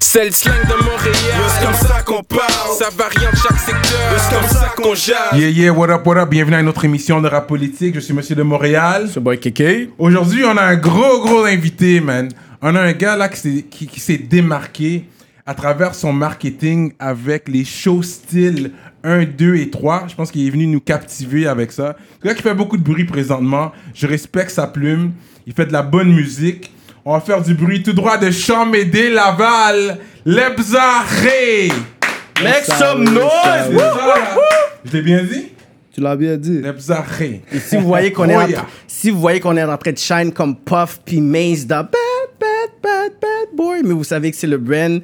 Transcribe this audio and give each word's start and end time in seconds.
C'est 0.00 0.24
le 0.26 0.30
slang 0.30 0.54
de 0.62 0.84
Montréal. 0.84 1.14
C'est 1.48 1.64
comme 1.64 1.74
ça 1.74 2.02
qu'on 2.02 2.22
parle? 2.22 2.76
Ça 2.78 2.88
varie 2.96 3.26
en 3.26 3.36
chaque 3.36 3.58
secteur. 3.58 4.18
C'est 4.18 4.34
comme 4.34 4.48
ça 4.48 4.72
qu'on 4.76 4.94
jase? 4.94 5.16
Yeah, 5.34 5.48
yeah, 5.50 5.72
what 5.72 5.90
up, 5.90 6.06
what 6.06 6.16
up? 6.18 6.28
Bienvenue 6.30 6.56
à 6.56 6.60
une 6.60 6.68
autre 6.68 6.84
émission 6.84 7.20
de 7.20 7.28
rap 7.28 7.46
politique. 7.46 7.94
Je 7.94 8.00
suis 8.00 8.14
Monsieur 8.14 8.34
de 8.34 8.42
Montréal. 8.42 9.08
Ce 9.12 9.18
boy 9.20 9.38
Kéké. 9.38 9.90
Aujourd'hui, 9.98 10.44
on 10.44 10.56
a 10.56 10.62
un 10.62 10.76
gros, 10.76 11.20
gros 11.24 11.44
invité, 11.44 12.00
man. 12.00 12.28
On 12.62 12.74
a 12.74 12.80
un 12.80 12.92
gars 12.92 13.16
là 13.16 13.28
qui 13.28 13.38
s'est, 13.38 13.64
qui, 13.70 13.86
qui 13.86 14.00
s'est 14.00 14.18
démarqué 14.18 15.04
à 15.44 15.54
travers 15.54 15.94
son 15.94 16.12
marketing 16.12 16.92
avec 16.98 17.48
les 17.48 17.64
shows 17.64 18.02
style 18.02 18.72
1, 19.04 19.24
2 19.24 19.56
et 19.56 19.70
3. 19.70 20.06
Je 20.08 20.14
pense 20.14 20.30
qu'il 20.30 20.46
est 20.46 20.50
venu 20.50 20.66
nous 20.66 20.80
captiver 20.80 21.46
avec 21.46 21.72
ça. 21.72 21.96
C'est 22.20 22.28
un 22.28 22.32
gars 22.32 22.36
qui 22.36 22.42
fait 22.42 22.54
beaucoup 22.54 22.76
de 22.76 22.82
bruit 22.82 23.04
présentement. 23.04 23.72
Je 23.94 24.06
respecte 24.06 24.50
sa 24.50 24.66
plume. 24.66 25.12
Il 25.46 25.52
fait 25.52 25.66
de 25.66 25.72
la 25.72 25.82
bonne 25.82 26.12
musique. 26.12 26.72
On 27.08 27.12
va 27.12 27.20
faire 27.20 27.40
du 27.40 27.54
bruit 27.54 27.84
tout 27.84 27.92
droit 27.92 28.18
de 28.18 28.32
Chamédé 28.32 29.10
Laval. 29.10 29.98
Lebza 30.24 31.02
Ré. 31.22 31.68
Make 32.42 32.64
some 32.64 33.04
noise! 33.04 33.70
Je 34.84 34.92
l'ai 34.96 35.02
bien 35.02 35.22
dit? 35.22 35.52
Tu 35.94 36.00
l'as 36.00 36.16
bien 36.16 36.36
dit. 36.36 36.60
Lebza 36.60 37.00
Ré. 37.16 37.42
Et 37.52 37.60
si 37.60 37.76
vous 37.76 37.86
voyez 37.86 38.10
qu'on 38.10 38.28
est, 38.28 38.36
Oh, 38.36 38.40
en- 38.40 38.48
yeah. 38.48 38.66
si 38.88 39.10
vous 39.10 39.20
voyez 39.20 39.38
qu'on 39.38 39.56
est 39.56 39.62
en 39.62 39.76
train 39.76 39.92
de 39.92 39.98
shine 39.98 40.32
comme 40.32 40.56
Puff 40.56 40.98
puis 41.04 41.20
Maze 41.20 41.64
dans 41.64 41.84
Bad, 41.84 41.92
Bad, 42.40 42.70
Bad, 42.82 43.12
Bad 43.22 43.56
Boy, 43.56 43.82
mais 43.84 43.94
vous 43.94 44.02
savez 44.02 44.32
que 44.32 44.36
c'est 44.36 44.48
le 44.48 44.58
brand 44.58 45.00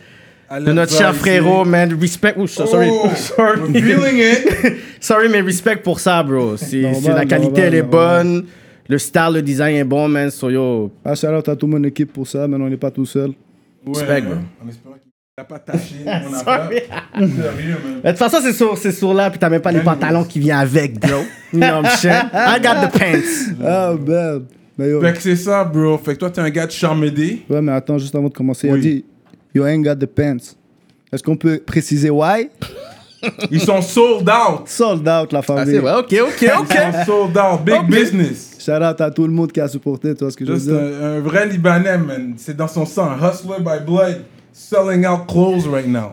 de 0.51 0.73
notre 0.73 0.93
cher 0.93 1.15
frérot, 1.15 1.65
man. 1.65 1.97
Respect. 2.01 2.35
Sorry. 2.49 2.89
Oh, 2.91 3.11
sorry. 3.15 3.61
I'm 3.61 3.73
feeling 3.75 4.19
it. 4.19 4.75
sorry, 5.01 5.29
mais 5.29 5.41
respect 5.41 5.77
pour 5.77 6.01
ça, 6.01 6.21
bro. 6.25 6.57
C'est, 6.57 6.81
la 6.83 7.25
qualité, 7.27 7.39
normal, 7.39 7.61
elle 7.65 7.75
est 7.77 7.83
normal. 7.83 8.25
bonne. 8.27 8.45
Le 8.93 8.99
style, 8.99 9.31
le 9.33 9.41
design 9.41 9.75
est 9.77 9.85
bon, 9.85 10.07
man. 10.07 10.31
So, 10.31 10.51
yo. 10.51 10.91
Ah, 11.03 11.15
shout 11.15 11.29
out 11.29 11.49
à 11.49 11.57
toute 11.57 11.67
mon 11.71 11.83
équipe 11.85 12.13
pour 12.13 12.27
ça, 12.29 12.47
mais 12.47 12.57
on 12.57 12.69
n'est 12.69 12.77
pas 12.77 12.91
tout 12.91 13.07
seul. 13.07 13.31
Ouais, 13.87 14.21
bro. 14.21 14.35
En 14.63 14.69
espérant 14.69 14.97
qu'il 14.97 15.11
n'a 15.39 15.45
pas 15.45 15.59
taché 15.59 15.95
mon 16.05 16.35
affaire. 16.37 16.69
Sérieux, 17.17 17.77
man. 17.83 18.01
Mais 18.05 18.13
De 18.13 18.19
toute 18.19 18.19
façon, 18.19 18.37
c'est 18.43 18.53
sur, 18.53 18.77
c'est 18.77 18.93
sur 18.93 19.15
là, 19.15 19.31
puis 19.31 19.39
t'as 19.39 19.49
même 19.49 19.63
pas 19.63 19.73
les 19.73 19.81
pantalons 19.81 20.25
qui 20.25 20.41
viennent 20.41 20.59
avec, 20.59 21.01
bro. 21.01 21.23
You 21.55 21.61
know 21.61 21.69
what 21.69 21.85
I'm 21.85 21.87
saying? 21.87 22.29
I 22.35 22.61
got 22.61 22.87
the 22.87 22.93
pants. 22.93 23.55
Ah, 23.67 23.95
merde. 23.99 24.45
Mais 24.77 24.91
yo, 24.91 25.01
Fait 25.01 25.15
que 25.15 25.23
c'est 25.23 25.37
ça, 25.37 25.65
bro. 25.65 25.97
Fait 25.97 26.13
que 26.13 26.19
toi, 26.19 26.29
t'es 26.31 26.43
un 26.43 26.51
gars 26.51 26.67
de 26.67 26.71
Charmédé. 26.73 27.45
ouais, 27.49 27.63
mais 27.63 27.73
attends, 27.73 27.97
juste 27.97 28.15
avant 28.15 28.29
de 28.29 28.35
commencer, 28.35 28.69
il 28.69 28.75
a 28.75 28.77
dit 28.77 29.05
You 29.55 29.65
ain't 29.65 29.83
got 29.83 29.97
the 29.97 30.05
pants. 30.07 30.55
Est-ce 31.11 31.23
qu'on 31.23 31.37
peut 31.37 31.63
préciser 31.65 32.11
why? 32.11 32.51
Ils 33.51 33.61
sont 33.61 33.81
sold 33.81 34.29
out. 34.29 34.67
Sold 34.69 35.09
out, 35.09 35.33
la 35.33 35.39
Ah, 35.39 35.43
famille. 35.43 35.73
c'est 35.75 35.79
vrai, 35.79 35.95
ok, 35.95 36.15
ok, 36.29 36.43
Ils 36.43 36.51
ok. 36.61 36.73
sont 36.73 37.05
sold 37.07 37.39
out. 37.39 37.65
Big 37.65 37.75
Ok. 37.77 37.87
business. 37.91 38.52
Shout 38.65 38.83
out 38.83 39.01
à 39.01 39.11
tout 39.11 39.27
le 39.27 39.33
monde 39.33 39.51
qui 39.53 39.61
a 39.61 39.69
supporté, 39.69 40.15
tu 40.15 40.21
vois 40.25 40.31
ce 40.31 40.37
que 40.37 40.45
je 40.47 40.53
Juste 40.55 40.67
veux 40.69 40.79
dire? 40.79 41.03
un, 41.05 41.17
un 41.17 41.21
vrai 41.21 41.47
Libanais, 41.49 41.99
man. 41.99 42.35
C'est 42.37 42.57
dans 42.57 42.69
son 42.69 42.87
sang. 42.87 43.11
Hustler 43.17 43.59
by 43.59 43.85
blood. 43.85 44.23
Selling 44.53 45.07
out 45.07 45.27
clothes 45.27 45.67
right 45.73 45.87
now. 45.89 46.13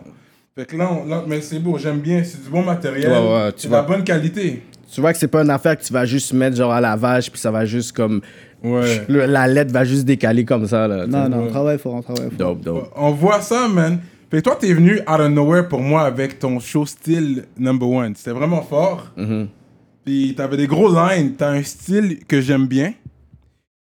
Fait 0.56 0.64
que 0.64 0.76
là, 0.76 0.90
on- 0.90 1.06
là 1.06 1.22
mais 1.26 1.40
c'est 1.40 1.58
beau. 1.58 1.78
J'aime 1.78 2.00
bien. 2.00 2.22
C'est 2.24 2.42
du 2.42 2.48
bon 2.50 2.62
matériel. 2.62 3.10
Ouais, 3.10 3.18
ouais, 3.18 3.52
tu 3.52 3.60
c'est 3.62 3.68
de 3.68 3.72
la 3.72 3.82
vois. 3.82 3.96
bonne 3.96 4.04
qualité. 4.04 4.62
Tu 4.92 5.00
vois 5.00 5.12
que 5.12 5.18
c'est 5.18 5.28
pas 5.28 5.42
une 5.42 5.50
affaire 5.50 5.78
que 5.78 5.84
tu 5.84 5.92
vas 5.92 6.04
juste 6.04 6.32
mettre 6.32 6.56
genre 6.56 6.72
à 6.72 6.80
lavage, 6.80 7.30
puis 7.30 7.40
ça 7.40 7.50
va 7.50 7.64
juste 7.64 7.92
comme. 7.92 8.20
Ouais. 8.64 9.04
le- 9.08 9.26
la 9.26 9.46
lettre 9.46 9.72
va 9.72 9.84
juste 9.84 10.04
décaler 10.04 10.44
comme 10.44 10.66
ça, 10.66 10.86
là. 10.88 11.06
Non, 11.06 11.28
non, 11.28 11.38
ouais. 11.38 11.44
on 11.46 11.50
travaille 11.50 11.78
fort, 11.78 11.94
on 11.94 12.02
travaille 12.02 12.28
fort. 12.30 12.36
Dope, 12.56 12.60
dope. 12.62 12.90
On 12.96 13.12
voit 13.12 13.40
ça, 13.40 13.68
man. 13.68 14.00
Fait 14.30 14.38
que 14.38 14.42
toi, 14.42 14.56
t'es 14.60 14.72
venu 14.74 15.00
out 15.00 15.20
of 15.20 15.28
nowhere 15.30 15.68
pour 15.68 15.80
moi 15.80 16.02
avec 16.02 16.38
ton 16.38 16.58
show 16.60 16.84
style 16.86 17.44
number 17.58 17.88
one. 17.88 18.14
C'était 18.16 18.32
vraiment 18.32 18.62
fort. 18.62 19.06
Mhm. 19.16 19.48
Puis 20.10 20.34
t'avais 20.36 20.56
des 20.56 20.66
gros 20.66 20.92
lines. 20.92 21.34
T'as 21.38 21.52
un 21.52 21.62
style 21.62 22.18
que 22.26 22.40
j'aime 22.40 22.66
bien. 22.66 22.94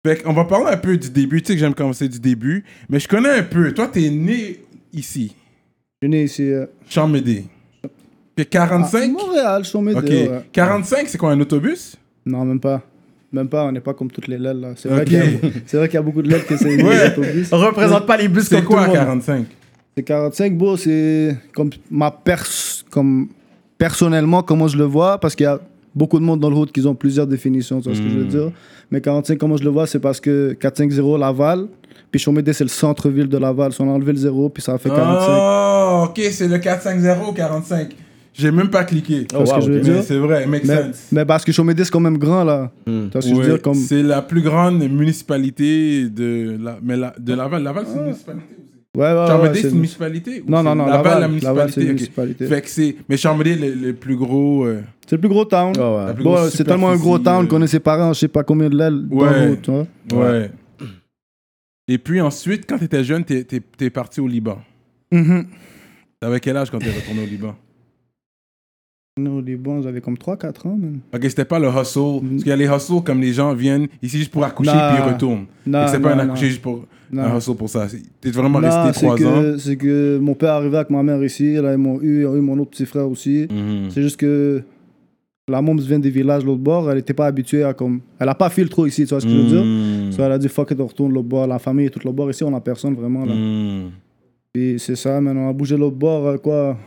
Fait 0.08 0.24
qu'on 0.24 0.32
va 0.32 0.46
parler 0.46 0.68
un 0.72 0.78
peu 0.78 0.96
du 0.96 1.10
début. 1.10 1.42
Tu 1.42 1.48
sais 1.48 1.54
que 1.56 1.60
j'aime 1.60 1.74
commencer 1.74 2.08
du 2.08 2.18
début. 2.18 2.64
Mais 2.88 2.98
je 3.02 3.10
connais 3.10 3.30
un 3.40 3.44
peu. 3.44 3.74
Toi, 3.74 3.90
t'es 3.90 4.10
né 4.10 4.62
ici. 4.94 5.36
Je 6.02 6.06
suis 6.08 6.10
né 6.10 6.24
ici. 6.24 6.44
euh, 6.50 6.66
Chamédé. 6.88 7.44
Puis 8.38 8.44
à 8.44 8.46
45. 8.46 9.12
Montréal, 9.12 9.64
je 9.66 9.68
suis 9.70 9.78
au 9.78 9.82
ok. 9.82 9.86
Médéo, 10.02 10.32
ouais. 10.32 10.42
45, 10.54 11.10
c'est 11.10 11.18
quoi 11.18 11.32
un 11.32 11.40
autobus? 11.42 11.98
Non, 12.26 12.46
même 12.46 12.62
pas. 12.62 12.82
Même 13.34 13.50
pas, 13.50 13.66
on 13.66 13.74
n'est 13.74 13.82
pas 13.82 13.94
comme 13.94 14.10
toutes 14.10 14.30
les 14.30 14.38
lèvres 14.38 14.62
là. 14.62 14.70
C'est 14.78 14.88
vrai 14.88 15.04
qu'il 15.04 15.14
y 15.16 15.18
a- 15.18 15.50
c'est 15.66 15.76
vrai 15.76 15.90
qu'il 15.90 15.96
y 15.96 15.98
a 15.98 16.04
beaucoup 16.04 16.22
de 16.22 16.30
lèvres 16.30 16.46
qui 16.48 16.58
c'est 16.58 16.82
Ouais. 16.84 17.08
autobus. 17.12 17.50
On 17.52 17.58
représente 17.58 18.06
pas 18.06 18.16
les 18.16 18.30
bus 18.30 18.46
C'est 18.46 18.56
comme 18.64 18.66
quoi 18.66 18.86
tout 18.86 18.92
le 18.94 18.98
monde. 19.00 19.22
45 19.26 19.46
C'est 19.98 20.04
45, 20.04 20.58
beau, 20.58 20.78
c'est 20.78 21.36
comme 21.54 21.70
ma 21.92 22.12
pers 22.12 22.46
comme 22.90 23.28
personnellement 23.78 24.42
comment 24.42 24.70
je 24.70 24.78
le 24.78 24.86
vois 24.86 25.18
parce 25.20 25.36
qu'il 25.36 25.44
y 25.44 25.48
a 25.48 25.60
beaucoup 25.96 26.20
de 26.20 26.24
monde 26.24 26.40
dans 26.40 26.50
le 26.50 26.56
route 26.56 26.72
qui 26.72 26.86
ont 26.86 26.96
plusieurs 26.96 27.28
définitions, 27.28 27.80
tu 27.82 27.90
vois 27.90 27.96
ce 27.96 28.02
que 28.02 28.10
je 28.10 28.18
veux 28.18 28.26
dire. 28.26 28.52
Mais 28.92 29.02
45 29.02 29.38
comment 29.38 29.58
je 29.58 29.64
le 29.64 29.70
vois, 29.70 29.88
c'est 29.88 30.00
parce 30.00 30.20
que 30.20 30.54
450 30.60 31.20
Laval, 31.20 31.68
puis 32.12 32.20
Chaumédé 32.20 32.54
c'est 32.54 32.64
le 32.64 32.70
centre-ville 32.70 33.28
de 33.28 33.38
Laval, 33.38 33.72
Si 33.74 33.82
on 33.82 33.90
a 33.90 33.94
enlevé 33.94 34.12
le 34.12 34.18
zéro 34.18 34.50
puis 34.50 34.62
ça 34.64 34.74
a 34.74 34.78
fait 34.78 34.90
45. 34.90 35.28
Oh, 35.30 36.06
ok, 36.10 36.20
c'est 36.32 36.48
le 36.48 36.58
450 36.60 37.30
ou 37.30 37.34
45. 37.34 37.90
J'ai 38.36 38.50
même 38.52 38.70
pas 38.72 38.84
cliqué. 38.84 39.26
Tu 39.26 39.36
vois 39.36 39.46
ce 39.46 39.52
wow, 39.52 39.58
que 39.60 39.66
je 39.66 39.72
veux 39.72 39.78
Mais 39.78 39.84
dire? 39.84 40.04
c'est 40.04 40.18
vrai, 40.18 40.44
it 40.44 40.50
makes 40.50 40.64
mais, 40.66 40.76
sense. 40.84 41.08
mais 41.12 41.24
parce 41.24 41.46
que 41.46 41.52
Chaumédé 41.52 41.84
c'est 41.86 41.92
quand 41.92 42.00
même 42.00 42.18
grand 42.18 42.44
là. 42.44 42.72
Tu 42.86 42.92
vois 43.12 43.22
ce 43.22 43.30
que 43.30 43.36
je 43.36 43.40
veux 43.42 43.48
dire 43.48 43.62
comme 43.62 43.76
C'est 43.76 44.02
la 44.02 44.22
plus 44.24 44.42
grande 44.42 44.80
municipalité 44.80 46.10
de, 46.10 46.58
la, 46.60 46.80
mais 46.82 46.98
la, 46.98 47.14
de 47.20 47.34
Laval. 47.36 47.62
Laval, 47.64 47.86
c'est 47.88 47.98
une 47.98 48.06
municipalité 48.06 48.56
aussi. 48.58 48.73
Ouais 48.96 49.06
ouais, 49.06 49.20
ouais, 49.22 49.28
Charmédé, 49.28 49.62
c'est 49.62 49.70
une 49.70 49.76
municipalité 49.76 50.44
Non, 50.48 50.62
non, 50.62 50.76
non, 50.76 50.86
Laval, 50.86 51.22
Laval, 51.22 51.32
la 51.42 51.42
Laval, 51.50 51.72
c'est 51.72 51.82
municipalité. 51.82 51.82
une 51.82 51.88
municipalité. 51.88 52.46
Fait 52.48 52.62
que 52.62 52.70
c'est. 52.70 52.96
Mais 53.10 53.18
Charmédé, 53.18 53.56
le, 53.56 53.74
le 53.74 53.94
plus 53.94 54.16
gros. 54.16 54.66
euh, 54.66 54.82
c'est 55.08 55.16
le 55.16 55.20
plus 55.20 55.30
gros 55.30 55.46
town. 55.46 55.74
Grosse 55.74 56.52
c'est 56.54 56.64
tellement 56.64 56.90
un 56.90 56.98
gros 56.98 57.18
town 57.18 57.46
euh, 57.46 57.48
qu'on 57.48 57.62
est 57.64 57.68
séparés 57.68 58.04
en 58.04 58.14
je 58.14 58.20
sais 58.20 58.28
pas 58.28 58.44
combien 58.44 58.70
de 58.70 58.78
l'aile 58.78 59.08
dans 59.08 59.18
Ouais. 59.22 60.52
tu. 60.80 60.86
Et 61.88 61.98
puis 61.98 62.22
ensuite, 62.22 62.66
quand 62.70 62.78
tu 62.78 62.84
étais 62.86 63.04
jeune, 63.04 63.24
t'es 63.26 63.46
es, 63.52 63.86
es 63.86 63.90
parti 63.90 64.22
au 64.22 64.28
Liban. 64.28 64.60
Mhm. 65.12 65.48
T'avais 66.20 66.40
quel 66.40 66.56
âge 66.56 66.70
quand 66.70 66.80
t'es 66.80 66.92
retourné 66.92 67.24
au 67.24 67.26
Liban? 67.26 67.56
Les 69.18 69.56
bons, 69.58 69.82
j'avais 69.84 70.02
comme 70.02 70.16
3-4 70.18 70.68
ans, 70.68 70.76
même. 70.76 71.00
Ok, 71.14 71.22
c'était 71.24 71.46
pas 71.46 71.60
le 71.60 71.68
hustle. 71.68 72.22
Parce 72.22 72.44
qu'il 72.44 72.48
y 72.48 72.52
a 72.52 72.56
les 72.56 72.68
hustles 72.68 73.04
comme 73.04 73.22
les 73.22 73.34
gens 73.34 73.54
viennent 73.54 73.88
ici 74.02 74.18
juste 74.20 74.32
pour 74.32 74.44
accoucher 74.44 74.72
Non. 74.72 74.80
puis 74.90 75.04
ils 75.04 75.14
retournent. 75.14 75.46
Non, 75.68 75.86
Et 75.86 75.88
c'est 75.90 76.00
pas 76.00 76.16
non, 76.16 76.22
un 76.22 76.26
non. 76.26 76.32
accoucher 76.32 76.48
juste 76.50 76.62
pour. 76.62 76.86
Un 77.22 77.38
hustle 77.38 77.56
pour 77.56 77.70
ça. 77.70 77.88
C'est- 77.90 78.02
T'es 78.22 78.32
vraiment 78.32 78.60
Non, 78.60 78.68
resté 78.68 79.06
trois 79.06 79.14
ans. 79.16 79.18
que, 79.42 79.58
c'est 79.58 79.76
que 79.78 80.18
mon 80.20 80.34
père 80.34 80.54
arrivait 80.54 80.78
avec 80.78 80.90
ma 80.90 81.04
mère 81.04 81.24
ici, 81.24 81.54
là, 81.56 81.72
ils 81.74 81.78
m'ont 81.78 82.02
eu, 82.02 82.22
ils 82.22 82.26
ont 82.26 82.36
eu 82.36 82.42
mon 82.42 82.58
autre 82.60 82.72
petit 82.72 82.86
frère 82.86 83.10
aussi. 83.10 83.48
Mhm. 83.52 83.90
C'est 83.90 84.02
juste 84.02 84.18
que 84.18 84.62
la 85.48 85.62
môme 85.62 85.80
vient 85.80 86.00
des 86.00 86.10
villages 86.10 86.46
l'autre 86.46 86.62
bord, 86.62 86.90
elle 86.90 86.98
était 87.00 87.14
pas 87.14 87.28
habituée 87.28 87.64
à 87.64 87.74
comme. 87.74 88.00
Elle 88.20 88.30
a 88.30 88.36
pas 88.36 88.50
fil 88.50 88.70
trop 88.70 88.86
ici, 88.86 89.04
tu 89.04 89.10
vois 89.10 89.20
ce 89.20 89.26
que 89.26 89.32
je 89.32 89.38
veux 89.38 89.48
dire? 89.50 89.64
Mhm. 89.64 90.12
So, 90.12 90.24
elle 90.24 90.32
a 90.32 90.38
dit 90.38 90.48
fuck 90.50 90.72
it, 90.72 90.80
on 90.80 90.88
retourne 90.88 91.14
l'autre 91.14 91.28
bord. 91.28 91.48
La 91.48 91.60
famille 91.60 91.88
est 91.88 91.90
toute 91.90 92.04
l'autre 92.04 92.16
bord. 92.16 92.30
Ici, 92.32 92.44
on 92.44 92.56
a 92.56 92.62
personne 92.62 92.96
vraiment. 92.96 93.26
Là. 93.26 93.34
Mhm. 93.36 93.92
Puis 94.54 94.76
c'est 94.80 94.96
ça, 94.96 95.20
maintenant, 95.20 95.48
on 95.48 95.50
a 95.50 95.54
bougé 95.54 95.76
l'autre 95.76 95.96
bord, 95.98 96.28
euh, 96.28 96.38
quoi? 96.38 96.78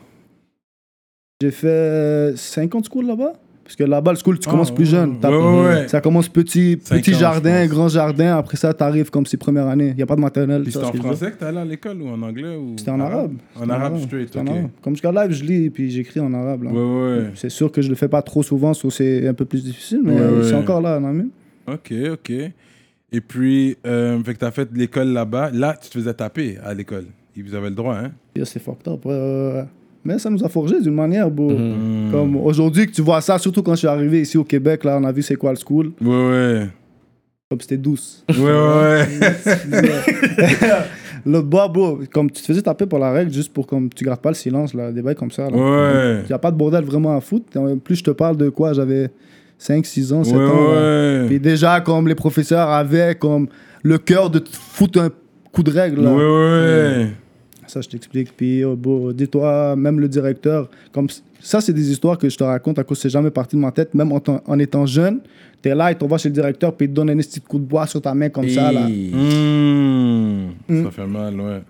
J'ai 1.42 1.50
fait 1.50 2.32
50 2.36 2.86
schools 2.86 3.06
là-bas. 3.06 3.34
Parce 3.66 3.74
que 3.76 3.82
là-bas, 3.82 4.12
le 4.12 4.18
school, 4.18 4.38
tu 4.38 4.48
Ah, 4.48 4.52
commences 4.52 4.70
plus 4.72 4.84
ouais. 4.84 4.90
jeune. 4.90 5.18
T'as-. 5.18 5.88
Ça 5.88 6.00
commence 6.00 6.28
petit, 6.28 6.78
Cinq 6.82 6.98
petit 7.00 7.10
ans, 7.10 7.14
je 7.14 7.18
jardin, 7.20 7.60
pense. 7.62 7.68
grand 7.68 7.88
jardin. 7.88 8.36
Après 8.36 8.56
ça, 8.56 8.72
t'arrives 8.72 9.10
comme 9.10 9.26
si 9.26 9.36
première 9.36 9.66
année. 9.66 9.88
Il 9.88 9.96
n'y 9.96 10.02
a 10.02 10.06
pas 10.06 10.14
de 10.14 10.20
maternelle. 10.20 10.62
Puis 10.62 10.72
tu 10.72 10.78
c'était 10.78 10.84
vois 10.84 10.88
en 10.88 10.92
ce 10.92 10.96
que 10.98 11.02
je 11.02 11.02
veux 11.02 11.08
dire? 11.14 11.18
français 11.18 11.32
que 11.34 11.40
t'allais 11.40 11.60
à 11.60 11.64
l'école 11.64 12.00
ou 12.02 12.08
en 12.08 12.22
anglais 12.22 12.54
ou 12.56 12.74
C'était 12.78 12.92
en 12.92 13.00
arabe. 13.00 13.32
En 13.56 13.60
C'était 13.62 13.72
arabe 13.72 13.98
straight, 13.98 14.26
C'était 14.28 14.38
en 14.38 14.42
ok. 14.42 14.48
arabe. 14.50 14.68
Comme 14.82 14.92
jusqu'à 14.94 15.10
live, 15.12 15.32
je 15.32 15.44
lis 15.44 15.70
puis 15.70 15.90
j'écris 15.90 16.20
en 16.20 16.32
arabe. 16.32 16.62
Là. 16.62 16.70
Ouais, 16.70 16.78
ouais. 17.18 17.30
C'est 17.34 17.50
sûr 17.50 17.72
que 17.72 17.82
je 17.82 17.88
le 17.88 17.96
fais 17.96 18.08
pas 18.08 18.22
trop 18.22 18.44
souvent, 18.44 18.72
so 18.72 18.88
c'est 18.88 19.26
un 19.26 19.34
peu 19.34 19.44
plus 19.44 19.64
difficile, 19.64 20.00
mais 20.04 20.12
Ouais, 20.14 20.20
euh, 20.20 20.42
c'est 20.44 20.54
encore 20.54 20.80
là, 20.80 21.00
non, 21.00 21.12
mais... 21.12 21.24
Ok, 21.66 21.92
ok. 22.12 22.30
Et 23.12 23.20
puis, 23.20 23.76
euh, 23.86 24.22
fait 24.22 24.34
que 24.34 24.38
t'as 24.38 24.50
fait 24.52 24.72
de 24.72 24.78
l'école 24.78 25.08
là-bas. 25.08 25.50
Là, 25.52 25.76
tu 25.80 25.88
te 25.90 25.94
faisais 25.98 26.14
taper 26.14 26.58
à 26.64 26.72
l'école. 26.74 27.06
Ils 27.36 27.42
vous 27.44 27.54
avaient 27.54 27.68
le 27.70 27.74
droit, 27.74 27.96
hein? 27.96 28.12
C'est 28.44 28.60
fucked 28.62 28.86
up. 28.88 29.04
ouais, 29.04 29.12
ouais, 29.12 29.52
ouais. 29.54 29.64
Mais 30.06 30.18
ça 30.20 30.30
nous 30.30 30.44
a 30.44 30.48
forgé 30.48 30.80
d'une 30.80 30.94
manière, 30.94 31.28
beau. 31.30 31.50
Mhm. 31.50 32.10
Comme 32.12 32.36
aujourd'hui 32.36 32.86
que 32.86 32.92
tu 32.92 33.02
vois 33.02 33.20
ça, 33.20 33.38
surtout 33.38 33.62
quand 33.62 33.72
je 33.72 33.78
suis 33.78 33.88
arrivé 33.88 34.20
ici 34.20 34.38
au 34.38 34.44
Québec, 34.44 34.84
là, 34.84 34.98
on 35.00 35.04
a 35.04 35.10
vu 35.12 35.20
c'est 35.22 35.34
quoi 35.36 35.50
le 35.52 35.56
school. 35.58 35.90
Ouais, 36.00 36.06
ouais. 36.30 36.66
Comme 37.50 37.60
c'était 37.60 37.76
douce. 37.76 38.24
Ouais, 38.28 38.36
ouais, 38.44 39.06
ouais. 39.72 39.86
L'autre 41.26 41.48
bois, 41.48 41.66
bro, 41.68 41.98
comme 42.12 42.30
tu 42.30 42.40
te 42.40 42.46
faisais 42.46 42.62
taper 42.62 42.86
pour 42.86 43.00
la 43.00 43.10
règle, 43.10 43.32
juste 43.32 43.52
pour 43.52 43.66
comme 43.66 43.88
tu 43.92 44.04
gardes 44.04 44.20
pas 44.20 44.28
le 44.30 44.34
silence, 44.36 44.74
là, 44.74 44.92
des 44.92 45.02
bails 45.02 45.16
comme 45.16 45.30
ça. 45.32 45.50
Là. 45.50 45.56
Ouais. 45.56 46.20
Il 46.24 46.26
n'y 46.28 46.32
a 46.32 46.38
pas 46.38 46.50
de 46.52 46.56
bordel 46.56 46.84
vraiment 46.84 47.16
à 47.16 47.20
foutre. 47.20 47.46
En 47.58 47.76
plus, 47.78 47.96
je 47.96 48.04
te 48.04 48.10
parle 48.12 48.36
de 48.36 48.48
quoi 48.48 48.72
J'avais 48.74 49.10
5, 49.58 49.84
6 49.84 50.12
ans, 50.12 50.22
7 50.22 50.34
Ouais, 50.36 50.44
ans. 50.44 50.72
ouais. 50.72 51.24
Puis 51.26 51.40
déjà, 51.40 51.80
comme 51.80 52.06
les 52.06 52.14
professeurs 52.14 52.68
avaient 52.70 53.16
comme 53.16 53.48
le 53.82 53.98
cœur 53.98 54.30
de 54.30 54.38
te 54.38 54.50
foutre 54.52 55.00
un 55.00 55.08
coup 55.52 55.62
de 55.64 55.70
règle. 55.72 55.98
Ouais, 56.00 56.04
Là. 56.04 56.12
ouais. 56.14 57.06
Ça, 57.66 57.80
je 57.80 57.88
t'explique. 57.88 58.36
Puis, 58.36 58.64
oh, 58.64 58.76
bon, 58.76 59.12
dis-toi, 59.12 59.74
même 59.76 59.98
le 60.00 60.08
directeur, 60.08 60.68
comme 60.92 61.08
ça, 61.40 61.60
c'est 61.60 61.72
des 61.72 61.90
histoires 61.90 62.16
que 62.18 62.28
je 62.28 62.36
te 62.36 62.44
raconte 62.44 62.78
à 62.78 62.84
cause 62.84 62.98
c'est 62.98 63.10
jamais 63.10 63.30
parti 63.30 63.56
de 63.56 63.60
ma 63.60 63.70
tête. 63.72 63.94
Même 63.94 64.12
en, 64.12 64.20
tant- 64.20 64.42
en 64.46 64.58
étant 64.58 64.86
jeune, 64.86 65.20
t'es 65.62 65.74
là, 65.74 65.90
il 65.92 65.96
t'envoie 65.96 66.18
chez 66.18 66.28
le 66.28 66.34
directeur, 66.34 66.74
puis 66.74 66.86
il 66.86 66.90
te 66.90 66.94
donne 66.94 67.10
un 67.10 67.16
petit 67.16 67.40
coup 67.40 67.58
de 67.58 67.64
bois 67.64 67.86
sur 67.86 68.00
ta 68.00 68.14
main 68.14 68.28
comme 68.28 68.48
ça. 68.48 68.72
Là. 68.72 68.88
Et- 68.88 69.10
Mmh. 69.12 70.48
Mm. 70.68 70.84
Ça 70.84 70.90
fait 70.90 71.06
mal, 71.06 71.40
ouais. 71.40 71.62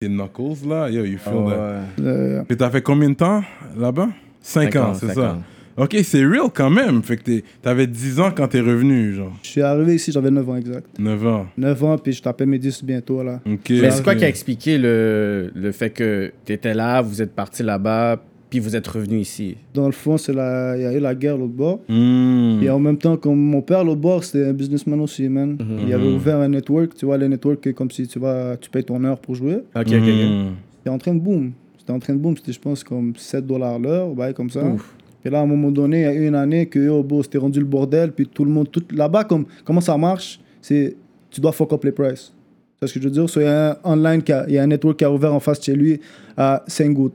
Tes 0.00 0.08
knuckles, 0.08 0.68
là, 0.68 0.88
yo, 0.90 1.04
you 1.04 1.18
feel 1.18 1.32
Ah 1.46 1.50
that. 1.50 2.02
ouais. 2.02 2.06
Euh, 2.06 2.42
Et 2.48 2.56
t'as 2.56 2.70
fait 2.70 2.82
combien 2.82 3.10
de 3.10 3.14
temps 3.14 3.42
là-bas? 3.76 4.08
5 4.40 4.76
ans, 4.76 4.94
c'est 4.94 5.06
cinq 5.08 5.14
ça. 5.14 5.32
ans. 5.32 5.42
Ok, 5.78 5.96
c'est 6.02 6.24
real 6.24 6.48
quand 6.52 6.70
même. 6.70 7.02
Fait 7.02 7.16
que 7.16 7.22
t'es- 7.22 7.44
t'avais 7.62 7.86
10 7.86 8.18
ans 8.20 8.30
quand 8.34 8.48
t'es 8.48 8.60
revenu, 8.60 9.12
genre. 9.14 9.32
Je 9.42 9.48
suis 9.48 9.62
arrivé 9.62 9.94
ici, 9.94 10.10
j'avais 10.12 10.30
9 10.30 10.48
ans 10.48 10.56
exact. 10.56 10.86
9 10.98 11.26
ans. 11.26 11.46
9 11.56 11.84
ans, 11.84 11.96
puis 11.98 12.12
je 12.12 12.22
tapais 12.22 12.46
mes 12.46 12.58
10 12.58 12.82
bientôt, 12.84 13.22
là. 13.22 13.40
Ok. 13.46 13.70
Mais 13.70 13.90
c'est 13.90 14.02
quoi 14.02 14.14
qui 14.14 14.24
a 14.24 14.28
expliqué 14.28 14.76
le, 14.78 15.50
le 15.54 15.72
fait 15.72 15.90
que 15.90 16.32
tu 16.44 16.52
étais 16.52 16.74
là, 16.74 17.00
vous 17.00 17.22
êtes 17.22 17.32
parti 17.32 17.62
là-bas, 17.62 18.20
puis 18.50 18.58
vous 18.60 18.74
êtes 18.74 18.86
revenu 18.88 19.18
ici? 19.18 19.56
Dans 19.74 19.86
le 19.86 19.92
fond, 19.92 20.16
c'est 20.16 20.32
la... 20.32 20.74
il 20.76 20.82
y 20.82 20.86
a 20.86 20.92
eu 20.94 21.00
la 21.00 21.14
guerre 21.14 21.36
l'autre 21.36 21.52
bord. 21.52 21.80
Hmm. 21.88 22.60
Et 22.62 22.70
en 22.70 22.78
même 22.78 22.96
temps, 22.98 23.16
comme 23.16 23.38
mon 23.38 23.60
père, 23.62 23.84
l'autre 23.84 24.00
bord, 24.00 24.24
c'était 24.24 24.46
un 24.46 24.52
businessman 24.54 25.00
aussi, 25.00 25.28
man. 25.28 25.50
Mhm. 25.60 25.78
Il 25.86 25.92
avait 25.92 26.08
ouvert 26.08 26.38
un 26.38 26.48
network, 26.48 26.94
tu 26.94 27.04
vois, 27.06 27.18
les 27.18 27.28
networks, 27.28 27.60
c'est 27.62 27.74
comme 27.74 27.90
si 27.90 28.06
tu 28.08 28.18
vas, 28.18 28.56
tu 28.56 28.68
payes 28.70 28.84
ton 28.84 29.02
heure 29.04 29.18
pour 29.20 29.34
jouer. 29.34 29.56
Ok, 29.76 29.86
ok, 29.86 29.86
ok. 29.86 29.94
Hmm. 29.94 30.46
C'était 30.78 30.90
en 30.90 30.98
train 30.98 31.14
de 31.14 31.20
boom. 31.20 31.52
C'était 31.78 31.92
en 31.92 31.98
train 31.98 32.14
de 32.14 32.18
boom, 32.18 32.36
c'était, 32.36 32.52
je 32.52 32.60
pense, 32.60 32.82
comme 32.84 33.12
7 33.16 33.46
dollars 33.46 33.78
l'heure, 33.78 34.08
ouais, 34.16 34.32
comme 34.34 34.50
ça. 34.50 34.64
Ouf. 34.64 34.94
Et 35.24 35.30
là, 35.30 35.40
à 35.40 35.42
un 35.42 35.46
moment 35.46 35.70
donné, 35.70 36.00
il 36.00 36.04
y 36.04 36.06
a 36.06 36.14
eu 36.14 36.26
une 36.28 36.34
année 36.34 36.66
que, 36.66 36.88
oh, 36.88 37.02
bon, 37.02 37.22
c'était 37.22 37.38
rendu 37.38 37.58
le 37.58 37.66
bordel, 37.66 38.12
puis 38.12 38.26
tout 38.26 38.44
le 38.44 38.50
monde, 38.50 38.70
tout, 38.70 38.82
là-bas, 38.94 39.24
comme, 39.24 39.44
comment 39.64 39.80
ça 39.80 39.96
marche, 39.96 40.40
c'est, 40.62 40.96
tu 41.30 41.40
dois 41.40 41.52
fuck 41.52 41.72
up 41.72 41.84
les 41.84 41.92
prices. 41.92 42.32
C'est 42.80 42.86
ce 42.86 42.94
que 42.94 43.00
je 43.00 43.04
veux 43.06 43.10
dire? 43.10 43.28
So, 43.28 43.40
il 43.40 43.44
y 43.44 43.46
a 43.46 43.72
un 43.72 43.76
online, 43.92 44.22
qui 44.22 44.32
a- 44.32 44.44
il 44.46 44.54
y 44.54 44.58
a 44.58 44.62
un 44.62 44.66
network 44.68 44.96
qui 44.96 45.04
a 45.04 45.10
ouvert 45.12 45.34
en 45.34 45.40
face 45.40 45.58
de 45.58 45.64
chez 45.64 45.74
lui 45.74 46.00
à 46.36 46.62
5 46.68 46.92
gouttes. 46.92 47.14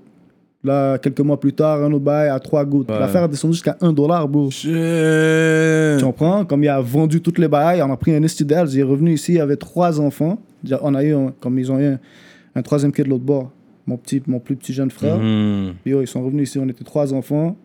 Là, 0.66 0.98
quelques 0.98 1.20
mois 1.22 1.40
plus 1.40 1.52
tard, 1.54 1.82
un 1.84 1.92
autre 1.92 2.04
bail 2.04 2.30
à 2.30 2.40
3 2.40 2.64
gouttes. 2.66 2.90
Ouais. 2.90 3.00
L'affaire 3.00 3.24
a 3.24 3.28
descendu 3.28 3.54
jusqu'à 3.54 3.78
1 3.82 3.92
dollar, 3.94 4.28
bro. 4.28 4.50
Shit. 4.50 4.70
Tu 6.00 6.06
comprends? 6.06 6.46
Comme 6.46 6.64
il 6.64 6.70
a 6.70 6.80
vendu 6.82 7.22
toutes 7.22 7.38
les 7.38 7.48
bails, 7.48 7.82
on 7.82 7.92
a 7.92 7.98
pris 7.98 8.14
un 8.14 8.24
estudel, 8.24 8.68
il 8.72 8.80
est 8.80 8.84
revenu 8.84 9.14
ici, 9.14 9.34
il 9.34 9.42
avait 9.42 9.56
trois 9.58 10.00
enfants. 10.00 10.40
On 10.82 10.96
a 10.96 11.04
eu, 11.04 11.14
un- 11.16 11.34
comme 11.40 11.60
ils 11.60 11.72
ont 11.72 11.80
eu 11.80 11.86
un, 11.86 12.00
un 12.56 12.62
troisième 12.62 12.92
kid 12.92 13.06
de 13.06 13.10
l'autre 13.10 13.24
bord, 13.26 13.52
mon, 13.86 13.98
petit, 13.98 14.22
mon 14.28 14.40
plus 14.40 14.56
petit 14.56 14.74
jeune 14.74 14.90
frère. 14.92 15.18
Puis, 15.82 15.92
yo, 15.92 16.02
ils 16.02 16.08
sont 16.08 16.24
revenus 16.24 16.50
ici, 16.50 16.60
on 16.60 16.68
était 16.70 16.84
trois 16.86 17.14
enfants, 17.14 17.58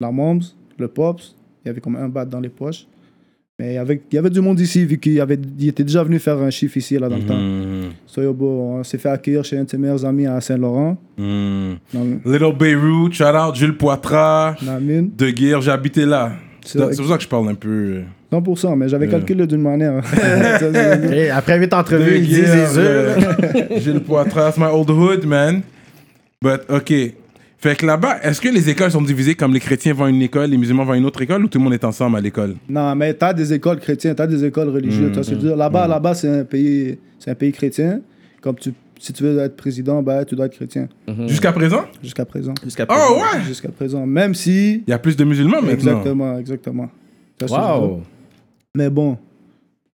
la 0.00 0.10
moms, 0.10 0.40
le 0.78 0.88
pops, 0.88 1.34
il 1.64 1.68
y 1.68 1.70
avait 1.70 1.80
comme 1.80 1.96
un 1.96 2.08
bat 2.08 2.24
dans 2.24 2.40
les 2.40 2.48
poches. 2.48 2.86
Mais 3.58 3.72
il 3.72 3.74
y 3.74 3.78
avait, 3.78 4.00
il 4.10 4.14
y 4.14 4.18
avait 4.18 4.30
du 4.30 4.40
monde 4.40 4.58
ici, 4.58 4.86
vu 4.86 4.96
qu'il 4.98 5.20
avait, 5.20 5.38
il 5.58 5.68
était 5.68 5.84
déjà 5.84 6.02
venu 6.02 6.18
faire 6.18 6.38
un 6.38 6.48
chiffre 6.48 6.78
ici, 6.78 6.98
là, 6.98 7.10
dans 7.10 7.16
le 7.18 7.22
temps. 7.24 7.36
Hmm. 7.38 7.90
So, 8.06 8.22
yo, 8.22 8.32
bro, 8.32 8.76
on 8.78 8.84
s'est 8.84 8.96
fait 8.96 9.10
accueillir 9.10 9.44
chez 9.44 9.58
un 9.58 9.64
de 9.64 9.68
ses 9.70 9.76
meilleurs 9.76 10.02
amis 10.06 10.26
à 10.26 10.40
Saint-Laurent, 10.40 10.96
dans, 11.18 11.24
le- 11.94 12.20
Little 12.32 12.56
Beirut, 12.56 13.12
shout 13.12 13.24
out 13.24 13.54
Jules 13.54 13.76
Poitras, 13.76 14.54
dans 14.64 14.72
la 14.74 14.80
mine. 14.80 15.10
De 15.14 15.28
Guerre, 15.30 15.68
habité 15.68 16.06
là. 16.06 16.32
C'est 16.64 16.78
pour 16.78 17.06
ça 17.08 17.16
que 17.18 17.22
je 17.22 17.28
parle 17.28 17.48
un 17.50 17.54
peu. 17.54 17.68
euh, 17.68 18.02
100%, 18.32 18.76
mais 18.76 18.88
j'avais 18.88 19.06
Ouais. 19.06 19.10
calculé 19.12 19.46
d'une 19.46 19.60
manière. 19.62 20.02
Et 21.12 21.28
après 21.30 21.58
huit 21.58 21.74
entrevues, 21.74 22.12
De 22.12 22.16
ils 22.16 22.26
disent 22.28 22.54
les 22.54 22.78
œufs. 22.78 23.18
euh, 23.44 23.78
Gilles 23.80 24.00
Poitras, 24.00 24.54
my 24.56 24.66
old 24.72 24.88
hood, 24.88 25.26
man. 25.26 25.60
But, 26.42 26.60
ok. 26.70 26.92
Fait 27.60 27.76
que 27.76 27.84
là-bas, 27.84 28.20
est-ce 28.22 28.40
que 28.40 28.48
les 28.48 28.70
écoles 28.70 28.90
sont 28.90 29.02
divisées 29.02 29.34
comme 29.34 29.52
les 29.52 29.60
chrétiens 29.60 29.92
vont 29.92 30.04
à 30.04 30.08
une 30.10 30.22
école, 30.22 30.48
les 30.48 30.56
musulmans 30.56 30.84
vont 30.84 30.92
à 30.92 30.96
une 30.96 31.04
autre 31.04 31.20
école 31.20 31.44
ou 31.44 31.48
tout 31.48 31.58
le 31.58 31.64
monde 31.64 31.74
est 31.74 31.84
ensemble 31.84 32.16
à 32.16 32.20
l'école? 32.20 32.56
Non, 32.68 32.94
mais 32.94 33.12
t'as 33.12 33.34
des 33.34 33.52
écoles 33.52 33.78
chrétiennes, 33.80 34.14
t'as 34.14 34.26
des 34.26 34.42
écoles 34.44 34.70
religieuses. 34.70 35.14
que 35.14 35.22
je 35.22 35.30
veux 35.34 35.36
dire. 35.36 35.56
Là-bas, 35.56 35.86
là-bas, 35.86 36.14
c'est 36.14 36.28
un 36.40 36.44
pays, 36.44 36.98
c'est 37.18 37.30
un 37.30 37.34
pays 37.34 37.52
chrétien. 37.52 38.00
Comme 38.40 38.56
tu, 38.56 38.72
si 38.98 39.12
tu 39.12 39.22
veux 39.24 39.38
être 39.40 39.56
président, 39.56 40.02
bah, 40.02 40.24
tu 40.24 40.34
dois 40.34 40.46
être 40.46 40.54
chrétien. 40.54 40.88
Jusqu'à 41.26 41.52
présent? 41.52 41.84
Jusqu'à 42.02 42.24
présent. 42.24 42.54
Jusqu'à 42.64 42.86
Oh 42.88 43.16
ouais! 43.20 43.42
Jusqu'à 43.46 43.68
présent. 43.68 44.06
Même 44.06 44.34
si. 44.34 44.82
Il 44.86 44.90
y 44.90 44.94
a 44.94 44.98
plus 44.98 45.16
de 45.16 45.24
musulmans 45.24 45.60
maintenant. 45.60 45.72
Exactement, 45.98 46.38
exactement. 46.38 46.90
Wow. 47.46 48.00
Mais 48.74 48.88
bon, 48.88 49.18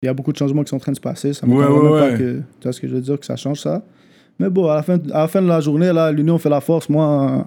il 0.02 0.06
y 0.06 0.08
a 0.08 0.14
beaucoup 0.14 0.32
de 0.32 0.38
changements 0.38 0.62
qui 0.62 0.70
sont 0.70 0.76
en 0.76 0.80
train 0.80 0.92
de 0.92 0.96
se 0.96 1.00
passer. 1.02 1.34
Ça 1.34 1.46
Ouais, 1.46 1.56
ouais, 1.56 1.68
même 1.68 1.92
ouais. 1.92 2.10
pas 2.10 2.16
que. 2.16 2.36
Tu 2.38 2.62
vois 2.62 2.72
ce 2.72 2.80
que 2.80 2.88
je 2.88 2.94
veux 2.94 3.00
dire, 3.02 3.20
que 3.20 3.26
ça 3.26 3.36
change 3.36 3.60
ça. 3.60 3.82
Mais 4.38 4.48
bon, 4.50 4.68
à 4.68 4.76
la 4.76 4.82
fin, 4.82 4.98
à 5.12 5.20
la, 5.22 5.28
fin 5.28 5.42
de 5.42 5.46
la 5.48 5.60
journée, 5.60 5.92
là, 5.92 6.10
l'union 6.12 6.38
fait 6.38 6.48
la 6.48 6.60
force. 6.60 6.88
Moi, 6.88 7.46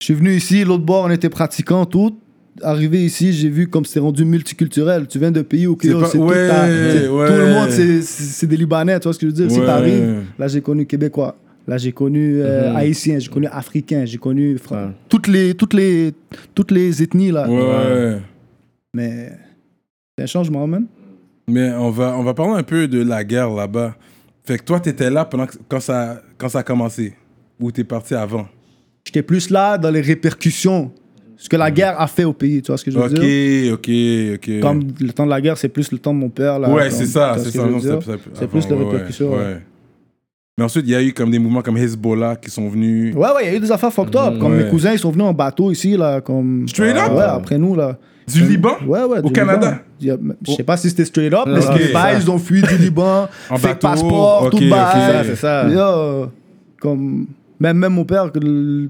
je 0.00 0.04
suis 0.06 0.14
venu 0.14 0.32
ici, 0.34 0.64
l'autre 0.64 0.84
bord, 0.84 1.04
on 1.06 1.10
était 1.10 1.28
pratiquants, 1.28 1.84
tout. 1.86 2.16
Arrivé 2.62 3.04
ici, 3.04 3.32
j'ai 3.32 3.48
vu 3.48 3.68
comme 3.68 3.84
c'est 3.84 4.00
rendu 4.00 4.24
multiculturel. 4.24 5.06
Tu 5.06 5.20
viens 5.20 5.30
d'un 5.30 5.44
pays 5.44 5.68
où 5.68 5.78
C'est 5.80 5.92
pas- 5.92 6.08
tout, 6.10 6.18
ouais, 6.18 6.48
ta- 6.48 6.66
c'est- 6.66 7.08
ouais. 7.08 7.26
tout 7.28 7.32
le 7.34 7.46
monde, 7.54 7.70
c'est- 7.70 8.46
des 8.46 8.56
Libanais. 8.56 8.98
Tu 8.98 9.04
vois 9.04 9.12
ce 9.12 9.18
que 9.20 9.26
je 9.28 9.32
veux 9.32 9.36
dire? 9.46 9.50
Si 9.50 9.60
Ouais. 9.60 9.66
t'arrives, 9.66 10.22
là, 10.38 10.48
j'ai 10.48 10.60
connu 10.60 10.84
Québécois. 10.84 11.36
Là, 11.68 11.76
j'ai 11.78 11.92
connu 11.92 12.40
euh, 12.42 12.70
Mhm. 12.70 12.76
Haïtiens, 12.76 13.18
j'ai 13.20 13.28
connu 13.28 13.46
Africains, 13.46 14.04
j'ai 14.06 14.18
connu 14.18 14.56
Ouais. 14.70 14.78
toutes, 15.08 15.28
les, 15.28 15.54
toutes, 15.54 15.74
les, 15.74 16.12
toutes 16.54 16.70
les 16.72 17.00
ethnies, 17.02 17.30
là. 17.30 17.48
Ouais, 17.48 17.60
ouais. 17.62 18.18
Mais 18.94 19.30
c'est 20.16 20.24
un 20.24 20.26
changement, 20.26 20.66
man. 20.66 20.86
Mais 21.46 21.70
on 21.72 21.90
va, 21.90 22.16
on 22.18 22.24
va 22.24 22.34
parler 22.34 22.54
un 22.58 22.62
peu 22.62 22.88
de 22.88 23.02
la 23.02 23.22
guerre 23.22 23.50
là-bas. 23.50 23.94
Fait 24.48 24.56
que 24.56 24.64
toi, 24.64 24.80
t'étais 24.80 25.10
là 25.10 25.26
pendant 25.26 25.44
que- 25.46 25.58
quand 25.68 25.78
ça, 25.78 26.22
quand 26.38 26.48
ça 26.48 26.60
a 26.60 26.62
commencé. 26.62 27.12
Ou 27.60 27.70
t'es 27.70 27.84
parti 27.84 28.14
avant? 28.14 28.48
J'étais 29.04 29.22
plus 29.22 29.50
là 29.50 29.76
dans 29.76 29.90
les 29.90 30.00
répercussions. 30.00 30.90
Ce 31.36 31.50
que 31.50 31.56
la 31.56 31.70
guerre 31.70 32.00
a 32.00 32.06
fait 32.06 32.24
au 32.24 32.32
pays, 32.32 32.62
tu 32.62 32.68
vois 32.68 32.78
ce 32.78 32.84
que 32.86 32.90
je 32.90 32.98
veux 32.98 33.04
Ok, 33.04 33.12
dire? 33.12 33.74
ok, 33.74 33.90
ok. 34.36 34.60
Comme 34.62 34.88
le 35.00 35.12
temps 35.12 35.26
de 35.26 35.30
la 35.30 35.40
guerre, 35.42 35.58
c'est 35.58 35.68
plus 35.68 35.92
le 35.92 35.98
temps 35.98 36.14
de 36.14 36.18
mon 36.18 36.30
père. 36.30 36.58
Là, 36.58 36.70
ouais, 36.70 36.88
comme- 36.88 36.98
c'est 36.98 37.04
ça, 37.06 37.34
tu 37.34 37.34
vois 37.34 37.44
c'est 37.44 37.44
que 37.44 37.50
ça. 37.50 37.58
je 37.58 37.66
veux 37.66 37.72
non, 37.72 37.78
dire? 37.78 37.98
c'est- 38.34 38.46
plus 38.46 38.68
les 38.70 38.74
ouais, 38.74 38.84
répercussions, 38.90 39.30
ouais. 39.32 39.36
ouais. 39.36 39.62
Mais 40.58 40.64
ensuite, 40.64 40.84
il 40.86 40.90
y 40.90 40.94
a 40.96 41.02
eu 41.02 41.12
comme 41.14 41.30
des 41.30 41.38
mouvements 41.38 41.62
comme 41.62 41.76
Hezbollah 41.78 42.34
qui 42.36 42.50
sont 42.50 42.68
venus. 42.68 43.14
Ouais, 43.14 43.28
ouais, 43.36 43.44
il 43.44 43.46
y 43.46 43.50
a 43.50 43.54
eu 43.54 43.60
des 43.60 43.70
affaires 43.72 43.92
fucked 43.92 44.16
up. 44.16 44.38
Comme 44.40 44.52
Ouais. 44.56 44.64
mes 44.64 44.68
cousins, 44.70 44.92
ils 44.92 44.98
sont 44.98 45.10
venus 45.12 45.24
en 45.26 45.32
bateau 45.32 45.70
ici, 45.70 45.96
là, 45.96 46.20
comme... 46.20 46.66
Straight 46.68 46.96
up? 46.96 47.12
Ouais, 47.12 47.22
après 47.22 47.56
nous, 47.58 47.76
là. 47.76 47.96
Du 48.26 48.44
Liban? 48.44 48.72
Ouais, 48.86 49.04
ouais. 49.04 49.20
Au 49.22 49.30
Canada? 49.30 49.78
Je 50.00 50.12
sais 50.56 50.64
pas 50.64 50.76
si 50.76 50.90
c'était 50.90 51.04
straight 51.04 51.32
up, 51.32 51.44
mais 51.46 51.64
Ok. 51.64 51.72
c'était 51.78 51.92
pas, 51.92 52.12
ils 52.14 52.28
ont 52.30 52.38
fui 52.38 52.60
du 52.60 52.76
Liban, 52.78 53.28
En 53.48 53.56
fait 53.56 53.68
bateau, 53.68 53.86
passeport, 53.88 54.50
tout 54.50 54.56
ok. 54.56 54.68
bail. 54.68 55.12
Ça, 55.12 55.24
c'est 55.24 55.36
ça. 55.36 55.68
Yo, 55.68 56.26
comme... 56.80 57.28
Même, 57.60 57.76
même 57.78 57.92
mon 57.94 58.04
père, 58.04 58.30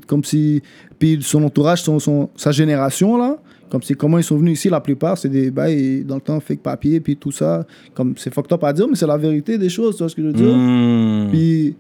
comme 0.07 0.25
si... 0.25 0.63
Puis 0.99 1.19
son 1.23 1.43
entourage, 1.45 1.83
son, 1.83 1.99
son- 1.99 2.29
sa 2.35 2.51
génération, 2.51 3.17
là, 3.19 3.37
comme 3.71 3.83
c'est 3.83 3.95
comment 3.95 4.19
ils 4.19 4.25
sont 4.25 4.37
venus 4.37 4.59
ici, 4.59 4.69
la 4.69 4.81
plupart, 4.81 5.17
c'est 5.19 5.29
des 5.29 5.51
bails, 5.51 6.05
dans 6.05 6.15
le 6.17 6.21
temps, 6.21 6.41
fake 6.41 6.61
papier, 6.61 7.01
puis 7.01 7.17
tout 7.17 7.31
ça. 7.33 7.67
Comme 7.95 8.15
c'est 8.17 8.33
fucked 8.33 8.53
up 8.53 8.65
à 8.65 8.73
dire, 8.73 8.87
mais 8.89 8.95
c'est 8.97 9.07
la 9.07 9.17
vérité 9.17 9.59
des 9.59 9.69
choses, 9.69 9.97
tu 9.97 10.03
vois 10.03 10.09
ce 10.09 10.17
que 10.17 10.23
je 10.23 10.27
veux 10.29 10.33
dire? 10.33 10.55
Hmm. 10.57 11.29
Puis 11.31 11.75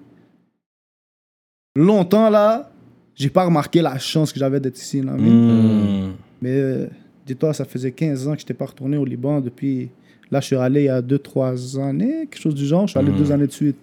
longtemps 1.76 2.31
là, 2.31 2.70
j'ai 3.14 3.31
pas 3.31 3.44
remarqué 3.44 3.82
la 3.82 3.99
chance 3.99 4.32
que 4.32 4.38
j'avais 4.38 4.61
d'être 4.61 4.79
ici. 4.79 5.00
Là, 5.00 5.12
mais 5.19 5.29
Hmm. 5.31 6.12
mais, 6.43 6.50
euh, 6.52 6.87
dis-toi, 7.26 7.52
ça 7.52 7.64
faisait 7.64 7.93
15 7.93 8.26
ans 8.29 8.35
que 8.35 8.40
j'étais 8.40 8.55
pas 8.55 8.67
retourné 8.67 8.96
au 8.96 9.05
Liban 9.05 9.40
depuis. 9.40 9.88
Là, 10.31 10.40
je 10.40 10.46
suis 10.46 10.56
allé 10.56 10.82
il 10.82 10.87
y 10.87 10.88
a 10.88 11.00
2-3 11.00 11.79
années, 11.79 12.26
quelque 12.31 12.40
chose 12.40 12.55
du 12.55 12.67
genre. 12.67 12.87
Je 12.87 12.90
suis 12.93 12.99
allé 13.00 13.11
Mhm. 13.11 13.19
deux 13.19 13.32
années 13.32 13.46
de 13.46 13.52
suite. 13.52 13.76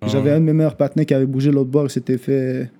Ah. 0.00 0.06
J'avais 0.08 0.30
un 0.32 0.40
de 0.40 0.44
mes 0.44 0.52
meilleurs 0.54 0.76
partenaires 0.76 1.04
qui 1.06 1.12
avait 1.14 1.26
bougé 1.26 1.50
l'autre 1.50 1.68
bord. 1.70 1.84
Il 1.84 1.90
s'était 1.90 2.16
fait. 2.16 2.70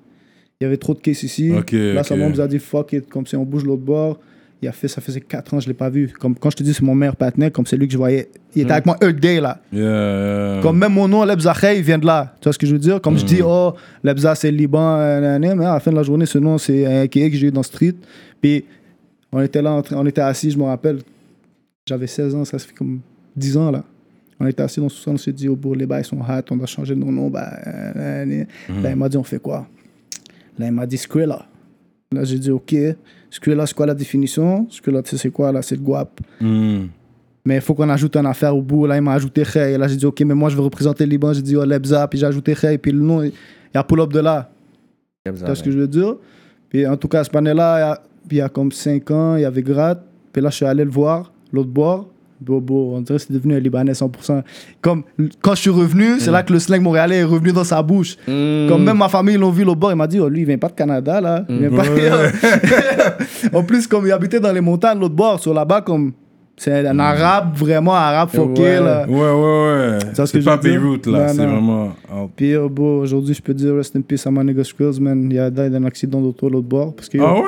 Il 0.60 0.64
y 0.64 0.66
avait 0.66 0.78
trop 0.78 0.94
de 0.94 1.00
cases 1.00 1.22
ici. 1.22 1.50
Là, 1.50 1.58
ok. 1.60 1.74
sa 2.04 2.16
maman 2.16 2.30
nous 2.30 2.40
a 2.40 2.48
dit 2.48 2.58
fuck 2.58 2.92
it, 2.94 3.08
comme 3.08 3.26
si 3.26 3.36
on 3.36 3.44
bouge 3.44 3.64
l'autre 3.64 3.82
bord. 3.82 4.18
Il 4.62 4.68
a 4.68 4.72
fait, 4.72 4.88
ça 4.88 5.00
faisait 5.00 5.22
4 5.22 5.54
ans, 5.54 5.60
je 5.60 5.68
l'ai 5.68 5.74
pas 5.74 5.88
vu. 5.88 6.08
Comme 6.08 6.34
quand 6.34 6.50
je 6.50 6.56
te 6.56 6.62
dis 6.62 6.74
c'est 6.74 6.82
mon 6.82 6.94
meilleur 6.94 7.16
partenaire, 7.16 7.50
comme 7.50 7.64
c'est 7.64 7.78
lui 7.78 7.86
que 7.86 7.92
je 7.94 7.98
voyais. 7.98 8.28
Il 8.54 8.62
était 8.62 8.72
avec 8.72 8.84
moi 8.84 8.98
every 9.00 9.14
day 9.14 9.40
là. 9.40 9.58
Yeah. 9.72 10.60
Comme 10.60 10.76
même 10.76 10.92
mon 10.92 11.08
nom, 11.08 11.24
Lebza 11.24 11.54
Khay, 11.58 11.78
il 11.78 11.82
vient 11.82 11.96
de 11.96 12.04
là. 12.04 12.34
Tu 12.40 12.44
vois 12.44 12.52
ce 12.52 12.58
que 12.58 12.66
je 12.66 12.72
veux 12.72 12.78
dire? 12.78 13.00
Comme 13.00 13.16
je 13.16 13.24
dis, 13.24 13.40
oh, 13.42 13.72
Lebza, 14.04 14.34
c'est 14.34 14.50
Liban, 14.50 14.98
mais 14.98 15.64
à 15.64 15.72
la 15.72 15.80
fin 15.80 15.90
de 15.90 15.96
la 15.96 16.02
journée, 16.02 16.26
ce 16.26 16.36
nom, 16.36 16.58
c'est 16.58 16.84
un 16.84 17.06
que 17.06 17.18
j'ai 17.30 17.46
eu 17.46 17.50
dans 17.50 17.62
Street. 17.62 17.94
Puis, 18.42 18.66
on 19.32 19.40
était 19.40 19.62
là, 19.62 19.80
on 19.92 20.06
était 20.06 20.20
assis, 20.20 20.50
je 20.50 20.58
me 20.58 20.64
rappelle, 20.64 20.98
j'avais 21.88 22.06
16 22.06 22.34
ans, 22.34 22.44
ça 22.44 22.58
se 22.58 22.66
fait 22.66 22.74
comme 22.74 23.00
10 23.36 23.56
ans, 23.56 23.70
là. 23.70 23.82
On 24.38 24.46
était 24.46 24.62
assis 24.62 24.80
dans 24.80 24.88
ce 24.90 24.96
sol, 24.96 25.14
on 25.14 25.18
s'est 25.18 25.32
dit, 25.32 25.48
oh, 25.48 25.56
bourg, 25.56 25.74
les 25.74 25.86
bails 25.86 26.04
sont 26.04 26.18
hot, 26.18 26.42
on 26.50 26.56
doit 26.56 26.66
changer 26.66 26.94
de 26.94 27.00
nom. 27.00 27.30
Bah. 27.30 27.50
Là, 27.94 28.24
il 28.26 28.96
m'a 28.96 29.08
dit, 29.08 29.16
on 29.16 29.22
fait 29.22 29.38
quoi? 29.38 29.66
Là, 30.58 30.66
il 30.66 30.72
m'a 30.72 30.86
dit, 30.86 30.98
Skrilla. 30.98 31.46
Là, 32.12 32.24
j'ai 32.24 32.38
dit, 32.40 32.50
OK. 32.50 32.74
Skrilla, 33.30 33.66
c'est 33.66 33.74
quoi 33.74 33.86
la 33.86 33.94
définition? 33.94 34.66
Skrilla, 34.68 35.00
tu 35.02 35.10
sais, 35.10 35.16
c'est 35.16 35.30
quoi, 35.30 35.52
là? 35.52 35.62
C'est 35.62 35.76
le 35.76 35.80
guap? 35.82 36.20
Hmm. 36.40 36.86
Mais 37.44 37.54
il 37.56 37.60
faut 37.60 37.72
qu'on 37.74 37.88
ajoute 37.88 38.16
une 38.16 38.26
affaire 38.26 38.54
au 38.56 38.60
bout. 38.62 38.86
Là, 38.86 38.96
il 38.96 39.02
m'a 39.02 39.12
ajouté 39.12 39.44
Khay. 39.44 39.78
Là, 39.78 39.86
j'ai 39.86 39.94
dit, 39.96 40.06
OK, 40.06 40.20
mais 40.22 40.34
moi, 40.34 40.48
je 40.50 40.56
veux 40.56 40.62
représenter 40.62 41.04
le 41.06 41.10
Liban. 41.10 41.32
J'ai 41.32 41.42
dit, 41.42 41.56
oh, 41.56 41.64
Lebza. 41.64 42.06
Puis 42.08 42.18
j'ai 42.18 42.26
ajouté 42.26 42.54
Khay. 42.54 42.78
Puis 42.78 42.90
le 42.90 42.98
nom, 43.00 43.22
il 43.22 43.32
y 43.74 43.78
a 43.78 43.84
pull-up 43.84 44.12
de 44.12 44.18
là. 44.20 44.50
Tu 45.24 45.30
vois 45.32 45.54
ce 45.54 45.62
que 45.62 45.70
je 45.70 45.78
veux 45.78 45.86
dire? 45.86 46.16
Puis 46.68 46.84
en 46.86 46.96
tout 46.96 47.06
cas, 47.08 47.22
ce 47.22 47.30
panel-là, 47.30 48.00
il 48.30 48.36
y 48.38 48.40
a- 48.40 48.48
comme 48.48 48.72
5 48.72 49.08
ans, 49.12 49.36
il 49.36 49.42
y 49.42 49.44
avait 49.44 49.62
Grat. 49.62 50.00
Puis 50.32 50.42
là, 50.42 50.50
je 50.50 50.56
suis 50.56 50.66
allé 50.66 50.84
le 50.84 50.90
voir, 50.90 51.32
l'autre 51.52 51.70
bord. 51.70 52.08
Bobo, 52.40 52.92
on 52.94 53.00
dirait 53.02 53.18
que 53.18 53.24
c'est 53.24 53.32
devenu 53.32 53.54
un 53.54 53.58
Libanais 53.60 53.92
100%. 53.92 54.42
Comme 54.80 55.02
quand 55.42 55.54
je 55.54 55.60
suis 55.60 55.70
revenu, 55.70 56.18
c'est 56.20 56.30
là 56.30 56.42
que 56.42 56.52
le 56.52 56.58
slang 56.58 56.80
montréalais 56.80 57.16
est 57.18 57.24
revenu 57.24 57.52
dans 57.52 57.64
sa 57.64 57.82
bouche. 57.82 58.16
Hmm. 58.26 58.66
Comme 58.68 58.84
même 58.84 58.96
ma 58.98 59.08
famille, 59.08 59.34
ils 59.34 59.40
l'ont 59.40 59.50
vu 59.50 59.64
l'autre 59.64 59.80
bord, 59.80 59.92
il 59.92 59.96
m'a 59.96 60.06
dit, 60.06 60.18
oh, 60.20 60.28
lui, 60.28 60.40
il 60.40 60.46
vient 60.46 60.58
pas 60.58 60.68
de 60.68 60.72
Canada, 60.74 61.20
là. 61.20 61.44
Il 61.48 61.58
vient 61.58 61.70
pas- 61.70 61.84
en 63.52 63.62
plus, 63.62 63.86
comme 63.86 64.06
il 64.06 64.12
habitait 64.12 64.40
dans 64.40 64.52
les 64.52 64.60
montagnes, 64.60 64.98
l'autre 64.98 65.14
bord, 65.14 65.40
sur 65.40 65.52
là-bas, 65.54 65.82
comme 65.82 66.12
c'est 66.56 66.86
un 66.86 66.98
arabe, 66.98 67.56
vraiment 67.56 67.94
arabe 67.94 68.28
foqué, 68.30 68.62
Ouais. 68.62 68.80
là. 68.80 69.06
Ouais, 69.08 69.18
ouais, 69.18 69.96
ouais. 69.96 69.98
Ce 70.14 70.26
C'est 70.26 70.42
pas? 70.44 70.56
Beyrouth, 70.58 71.06
là. 71.06 71.28
C'est 71.28 71.46
vraiment. 71.46 71.94
Puis, 72.36 72.54
oh, 72.56 72.68
bon, 72.68 73.00
aujourd'hui, 73.00 73.34
je 73.34 73.40
peux 73.42 73.54
dire 73.54 73.74
rest 73.76 73.96
in 73.96 74.02
peace 74.02 74.26
à 74.26 74.30
my 74.30 74.44
nigga 74.44 74.62
Skrills, 74.64 75.00
man. 75.00 75.28
Il 75.30 75.38
a 75.38 75.50
died 75.50 75.70
d'un 75.72 75.84
accident 75.84 76.20
d'auto 76.20 76.48
l'autre 76.50 76.68
bord. 76.68 76.94
Parce 76.94 77.08
que 77.08 77.18
Ah 77.18 77.34
ouais? 77.34 77.42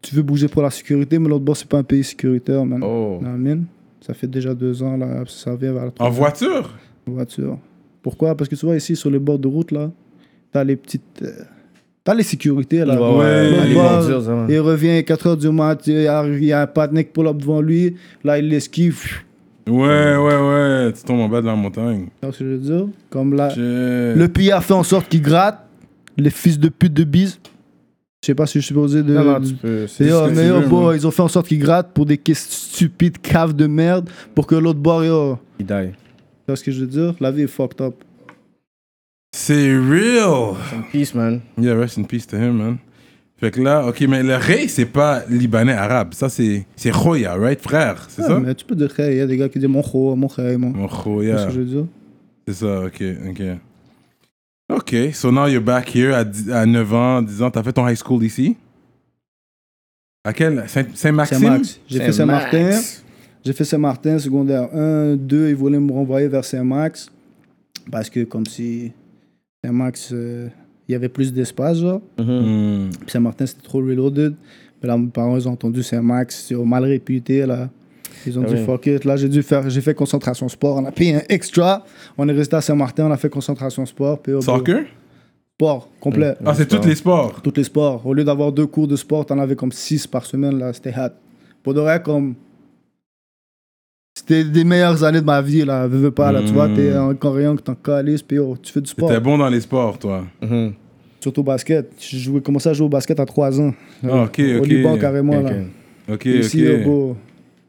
tu 0.00 0.14
veux 0.14 0.22
bouger 0.22 0.46
pour 0.46 0.62
la 0.62 0.70
sécurité, 0.70 1.18
mais 1.18 1.28
l'autre 1.28 1.44
bord, 1.44 1.56
c'est 1.56 1.68
pas 1.68 1.78
un 1.78 1.82
pays 1.82 2.04
sécuritaire, 2.04 2.64
man. 2.64 2.80
Oh. 2.84 3.18
Man. 3.20 3.64
Ça 4.06 4.14
fait 4.14 4.28
déjà 4.28 4.54
deux 4.54 4.82
ans, 4.82 4.96
là. 4.96 5.24
Ça 5.26 5.56
vient 5.56 5.72
vers 5.72 5.86
la 5.86 5.92
En 5.98 6.10
voiture? 6.10 6.70
voiture. 7.06 7.58
Pourquoi? 8.02 8.36
Parce 8.36 8.48
que 8.48 8.54
tu 8.54 8.64
vois, 8.64 8.76
ici, 8.76 8.94
sur 8.94 9.10
les 9.10 9.18
bords 9.18 9.38
de 9.40 9.48
route, 9.48 9.72
là, 9.72 9.90
t'as 10.52 10.62
les 10.64 10.76
petites. 10.76 11.02
euh, 11.22 11.30
T'as 12.04 12.14
les 12.14 12.22
sécurités, 12.22 12.84
là. 12.84 12.94
Ouais, 13.02 13.18
ouais, 13.18 13.50
L'autre 13.50 13.64
les 13.66 13.74
bord, 13.74 13.90
bordures, 13.90 14.22
ça, 14.22 14.34
ouais. 14.36 14.46
Il 14.54 14.60
revient 14.60 15.00
4h 15.02 15.36
du 15.38 15.50
mat, 15.50 15.84
il 15.88 16.02
y 16.02 16.06
a 16.06 16.20
un 16.20 16.86
qui 17.02 17.04
pull 17.12 17.26
up 17.26 17.36
devant 17.38 17.60
lui. 17.60 17.96
Là, 18.22 18.38
il 18.38 18.48
l'esquive. 18.48 19.02
Ouais, 19.68 20.16
ouais, 20.16 20.36
ouais. 20.36 20.92
Tu 20.92 21.02
tombes 21.02 21.18
en 21.18 21.28
bas 21.28 21.40
de 21.40 21.46
la 21.46 21.56
montagne. 21.56 22.06
Tu 22.20 22.26
vois 22.26 22.32
ce 22.32 22.38
que 22.38 22.44
je 22.44 22.50
veux 22.50 22.58
dire? 22.58 22.88
Comme 23.10 23.34
là, 23.34 23.48
le 23.56 24.26
pays 24.28 24.52
a 24.52 24.60
fait 24.60 24.74
en 24.74 24.84
sorte 24.84 25.08
qu'il 25.08 25.20
gratte. 25.22 25.58
Les 26.16 26.30
fils 26.30 26.60
de 26.60 26.68
pute 26.68 26.94
de 26.94 27.02
bise. 27.02 27.40
Je 28.22 28.26
sais 28.28 28.34
pas 28.34 28.46
si 28.46 28.54
je 28.58 28.64
suis 28.64 28.68
supposé 28.74 29.02
de. 29.02 29.12
Non, 29.14 29.24
non, 29.24 29.40
tu 29.40 29.54
peux. 29.54 29.82
Mais 29.82 29.86
ce 29.86 29.96
tu 29.98 30.04
veux, 30.68 30.96
ils 30.96 31.06
ont 31.06 31.10
fait 31.10 31.22
en 31.22 31.28
sorte 31.28 31.46
qu'ils 31.48 31.58
grattent 31.60 31.92
pour 31.92 32.06
des 32.06 32.18
questions 32.18 32.50
stupides, 32.76 33.18
caves 33.18 33.54
de 33.54 33.66
merde, 33.66 34.10
pour 34.34 34.46
que 34.46 34.54
l'autre 34.56 34.80
bord, 34.80 35.04
yo. 35.04 35.38
Il 35.60 35.66
die. 35.66 35.90
Tu 35.92 35.94
vois 36.48 36.56
ce 36.56 36.64
que 36.64 36.72
je 36.72 36.80
veux 36.80 36.86
dire? 36.86 37.14
La 37.20 37.30
vie 37.30 37.42
est 37.42 37.46
fucked 37.46 37.80
up. 37.80 37.94
C'est 39.36 39.76
real. 39.76 40.54
Peace, 40.92 41.14
man. 41.14 41.40
Yeah, 41.58 41.74
rest 41.78 41.98
in 41.98 42.04
peace 42.04 42.26
to 42.26 42.36
him, 42.36 42.52
man. 42.56 42.78
Fait 43.38 43.50
que 43.50 43.60
là, 43.60 43.86
ok, 43.86 44.00
mais 44.08 44.22
le 44.22 44.34
rey, 44.36 44.66
c'est 44.66 44.86
pas 44.86 45.22
libanais 45.28 45.74
arabe. 45.74 46.14
Ça, 46.14 46.28
c'est 46.30 46.64
c'est 46.74 46.90
Khoya, 46.90 47.34
right, 47.34 47.60
frère? 47.60 48.06
C'est 48.08 48.22
Ouais, 48.22 48.28
ça? 48.28 48.40
mais 48.40 48.54
tu 48.54 48.64
peux 48.64 48.74
dire, 48.74 48.88
il 48.98 49.16
y 49.16 49.20
a 49.20 49.26
des 49.26 49.36
gars 49.36 49.48
qui 49.50 49.58
disent 49.58 49.68
mon 49.68 49.82
kho, 49.82 50.16
mon 50.16 50.26
khay, 50.28 50.56
mon. 50.56 50.70
Mon 50.70 50.88
Tu 50.88 50.94
vois 50.94 51.38
ce 51.38 51.46
que 51.46 51.52
je 51.52 51.58
veux 51.60 51.64
dire? 51.66 51.84
C'est 52.48 52.54
ça, 52.54 52.80
ok, 52.86 53.02
ok. 53.28 53.42
Ok, 54.68 54.94
so 55.12 55.30
now 55.30 55.46
you're 55.46 55.60
back 55.62 55.94
here 55.94 56.12
à, 56.12 56.24
à 56.52 56.66
9 56.66 56.94
ans, 56.94 57.22
10 57.22 57.42
ans. 57.42 57.50
T'as 57.50 57.62
fait 57.62 57.72
ton 57.72 57.86
high 57.88 57.96
school 57.96 58.22
ici? 58.24 58.56
À 60.24 60.32
quel? 60.32 60.68
Saint- 60.68 60.86
Saint-Maxime? 60.94 61.38
Saint-Max. 61.38 61.80
J'ai 61.86 61.98
fait. 62.00 62.12
Saint-Martin. 62.12 62.80
J'ai 63.44 63.52
fait 63.52 63.64
Saint-Martin, 63.64 64.18
secondaire 64.18 64.68
1, 64.74 65.14
2, 65.16 65.50
ils 65.50 65.54
voulaient 65.54 65.78
me 65.78 65.92
renvoyer 65.92 66.26
vers 66.26 66.44
Saint-Max. 66.44 67.08
Parce 67.92 68.10
que 68.10 68.24
comme 68.24 68.44
si 68.44 68.90
Saint-Max, 69.64 70.10
euh, 70.12 70.48
il 70.88 70.92
y 70.92 70.94
avait 70.96 71.08
plus 71.08 71.32
d'espace, 71.32 71.78
genre. 71.78 72.00
Hmm. 72.18 72.90
Puis 73.02 73.10
Saint-Martin, 73.10 73.46
c'était 73.46 73.62
trop 73.62 73.78
reloaded. 73.78 74.34
Mais 74.82 74.88
là, 74.88 74.98
mes 74.98 75.06
parents, 75.06 75.36
ils 75.36 75.48
ont 75.48 75.52
entendu 75.52 75.84
Saint-Max, 75.84 76.46
c'est 76.48 76.56
mal 76.56 76.82
réputé, 76.84 77.46
là. 77.46 77.70
Ils 78.26 78.38
ont 78.38 78.42
Ah 78.44 78.48
dit 78.48 78.54
oui. 78.54 78.64
fuck 78.64 78.86
it. 78.86 79.04
Là, 79.04 79.16
j'ai 79.16 79.28
dû 79.28 79.42
faire, 79.42 79.68
j'ai 79.68 79.80
fait 79.80 79.94
concentration 79.94 80.48
sport. 80.48 80.76
On 80.76 80.84
a 80.84 80.92
payé 80.92 81.16
un 81.16 81.22
extra. 81.28 81.84
On 82.16 82.28
est 82.28 82.32
resté 82.32 82.54
à 82.56 82.60
Saint-Martin, 82.60 83.06
on 83.06 83.10
a 83.10 83.16
fait 83.16 83.28
concentration 83.28 83.84
sport. 83.86 84.20
Puis, 84.20 84.32
oh, 84.32 84.40
Soccer? 84.40 84.84
Sport, 85.58 85.88
complet. 86.00 86.34
Ah, 86.44 86.54
c'est 86.54 86.66
tous 86.68 86.86
les 86.86 86.94
sports? 86.94 87.40
Tous 87.42 87.52
les 87.56 87.64
sports. 87.64 88.06
Au 88.06 88.12
lieu 88.14 88.24
d'avoir 88.24 88.52
deux 88.52 88.66
cours 88.66 88.86
de 88.86 88.96
sport, 88.96 89.24
t'en 89.24 89.38
avais 89.38 89.56
comme 89.56 89.72
six 89.72 90.06
par 90.06 90.24
semaine, 90.26 90.58
là. 90.58 90.72
C'était 90.72 90.90
hot. 90.96 91.12
Pour 91.62 91.72
de 91.74 91.80
vrai, 91.80 92.02
comme. 92.02 92.34
C'était 94.18 94.44
des 94.44 94.64
meilleures 94.64 95.04
années 95.04 95.20
de 95.20 95.26
ma 95.26 95.40
vie, 95.42 95.64
là. 95.64 95.86
Veux, 95.86 95.98
veux 95.98 96.10
pas, 96.10 96.32
là. 96.32 96.40
Tu 96.42 96.52
vois, 96.52 96.68
t'es 96.68 96.90
un 96.92 97.14
coréen 97.14 97.54
que 97.56 97.62
t'en 97.62 97.74
calices, 97.74 98.22
puis 98.22 98.38
oh, 98.38 98.56
tu 98.62 98.72
fais 98.72 98.80
du 98.80 98.88
sport. 98.90 99.08
T'étais 99.08 99.20
bon 99.20 99.36
dans 99.38 99.48
les 99.48 99.60
sports, 99.60 99.98
toi. 99.98 100.24
Mhm. 100.42 100.72
Surtout 101.20 101.40
au 101.40 101.44
basket. 101.44 101.90
J'ai 101.98 102.18
joué- 102.18 102.40
commencé 102.40 102.68
à 102.68 102.72
jouer 102.72 102.86
au 102.86 102.90
basket 102.90 103.18
à 103.20 103.26
3 103.26 103.60
ans. 103.60 103.72
Ah, 104.04 104.22
ok, 104.24 104.40
Au 104.40 104.58
ok. 104.60 104.66
Liban, 104.66 104.96
carrément, 104.98 105.40
là. 105.40 105.50
Ok. 106.08 106.14
Ok, 106.14 106.24
Ici, 106.26 106.66
ok. 106.66 106.74
au 106.74 106.84
beau. 106.84 107.16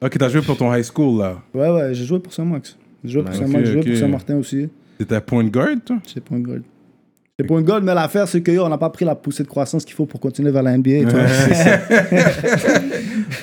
Ok, 0.02 0.18
t'as 0.18 0.30
joué 0.30 0.42
pour 0.42 0.58
ton 0.58 0.74
high 0.74 0.84
school, 0.84 1.20
là. 1.20 1.38
Ouais, 1.54 1.70
ouais, 1.70 1.94
j'ai 1.94 2.06
joué 2.06 2.20
pour 2.20 2.32
Saint-Max. 2.34 2.78
J'ai 3.04 3.12
joué 3.14 3.24
pour 3.24 3.34
Saint-Max, 3.34 3.66
j'ai 3.66 3.74
joué 3.74 3.84
pour 3.84 3.96
Saint-Martin 3.98 4.36
aussi. 4.38 4.70
T'étais 4.98 5.22
point 5.22 5.44
guard, 5.46 5.78
toi? 5.86 5.98
C'est 6.06 6.24
pour 6.24 6.38
une 6.38 6.44
gold. 6.44 6.64
C'est 7.40 7.48
une 7.48 7.62
gold, 7.62 7.84
mais 7.84 7.94
l'affaire, 7.94 8.28
c'est 8.28 8.42
que 8.42 8.50
yo, 8.52 8.64
on 8.66 8.70
n'a 8.70 8.80
pas 8.80 8.90
pris 8.90 9.06
la 9.06 9.14
poussée 9.14 9.44
de 9.44 9.48
croissance 9.48 9.86
qu'il 9.86 9.94
faut 9.94 10.08
pour 10.08 10.20
continuer 10.20 10.50
vers 10.50 10.64
la 10.64 10.76
NBA. 10.76 11.08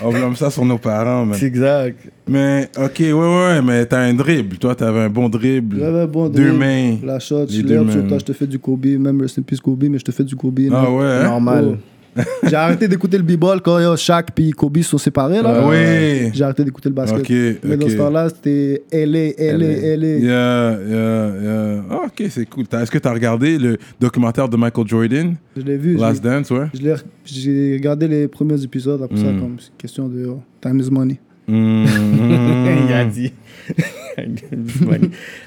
On 0.03 0.11
blâme 0.11 0.35
ça 0.35 0.51
sur 0.51 0.65
nos 0.65 0.79
parents, 0.79 1.25
man. 1.25 1.39
C'est 1.39 1.47
exact. 1.47 2.01
Mais, 2.27 2.69
ok, 2.77 2.97
ouais, 2.99 3.13
ouais, 3.13 3.63
mais 3.63 3.87
t'as 3.87 4.01
un 4.01 4.13
dribble. 4.15 4.57
Toi, 4.59 4.75
t'avais 4.75 4.99
un 5.01 5.09
bon 5.09 5.29
dribble. 5.29 5.79
J'avais 5.79 6.09
bon 6.09 6.29
Deux 6.29 6.43
dribble. 6.43 6.59
mains. 6.59 6.97
La 7.05 7.21
shot, 7.21 7.47
Les 7.47 7.55
je 7.59 7.63
deux 7.63 7.85
toi, 8.09 8.19
je 8.19 8.25
te 8.25 8.33
fais 8.33 8.49
du 8.49 8.59
Kobe, 8.59 8.85
même 8.87 9.21
rest 9.21 9.39
in 9.39 9.43
peace 9.43 9.61
Kobe, 9.61 9.85
mais 9.85 9.99
je 10.01 10.05
te 10.05 10.11
fais 10.11 10.25
du 10.25 10.35
Kobe. 10.35 10.59
Ah 10.73 10.83
non. 10.83 10.97
ouais? 10.99 11.05
hein? 11.07 11.25
Normal. 11.25 11.79
J'ai 12.45 12.55
arrêté 12.57 12.87
d'écouter 12.89 13.17
le 13.19 13.25
b-ball 13.25 13.61
quand 13.61 13.79
yo, 13.81 13.97
Shaq 13.97 14.29
puis 14.35 14.51
Kobe 14.53 14.79
sont 14.83 14.99
séparés. 14.99 15.43
Là. 15.43 15.67
Oui. 15.67 16.31
J'ai 16.33 16.45
arrêté 16.45 16.65
d'écouter 16.65 16.89
le 16.89 16.95
basket. 16.95 17.21
Ok, 17.21 17.31
mais 17.65 17.77
dans 17.77 17.87
ok. 17.87 17.91
ce 17.93 17.97
temps-là, 17.97 18.29
c'était 18.29 18.83
LA, 18.93 19.31
LA, 19.37 19.97
LA. 19.97 20.07
Yeah, 20.07 20.79
yeah, 20.89 21.33
yeah. 21.43 21.83
Ah, 21.91 22.01
ok, 22.07 22.23
c'est 22.31 22.47
cool. 22.49 22.67
T'as- 22.67 22.83
Est-ce 22.83 22.91
que 22.91 22.99
t'as 22.99 23.13
regardé 23.13 23.59
le 23.59 23.77
documentaire 24.01 24.49
de 24.49 24.57
Michael 24.57 24.87
Jordan, 24.87 25.35
Je 25.57 25.63
l'ai 25.63 25.77
vu. 25.77 25.97
Last 25.97 26.23
Dance, 26.23 26.51
ouais? 26.51 26.67
je 26.75 26.81
l'ai- 26.83 26.95
J'ai 27.25 27.73
regardé 27.79 28.07
les 28.09 28.29
premiers 28.29 28.63
épisodes, 28.63 29.03
après 29.03 29.17
ça, 29.17 29.33
Mm. 29.33 29.41
comme 29.41 29.57
c'est 29.59 29.69
une 29.71 29.77
question 29.79 30.09
de 30.09 30.27
oh, 30.27 30.41
time 30.61 30.79
is 30.81 30.91
money. 30.91 31.19
Mm. 31.49 31.85
Il 32.89 32.93
a 32.93 33.05
dit. 33.05 33.33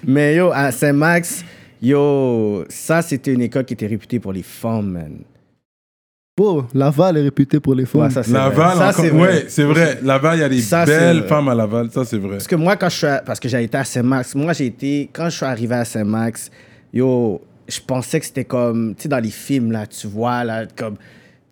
Mais 0.05 0.35
yo, 0.35 0.51
à 0.53 0.71
Saint-Max, 0.71 1.43
yo, 1.81 2.63
ça, 2.69 3.01
c'était 3.01 3.33
une 3.33 3.41
école 3.41 3.65
qui 3.65 3.73
était 3.73 3.87
réputée 3.87 4.19
pour 4.19 4.33
les 4.33 4.43
femmes, 4.43 4.91
man. 4.91 5.11
Bon, 6.37 6.65
Laval 6.75 7.17
est 7.17 7.21
réputé 7.23 7.59
pour 7.59 7.73
les 7.73 7.85
femmes. 7.87 8.01
Ouais, 8.03 8.09
ça, 8.11 8.21
c'est 8.21 8.31
Laval, 8.31 8.75
vrai. 8.77 8.77
Ça, 8.77 8.91
c'est 8.93 9.09
vrai. 9.09 9.21
ouais, 9.27 9.45
c'est 9.47 9.63
vrai. 9.63 9.99
Laval, 10.03 10.37
il 10.37 10.41
y 10.41 10.43
a 10.43 10.49
des 10.49 10.61
Ça, 10.61 10.85
belles 10.85 11.23
femmes 11.23 11.47
à 11.49 11.55
Laval, 11.55 11.89
ça 11.91 12.05
c'est 12.05 12.19
vrai. 12.19 12.33
Parce 12.33 12.47
que 12.47 12.55
moi, 12.55 12.75
quand 12.75 12.89
je 12.89 12.95
suis 12.95 13.07
à- 13.07 13.23
parce 13.25 13.39
que 13.39 13.49
j'ai 13.49 13.63
été 13.63 13.75
à 13.75 13.83
Saint-Max, 13.83 14.35
moi, 14.35 14.53
j'ai 14.53 14.67
été, 14.67 15.09
quand 15.11 15.29
je 15.31 15.35
suis 15.37 15.45
arrivé 15.45 15.73
à 15.73 15.83
Saint-Max, 15.83 16.51
yo, 16.93 17.41
je 17.67 17.79
pensais 17.85 18.19
que 18.19 18.25
c'était 18.27 18.45
comme, 18.45 18.93
tu 18.95 19.03
sais, 19.03 19.09
dans 19.09 19.19
les 19.19 19.31
films, 19.31 19.71
là, 19.71 19.87
tu 19.87 20.05
vois, 20.05 20.43
là, 20.43 20.67
comme, 20.75 20.93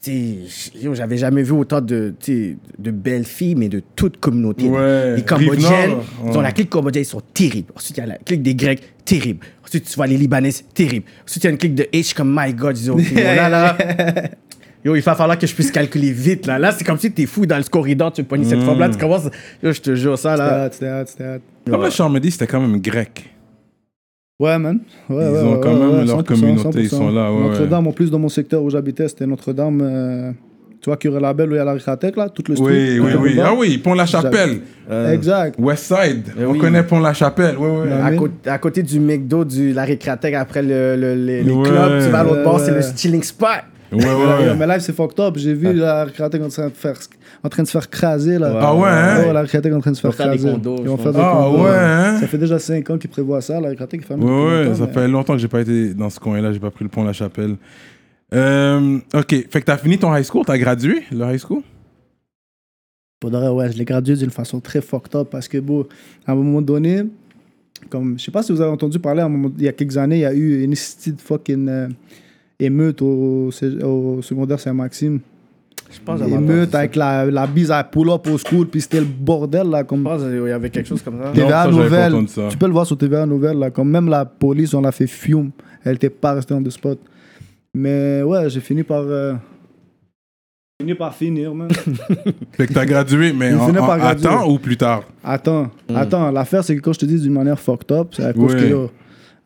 tu 0.03 0.11
sais, 0.51 0.77
yo, 0.79 0.93
j'avais 0.93 1.17
jamais 1.17 1.41
vu 1.41 1.53
autant 1.53 1.81
de, 1.81 2.13
tu 2.19 2.31
sais, 2.51 2.57
de 2.77 2.91
belles 2.91 3.25
filles, 3.25 3.55
mais 3.55 3.69
de 3.69 3.81
toute 3.95 4.17
communauté. 4.17 4.67
Ouais. 4.69 5.15
Les 5.15 5.23
Cambodgiennes, 5.23 5.95
ils 6.29 6.37
ont 6.37 6.41
la 6.41 6.51
clique 6.51 6.69
cambodgienne, 6.69 7.01
ils 7.01 7.07
sont 7.07 7.23
terribles. 7.33 7.71
Ensuite, 7.75 7.97
il 7.97 8.01
y 8.01 8.03
a 8.03 8.05
la 8.05 8.17
clique 8.17 8.43
des 8.43 8.53
Grecs, 8.53 8.83
terrible. 9.03 9.39
Ensuite, 9.65 9.85
tu 9.89 9.95
vois 9.95 10.05
les 10.05 10.17
Libanaises, 10.17 10.63
terrible. 10.75 11.07
Ensuite, 11.27 11.43
il 11.43 11.47
y 11.47 11.49
a 11.49 11.51
une 11.53 11.57
clique 11.57 11.73
de 11.73 11.83
H 11.91 12.13
comme 12.13 12.31
My 12.39 12.53
God, 12.53 12.77
ils 12.77 12.91
ont, 12.91 12.97
là, 13.15 13.49
là. 13.49 13.75
Yo, 14.85 14.95
il 14.95 15.01
va 15.01 15.15
falloir 15.15 15.37
que 15.39 15.47
je 15.47 15.53
puisse 15.55 15.71
calculer 15.71 16.11
vite, 16.11 16.45
là. 16.45 16.59
Là, 16.59 16.71
c'est 16.71 16.83
comme 16.83 16.99
si 16.99 17.11
t'es 17.11 17.25
fou 17.25 17.47
dans 17.47 17.57
le 17.57 17.63
corridor, 17.63 18.13
tu 18.13 18.23
pognes 18.23 18.43
cette 18.43 18.59
Mm. 18.59 18.65
femme-là, 18.65 18.89
tu 18.89 18.97
commences. 18.99 19.27
Yo, 19.63 19.71
je 19.71 19.81
te 19.81 19.95
jure, 19.95 20.15
ça, 20.17 20.37
là. 20.37 20.69
c'était 20.71 21.03
c'était. 21.07 21.39
Comme 21.69 21.81
le 21.83 21.89
Charmedy, 21.89 22.29
c'était 22.29 22.45
quand 22.45 22.61
même 22.61 22.79
grec. 22.79 23.31
Ouais, 24.39 24.59
man. 24.59 24.79
Ouais, 25.09 25.15
Ils 25.25 25.31
ouais, 25.31 25.39
ont 25.41 25.59
quand 25.59 25.73
ouais, 25.73 25.79
même 25.79 25.89
ouais, 26.01 26.05
leur 26.05 26.19
100%, 26.19 26.23
communauté, 26.23 26.81
ils 26.81 26.85
100%. 26.89 26.97
sont 26.97 27.09
là, 27.11 27.31
ouais, 27.33 27.39
Notre-Dame, 27.49 27.87
en 27.87 27.91
plus, 27.93 28.11
dans 28.11 28.19
mon 28.19 28.29
secteur 28.29 28.61
où 28.61 28.69
j'habitais, 28.69 29.07
c'était 29.07 29.25
Notre-Dame. 29.25 29.79
euh, 29.81 30.31
tu 30.81 30.89
vois, 30.91 30.97
Curé 30.97 31.19
Label, 31.19 31.49
où 31.49 31.53
il 31.53 31.57
y 31.57 31.59
a 31.59 31.65
la 31.65 31.73
Ricatec, 31.73 32.15
là, 32.15 32.29
tout 32.29 32.43
le 32.47 32.55
street. 32.55 32.99
Oui, 32.99 32.99
oui, 32.99 33.11
oui. 33.19 33.39
Ah 33.43 33.53
oui, 33.57 33.79
Pont-la-Chapelle. 33.79 34.59
Exact. 35.11 35.55
Westside. 35.57 36.25
Eh 36.39 36.45
On 36.45 36.51
oui. 36.51 36.59
connaît 36.59 36.83
Pont-la-Chapelle. 36.83 37.55
Oui, 37.57 37.67
oui. 37.71 37.87
Ouais. 37.87 37.93
À, 38.03 38.11
côté- 38.11 38.49
à 38.51 38.57
côté 38.59 38.83
du 38.83 38.99
McDo, 38.99 39.45
du 39.45 39.73
la 39.73 39.83
récréatec, 39.83 40.35
après 40.35 40.61
le, 40.61 40.95
le- 40.95 41.15
les, 41.15 41.41
les 41.41 41.51
Ouais. 41.51 41.63
clubs, 41.67 42.03
tu 42.03 42.09
vas 42.09 42.19
à 42.19 42.23
l'autre 42.23 42.37
Ouais, 42.37 42.43
bord, 42.43 42.59
c'est 42.59 42.71
le 42.71 42.81
chilling 42.95 43.23
spot. 43.23 43.47
Ouais, 43.91 44.03
ouais. 44.03 44.55
Mais 44.57 44.65
là, 44.65 44.79
c'est 44.79 44.93
fucked 44.93 45.19
up. 45.19 45.35
J'ai 45.37 45.53
vu 45.53 45.73
la 45.73 46.05
Ricatec 46.05 46.41
en 46.41 46.49
train 46.49 46.67
de 46.69 46.73
faire, 46.73 46.95
en 47.43 47.49
train 47.49 47.63
de 47.63 47.67
se 47.67 47.71
faire 47.71 47.89
craser, 47.89 48.39
là. 48.39 48.57
Ah 48.59 48.75
ouais, 48.75 48.89
hein? 48.89 49.23
Ouais, 49.27 49.33
la 49.33 49.41
Ricatec 49.41 49.73
en 49.73 49.79
train 49.79 49.91
de 49.91 49.95
se 49.95 50.05
Ils 50.07 50.11
faire 50.13 50.31
des 50.31 50.37
craser. 50.37 50.51
condos, 50.53 50.77
Ils 50.81 50.87
vont 50.89 50.97
faire 50.97 51.11
des 51.13 51.19
Ah 51.21 51.43
condos. 51.45 51.63
ouais, 51.63 51.69
hein? 51.71 52.17
Ça 52.19 52.27
fait 52.27 52.37
déjà 52.37 52.59
5 52.59 52.89
ans 52.89 52.97
qu'ils 52.97 53.09
prévoient 53.09 53.41
ça, 53.41 53.59
la 53.61 53.71
ils 53.73 53.77
ferment 54.01 54.25
Ouais, 54.25 54.45
ouais, 54.47 54.63
longtemps, 54.65 54.75
ça 54.75 54.85
mais- 54.87 54.93
fait 54.93 55.07
longtemps 55.07 55.33
que 55.33 55.39
j'ai 55.39 55.47
pas 55.47 55.61
été 55.61 55.93
dans 55.93 56.09
ce 56.09 56.19
coin-là, 56.19 56.51
j'ai 56.51 56.59
pas 56.59 56.71
pris 56.71 56.83
le 56.83 56.89
pont 56.89 57.03
La 57.03 57.13
Chapelle. 57.13 57.55
Euh, 58.33 58.97
ok, 59.13 59.29
fait 59.29 59.59
que 59.61 59.65
t'as 59.65 59.77
fini 59.77 59.97
ton 59.97 60.13
high 60.15 60.23
school, 60.25 60.43
t'as 60.45 60.57
gradué 60.57 61.03
le 61.11 61.23
high 61.31 61.37
school? 61.39 61.61
Pour 63.19 63.31
de 63.31 63.37
vrai, 63.37 63.47
ouais, 63.49 63.71
je 63.71 63.77
l'ai 63.77 63.85
gradué 63.85 64.15
d'une 64.15 64.29
façon 64.31 64.59
très 64.59 64.81
fucked 64.81 65.15
up 65.15 65.27
parce 65.31 65.47
que, 65.47 65.57
bon, 65.59 65.85
à 66.27 66.31
un 66.33 66.35
moment 66.35 66.61
donné, 66.61 67.03
comme, 67.89 68.17
je 68.19 68.25
sais 68.25 68.31
pas 68.31 68.43
si 68.43 68.51
vous 68.51 68.61
avez 68.61 68.71
entendu 68.71 68.99
parler, 68.99 69.21
à 69.21 69.25
un 69.25 69.29
moment- 69.29 69.51
il 69.57 69.63
y 69.63 69.67
a 69.67 69.73
quelques 69.73 69.97
années, 69.97 70.17
il 70.17 70.21
y 70.21 70.25
a 70.25 70.33
eu 70.33 70.63
une 70.63 70.71
petite 70.71 71.21
fucking 71.21 71.67
euh, 71.69 71.87
émeute 72.59 73.01
au, 73.01 73.49
au 73.83 74.21
secondaire 74.21 74.59
Saint-Maxime. 74.59 75.19
Je 75.91 75.99
pense 76.03 76.19
Émeute 76.21 76.73
avec 76.73 76.95
la, 76.95 77.25
la 77.25 77.45
bise 77.47 77.69
à 77.71 77.83
pull-up 77.83 78.27
au 78.27 78.37
school, 78.37 78.67
puis 78.67 78.81
c'était 78.81 78.99
le 78.99 79.05
bordel, 79.05 79.69
là, 79.69 79.83
comme 79.83 79.99
Je 79.99 80.03
pense 80.03 80.21
qu'il 80.23 80.47
y 80.47 80.51
avait 80.51 80.69
quelque 80.69 80.87
chose 80.87 81.01
comme 81.01 81.19
ça. 81.21 81.27
Non, 81.27 81.33
TVA 81.33 81.63
ça, 81.63 81.71
j'avais 81.71 81.89
pas 81.89 82.09
Nouvelle. 82.09 82.27
ça. 82.27 82.47
Tu 82.49 82.57
peux 82.57 82.65
le 82.65 82.71
voir 82.73 82.85
sur 82.87 82.97
TVA 82.97 83.25
Nouvelle, 83.25 83.59
là, 83.59 83.69
comme 83.69 83.89
même 83.91 84.09
la 84.09 84.25
police, 84.25 84.73
on 84.73 84.81
l'a 84.81 84.91
fait 84.91 85.07
fume. 85.07 85.51
Elle 85.83 85.95
était 85.95 86.09
pas 86.09 86.33
restée 86.33 86.53
en 86.55 86.61
the 86.63 86.69
spot. 86.71 86.99
Mais 87.73 88.23
ouais, 88.23 88.49
j'ai 88.49 88.61
fini 88.61 88.81
par... 88.83 89.01
euh, 89.03 89.33
fini 90.81 90.95
par 90.95 91.13
finir, 91.13 91.53
man. 91.53 91.69
Fait 92.53 92.67
que 92.67 92.73
t'as 92.73 92.85
gradué, 92.85 93.31
mais 93.31 93.53
en, 93.53 93.69
en- 93.69 94.15
temps 94.15 94.49
ou 94.49 94.57
plus 94.57 94.77
tard? 94.77 95.03
Attends, 95.23 95.69
attends. 95.93 96.31
L'affaire, 96.31 96.63
c'est 96.63 96.75
que 96.75 96.81
quand 96.81 96.93
je 96.93 96.99
te 96.99 97.05
dis 97.05 97.19
d'une 97.21 97.33
manière 97.33 97.59
fucked 97.59 97.91
up, 97.91 98.07
c'est 98.11 98.23
à 98.25 98.33
cause 98.33 98.53
Ouais. 98.55 98.61
que, 98.61 98.65
yo, 98.67 98.89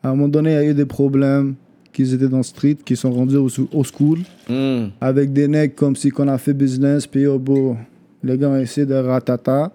à 0.02 0.08
un 0.08 0.10
moment 0.12 0.28
donné, 0.28 0.50
il 0.52 0.54
y 0.54 0.58
a 0.58 0.64
eu 0.64 0.74
des 0.74 0.86
problèmes, 0.86 1.54
qu'ils 1.92 2.14
étaient 2.14 2.28
dans 2.28 2.38
le 2.38 2.42
street, 2.42 2.76
qui 2.84 2.96
sont 2.96 3.10
rendus 3.12 3.36
au, 3.36 3.48
au 3.72 3.84
school, 3.84 4.18
Hmm. 4.48 4.88
avec 5.00 5.32
des 5.32 5.46
nègres 5.48 5.74
comme 5.74 5.96
si 5.96 6.10
qu'on 6.10 6.28
a 6.28 6.38
fait 6.38 6.52
business, 6.54 7.06
puis 7.06 7.22
yo, 7.22 7.38
bon, 7.38 7.76
les 8.22 8.36
gars 8.38 8.48
ont 8.48 8.58
essayé 8.58 8.86
de 8.86 8.94
ratata. 8.94 9.72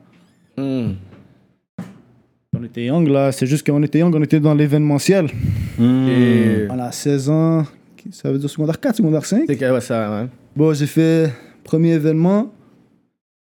Hmm. 0.58 0.92
On 2.58 2.64
était 2.64 2.86
young, 2.86 3.08
là. 3.08 3.32
C'est 3.32 3.46
juste 3.46 3.66
qu'on 3.66 3.84
était 3.84 4.00
young, 4.00 4.16
on 4.16 4.24
était 4.24 4.40
dans 4.40 4.54
l'événementiel. 4.54 5.26
Hmm. 5.78 6.08
Et. 6.08 6.68
On 6.70 6.80
a 6.80 6.92
16 6.92 7.30
ans, 7.30 7.66
ça 8.12 8.32
veut 8.32 8.38
dire 8.40 8.50
secondaire 8.50 8.80
4, 8.80 8.96
secondaire 8.98 9.26
5. 9.26 9.44
C'est 9.48 9.72
ouais, 9.72 9.82
ça, 9.82 10.22
ouais. 10.22 10.28
Bon, 10.56 10.74
j'ai 10.74 10.88
fait 10.88 11.32
premier 11.64 11.94
événement. 11.94 12.52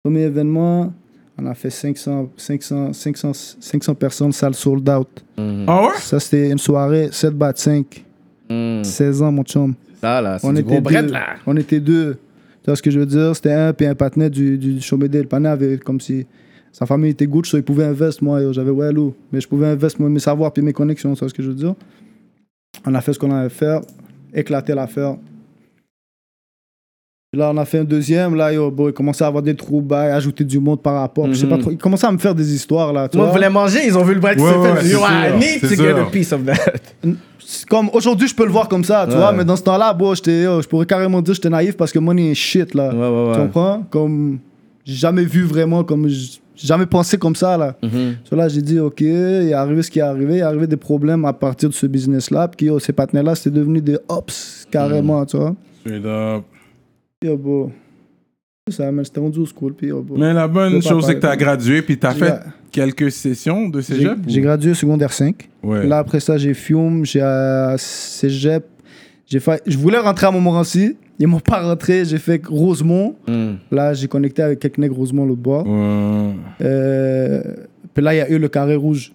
Premier 0.04 0.22
événement, 0.24 0.94
on 1.38 1.46
a 1.48 1.54
fait 1.56 1.70
500, 1.70 2.30
500, 2.38 2.94
500, 2.94 3.32
500 3.60 3.96
personnes, 3.96 4.32
salle 4.32 4.54
sold 4.56 4.88
out. 4.90 5.08
Hmm. 5.38 5.66
Ah 5.68 5.84
ouais? 5.88 5.94
Ça, 6.00 6.20
c'était 6.20 6.50
une 6.52 6.58
soirée 6.60 7.10
7 7.12 7.34
bat 7.34 7.54
5. 7.56 8.04
16 8.50 9.22
ans, 9.22 9.32
mon 9.32 9.44
chum. 9.44 9.74
Ça, 10.02 10.22
là, 10.22 10.38
c'est 10.40 10.48
On 10.48 10.54
du 10.54 10.62
était, 10.62 10.82
gros 10.82 10.90
là. 10.92 11.36
on 11.46 11.56
était 11.58 11.80
deux. 11.80 12.18
Tu 12.64 12.70
vois 12.72 12.76
ce 12.76 12.82
que 12.82 12.92
je 12.92 13.00
veux 13.00 13.06
dire? 13.06 13.36
C'était 13.36 13.54
un 13.54 13.74
puis 13.74 13.86
un 13.86 13.96
partenaire 13.96 14.30
du, 14.30 14.58
du 14.58 14.82
Chomedé. 14.82 15.22
Le 15.22 15.28
partenaire 15.28 15.54
avait 15.54 15.78
comme 15.78 16.00
si 16.00 16.26
sa 16.72 16.86
famille 16.86 17.12
était 17.12 17.28
good, 17.28 17.46
so 17.46 17.58
il 17.58 17.64
pouvait 17.64 17.86
investir. 17.86 18.24
Moi, 18.24 18.52
j'avais 18.52 18.72
ouais, 18.72 18.92
loup. 18.92 19.14
Mais 19.32 19.40
je 19.40 19.48
pouvais 19.48 19.68
investir 19.68 20.02
moi, 20.02 20.10
mes 20.10 20.20
savoirs 20.20 20.52
puis 20.52 20.62
mes 20.64 20.74
connexions. 20.74 21.14
Tu 21.14 21.20
vois 21.20 21.30
ce 21.30 21.34
que 21.34 21.42
je 21.44 21.50
veux 21.50 21.56
dire? 21.56 21.74
On 22.86 22.94
a 22.94 23.02
fait 23.02 23.14
ce 23.14 23.20
qu'on 23.20 23.32
avait 23.32 23.46
à 23.46 23.50
faire, 23.50 23.82
éclater 24.34 24.74
l'affaire. 24.74 25.16
Là, 27.34 27.52
on 27.54 27.58
a 27.58 27.66
fait 27.66 27.80
un 27.80 27.84
deuxième. 27.84 28.36
Là, 28.36 28.52
yo, 28.54 28.72
bon, 28.72 28.88
il 28.90 28.94
commençait 28.94 29.24
à 29.24 29.28
avoir 29.28 29.44
des 29.44 29.56
trous, 29.56 29.82
bah, 29.82 30.14
ajouter 30.16 30.44
du 30.44 30.60
monde 30.60 30.82
par 30.82 30.96
rapport. 31.02 31.28
Je 31.28 31.34
sais 31.34 31.48
pas 31.48 31.58
trop. 31.58 31.72
Il 31.72 31.78
commençait 31.78 32.08
à 32.08 32.12
me 32.12 32.18
faire 32.18 32.34
des 32.34 32.54
histoires, 32.54 32.94
là. 32.94 33.10
tu 33.10 33.18
Moi, 33.18 33.26
vois. 33.28 33.36
voulez 33.36 33.50
manger, 33.50 33.80
ils 33.86 33.98
ont 33.98 34.04
vu 34.04 34.14
le 34.14 34.20
bret 34.22 34.36
qui 34.36 34.42
s'est 34.42 34.92
fait. 34.92 35.38
need 35.38 35.62
to 35.62 35.76
get 35.76 35.92
a 36.00 36.06
piece 36.06 36.32
of 36.32 36.46
that. 36.46 36.82
Comme 37.70 37.90
aujourd'hui, 37.94 38.28
je 38.28 38.36
peux 38.36 38.46
le 38.46 38.52
voir 38.52 38.68
comme 38.68 38.84
ça, 38.84 39.06
tu 39.08 39.14
Ouais. 39.14 39.18
vois, 39.20 39.32
mais 39.32 39.46
dans 39.46 39.56
ce 39.56 39.64
temps-là, 39.64 39.94
bon, 39.94 40.14
j'étais, 40.14 40.44
je 40.44 40.68
pourrais 40.68 40.86
carrément 40.86 41.22
dire 41.22 41.32
que 41.32 41.36
j'étais 41.36 41.50
naïf 41.50 41.78
parce 41.78 41.92
que 41.92 42.00
money 42.00 42.32
est 42.32 42.36
shit, 42.36 42.74
là. 42.74 42.94
Ouais, 42.94 43.28
ouais, 43.30 43.34
Tu 43.36 43.40
comprends? 43.42 43.84
Comme, 43.90 44.40
j'ai 44.84 44.96
jamais 44.96 45.24
vu 45.24 45.44
vraiment, 45.44 45.84
comme, 45.84 46.08
jamais 46.56 46.86
pensé 46.86 47.18
comme 47.18 47.36
ça, 47.36 47.58
là. 47.58 47.76
Mhm. 47.84 48.16
So 48.30 48.36
là, 48.36 48.48
j'ai 48.48 48.62
dit, 48.62 48.80
OK, 48.80 49.02
il 49.02 49.08
est 49.50 49.54
arrivé 49.54 49.82
ce 49.82 49.90
qui 49.92 50.00
est 50.00 50.04
arrivé. 50.04 50.36
Il 50.36 50.40
est 50.40 50.42
arrivé 50.42 50.68
des 50.68 50.78
problèmes 50.78 51.26
à 51.26 51.34
partir 51.34 51.70
de 51.70 51.74
ce 51.74 51.86
business-là. 51.88 52.48
Puis, 52.50 52.68
yo, 52.68 52.80
ces 52.80 52.94
partenaires-là, 52.94 53.36
c'est 53.36 53.52
devenu 53.52 53.82
des 53.82 53.98
ops, 54.08 54.68
carrément, 54.72 55.22
Mhm. 55.22 55.26
tu 55.28 55.38
vois. 55.38 55.56
Straight 55.82 56.06
up. 56.06 56.44
Puis, 57.20 57.30
yo, 57.30 57.72
ça, 58.70 58.92
man, 58.92 59.06
c'était 59.06 59.20
rendu 59.20 59.40
au 59.40 59.46
school. 59.46 59.74
Puis, 59.74 59.88
yo. 59.88 60.06
Mais 60.16 60.34
la 60.34 60.48
bonne 60.48 60.82
chose, 60.82 61.06
c'est 61.06 61.16
que 61.16 61.20
tu 61.20 61.26
as 61.26 61.30
parler. 61.30 61.44
gradué 61.44 61.82
puis 61.82 61.98
tu 62.00 62.06
as 62.08 62.14
J'ai 62.14 62.20
fait 62.20 62.40
quelques 62.76 63.10
sessions 63.12 63.70
de 63.70 63.80
J'ai 63.80 63.96
cégep. 63.96 64.18
ou- 64.18 64.22
j'ai 64.30 64.42
gradué 64.42 64.74
secondaire 64.74 65.14
5. 65.14 65.50
Ouais. 65.64 65.88
Là, 65.88 66.00
après 66.00 66.20
ça, 66.20 66.38
j'ai 66.38 66.54
Fiume, 66.54 67.06
j'ai 67.06 67.22
à 67.22 67.76
Cégep. 67.78 68.66
J'ai 69.26 69.40
fait... 69.40 69.62
Je 69.66 69.78
voulais 69.78 69.98
rentrer 69.98 70.28
à 70.28 70.32
Montmorency. 70.32 70.98
Ils 71.18 71.28
m'ont 71.28 71.40
pas 71.40 71.62
rentré. 71.62 72.04
J'ai 72.06 72.18
fait 72.18 72.42
Rosemont. 72.46 73.16
Mm. 73.28 73.54
Là, 73.72 73.94
j'ai 73.94 74.08
connecté 74.08 74.42
avec 74.44 74.60
quelques 74.60 74.78
nègres 74.78 74.98
Rosemont 74.98 75.26
bord. 75.28 75.66
Ouais. 75.66 76.34
Euh, 76.62 77.42
Puis 77.94 78.04
là, 78.04 78.14
il 78.14 78.18
y 78.18 78.22
a 78.22 78.30
eu 78.30 78.38
le 78.38 78.50
carré 78.50 78.76
rouge. 78.76 79.14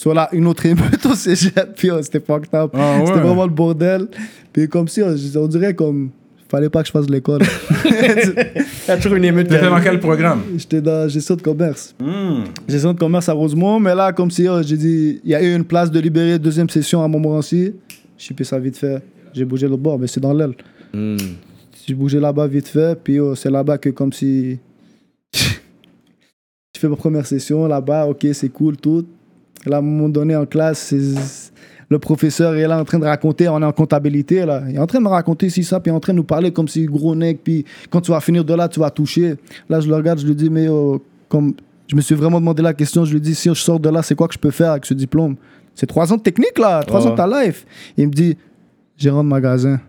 Soit 0.00 0.14
là, 0.14 0.28
une 0.32 0.46
autre 0.46 0.64
émeute 0.66 1.04
au 1.06 1.14
Cégep. 1.14 1.72
Puis 1.76 1.90
oh, 1.90 2.00
c'était 2.02 2.20
fucked 2.20 2.54
up. 2.54 2.70
Ah, 2.74 2.98
C'était 3.00 3.12
ouais. 3.18 3.20
vraiment 3.22 3.44
le 3.46 3.50
bordel. 3.52 4.08
Puis 4.52 4.68
comme 4.68 4.86
si, 4.88 5.02
on, 5.02 5.14
on 5.42 5.46
dirait 5.48 5.74
comme... 5.74 6.10
Fallait 6.48 6.70
pas 6.70 6.80
que 6.80 6.86
je 6.86 6.92
fasse 6.92 7.06
de 7.06 7.12
l'école. 7.12 7.42
Il 7.84 8.64
y 8.88 8.90
a 8.90 8.96
toujours 8.96 9.14
une 9.14 9.24
émeute. 9.24 9.48
T'étais 9.48 9.68
dans 9.68 9.80
quel 9.80 10.00
programme? 10.00 10.42
J'étais 10.56 10.80
dans 10.80 11.06
gestion 11.08 11.36
de 11.36 11.42
commerce. 11.42 11.94
Hmm. 12.00 12.44
gestion 12.66 12.94
de 12.94 12.98
commerce 12.98 13.28
à 13.28 13.34
Rosemont, 13.34 13.78
mais 13.78 13.94
là, 13.94 14.12
comme 14.12 14.30
si 14.30 14.48
oh, 14.48 14.62
j'ai 14.62 14.76
dit, 14.78 15.20
il 15.24 15.30
y 15.30 15.34
a 15.34 15.42
eu 15.42 15.54
une 15.54 15.64
place 15.64 15.90
de 15.90 16.00
libérer, 16.00 16.38
deuxième 16.38 16.70
session 16.70 17.02
à 17.02 17.08
Montmorency. 17.08 17.74
J'ai 18.16 18.34
payé 18.34 18.46
ça 18.46 18.58
vite 18.58 18.78
fait. 18.78 19.02
J'ai 19.34 19.44
bougé 19.44 19.68
l'autre 19.68 19.82
bord, 19.82 19.98
mais 19.98 20.06
c'est 20.06 20.20
dans 20.20 20.32
l'aile. 20.32 20.54
Mm. 20.94 21.16
J'ai 21.86 21.94
bougé 21.94 22.18
là-bas 22.18 22.46
vite 22.46 22.68
fait, 22.68 22.98
puis 22.98 23.20
oh, 23.20 23.34
c'est 23.34 23.50
là-bas 23.50 23.76
que, 23.76 23.90
comme 23.90 24.12
si. 24.12 24.58
J'ai 25.34 26.80
fait 26.80 26.88
ma 26.88 26.96
première 26.96 27.26
session 27.26 27.66
là-bas, 27.66 28.06
ok, 28.06 28.26
c'est 28.32 28.48
cool, 28.48 28.76
tout. 28.76 29.06
Là, 29.66 29.76
à 29.76 29.78
un 29.80 29.82
moment 29.82 30.08
donné, 30.08 30.34
en 30.34 30.46
classe, 30.46 30.78
c'est- 30.78 31.47
le 31.90 31.98
professeur 31.98 32.54
est 32.54 32.66
là 32.66 32.78
en 32.78 32.84
train 32.84 32.98
de 32.98 33.04
raconter, 33.04 33.48
on 33.48 33.60
est 33.62 33.64
en 33.64 33.72
comptabilité, 33.72 34.44
là. 34.44 34.62
Il 34.68 34.76
est 34.76 34.78
en 34.78 34.86
train 34.86 34.98
de 34.98 35.04
me 35.04 35.08
raconter 35.08 35.48
si 35.48 35.64
ça, 35.64 35.80
puis 35.80 35.90
il 35.90 35.94
est 35.94 35.96
en 35.96 36.00
train 36.00 36.12
de 36.12 36.18
nous 36.18 36.24
parler 36.24 36.52
comme 36.52 36.68
si 36.68 36.84
gros 36.84 37.14
nec, 37.14 37.40
puis 37.42 37.64
quand 37.90 38.00
tu 38.00 38.10
vas 38.10 38.20
finir 38.20 38.44
de 38.44 38.54
là, 38.54 38.68
tu 38.68 38.78
vas 38.78 38.90
toucher. 38.90 39.36
Là, 39.68 39.80
je 39.80 39.88
le 39.88 39.94
regarde, 39.94 40.18
je 40.18 40.26
lui 40.26 40.34
dis, 40.34 40.50
mais 40.50 40.68
oh, 40.68 41.02
comme. 41.28 41.54
Je 41.86 41.96
me 41.96 42.02
suis 42.02 42.14
vraiment 42.14 42.38
demandé 42.38 42.62
la 42.62 42.74
question, 42.74 43.06
je 43.06 43.14
lui 43.14 43.20
dis, 43.20 43.34
si 43.34 43.48
je 43.48 43.54
sors 43.54 43.80
de 43.80 43.88
là, 43.88 44.02
c'est 44.02 44.14
quoi 44.14 44.28
que 44.28 44.34
je 44.34 44.38
peux 44.38 44.50
faire 44.50 44.72
avec 44.72 44.84
ce 44.84 44.92
diplôme? 44.92 45.36
C'est 45.74 45.86
trois 45.86 46.12
ans 46.12 46.18
de 46.18 46.22
technique, 46.22 46.58
là, 46.58 46.82
trois 46.82 47.06
ans 47.06 47.12
de 47.12 47.16
ta 47.16 47.26
life. 47.26 47.64
Il 47.96 48.08
me 48.08 48.12
dit, 48.12 48.36
gérant 48.96 49.24
de 49.24 49.28
magasin. 49.28 49.80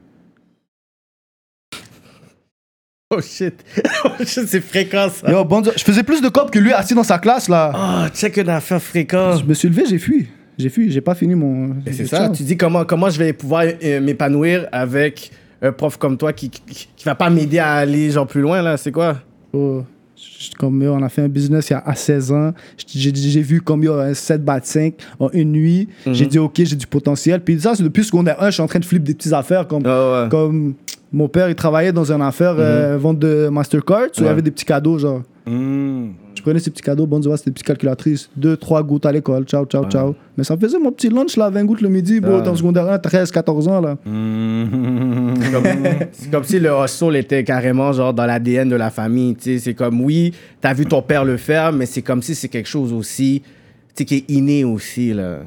Oh 3.12 3.20
shit. 3.22 3.56
Oh 4.06 4.24
shit, 4.24 4.48
c'est 4.48 4.62
fréquent 4.62 5.10
ça. 5.10 5.30
Yo, 5.30 5.44
bon 5.44 5.64
je 5.64 5.84
faisais 5.84 6.04
plus 6.04 6.22
de 6.22 6.30
cop 6.30 6.52
que 6.52 6.60
lui 6.60 6.72
assis 6.72 6.94
dans 6.94 7.04
sa 7.04 7.18
classe, 7.18 7.50
là. 7.50 7.74
Oh, 7.76 8.08
check 8.16 8.38
une 8.38 8.50
affaire 8.50 8.82
fréquente. 8.82 9.40
Je 9.40 9.46
me 9.46 9.54
suis 9.56 9.68
levé, 9.68 9.84
j'ai 9.90 9.98
fui. 9.98 10.28
J'ai 10.60 10.70
fui, 10.70 10.92
j'ai 10.92 11.00
pas 11.02 11.16
fini 11.16 11.36
mon. 11.36 11.76
Et 11.88 11.94
C'est 11.94 12.06
ça, 12.06 12.30
tu 12.30 12.44
dis 12.44 12.58
comment, 12.58 12.84
comment 12.84 13.10
je 13.10 13.18
vais 13.18 13.32
pouvoir 13.34 13.64
euh, 13.82 14.02
m'épanouir 14.02 14.68
avec 14.74 15.32
un 15.62 15.72
prof 15.72 15.96
comme 15.98 16.18
toi 16.18 16.34
qui, 16.34 16.50
qui, 16.50 16.90
qui 16.96 17.06
va 17.06 17.16
pas 17.16 17.30
m'aider 17.30 17.60
à 17.60 17.76
aller 17.76 18.12
genre 18.12 18.28
plus 18.28 18.42
loin 18.42 18.62
là, 18.62 18.76
c'est 18.76 18.92
quoi? 18.92 19.18
Oh, 19.54 19.84
comme 20.58 20.82
yo, 20.84 20.94
on 20.94 21.02
a 21.02 21.08
fait 21.08 21.22
un 21.22 21.30
business 21.30 21.70
il 21.70 21.74
y 21.74 21.76
a 21.78 21.80
à 21.86 21.96
16 21.96 22.32
ans. 22.34 22.54
J'ai 22.94 23.14
j'ai 23.16 23.42
vu 23.42 23.62
comme 23.62 23.84
yo, 23.86 23.94
un 23.94 24.14
7 24.14 24.44
bat 24.44 24.60
5 24.62 24.96
en 25.20 25.30
une 25.32 25.54
nuit. 25.54 25.88
J'ai 26.12 26.26
dit 26.26 26.40
ok, 26.40 26.56
j'ai 26.58 26.76
du 26.76 26.88
potentiel. 26.88 27.40
Puis 27.42 27.60
ça, 27.62 27.74
c'est 27.76 27.84
depuis 27.84 28.04
secondaire 28.04 28.42
1, 28.44 28.48
je 28.48 28.52
suis 28.56 28.62
en 28.62 28.68
train 28.68 28.80
de 28.80 28.86
flipper 28.86 29.06
des 29.06 29.14
petites 29.14 29.34
affaires 29.34 29.66
comme. 29.66 29.84
Ah 29.86 30.24
ouais. 30.24 30.30
Comme 30.30 30.74
mon 31.14 31.28
père, 31.30 31.50
il 31.50 31.56
travaillait 31.56 31.94
dans 31.94 32.12
une 32.12 32.22
affaire 32.22 32.56
euh, 32.60 32.98
vente 32.98 33.18
de 33.18 33.48
Mastercard. 33.50 34.08
y 34.18 34.22
Ouais. 34.22 34.28
avait 34.28 34.42
des 34.42 34.52
petits 34.52 34.66
cadeaux, 34.66 35.00
genre. 35.00 35.22
Hmm. 35.48 36.10
Je 36.40 36.44
prenais 36.44 36.60
ces 36.60 36.72
petits 36.72 36.82
cadeaux, 36.82 37.06
bon, 37.06 37.20
tu 37.20 37.28
vois, 37.28 37.36
c'était 37.36 37.50
des 37.50 37.56
petites 37.56 37.68
calculatrices. 37.68 38.30
Deux, 38.34 38.56
trois 38.56 38.82
gouttes 38.82 39.06
à 39.06 39.12
l'école, 39.12 39.44
ciao, 39.44 39.66
ciao, 39.66 39.84
ciao. 39.90 40.16
Mais 40.38 40.46
ça 40.46 40.56
me 40.56 40.62
faisait 40.62 40.80
mon 40.80 40.90
petit 40.90 41.10
lunch, 41.10 41.36
là, 41.36 41.50
20 41.50 41.66
gouttes 41.66 41.82
le 41.82 41.90
midi, 41.90 42.22
bro, 42.22 42.40
dans 42.40 42.52
le 42.52 42.56
secondaire 42.56 42.90
1, 42.90 42.98
13, 42.98 43.30
14 43.30 43.68
ans, 43.68 43.82
là. 43.82 43.98
Hmm. 44.06 45.34
C'est 46.14 46.32
comme 46.32 46.46
si 46.46 46.62
le 46.62 46.70
hustle 46.70 47.18
était 47.18 47.44
carrément 47.44 47.92
genre 47.92 48.14
dans 48.14 48.26
l'ADN 48.26 48.70
de 48.70 48.78
la 48.78 48.90
famille, 48.90 49.36
tu 49.36 49.44
sais, 49.44 49.60
c'est 49.60 49.74
comme 49.74 50.00
oui, 50.00 50.34
t'as 50.62 50.74
vu 50.74 50.86
ton 50.86 51.02
père 51.02 51.26
le 51.26 51.36
faire, 51.36 51.74
mais 51.74 51.86
c'est 51.86 52.04
comme 52.04 52.22
si 52.22 52.36
c'est 52.36 52.48
quelque 52.48 52.70
chose 52.70 52.94
aussi, 52.94 53.42
tu 53.44 53.50
sais, 53.96 54.06
qui 54.06 54.16
est 54.16 54.32
inné 54.32 54.64
aussi 54.64 55.14
là. 55.14 55.40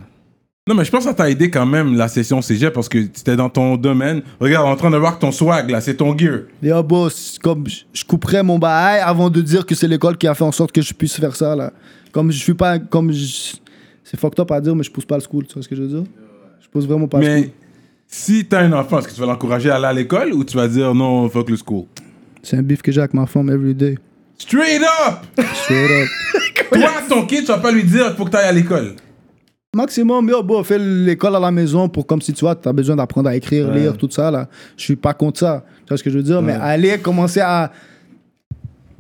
Non, 0.68 0.76
mais 0.76 0.84
je 0.84 0.92
pense 0.92 1.02
que 1.02 1.10
ça 1.10 1.14
t'a 1.14 1.28
aidé 1.28 1.50
quand 1.50 1.66
même, 1.66 1.96
la 1.96 2.06
session 2.06 2.40
cégep, 2.40 2.72
parce 2.72 2.88
que 2.88 3.02
c'était 3.14 3.34
dans 3.34 3.48
ton 3.50 3.76
domaine. 3.76 4.22
Regarde, 4.38 4.68
en 4.68 4.76
train 4.76 4.92
de 4.92 4.96
voir 4.96 5.18
ton 5.18 5.32
swag, 5.32 5.68
là, 5.70 5.80
c'est 5.80 5.96
ton 5.96 6.16
gear. 6.16 6.42
Ah, 6.70 6.82
boss, 6.82 7.36
comme 7.42 7.64
je 7.92 8.04
couperais 8.04 8.44
mon 8.44 8.60
bail 8.60 9.00
avant 9.00 9.28
de 9.28 9.40
dire 9.42 9.66
que 9.66 9.74
c'est 9.74 9.88
l'école 9.88 10.16
qui 10.16 10.28
a 10.28 10.34
fait 10.34 10.44
en 10.44 10.52
sorte 10.52 10.70
que 10.70 10.80
je 10.80 10.94
puisse 10.94 11.16
faire 11.18 11.34
ça, 11.34 11.56
là. 11.56 11.72
Comme 12.12 12.30
je 12.30 12.38
suis 12.38 12.54
pas. 12.54 12.78
Comme 12.78 13.10
je- 13.10 13.54
C'est 14.04 14.20
fucked 14.20 14.38
up 14.38 14.52
à 14.52 14.60
dire, 14.60 14.76
mais 14.76 14.84
je 14.84 14.90
pousse 14.92 15.04
pas 15.04 15.16
le 15.16 15.22
school, 15.22 15.46
tu 15.48 15.54
vois 15.54 15.62
ce 15.64 15.68
que 15.68 15.74
je 15.74 15.82
veux 15.82 15.88
dire? 15.88 16.04
Je 16.60 16.68
pousse 16.68 16.86
vraiment 16.86 17.08
pas 17.08 17.18
le 17.18 17.24
Mais 17.26 17.38
school. 17.40 17.50
si 18.06 18.44
t'as 18.44 18.60
un 18.60 18.72
enfant, 18.74 18.98
est-ce 19.00 19.08
que 19.08 19.14
tu 19.14 19.20
vas 19.20 19.26
l'encourager 19.26 19.68
à 19.70 19.76
aller 19.76 19.86
à 19.86 19.92
l'école 19.92 20.32
ou 20.32 20.44
tu 20.44 20.56
vas 20.56 20.68
dire 20.68 20.94
non, 20.94 21.28
fuck 21.28 21.50
le 21.50 21.56
school? 21.56 21.86
C'est 22.42 22.56
un 22.56 22.62
beef 22.62 22.82
que 22.82 22.92
j'ai 22.92 23.00
avec 23.00 23.14
ma 23.14 23.26
femme 23.26 23.48
every 23.50 23.74
day. 23.74 23.96
Straight 24.38 24.80
up! 24.82 25.44
Straight 25.54 25.90
up. 25.90 26.08
Toi, 26.72 26.90
ton 27.08 27.26
kid, 27.26 27.40
tu 27.40 27.46
vas 27.46 27.58
pas 27.58 27.72
lui 27.72 27.82
dire 27.84 28.14
faut 28.16 28.26
que 28.26 28.30
t'ailles 28.30 28.48
à 28.48 28.52
l'école. 28.52 28.94
Maximum, 29.82 30.28
yo, 30.28 30.42
bon, 30.42 30.62
fais 30.62 30.78
l'école 30.78 31.34
à 31.34 31.40
la 31.40 31.50
maison 31.50 31.88
pour 31.88 32.06
comme 32.06 32.20
si 32.20 32.34
tu 32.34 32.40
vois, 32.44 32.54
tu 32.54 32.68
as 32.68 32.74
besoin 32.74 32.94
d'apprendre 32.94 33.30
à 33.30 33.34
écrire, 33.36 33.72
lire, 33.72 33.96
tout 33.96 34.10
ça, 34.10 34.30
là. 34.30 34.46
Je 34.76 34.82
suis 34.82 34.96
pas 34.96 35.14
contre 35.14 35.38
ça. 35.38 35.64
Tu 35.86 35.88
vois 35.88 35.96
ce 35.96 36.02
que 36.02 36.10
je 36.10 36.18
veux 36.18 36.22
dire? 36.22 36.42
Mais 36.42 36.52
aller 36.52 36.98
commencer 36.98 37.40
à. 37.40 37.72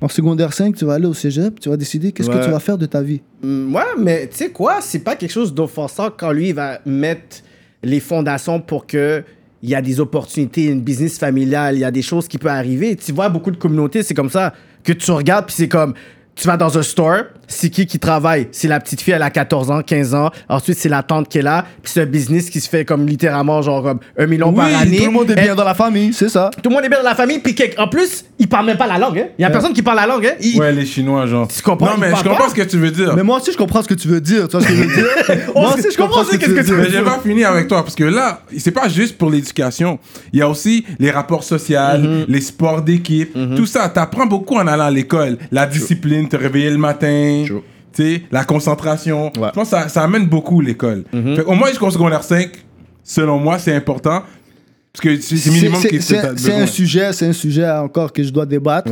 En 0.00 0.08
secondaire 0.08 0.54
5, 0.54 0.74
tu 0.74 0.86
vas 0.86 0.94
aller 0.94 1.04
au 1.06 1.12
cégep, 1.12 1.60
tu 1.60 1.68
vas 1.68 1.76
décider 1.76 2.10
qu'est-ce 2.10 2.30
Ouais. 2.30 2.38
que 2.40 2.44
tu 2.46 2.50
vas 2.50 2.58
faire 2.58 2.78
de 2.78 2.86
ta 2.86 3.02
vie. 3.02 3.20
Mm, 3.42 3.74
Ouais, 3.74 3.82
mais 3.98 4.26
tu 4.28 4.36
sais 4.38 4.48
quoi, 4.50 4.78
c'est 4.80 5.00
pas 5.00 5.14
quelque 5.14 5.30
chose 5.30 5.52
d'offensant 5.52 6.08
quand 6.16 6.32
lui 6.32 6.48
il 6.48 6.54
va 6.54 6.80
mettre 6.86 7.42
les 7.82 8.00
fondations 8.00 8.58
pour 8.58 8.86
que 8.86 9.22
il 9.62 9.68
y 9.68 9.74
a 9.74 9.82
des 9.82 10.00
opportunités, 10.00 10.64
une 10.68 10.80
business 10.80 11.18
familiale, 11.18 11.76
il 11.76 11.80
y 11.80 11.84
a 11.84 11.90
des 11.90 12.02
choses 12.02 12.26
qui 12.26 12.38
peuvent 12.38 12.50
arriver. 12.50 12.96
Tu 12.96 13.12
vois, 13.12 13.28
beaucoup 13.28 13.50
de 13.50 13.56
communautés, 13.58 14.02
c'est 14.02 14.14
comme 14.14 14.30
ça 14.30 14.54
que 14.82 14.94
tu 14.94 15.10
regardes, 15.10 15.44
puis 15.46 15.54
c'est 15.54 15.68
comme, 15.68 15.92
tu 16.34 16.48
vas 16.48 16.56
dans 16.56 16.76
un 16.78 16.82
store, 16.82 17.24
c'est 17.52 17.70
qui 17.70 17.86
qui 17.86 17.98
travaille? 17.98 18.48
C'est 18.52 18.68
la 18.68 18.80
petite 18.80 19.00
fille, 19.00 19.14
elle 19.14 19.22
a 19.22 19.30
14 19.30 19.70
ans, 19.70 19.82
15 19.82 20.14
ans. 20.14 20.30
Ensuite, 20.48 20.78
c'est 20.78 20.88
la 20.88 21.02
tante 21.02 21.28
qui 21.28 21.38
est 21.38 21.42
là, 21.42 21.64
puis 21.82 21.92
c'est 21.92 22.02
un 22.02 22.06
business 22.06 22.50
qui 22.50 22.60
se 22.60 22.68
fait 22.68 22.84
comme 22.84 23.06
littéralement, 23.06 23.62
genre, 23.62 23.82
comme 23.82 24.00
un 24.18 24.26
million 24.26 24.52
par 24.52 24.66
année. 24.66 24.98
tout 24.98 25.04
le 25.04 25.10
monde 25.10 25.30
est 25.30 25.34
Elle- 25.36 25.44
bien 25.44 25.54
dans 25.54 25.64
la 25.64 25.74
famille, 25.74 26.12
c'est 26.12 26.28
ça. 26.28 26.50
tout 26.62 26.68
le 26.70 26.74
monde 26.74 26.84
est 26.84 26.88
bien 26.88 26.98
dans 26.98 27.08
la 27.08 27.14
famille, 27.14 27.38
puis 27.38 27.54
en 27.78 27.88
plus, 27.88 28.24
ils 28.38 28.48
parlent 28.48 28.66
même 28.66 28.76
pas 28.76 28.86
la 28.86 28.98
langue. 28.98 29.18
Hein. 29.18 29.26
Il 29.38 29.42
y 29.42 29.44
a 29.44 29.50
personne 29.50 29.72
qui 29.72 29.82
parle 29.82 29.96
la 29.98 30.06
langue. 30.06 30.26
Hein. 30.26 30.34
Ils- 30.40 30.58
Ouais, 30.58 30.72
les 30.72 30.86
Chinois, 30.86 31.26
genre. 31.26 31.48
Tu 31.48 31.62
comprends, 31.62 31.86
Non, 31.92 31.96
mais 31.98 32.10
je 32.10 32.22
comprends 32.22 32.44
pas. 32.44 32.48
ce 32.48 32.54
que 32.54 32.62
tu 32.62 32.76
veux 32.78 32.90
dire. 32.90 33.14
Mais 33.16 33.22
moi 33.22 33.38
aussi, 33.38 33.52
je 33.52 33.56
comprends 33.56 33.82
ce 33.82 33.88
que 33.88 33.94
tu 33.94 34.08
veux 34.08 34.20
dire. 34.20 34.48
Tu 34.48 34.56
vois 34.56 34.60
ce 34.66 34.68
que 34.68 34.74
je 34.74 34.82
veux 34.82 34.94
dire? 34.94 35.06
moi 35.54 35.74
aussi, 35.74 35.88
je 35.92 35.96
comprends 35.96 36.24
ce 36.24 36.32
que 36.32 36.44
tu 36.44 36.50
veux 36.50 36.56
Mais 36.76 36.88
dire. 36.88 36.90
j'ai 36.98 37.02
pas 37.04 37.20
fini 37.22 37.44
avec 37.44 37.68
toi 37.68 37.82
parce 37.82 37.94
que 37.94 38.04
là, 38.04 38.42
c'est 38.58 38.70
pas 38.70 38.88
juste 38.88 39.18
pour 39.18 39.30
l'éducation. 39.30 39.98
Il 40.32 40.38
y 40.38 40.42
a 40.42 40.48
aussi 40.48 40.84
les 40.98 41.10
rapports 41.10 41.44
sociaux, 41.44 41.72
Mm-hmm. 41.72 42.24
les 42.28 42.40
sports 42.40 42.82
d'équipe, 42.82 43.32
tout 43.56 43.66
ça. 43.66 43.88
T'apprends 43.88 44.26
beaucoup 44.26 44.56
en 44.56 44.66
allant 44.66 44.84
à 44.84 44.90
l'école. 44.90 45.38
La 45.50 45.66
discipline, 45.66 46.28
te 46.28 46.36
réveiller 46.36 46.70
le 46.70 46.76
matin, 46.78 47.41
la 48.30 48.44
concentration. 48.44 49.26
Ouais. 49.36 49.48
Je 49.48 49.52
pense 49.52 49.70
que 49.70 49.76
ça, 49.76 49.88
ça 49.88 50.02
amène 50.02 50.26
beaucoup 50.26 50.60
l'école. 50.60 51.04
Mm-hmm. 51.12 51.36
Fait 51.36 51.42
Au 51.44 51.54
moins 51.54 51.68
jusqu'au 51.68 51.90
secondaire 51.90 52.22
5, 52.24 52.50
selon 53.04 53.38
moi, 53.38 53.58
c'est 53.58 53.74
important. 53.74 54.22
Parce 54.92 55.00
que 55.02 55.20
c'est 55.20 55.50
minimum 55.50 55.80
C'est- 55.80 55.88
que 55.88 56.00
un 56.62 56.66
sujet, 56.66 57.12
c'est 57.12 57.26
un 57.26 57.32
sujet 57.32 57.68
encore 57.70 58.12
que 58.12 58.22
je 58.22 58.30
dois 58.30 58.44
débattre. 58.46 58.90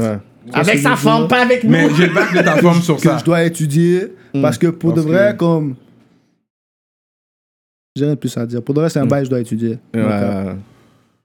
Avec 0.52 0.76
que 0.76 0.80
sa 0.80 0.94
dire? 0.94 1.28
pas 1.28 1.42
avec 1.42 1.64
nous. 1.64 1.70
Mais 1.70 1.86
j'ai 1.96 2.06
le 2.06 2.14
bac 2.14 2.32
de 2.34 2.40
ta 2.40 2.56
femme 2.56 2.80
sur 2.82 2.96
que 3.00 3.02
ça. 3.02 3.18
je 3.18 3.24
dois 3.24 3.42
étudier. 3.44 4.08
Parce 4.40 4.56
que 4.58 4.68
pour 4.68 4.94
Parce 4.94 5.04
de 5.06 5.10
vrai, 5.12 5.32
que- 5.32 5.38
comme. 5.38 5.74
J'ai 7.96 8.04
rien 8.04 8.14
de 8.14 8.18
plus 8.18 8.34
à 8.36 8.46
dire. 8.46 8.62
Pour 8.62 8.74
de 8.74 8.80
vrai, 8.80 8.88
c'est 8.88 9.00
un 9.00 9.06
bail 9.06 9.20
que 9.22 9.24
je 9.26 9.30
dois 9.30 9.40
étudier. 9.40 9.70
Donc, 9.92 9.96
euh, 10.04 10.44
Ouais. 10.44 10.56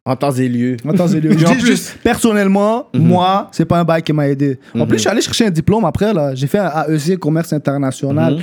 En 0.07 0.15
temps 0.15 0.31
et 0.31 0.47
lieu. 0.47 0.77
en 0.87 0.93
temps 0.93 1.07
et 1.07 1.19
lieu. 1.19 1.31
Je 1.37 1.43
Et 1.43 1.47
en 1.47 1.51
dis 1.51 1.57
plus- 1.57 1.65
juste, 1.71 1.97
personnellement, 2.03 2.87
moi, 2.93 3.49
c'est 3.51 3.65
pas 3.65 3.79
un 3.79 3.83
bail 3.83 4.03
qui 4.03 4.13
m'a 4.13 4.27
aidé. 4.27 4.59
En 4.79 4.85
plus, 4.85 4.97
je 4.97 5.01
suis 5.01 5.09
allé 5.09 5.21
chercher 5.21 5.47
un 5.47 5.49
diplôme 5.51 5.83
après, 5.85 6.13
là. 6.13 6.35
J'ai 6.35 6.45
fait 6.47 6.59
un 6.59 6.85
AEC, 6.89 7.17
commerce 7.17 7.51
international. 7.53 8.37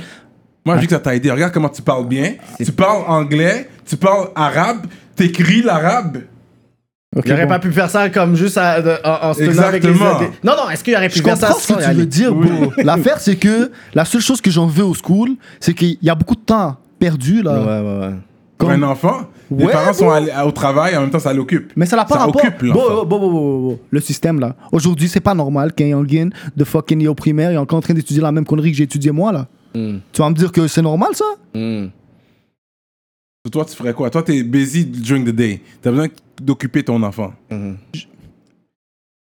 Moi, 0.65 0.75
je 0.75 0.81
dis 0.81 0.87
que 0.87 0.93
ça 0.93 0.99
t'a 0.99 1.15
aidé. 1.15 1.31
Regarde 1.31 1.53
comment 1.53 1.69
tu 1.69 1.81
parles 1.81 2.07
bien. 2.07 2.33
Tu 2.63 2.71
parles 2.71 3.03
anglais. 3.07 3.69
tu 3.85 3.95
parles 3.97 4.27
arabe, 4.35 4.85
t'écris 5.15 5.61
l'arabe. 5.61 6.17
Ok, 7.15 7.23
Il 7.27 7.31
aurait 7.33 7.43
bon. 7.43 7.49
pas 7.49 7.59
pu 7.59 7.71
faire 7.71 7.89
ça 7.89 8.09
comme 8.09 8.35
juste 8.35 8.57
à- 8.57 8.81
de- 8.81 8.95
en, 9.05 9.29
en 9.29 9.33
se 9.33 9.43
tenant 9.43 9.63
avec 9.63 9.83
les 9.83 9.89
Exactement. 9.91 10.31
Non, 10.43 10.53
non, 10.57 10.69
est-ce 10.71 10.83
qu'il 10.83 10.95
aurait 10.95 11.09
pu 11.09 11.19
Je 11.19 11.23
faire 11.23 11.37
ça 11.37 11.47
comprends 11.47 11.59
ce 11.61 11.67
sans 11.67 11.75
que 11.75 11.83
tu 11.83 11.91
veux 11.93 12.05
dire, 12.07 12.33
bro. 12.33 12.73
L'affaire, 12.83 13.19
c'est 13.19 13.35
que 13.35 13.71
la 13.93 14.03
seule 14.03 14.21
chose 14.21 14.41
que 14.41 14.49
j'en 14.49 14.65
veux 14.65 14.83
au 14.83 14.95
school, 14.95 15.29
c'est 15.59 15.73
qu'il 15.75 15.97
y 16.01 16.09
a 16.09 16.15
beaucoup 16.15 16.35
de 16.35 16.41
temps 16.41 16.75
perdu, 16.99 17.41
là. 17.43 17.59
Ouais, 17.59 17.65
ouais, 17.87 17.99
ouais. 18.07 18.13
Pour 18.57 18.69
Comme- 18.69 18.83
un 18.83 18.87
enfant, 18.87 19.27
les 19.57 19.65
Ouais, 19.65 19.71
parents 19.71 19.93
sont 19.93 20.09
allés- 20.09 20.31
au 20.45 20.51
travail, 20.51 20.95
en 20.97 21.01
même 21.01 21.09
temps, 21.09 21.19
ça 21.19 21.33
l'occupe. 21.33 21.71
Mais 21.75 21.85
ça 21.85 21.95
n'a 21.95 22.05
pas 22.05 22.15
Ça 22.15 22.25
rapport. 22.25 22.41
occupe 22.43 22.59
Bon, 22.71 22.79
l'enfant. 22.89 23.05
bon, 23.05 23.19
bon, 23.19 23.19
bon, 23.19 23.31
bon, 23.31 23.61
bon. 23.69 23.79
Le 23.89 23.99
système, 23.99 24.39
là. 24.39 24.55
Aujourd'hui, 24.71 25.07
c'est 25.07 25.19
pas 25.19 25.33
normal 25.33 25.73
qu'un 25.73 25.87
youngin 25.87 26.29
de 26.55 26.63
fucking 26.63 27.01
est 27.03 27.07
au 27.07 27.15
primaire 27.15 27.51
est 27.51 27.57
encore 27.57 27.77
en 27.79 27.81
train 27.81 27.93
d'étudier 27.93 28.21
la 28.21 28.31
même 28.31 28.45
connerie 28.45 28.71
que 28.71 28.77
j'ai 28.77 28.83
étudié 28.83 29.11
moi, 29.11 29.31
là. 29.31 29.47
Hmm. 29.75 29.97
Tu 30.11 30.21
vas 30.21 30.29
me 30.29 30.35
dire 30.35 30.51
que 30.51 30.67
c'est 30.67 30.81
normal, 30.81 31.09
ça? 31.13 31.25
Hmm. 31.53 31.87
Toi, 33.51 33.65
tu 33.65 33.75
ferais 33.75 33.93
quoi? 33.93 34.09
Toi, 34.09 34.23
t'es 34.23 34.41
busy 34.43 34.85
during 34.85 35.25
the 35.25 35.35
day. 35.35 35.61
T'as 35.81 35.91
besoin 35.91 36.07
d'occuper 36.41 36.83
ton 36.83 37.01
enfant. 37.03 37.33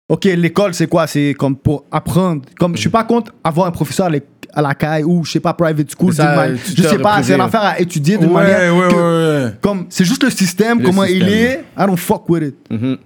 Ok, 0.07 0.25
l'école, 0.25 0.73
c'est 0.75 0.87
quoi? 0.87 1.07
C'est 1.07 1.33
comme 1.37 1.55
pour 1.55 1.85
apprendre. 1.91 2.43
Comme 2.59 2.75
je 2.75 2.81
suis 2.81 2.89
pas 2.89 3.03
contre 3.03 3.33
avoir 3.43 3.67
un 3.67 3.71
professeur 3.71 4.07
à 4.53 4.61
la 4.61 4.75
caille 4.75 5.03
ou 5.03 5.25
je 5.25 5.31
sais 5.31 5.39
pas 5.39 5.53
private 5.53 5.87
school. 5.97 6.13
C'est 6.13 6.21
ça, 6.21 6.47
je 6.55 6.83
sais 6.83 6.99
pas, 6.99 7.23
c'est 7.23 7.33
une 7.33 7.41
affaire 7.41 7.63
à 7.63 7.79
étudier 7.79 8.17
Ouais, 8.27 8.33
manière. 8.43 8.75
ouais, 8.75 8.87
que- 8.87 8.93
ouais, 9.41 9.45
ouais. 9.45 9.51
Comme 9.61 9.87
c'est 9.89 10.05
juste 10.05 10.23
le 10.23 10.29
système, 10.29 10.79
Le 10.79 10.85
comment 10.85 11.03
il 11.05 11.27
est. 11.27 11.63
I 11.77 11.85
don't 11.87 11.97
fuck 11.97 12.29
with 12.29 12.43
it. 12.43 12.55
Mhm. 12.69 12.97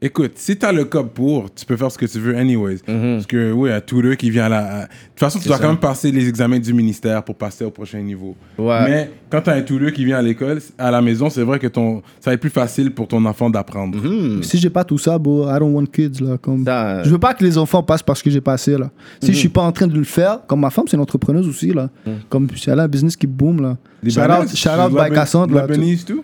Écoute, 0.00 0.32
si 0.36 0.56
t'as 0.56 0.70
le 0.70 0.84
code 0.84 1.10
pour, 1.10 1.52
tu 1.52 1.66
peux 1.66 1.76
faire 1.76 1.90
ce 1.90 1.98
que 1.98 2.06
tu 2.06 2.20
veux 2.20 2.36
anyways. 2.36 2.76
Mhm. 2.86 3.14
Parce 3.16 3.26
que, 3.26 3.50
oui, 3.50 3.70
à 3.72 3.80
tout 3.80 4.00
le 4.00 4.14
qui 4.14 4.30
vient 4.30 4.44
à 4.44 4.48
la... 4.48 4.58
à- 4.58 4.80
De 4.82 4.86
toute 4.86 5.18
façon, 5.18 5.40
tu 5.40 5.48
dois 5.48 5.56
ça. 5.56 5.62
quand 5.62 5.68
même 5.70 5.78
passer 5.78 6.12
les 6.12 6.28
examens 6.28 6.60
du 6.60 6.72
ministère 6.72 7.24
pour 7.24 7.34
passer 7.34 7.64
au 7.64 7.70
prochain 7.72 7.98
niveau. 8.00 8.36
Ouais. 8.56 8.84
Mais 8.88 9.10
quand 9.28 9.40
t'as 9.42 9.56
un 9.56 9.62
touleux 9.62 9.90
qui 9.90 10.04
vient 10.04 10.18
à 10.18 10.22
l'école, 10.22 10.60
à 10.78 10.92
la 10.92 11.02
maison, 11.02 11.28
c'est 11.30 11.42
vrai 11.42 11.58
que 11.58 11.66
ton... 11.66 12.02
ça 12.20 12.30
va 12.30 12.34
être 12.34 12.40
plus 12.40 12.48
facile 12.48 12.92
pour 12.92 13.08
ton 13.08 13.24
enfant 13.24 13.50
d'apprendre. 13.50 13.98
Hmm. 13.98 14.40
Si 14.44 14.58
j'ai 14.58 14.70
pas 14.70 14.84
tout 14.84 14.98
ça, 14.98 15.18
bro, 15.18 15.48
I 15.48 15.58
don't 15.58 15.74
want 15.74 15.86
kids 15.86 16.20
là. 16.22 16.38
Comme... 16.40 16.64
Ça, 16.64 16.90
euh, 16.98 17.04
Je 17.04 17.10
veux 17.10 17.18
pas 17.18 17.34
que 17.34 17.42
les 17.44 17.58
enfants 17.58 17.82
passent 17.82 18.04
parce 18.04 18.22
que 18.22 18.30
j'ai 18.30 18.40
passé 18.40 18.78
là. 18.78 18.90
Si 19.20 19.32
je 19.32 19.36
suis 19.38 19.48
pas 19.48 19.62
en 19.62 19.72
train 19.72 19.88
de 19.88 19.96
le 19.98 20.04
faire, 20.04 20.38
comme 20.46 20.60
ma 20.60 20.70
femme, 20.70 20.84
c'est 20.86 20.96
une 20.96 21.02
entrepreneuse 21.02 21.48
aussi 21.48 21.72
là. 21.72 21.90
Comme 22.28 22.46
si 22.54 22.70
elle 22.70 22.78
a 22.78 22.84
un 22.84 22.88
business 22.88 23.16
qui 23.16 23.26
boom 23.26 23.60
là. 23.62 23.76
Shout 24.06 24.20
out, 24.20 24.48
shout 24.54 24.68
out 24.80 24.92
by 24.92 25.12
Cassandre 25.12 25.54
là. 25.56 25.66
Tout? 26.06 26.22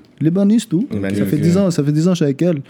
Tout. 0.69 0.87
Ça 0.93 1.25
fait 1.27 1.37
ok. 1.37 1.43
10 1.43 1.57
ans, 1.59 1.71
ça 1.73 1.83
fait 1.83 1.91
10 1.91 2.07
ans 2.07 2.11
que 2.13 2.15
je 2.15 2.17
suis 2.19 2.25
avec 2.25 2.41
elle. 2.41 2.63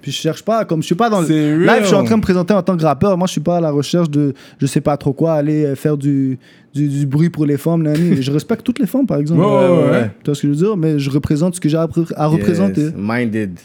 Puis 0.00 0.10
je 0.12 0.16
cherche 0.16 0.42
pas, 0.42 0.64
comme 0.64 0.80
je 0.82 0.86
suis 0.86 0.94
pas 0.94 1.08
dans 1.10 1.20
le. 1.20 1.64
Là, 1.64 1.80
je 1.80 1.86
suis 1.86 1.94
en 1.94 2.04
train 2.04 2.14
de 2.14 2.20
me 2.20 2.22
présenter 2.22 2.54
en 2.54 2.62
tant 2.62 2.76
que 2.76 2.82
rappeur. 2.82 3.16
Moi, 3.16 3.26
je 3.26 3.32
suis 3.32 3.40
pas 3.40 3.56
à 3.58 3.60
la 3.60 3.70
recherche 3.70 4.10
de 4.10 4.34
je 4.60 4.66
sais 4.66 4.80
pas 4.80 4.96
trop 4.96 5.12
quoi, 5.12 5.34
aller 5.34 5.64
euh, 5.64 5.74
faire 5.76 5.96
du, 5.96 6.38
du, 6.74 6.88
du 6.88 7.06
bruit 7.06 7.30
pour 7.30 7.46
les 7.46 7.56
femmes. 7.56 7.86
je 8.20 8.30
respecte 8.32 8.64
toutes 8.64 8.78
les 8.78 8.86
femmes, 8.86 9.06
par 9.06 9.18
exemple. 9.18 9.40
Ouais, 9.40 9.46
ouais, 9.46 9.90
ouais. 9.90 10.10
Tu 10.22 10.26
vois 10.30 10.34
ce 10.34 10.42
que 10.42 10.48
je 10.48 10.52
veux 10.52 10.58
dire? 10.66 10.76
Mais 10.76 10.98
je 10.98 11.10
représente 11.10 11.54
ce 11.54 11.60
que 11.60 11.68
j'ai 11.68 11.76
à, 11.76 11.84
repré- 11.86 12.12
à 12.16 12.26
représenter. 12.26 12.90
Minded. 12.96 13.58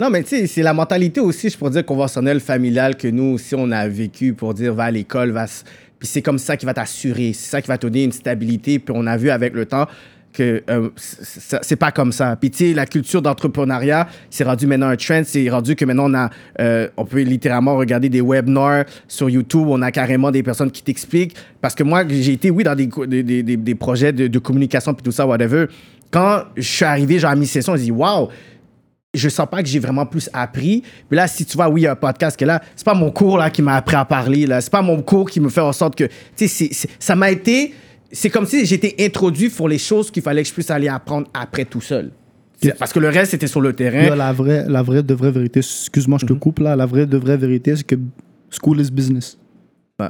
Non, 0.00 0.10
mais 0.10 0.22
tu 0.22 0.28
sais, 0.36 0.46
c'est 0.46 0.62
la 0.62 0.74
mentalité 0.74 1.20
aussi, 1.20 1.48
je 1.48 1.56
pourrais 1.56 1.70
dire, 1.70 1.84
conventionnelle, 1.86 2.40
familiale 2.40 2.96
que 2.96 3.08
nous 3.08 3.34
aussi, 3.34 3.54
on 3.54 3.70
a 3.70 3.88
vécu 3.88 4.34
pour 4.34 4.52
dire 4.52 4.74
va 4.74 4.84
à 4.84 4.90
l'école, 4.90 5.30
va. 5.30 5.46
Puis 5.98 6.06
c'est 6.06 6.20
comme 6.20 6.36
ça 6.38 6.58
qui 6.58 6.66
va 6.66 6.74
t'assurer, 6.74 7.32
c'est 7.32 7.48
ça 7.50 7.62
qui 7.62 7.68
va 7.68 7.78
te 7.78 7.86
donner 7.86 8.04
une 8.04 8.12
stabilité. 8.12 8.78
Puis 8.78 8.94
on 8.96 9.06
a 9.06 9.16
vu 9.16 9.30
avec 9.30 9.54
le 9.54 9.64
temps 9.64 9.86
que 10.36 10.62
euh, 10.68 10.90
c'est 10.96 11.76
pas 11.76 11.90
comme 11.90 12.12
ça. 12.12 12.36
Puis 12.36 12.50
tu 12.50 12.58
sais, 12.68 12.74
la 12.74 12.84
culture 12.86 13.22
d'entrepreneuriat, 13.22 14.06
c'est 14.28 14.44
rendu 14.44 14.66
maintenant 14.66 14.88
un 14.88 14.96
trend, 14.96 15.22
c'est 15.24 15.48
rendu 15.48 15.74
que 15.74 15.84
maintenant 15.84 16.10
on 16.10 16.14
a, 16.14 16.30
euh, 16.60 16.88
on 16.96 17.04
peut 17.06 17.22
littéralement 17.22 17.76
regarder 17.76 18.08
des 18.08 18.20
webinars 18.20 18.84
sur 19.08 19.30
YouTube, 19.30 19.66
on 19.68 19.80
a 19.82 19.90
carrément 19.90 20.30
des 20.30 20.42
personnes 20.42 20.70
qui 20.70 20.82
t'expliquent. 20.82 21.34
Parce 21.60 21.74
que 21.74 21.82
moi, 21.82 22.04
j'ai 22.08 22.34
été, 22.34 22.50
oui, 22.50 22.64
dans 22.64 22.74
des, 22.74 22.88
des, 23.22 23.42
des, 23.42 23.56
des- 23.56 23.74
projets 23.74 24.12
de, 24.12 24.38
communication 24.38 24.92
puis 24.92 25.02
tout 25.02 25.12
ça, 25.12 25.26
whatever. 25.26 25.66
Quand 26.10 26.42
je 26.56 26.62
suis 26.62 26.84
arrivé, 26.84 27.18
genre 27.18 27.30
à 27.30 27.36
mi-session, 27.36 27.74
je 27.76 27.82
dis, 27.82 27.90
waouh, 27.90 28.28
je 29.14 29.28
sens 29.28 29.46
pas 29.50 29.62
que 29.62 29.68
j'ai 29.68 29.78
vraiment 29.78 30.04
plus 30.04 30.28
appris. 30.32 30.82
Mais 31.10 31.16
là, 31.16 31.26
si 31.26 31.46
tu 31.46 31.56
vois, 31.56 31.68
oui, 31.68 31.82
il 31.82 31.84
y 31.84 31.86
a 31.86 31.92
un 31.92 31.96
podcast 31.96 32.38
que 32.38 32.44
là, 32.44 32.60
c'est 32.76 32.84
pas 32.84 32.94
mon 32.94 33.10
cours 33.10 33.38
là 33.38 33.48
qui 33.50 33.62
m'a 33.62 33.76
appris 33.76 33.96
à 33.96 34.04
parler. 34.04 34.46
Là, 34.46 34.60
c'est 34.60 34.70
pas 34.70 34.82
mon 34.82 35.00
cours 35.00 35.30
qui 35.30 35.40
me 35.40 35.48
fait 35.48 35.60
en 35.62 35.72
sorte 35.72 35.96
que, 35.96 36.04
tu 36.36 36.46
sais, 36.46 36.70
ça 36.98 37.16
m'a 37.16 37.30
été, 37.30 37.72
c'est 38.12 38.30
comme 38.30 38.46
si 38.46 38.64
j'étais 38.66 38.94
introduit 39.00 39.48
pour 39.48 39.68
les 39.68 39.78
choses 39.78 40.10
qu'il 40.10 40.22
fallait 40.22 40.42
que 40.42 40.48
je 40.48 40.54
puisse 40.54 40.70
aller 40.70 40.88
apprendre 40.88 41.28
après 41.34 41.64
tout 41.64 41.80
seul. 41.80 42.10
Parce 42.78 42.92
que 42.92 42.98
le 43.00 43.08
reste, 43.08 43.32
c'était 43.32 43.46
sur 43.46 43.60
le 43.60 43.72
terrain. 43.74 44.04
Yo, 44.08 44.14
la 44.14 44.32
vraie, 44.32 44.64
la 44.68 44.82
vraie 44.82 45.02
de 45.02 45.12
vraie 45.14 45.30
vérité, 45.30 45.60
excuse-moi, 45.60 46.18
je 46.22 46.26
te 46.26 46.32
coupe 46.32 46.58
là. 46.60 46.74
La 46.74 46.86
vraie 46.86 47.04
de 47.06 47.16
vraie 47.18 47.36
vérité, 47.36 47.76
c'est 47.76 47.84
que 47.84 47.96
school 48.50 48.80
is 48.80 48.90
business. 48.90 49.38
Ouais. 50.00 50.08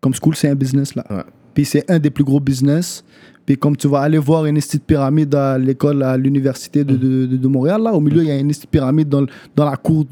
Comme 0.00 0.12
school, 0.14 0.34
c'est 0.34 0.48
un 0.48 0.54
business 0.56 0.94
là. 0.96 1.04
Ouais. 1.08 1.22
Puis 1.54 1.64
c'est 1.64 1.88
un 1.90 1.98
des 2.00 2.10
plus 2.10 2.24
gros 2.24 2.40
business. 2.40 3.04
Puis 3.46 3.56
comme 3.56 3.76
tu 3.76 3.86
vas 3.88 4.00
aller 4.00 4.18
voir 4.18 4.44
une 4.46 4.56
petite 4.56 4.84
pyramide 4.84 5.34
à 5.34 5.56
l'école, 5.56 6.02
à 6.02 6.16
l'université 6.16 6.84
de, 6.84 6.96
de, 6.96 7.26
de- 7.26 7.36
de 7.36 7.48
Montréal, 7.48 7.80
là, 7.82 7.92
au 7.94 8.00
milieu, 8.00 8.22
il 8.22 8.28
y 8.28 8.30
a 8.30 8.36
une 8.38 8.48
petite 8.48 8.66
pyramide 8.68 9.08
dans, 9.08 9.24
dans 9.54 9.64
la 9.70 9.76
cour. 9.76 10.04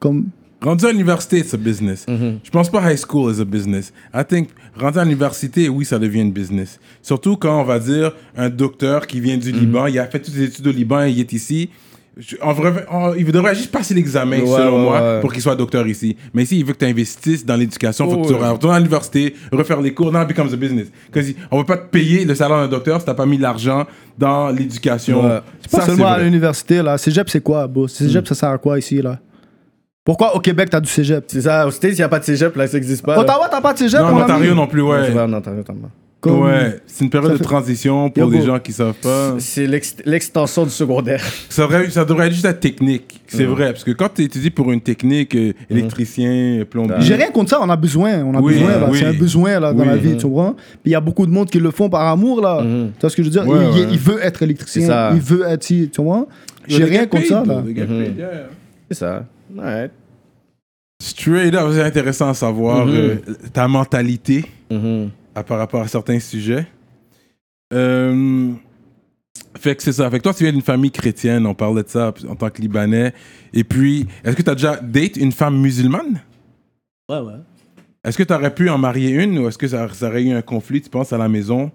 Comme, 0.00 0.26
Rendu 0.62 0.86
à 0.86 0.92
l'université, 0.92 1.38
it's 1.38 1.52
a 1.54 1.56
business. 1.56 2.06
Je 2.08 2.50
pense 2.50 2.70
pas 2.70 2.80
high 2.90 2.96
school 2.98 3.32
is 3.34 3.40
a 3.40 3.44
business. 3.44 3.92
I 4.14 4.22
think 4.26 4.50
rendu 4.78 4.98
à 4.98 5.04
l'université, 5.04 5.68
oui, 5.68 5.84
ça 5.84 5.98
devient 5.98 6.20
une 6.20 6.32
business. 6.32 6.78
Surtout 7.02 7.36
quand 7.36 7.60
on 7.60 7.64
va 7.64 7.78
dire 7.78 8.12
un 8.36 8.48
docteur 8.48 9.06
qui 9.06 9.20
vient 9.20 9.36
du 9.36 9.50
Liban, 9.52 9.86
il 9.86 9.98
a 9.98 10.06
fait 10.06 10.20
toutes 10.20 10.34
ses 10.34 10.44
études 10.44 10.66
au 10.66 10.72
Liban, 10.72 11.02
il 11.04 11.18
est 11.18 11.32
ici. 11.32 11.70
Je- 12.16 12.36
en 12.42 12.52
vrai, 12.52 12.84
en- 12.90 13.14
il 13.14 13.24
devrait 13.24 13.54
juste 13.54 13.70
passer 13.72 13.94
l'examen, 13.94 14.38
Ouais, 14.40 14.46
selon 14.46 14.76
ouais, 14.76 14.82
moi, 14.82 15.00
ouais. 15.14 15.20
pour 15.20 15.32
qu'il 15.32 15.40
soit 15.40 15.56
docteur 15.56 15.86
ici. 15.88 16.14
Mais 16.34 16.42
ici, 16.42 16.58
il 16.58 16.64
veut 16.66 16.74
que 16.74 16.78
tu 16.78 16.84
investisses 16.84 17.42
dans 17.44 17.56
l'éducation, 17.56 18.04
il 18.06 18.10
faut 18.12 18.18
Oh, 18.18 18.22
que 18.22 18.28
tu 18.28 18.34
ouais. 18.34 18.48
retournes 18.50 18.74
à 18.74 18.78
l'université, 18.78 19.34
refaire 19.50 19.80
les 19.80 19.94
cours. 19.94 20.12
Now 20.12 20.20
it 20.22 20.28
becomes 20.28 20.52
a 20.52 20.56
business. 20.56 20.88
On 21.50 21.56
ne 21.56 21.60
veut 21.62 21.66
pas 21.66 21.78
te 21.78 21.88
payer 21.90 22.26
le 22.26 22.34
salaire 22.34 22.58
d'un 22.58 22.68
docteur 22.68 22.98
si 23.00 23.06
tu 23.06 23.10
n'as 23.10 23.14
pas 23.14 23.24
mis 23.24 23.38
l'argent 23.38 23.86
dans 24.18 24.50
l'éducation. 24.50 25.40
C'est 25.62 25.70
pas 25.70 25.86
seulement 25.86 26.06
à 26.08 26.18
l'université 26.22 26.82
là. 26.82 26.98
Cégep, 26.98 27.30
c'est 27.30 27.40
quoi, 27.42 27.66
bro? 27.66 27.88
Cégep, 27.88 28.28
ça 28.28 28.34
sert 28.34 28.50
à 28.50 28.58
quoi 28.58 28.78
ici 28.78 29.00
là? 29.00 29.18
Pourquoi 30.04 30.34
au 30.34 30.40
Québec, 30.40 30.68
t'as 30.70 30.80
du 30.80 30.88
cégep? 30.90 31.24
C'est 31.28 31.42
ça, 31.42 31.66
aux 31.66 31.70
States, 31.70 31.92
il 31.92 31.96
n'y 31.98 32.02
a 32.02 32.08
pas 32.08 32.18
de 32.18 32.24
cégep, 32.24 32.56
là, 32.56 32.66
ça 32.66 32.76
n'existe 32.76 33.04
pas. 33.04 33.18
Ottawa, 33.18 33.48
t'as 33.48 33.60
pas 33.60 33.72
de 33.72 33.78
cégep? 33.78 34.00
Non, 34.00 34.06
en? 34.08 34.22
Ontario 34.22 34.52
non 34.54 34.66
plus, 34.66 34.82
Ouais, 34.82 34.96
ouais. 34.98 35.02
c'est 35.06 35.12
vrai, 35.12 35.22
en 35.22 35.32
Ontario, 35.32 35.62
t'en 35.62 35.74
as. 35.74 35.90
Comme- 36.20 36.40
Ouais, 36.42 36.78
c'est 36.86 37.02
une 37.04 37.10
période 37.10 37.32
de 37.32 37.42
transition 37.42 38.08
pour 38.08 38.28
bro. 38.28 38.40
gens 38.40 38.58
qui 38.60 38.72
savent 38.72 38.94
pas. 38.94 39.34
C'est 39.38 39.66
l'ex- 39.66 39.96
l'extension 40.04 40.62
du 40.64 40.70
secondaire. 40.70 41.20
Ça 41.48 41.62
devrait, 41.62 41.90
ça 41.90 42.04
devrait 42.04 42.26
être 42.28 42.32
juste 42.32 42.44
la 42.44 42.52
technique. 42.54 43.20
C'est 43.26 43.44
vrai, 43.44 43.72
parce 43.72 43.82
que 43.82 43.90
quand 43.90 44.08
tu 44.14 44.22
étudies 44.22 44.50
pour 44.50 44.70
une 44.70 44.80
technique, 44.80 45.34
euh, 45.34 45.52
électricien, 45.68 46.60
euh, 46.60 46.64
plombier. 46.64 46.94
J'ai 47.00 47.16
rien 47.16 47.30
contre 47.32 47.50
ça, 47.50 47.58
on 47.60 47.68
a 47.70 47.74
besoin. 47.76 48.22
On 48.24 48.34
a 48.36 48.40
Oui, 48.40 48.54
besoin, 48.54 48.70
oui. 48.88 48.98
C'est 49.00 49.06
un 49.06 49.12
besoin 49.14 49.58
là, 49.58 49.72
dans 49.72 49.80
Oui. 49.82 49.88
la 49.88 49.96
vie, 49.96 50.16
tu 50.16 50.22
comprends? 50.26 50.52
Puis 50.54 50.86
il 50.86 50.92
y 50.92 50.94
a 50.94 51.00
beaucoup 51.00 51.26
de 51.26 51.32
monde 51.32 51.48
qui 51.50 51.58
le 51.58 51.70
font 51.72 51.88
par 51.88 52.02
amour, 52.06 52.40
là. 52.40 52.60
Mhm. 52.62 52.90
Tu 52.94 53.00
vois 53.00 53.10
ce 53.10 53.16
que 53.16 53.22
je 53.24 53.28
veux 53.28 53.32
dire? 53.32 53.46
Ouais, 53.48 53.58
il, 53.72 53.78
il- 53.78 53.80
ouais. 53.86 53.88
il 53.92 53.98
veut 53.98 54.18
être 54.24 54.42
électricien, 54.44 55.10
il 55.14 55.20
veut 55.20 55.44
être. 55.48 55.66
Tu 55.66 55.88
vois? 55.98 56.26
J'ai 56.68 56.78
they 56.78 56.88
rien 56.88 57.06
contre 57.06 57.26
ça, 57.26 57.42
là. 57.44 57.62
Mhm. 57.66 57.74
yeah. 58.16 58.28
C'est 58.88 58.98
ça. 58.98 59.24
Ouais. 59.56 59.90
Straight 61.02 61.54
up, 61.54 61.70
c'est 61.72 61.82
intéressant 61.82 62.28
à 62.30 62.34
savoir 62.34 62.86
Mhm. 62.86 62.94
euh, 62.94 63.16
ta 63.52 63.66
mentalité 63.68 64.44
Mhm. 64.70 65.10
à, 65.34 65.42
par 65.42 65.58
rapport 65.58 65.82
à 65.82 65.88
certains 65.88 66.20
sujets. 66.20 66.66
Euh, 67.74 68.50
fait 69.58 69.74
que 69.76 69.82
c'est 69.82 69.92
ça. 69.92 70.10
Fait 70.10 70.18
que 70.18 70.22
toi, 70.22 70.34
tu 70.34 70.44
viens 70.44 70.52
d'une 70.52 70.62
famille 70.62 70.90
chrétienne, 70.90 71.46
on 71.46 71.54
parlait 71.54 71.82
de 71.82 71.88
ça 71.88 72.12
en 72.28 72.34
tant 72.36 72.50
que 72.50 72.60
Libanais. 72.60 73.12
Et 73.52 73.64
puis, 73.64 74.06
est-ce 74.24 74.36
que 74.36 74.42
tu 74.42 74.50
as 74.50 74.54
déjà 74.54 74.76
date 74.76 75.16
une 75.16 75.32
femme 75.32 75.58
musulmane? 75.60 76.20
Ouais, 77.08 77.18
ouais. 77.20 77.34
Est-ce 78.04 78.18
que 78.18 78.22
tu 78.22 78.32
aurais 78.32 78.54
pu 78.54 78.68
en 78.68 78.78
marier 78.78 79.10
une 79.10 79.38
ou 79.38 79.48
est-ce 79.48 79.58
que 79.58 79.68
ça, 79.68 79.88
ça 79.92 80.08
aurait 80.08 80.22
eu 80.24 80.32
un 80.32 80.42
conflit, 80.42 80.80
tu 80.80 80.90
penses, 80.90 81.12
à 81.12 81.18
la 81.18 81.28
maison? 81.28 81.70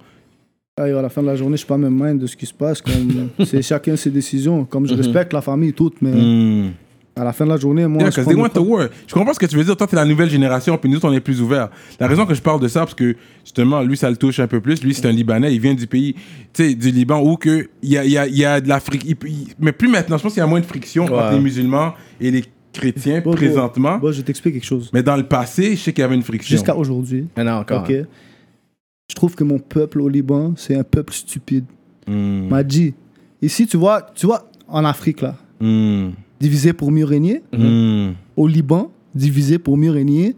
à 0.80 0.88
la 0.88 1.10
fin 1.10 1.24
de 1.24 1.28
la 1.28 1.36
journée, 1.36 1.54
je 1.56 1.62
suis 1.62 1.68
pas 1.68 1.78
même 1.78 1.96
mind 2.00 2.20
de 2.20 2.28
ce 2.28 2.38
qui 2.38 2.46
se 2.46 2.54
passe. 2.54 2.82
Comme, 2.84 3.30
c'est 3.46 3.64
chacun 3.64 3.96
ses 3.96 4.12
décisions. 4.12 4.64
Comme 4.64 4.86
je 4.88 4.94
Mhm. 4.94 5.00
respecte 5.02 5.34
la 5.34 5.42
famille 5.42 5.74
toute, 5.74 6.00
mais 6.04 6.12
Hmm. 6.12 6.72
À 7.18 7.24
la 7.24 7.34
fin 7.34 7.46
de 7.46 7.50
la 7.50 7.58
journée, 7.58 7.88
moi. 7.88 8.02
Yeah, 8.02 8.12
je 8.12 8.22
they 8.22 8.36
want 8.36 8.50
war. 8.58 8.88
Je 9.08 9.14
comprends 9.14 9.34
ce 9.34 9.40
que 9.40 9.46
tu 9.46 9.56
veux 9.56 9.64
dire. 9.64 9.76
Toi, 9.76 9.88
t'es 9.88 9.96
la 9.96 10.06
nouvelle 10.06 10.30
génération, 10.30 10.78
puis 10.78 10.90
nous 10.90 11.00
on 11.06 11.12
est 11.12 11.20
plus 11.20 11.42
ouverts. 11.42 11.70
La 12.00 12.08
raison 12.08 12.26
que 12.26 12.34
je 12.34 12.42
parle 12.42 12.62
de 12.62 12.68
ça, 12.68 12.82
parce 12.82 12.94
que 12.94 13.16
justement, 13.44 13.82
lui, 13.82 13.98
ça 13.98 14.10
le 14.10 14.18
touche 14.18 14.40
un 14.40 14.48
peu 14.48 14.62
plus. 14.62 14.84
Lui, 14.84 14.94
c'est 14.94 15.06
un 15.08 15.12
Libanais. 15.12 15.54
Il 15.54 15.60
vient 15.60 15.74
du 15.74 15.88
pays, 15.88 16.14
tu 16.54 16.64
sais, 16.70 16.76
du 16.76 16.92
Liban, 16.92 17.20
où 17.22 17.36
que 17.38 17.68
il 17.82 17.90
y 17.90 17.98
a, 17.98 18.06
il 18.06 18.12
y, 18.12 18.18
a, 18.18 18.28
y 18.28 18.46
a 18.46 18.62
de 18.62 18.68
la 18.70 18.80
fric- 18.80 19.04
il- 19.06 19.18
il- 19.30 19.48
Mais 19.60 19.72
plus 19.72 19.88
maintenant, 19.88 20.18
je 20.18 20.24
pense 20.24 20.34
qu'il 20.34 20.42
y 20.42 20.44
a 20.44 20.48
moins 20.48 20.60
de 20.60 20.66
friction 20.66 21.06
Ouais. 21.06 21.14
entre 21.14 21.32
les 21.34 21.40
musulmans 21.40 21.94
et 22.22 22.32
les 22.32 22.44
chrétiens 22.74 23.22
Bon, 23.22 23.32
présentement. 23.34 23.98
Bon, 23.98 24.12
je 24.12 24.22
t'explique 24.22 24.54
quelque 24.54 24.66
chose. 24.66 24.90
Mais 24.94 25.02
dans 25.04 25.16
le 25.16 25.24
passé, 25.24 25.76
je 25.76 25.82
sais 25.82 25.94
qu'il 25.94 26.02
y 26.02 26.06
avait 26.06 26.16
une 26.16 26.24
friction. 26.24 26.54
Jusqu'à 26.56 26.76
aujourd'hui, 26.76 27.28
Mais 27.36 27.44
non, 27.44 27.54
encore. 27.54 27.86
Je 27.88 29.16
trouve 29.16 29.36
que 29.36 29.44
mon 29.44 29.58
peuple 29.58 30.02
au 30.02 30.10
Liban, 30.10 30.54
c'est 30.58 30.76
un 30.76 30.84
peuple 30.84 31.14
stupide. 31.14 31.66
Hmm. 32.08 32.50
M'a 32.50 32.64
dit. 32.64 32.94
Ici, 33.42 33.66
tu 33.68 33.78
vois, 33.78 34.02
tu 34.14 34.26
vois, 34.26 34.50
en 34.68 34.84
Afrique, 34.86 35.22
là, 35.22 35.36
Hmm. 35.60 36.10
Divisé 36.40 36.74
pour 36.74 36.92
mieux 36.92 37.06
régner. 37.06 37.42
Hmm. 37.54 38.12
Au 38.36 38.48
Liban, 38.48 38.92
divisé 39.16 39.60
pour 39.60 39.78
mieux 39.78 39.92
régner, 39.92 40.36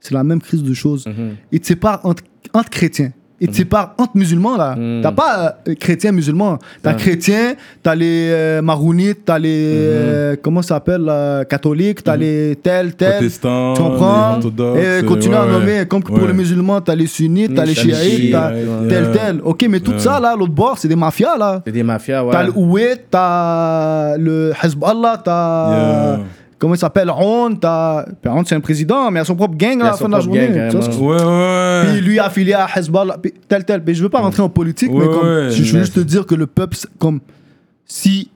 c'est 0.00 0.14
la 0.14 0.24
même 0.24 0.40
crise 0.40 0.62
de 0.62 0.74
choses. 0.74 1.06
Mhm. 1.06 1.36
Tu 1.50 1.60
sais 1.62 1.76
pas 1.76 2.00
entre, 2.04 2.22
entre 2.52 2.70
chrétiens. 2.70 3.12
Ils 3.40 3.48
te 3.48 3.56
séparent 3.56 3.94
entre 3.98 4.16
musulmans, 4.16 4.56
là. 4.56 4.76
T'as 5.02 5.12
pas 5.12 5.58
euh, 5.68 5.74
chrétien, 5.74 6.12
musulman. 6.12 6.58
T'as 6.82 6.90
Ah. 6.90 6.94
chrétien, 6.94 7.54
t'as 7.82 7.94
les 7.94 8.28
euh, 8.30 8.62
marounites, 8.62 9.24
t'as 9.24 9.38
les. 9.38 9.50
euh, 9.76 10.36
comment 10.40 10.62
ça 10.62 10.76
s'appelle, 10.76 11.10
catholiques, 11.48 12.02
t'as 12.04 12.16
les 12.16 12.56
tel, 12.62 12.94
tel. 12.94 13.12
Protestants, 13.14 13.74
Tu 13.74 13.82
comprends? 13.82 14.38
les 14.76 15.00
Et 15.00 15.04
continue 15.04 15.34
ouais, 15.34 15.40
à 15.40 15.46
nommer. 15.46 15.78
ouais. 15.80 15.86
Comme 15.86 16.02
pour 16.02 16.16
Ouais. 16.16 16.26
les 16.28 16.32
musulmans, 16.32 16.80
t'as 16.80 16.94
les 16.94 17.06
sunnites, 17.06 17.54
t'as 17.54 17.64
les 17.64 17.74
t'as 17.74 17.82
les 17.84 17.92
chiites, 17.94 18.10
chiites, 18.18 18.32
t'as 18.32 18.50
ouais. 18.52 18.88
tel, 18.88 19.10
tel. 19.12 19.40
Ok, 19.44 19.66
mais 19.68 19.80
tout 19.80 19.98
ça, 19.98 20.20
là, 20.20 20.34
l'autre 20.38 20.52
bord, 20.52 20.78
c'est 20.78 20.88
des 20.88 20.96
mafias, 20.96 21.36
là. 21.36 21.60
C'est 21.66 21.72
des 21.72 21.82
mafias, 21.82 22.24
ouais. 22.24 22.32
T'as 22.32 22.44
le 22.44 22.52
Oued, 22.56 23.00
t'as 23.10 24.16
le 24.16 24.52
Hezbollah, 24.62 25.20
t'as. 25.24 26.18
Comment 26.64 26.76
il 26.76 26.78
s'appelle? 26.78 27.10
On, 27.14 27.54
t'as. 27.56 28.06
Ben, 28.22 28.32
On, 28.34 28.42
c'est 28.42 28.54
un 28.54 28.60
président, 28.60 29.10
mais 29.10 29.18
il 29.18 29.20
a 29.20 29.24
son 29.26 29.36
propre 29.36 29.54
gang 29.54 29.78
à 29.82 29.84
la 29.84 29.92
son 29.92 30.04
fin 30.04 30.08
de 30.08 30.14
la 30.14 30.20
journée. 30.20 30.48
gang, 30.48 30.70
Tu 30.70 30.76
vois 30.78 30.90
ce 30.90 30.98
Ouais, 30.98 31.22
ouais. 31.22 31.92
Puis 31.92 32.00
lui 32.00 32.18
affilié 32.18 32.54
à 32.54 32.66
Hezbollah, 32.74 33.18
puis 33.20 33.34
tel, 33.46 33.66
tel. 33.66 33.82
Mais 33.86 33.92
je 33.92 34.02
veux 34.02 34.08
pas 34.08 34.20
rentrer 34.20 34.40
en 34.42 34.48
politique, 34.48 34.90
Ouais, 34.90 35.00
mais 35.00 35.12
comme, 35.12 35.28
ouais. 35.28 35.50
je 35.50 35.58
veux 35.62 35.80
juste 35.80 35.92
te 35.96 36.00
dire 36.00 36.24
que 36.24 36.34
le 36.34 36.46
peuple, 36.46 36.74
comme. 36.98 37.20
Si. 37.84 38.30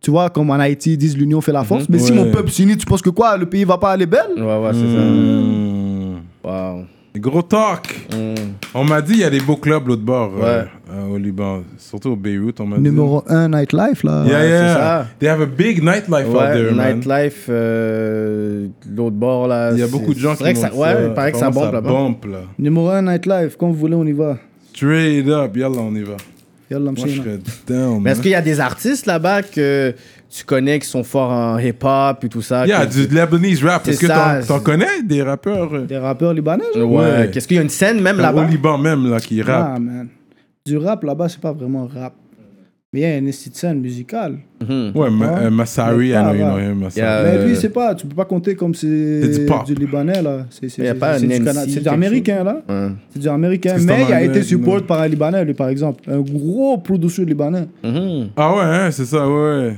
Tu 0.00 0.10
vois, 0.10 0.30
comme 0.30 0.48
en 0.48 0.54
Haïti, 0.54 0.92
ils 0.94 0.96
disent 0.96 1.18
l'union 1.18 1.42
fait 1.42 1.52
la 1.52 1.64
force. 1.64 1.86
Mais 1.90 1.98
si 1.98 2.12
mon 2.12 2.30
peuple 2.30 2.50
s'unit, 2.50 2.78
tu 2.78 2.86
penses 2.86 3.02
que 3.02 3.10
quoi? 3.10 3.36
Le 3.36 3.44
pays 3.44 3.64
va 3.64 3.76
pas 3.76 3.90
aller 3.90 4.06
belle? 4.06 4.32
Ouais, 4.38 4.42
ouais, 4.42 4.70
c'est 4.72 4.78
Mmh. 4.80 6.16
ça. 6.44 6.48
Wow. 6.48 6.84
Gros 7.20 7.42
talk. 7.42 7.94
Mm. 8.12 8.34
On 8.74 8.84
m'a 8.84 9.00
dit 9.02 9.14
il 9.14 9.20
y 9.20 9.24
a 9.24 9.30
des 9.30 9.40
beaux 9.40 9.56
clubs 9.56 9.86
l'autre 9.88 10.02
bord 10.02 10.32
euh, 10.40 10.62
Ouais. 10.62 10.68
euh, 10.92 11.06
au 11.14 11.18
Liban, 11.18 11.62
surtout 11.78 12.10
au 12.10 12.16
Beyrouth. 12.16 12.60
On 12.60 12.66
m'a 12.66 12.76
dit. 12.76 12.82
Numéro 12.82 13.22
1, 13.28 13.48
Nightlife, 13.48 14.02
là. 14.04 14.24
Yeah, 14.26 14.38
Ouais, 14.40 14.48
yeah. 14.48 14.74
ça. 14.74 15.06
They 15.18 15.28
have 15.28 15.40
a 15.40 15.46
big 15.46 15.82
nightlife 15.82 16.28
out 16.28 16.34
Ouais, 16.36 16.52
there, 16.52 16.72
man. 16.74 16.96
nightlife, 16.96 17.46
euh, 17.48 18.66
l'autre 18.94 19.16
bord, 19.16 19.48
là. 19.48 19.72
Il 19.72 19.78
y 19.78 19.82
a 19.82 19.86
beaucoup 19.86 20.14
de 20.14 20.18
gens 20.18 20.34
qui 20.34 20.44
que 20.44 20.54
ça, 20.58 20.74
Ouais, 20.74 21.06
il 21.08 21.14
paraît 21.14 21.32
que 21.32 21.38
ça 21.38 21.50
bombe 21.50 21.72
là-bas. 21.72 21.88
bombe, 21.90 22.24
là. 22.30 22.38
Numéro 22.58 22.88
1, 22.90 23.02
Nightlife. 23.02 23.56
Quand 23.58 23.68
vous 23.68 23.74
voulez, 23.74 23.94
on 23.94 24.04
y 24.06 24.12
va. 24.12 24.36
Straight 24.74 25.26
up, 25.28 25.56
yalla, 25.56 25.78
on 25.78 25.94
y 25.94 26.02
va. 26.02 26.16
Yallah, 26.68 26.90
Moi, 26.96 27.06
je 27.06 27.22
serais 27.22 27.38
down, 27.68 28.02
Mais 28.02 28.10
est-ce 28.10 28.20
qu'il 28.20 28.32
y 28.32 28.34
a 28.34 28.42
des 28.42 28.58
artistes 28.58 29.06
là-bas 29.06 29.42
que 29.42 29.94
tu 30.28 30.44
connais 30.44 30.78
qui 30.78 30.86
sont 30.88 31.04
forts 31.04 31.30
en 31.30 31.58
hip-hop 31.58 32.24
et 32.24 32.28
tout 32.28 32.42
ça? 32.42 32.66
Yeah, 32.66 32.86
du 32.86 33.06
Lebanese 33.06 33.62
rap. 33.64 33.86
Est-ce 33.88 34.00
que 34.00 34.46
t'en- 34.46 34.60
connais 34.60 35.02
des 35.04 35.22
rappeurs 35.22 35.72
euh, 35.74 35.84
Des 35.86 35.98
rappeurs 35.98 36.34
libanais, 36.34 36.64
genre? 36.74 36.90
Ouais. 36.90 37.04
Ouais. 37.04 37.30
Qu'est-ce 37.32 37.46
qu'il 37.46 37.56
y 37.56 37.60
a 37.60 37.62
une 37.62 37.68
scène 37.68 38.00
même 38.00 38.18
au 38.18 38.22
là-bas? 38.22 38.44
Liban 38.44 38.78
même, 38.78 39.08
là, 39.10 39.20
qui 39.20 39.40
rappent? 39.42 39.72
Ah, 39.76 39.78
man. 39.78 40.08
Du 40.64 40.76
rap 40.78 41.02
là-bas, 41.04 41.28
c'est 41.28 41.40
pas 41.40 41.52
vraiment 41.52 41.86
rap. 41.86 42.14
Mais 42.92 43.00
il 43.00 43.02
y 43.02 43.06
a 43.06 43.16
une 43.18 43.26
petite 43.26 43.56
scène 43.56 43.80
musicale. 43.80 44.38
Mhm. 44.66 44.92
Ouais, 44.94 45.10
ma- 45.10 45.32
Ouais. 45.32 45.44
euh, 45.46 45.50
Masari, 45.50 46.08
I 46.08 46.12
know 46.12 46.32
you 46.32 46.44
ouais. 46.44 46.44
know 46.44 46.58
him, 46.58 46.74
Masari. 46.80 47.00
Yeah. 47.06 47.22
Mais 47.24 47.38
Euh, 47.38 47.46
lui, 47.48 47.56
c'est 47.56 47.68
pas, 47.68 47.94
tu 47.94 48.06
peux 48.06 48.14
pas 48.14 48.24
compter 48.24 48.54
comme 48.54 48.74
c'est 48.74 49.32
C'est 49.32 49.64
du 49.66 49.74
libanais, 49.74 50.22
là. 50.22 50.46
C'est 50.50 50.66
du, 50.66 50.82
NC, 50.82 50.98
Cana- 51.44 51.60
c'est 51.60 51.66
du 51.66 51.74
quelque 51.74 51.88
américain, 51.88 52.44
là. 52.44 52.62
Ouais. 52.68 52.88
C'est 53.10 53.18
du 53.20 53.28
américain. 53.28 53.74
C'est 53.76 53.84
Mais 53.84 54.04
il 54.08 54.12
a 54.14 54.22
été 54.22 54.42
support 54.42 54.76
non. 54.76 54.82
par 54.82 55.00
un 55.02 55.08
libanais, 55.08 55.44
lui, 55.44 55.52
par 55.54 55.68
exemple. 55.68 56.02
Un 56.10 56.20
gros 56.20 56.78
producer 56.78 57.24
libanais. 57.24 57.66
Mhm. 57.84 58.28
Ah 58.36 58.54
ouais, 58.54 58.62
hein, 58.62 58.90
c'est 58.90 59.04
ça, 59.04 59.28
ouais. 59.28 59.76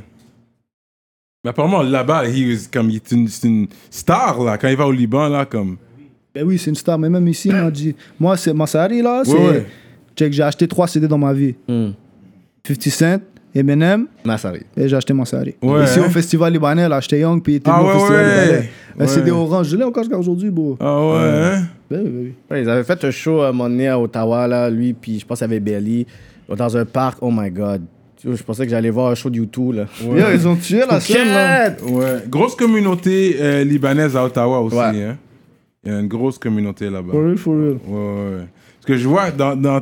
Mais 1.45 1.51
apparemment, 1.51 1.83
là-bas, 1.83 2.25
he 2.29 2.51
was 2.51 2.67
comme, 2.73 2.91
il 2.91 2.97
est 2.97 3.13
une, 3.13 3.29
c'est 3.29 3.47
une 3.47 3.69
star, 3.91 4.43
là, 4.43 4.59
quand 4.59 4.67
il 4.69 4.77
va 4.77 4.87
au 4.87 4.93
Liban, 4.93 5.29
là, 5.29 5.45
comme... 5.45 5.77
Ben 6.35 6.45
oui, 6.45 6.59
c'est 6.59 6.71
une 6.71 6.77
star. 6.77 6.99
Mais 6.99 7.09
même 7.09 7.27
ici, 7.29 7.49
il 7.49 7.55
m'a 7.55 7.71
dit. 7.71 7.95
Moi, 8.21 8.37
c'est 8.37 8.53
Massari, 8.53 9.01
là. 9.03 9.23
C'est. 9.25 9.33
Ouais, 9.33 9.49
ouais. 9.49 9.67
Check, 10.17 10.33
j'ai 10.33 10.43
acheté 10.43 10.67
trois 10.69 10.87
CD 10.89 11.07
dans 11.09 11.17
ma 11.19 11.33
vie 11.33 11.55
Mhm. 11.69 11.95
50 12.67 12.83
Cent, 12.91 13.21
Eminem, 13.55 14.07
Massari. 14.25 14.61
et 14.77 14.89
j'ai 14.89 14.97
acheté 14.97 15.15
Massari. 15.15 15.55
Ouais, 15.63 15.85
Ici, 15.85 16.01
hein. 16.01 16.05
au 16.07 16.11
festival 16.11 16.53
libanais, 16.53 16.89
là, 16.89 17.01
j'étais 17.01 17.21
young, 17.21 17.41
puis 17.43 17.55
il 17.55 17.57
était 17.57 17.71
Ah 17.73 17.83
au 17.83 17.89
festival 17.89 18.25
ouais. 18.27 18.45
libanais. 18.45 18.71
Un 18.99 19.01
Ouais. 19.03 19.07
CD 19.09 19.31
orange. 19.31 19.69
Je 19.69 19.77
l'ai 19.77 19.85
encore 19.85 20.03
jusqu'à 20.03 20.19
aujourd'hui, 20.19 20.51
bro. 20.51 20.77
Ah 20.81 21.01
ouais, 21.07 21.19
hein? 21.19 21.63
Ben 21.89 22.01
oui, 22.05 22.11
ben 22.11 22.21
oui. 22.21 22.35
Ouais, 22.51 22.63
ils 22.63 22.69
avaient 22.69 22.85
fait 22.85 23.03
un 23.05 23.11
show 23.13 23.41
à 23.43 23.49
un 23.49 23.53
moment 23.53 23.71
donné 23.71 23.89
à 23.89 23.99
Ottawa, 23.99 24.47
là, 24.49 24.69
lui, 24.69 24.93
puis 24.93 25.21
je 25.21 25.25
pense 25.25 25.39
qu'il 25.39 25.47
y 25.47 25.51
avait 25.51 25.61
Belly, 25.61 26.05
dans 26.55 26.77
un 26.77 26.85
parc. 26.85 27.19
Oh 27.23 27.31
my 27.33 27.49
god. 27.51 27.83
Je 28.25 28.43
pensais 28.43 28.65
que 28.65 28.71
j'allais 28.71 28.91
voir 28.91 29.11
un 29.11 29.15
show 29.15 29.31
de 29.31 29.37
YouTube, 29.37 29.75
là. 29.75 29.87
Ouais. 30.05 30.35
Ils 30.35 30.49
ont 30.49 30.57
tué 30.57 30.83
la 30.89 30.99
scène, 31.01 31.29
là. 31.29 31.71
Ouais. 31.87 32.25
Grosse 32.29 32.55
communauté 32.57 33.37
euh, 33.41 33.65
libanaise 33.65 34.17
à 34.17 34.25
Ottawa 34.25 34.61
aussi, 34.61 34.77
Ouais. 34.77 35.03
hein? 35.05 35.17
Il 35.85 35.93
y 35.93 35.95
a 35.95 36.01
une 36.01 36.09
grosse 36.09 36.39
communauté 36.39 36.91
là-bas. 36.91 37.13
For 37.13 37.23
real, 37.25 37.39
for 37.39 37.55
real. 37.55 37.79
Ouais. 37.87 38.45
Parce 38.81 38.87
que 38.87 38.97
je 38.97 39.07
vois 39.09 39.31
dans, 39.31 39.55
dans 39.55 39.81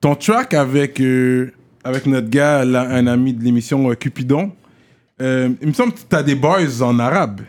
ton 0.00 0.14
track 0.14 0.54
avec, 0.54 1.00
euh, 1.00 1.50
avec 1.82 2.06
notre 2.06 2.30
gars, 2.30 2.64
là, 2.64 2.82
un 2.88 3.06
ami 3.08 3.32
de 3.34 3.42
l'émission 3.42 3.90
euh, 3.90 3.94
Cupidon, 3.94 4.52
euh, 5.20 5.48
il 5.60 5.68
me 5.68 5.72
semble 5.72 5.92
que 5.92 5.98
tu 6.08 6.16
as 6.16 6.22
des 6.22 6.34
bars 6.36 6.60
en 6.82 6.98
arabe. 7.00 7.40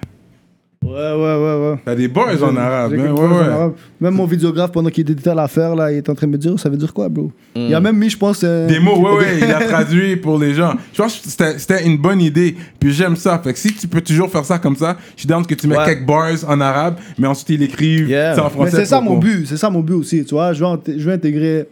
Ouais, 0.85 0.91
ouais, 0.91 1.15
ouais, 1.15 1.69
ouais. 1.71 1.77
Tu 1.83 1.89
as 1.89 1.95
des 1.95 2.07
bars 2.07 2.27
en 2.43 2.55
arabe. 2.55 2.93
Hein? 2.93 3.11
Ouais, 3.11 3.27
ouais. 3.27 3.43
arabe. 3.47 3.73
Même 3.99 4.13
mon 4.13 4.25
vidéographe, 4.25 4.71
pendant 4.71 4.89
qu'il 4.89 5.09
éditait 5.09 5.33
l'affaire, 5.33 5.75
là, 5.75 5.91
il 5.91 5.97
est 5.97 6.09
en 6.09 6.13
train 6.13 6.27
de 6.27 6.31
me 6.33 6.37
dire 6.37 6.59
ça 6.59 6.69
veut 6.69 6.77
dire 6.77 6.93
quoi, 6.93 7.09
bro? 7.09 7.31
Il 7.55 7.73
a 7.73 7.79
même 7.79 7.97
mis, 7.97 8.09
je 8.09 8.17
pense. 8.17 8.41
euh, 8.43 8.67
Des 8.67 8.79
mots, 8.79 8.97
ouais, 8.99 9.17
ouais, 9.17 9.37
il 9.39 9.51
a 9.51 9.59
traduit 9.65 10.15
pour 10.15 10.37
les 10.37 10.53
gens. 10.53 10.73
Je 10.93 11.01
pense 11.01 11.19
que 11.19 11.27
c'était 11.29 11.57
c'était 11.57 11.85
une 11.85 11.97
bonne 11.97 12.21
idée. 12.21 12.55
Puis 12.79 12.91
j'aime 12.93 13.15
ça. 13.15 13.39
Fait 13.43 13.53
que 13.53 13.59
si 13.59 13.73
tu 13.73 13.87
peux 13.87 14.01
toujours 14.01 14.29
faire 14.29 14.45
ça 14.45 14.59
comme 14.59 14.75
ça, 14.75 14.95
je 15.15 15.21
suis 15.21 15.27
down 15.27 15.45
que 15.45 15.55
tu 15.55 15.67
mets 15.67 15.77
Ouais. 15.77 15.85
quelques 15.85 16.05
bars 16.05 16.29
en 16.47 16.61
arabe, 16.61 16.95
mais 17.17 17.27
ensuite 17.27 17.49
il 17.49 17.63
écrive 17.63 18.07
Yeah. 18.09 18.35
ça 18.35 18.41
en 18.41 18.45
Mais 18.45 18.49
français. 18.51 18.77
c'est 18.77 18.85
ça 18.85 19.01
mon 19.01 19.17
but, 19.17 19.45
c'est 19.47 19.57
ça 19.57 19.69
mon 19.69 19.79
but 19.81 19.93
aussi, 19.95 20.23
tu 20.23 20.35
vois. 20.35 20.53
Je 20.53 20.59
veux, 20.59 20.65
int- 20.69 20.97
je 20.97 21.03
veux 21.03 21.13
intégrer 21.13 21.65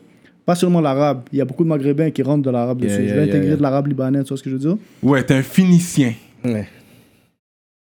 pas 0.45 0.55
seulement 0.55 0.81
l'arabe. 0.81 1.21
Il 1.31 1.37
y 1.37 1.41
a 1.41 1.45
beaucoup 1.45 1.63
de 1.63 1.69
maghrébins 1.69 2.09
qui 2.09 2.23
rentrent 2.23 2.43
de 2.43 2.49
l'arabe 2.49 2.81
Yeah, 2.81 2.89
dessus. 2.89 3.01
yeah, 3.03 3.09
je 3.09 3.13
veux 3.19 3.25
yeah, 3.25 3.29
intégrer 3.31 3.47
yeah. 3.49 3.57
de 3.57 3.61
l'arabe 3.61 3.87
libanais, 3.87 4.23
tu 4.23 4.29
vois 4.29 4.37
ce 4.37 4.43
que 4.43 4.49
je 4.49 4.55
veux 4.55 4.61
dire? 4.61 4.77
Ouais, 5.03 5.21
t'es 5.23 5.35
un 5.35 5.43
phynicien. 5.43 6.13
Ouais. 6.43 6.67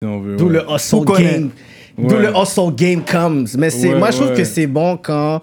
Si 0.04 0.08
on 0.10 0.20
veut. 0.20 0.36
D'où 0.36 0.48
ouais. 0.48 0.54
le 0.54 0.64
hustle 0.68 1.06
game. 1.06 1.50
D'où 1.96 2.16
Ouais. 2.16 2.22
le 2.24 2.30
hustle 2.36 2.74
game 2.76 3.04
comes. 3.06 3.46
Mais 3.58 3.70
c'est, 3.70 3.90
Ouais, 3.94 4.00
moi, 4.00 4.10
je 4.10 4.18
trouve 4.18 4.30
ouais. 4.32 4.36
que 4.38 4.44
c'est 4.44 4.66
bon 4.66 4.98
quand, 4.98 5.42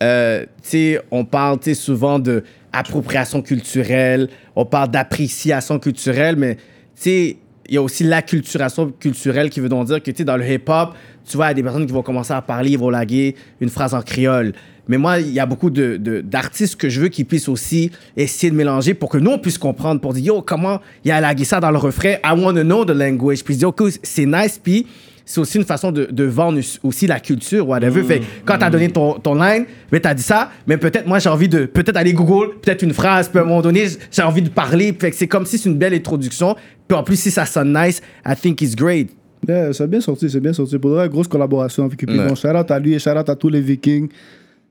euh, 0.00 0.42
tu 0.62 0.68
sais, 0.68 1.00
on 1.10 1.24
parle, 1.24 1.58
souvent 1.74 2.20
de 2.20 2.44
appropriation 2.72 3.42
culturelle, 3.42 4.28
on 4.54 4.64
parle 4.64 4.90
d'appréciation 4.92 5.80
culturelle, 5.80 6.36
mais, 6.36 6.54
tu 6.54 6.62
sais, 6.94 7.36
il 7.68 7.74
y 7.74 7.78
a 7.78 7.82
aussi 7.82 8.04
l'acculturation 8.04 8.92
culturelle 8.92 9.50
qui 9.50 9.58
veut 9.58 9.68
donc 9.68 9.86
dire 9.88 10.00
que, 10.00 10.10
tu 10.12 10.18
sais, 10.18 10.24
dans 10.24 10.36
le 10.36 10.48
hip-hop, 10.48 10.90
tu 11.28 11.36
vois, 11.36 11.46
il 11.46 11.48
y 11.48 11.50
a 11.50 11.54
des 11.54 11.62
personnes 11.64 11.86
qui 11.86 11.92
vont 11.92 12.02
commencer 12.02 12.32
à 12.32 12.42
parler, 12.42 12.70
ils 12.70 12.78
vont 12.78 12.90
laguer 12.90 13.34
une 13.60 13.70
phrase 13.70 13.92
en 13.92 14.02
créole. 14.02 14.52
Mais 14.88 14.98
moi, 14.98 15.18
il 15.18 15.32
y 15.32 15.40
a 15.40 15.46
beaucoup 15.46 15.70
de, 15.70 15.96
de- 15.96 16.20
d'artistes 16.20 16.76
que 16.76 16.88
je 16.88 17.00
veux 17.00 17.08
qu'ils 17.08 17.26
puissent 17.26 17.48
aussi 17.48 17.90
essayer 18.16 18.50
de 18.50 18.56
mélanger 18.56 18.94
pour 18.94 19.08
que 19.08 19.18
nous, 19.18 19.32
on 19.32 19.38
puisse 19.38 19.58
comprendre, 19.58 20.00
pour 20.00 20.12
dire, 20.14 20.24
yo, 20.34 20.42
comment 20.42 20.80
il 21.04 21.08
y 21.08 21.10
a 21.10 21.20
lagué 21.20 21.44
ça 21.44 21.58
dans 21.60 21.70
le 21.70 21.78
refrain, 21.78 22.14
I 22.24 22.32
want 22.38 22.54
to 22.54 22.62
know 22.62 22.84
the 22.84 22.90
language. 22.90 23.42
Puis 23.44 23.56
dire, 23.56 23.68
OK, 23.68 23.82
c'est 24.02 24.26
nice, 24.26 24.60
puis 24.62 24.86
c'est 25.28 25.40
aussi 25.40 25.58
une 25.58 25.64
façon 25.64 25.90
de, 25.90 26.04
de 26.08 26.22
vendre 26.22 26.60
aussi 26.84 27.08
la 27.08 27.18
culture, 27.18 27.68
whatever. 27.68 28.00
Fait 28.04 28.20
que 28.20 28.24
quand 28.44 28.58
t'as 28.58 28.70
donné 28.70 28.88
ton, 28.90 29.14
ton 29.14 29.34
line, 29.34 29.64
mais 29.90 29.98
t'as 29.98 30.14
dit 30.14 30.22
ça, 30.22 30.52
mais 30.68 30.76
peut-être 30.76 31.08
moi, 31.08 31.18
j'ai 31.18 31.28
envie 31.30 31.48
de, 31.48 31.66
peut-être 31.66 31.96
aller 31.96 32.12
Google, 32.12 32.54
peut-être 32.62 32.82
une 32.82 32.92
phrase, 32.92 33.28
puis 33.28 33.40
à 33.40 33.42
un 33.42 33.44
moment 33.44 33.60
donné, 33.62 33.86
j'ai 34.12 34.22
envie 34.22 34.42
de 34.42 34.50
parler. 34.50 34.94
Fait 34.96 35.10
que 35.10 35.16
c'est 35.16 35.26
comme 35.26 35.44
si 35.44 35.58
c'est 35.58 35.68
une 35.68 35.78
belle 35.78 35.94
introduction. 35.94 36.54
Puis 36.86 36.96
en 36.96 37.02
plus, 37.02 37.18
si 37.18 37.32
ça 37.32 37.44
sonne 37.44 37.76
nice, 37.76 38.00
I 38.24 38.34
think 38.40 38.62
it's 38.62 38.76
great. 38.76 39.08
Yeah, 39.48 39.72
c'est 39.72 39.88
bien 39.88 40.00
sorti, 40.00 40.30
c'est 40.30 40.40
bien 40.40 40.52
sorti. 40.52 40.78
Pour 40.78 40.90
vrai, 40.92 41.08
grosse 41.08 41.28
collaboration 41.28 41.84
avec 41.84 41.98
Cupidon. 41.98 42.28
Ouais. 42.28 42.34
Shout 42.36 42.48
out 42.48 42.70
à 42.70 42.78
lui 42.78 42.94
et 42.94 42.98
shout 43.00 43.10
out 43.10 43.28
à 43.28 43.34
tous 43.34 43.48
les 43.48 43.60
Vikings. 43.60 44.08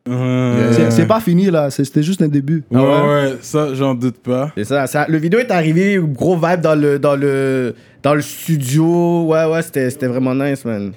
Euh, 0.07 0.89
C'est- 0.91 1.07
pas 1.07 1.19
fini 1.19 1.45
là, 1.49 1.71
c'était 1.71 2.03
juste 2.03 2.21
un 2.21 2.27
début. 2.27 2.63
Ouais, 2.69 2.79
Ah 2.83 3.07
ouais, 3.07 3.37
ça, 3.41 3.73
j'en 3.73 3.95
doute 3.95 4.17
pas. 4.17 4.51
C'est 4.55 4.63
ça, 4.65 4.85
ça. 4.85 5.07
Le 5.07 5.17
vidéo 5.17 5.39
est 5.39 5.49
arrivé, 5.49 5.99
gros 5.99 6.35
vibe 6.37 6.61
dans 6.61 6.75
le, 6.75 6.99
dans 6.99 7.15
le, 7.15 7.73
dans 8.03 8.13
le 8.13 8.21
studio. 8.21 9.25
Ouais, 9.25 9.45
ouais, 9.45 9.61
c'était, 9.63 9.89
c'était 9.89 10.05
vraiment 10.07 10.35
nice, 10.35 10.63
man. 10.63 10.93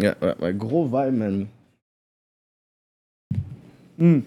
Yeah, 0.00 0.14
ouais, 0.22 0.34
ouais, 0.40 0.54
gros 0.54 0.84
vibe, 0.86 1.14
man. 1.14 1.46
Hmm. 3.98 4.20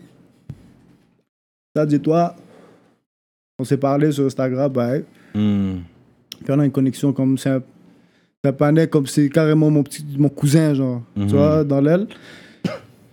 Ça, 1.74 1.86
dis-toi, 1.86 2.36
on 3.58 3.64
s'est 3.64 3.78
parlé 3.78 4.12
sur 4.12 4.26
Instagram, 4.26 4.76
ouais. 4.76 5.06
Hmm. 5.34 5.78
Puis 6.44 6.52
on 6.54 6.60
a 6.60 6.66
une 6.66 6.72
connexion 6.72 7.14
comme 7.14 7.38
c'est 7.38 7.50
un, 7.52 7.62
un 8.44 8.52
panel 8.52 8.90
comme 8.90 9.08
c'est 9.08 9.30
carrément 9.30 9.70
mon 9.70 9.84
petit 9.84 10.04
mon 10.18 10.28
cousin 10.28 10.74
genre 10.74 11.02
Mhm. 11.16 11.28
tu 11.28 11.36
vois 11.36 11.64
dans 11.64 11.80
l'aile 11.80 12.08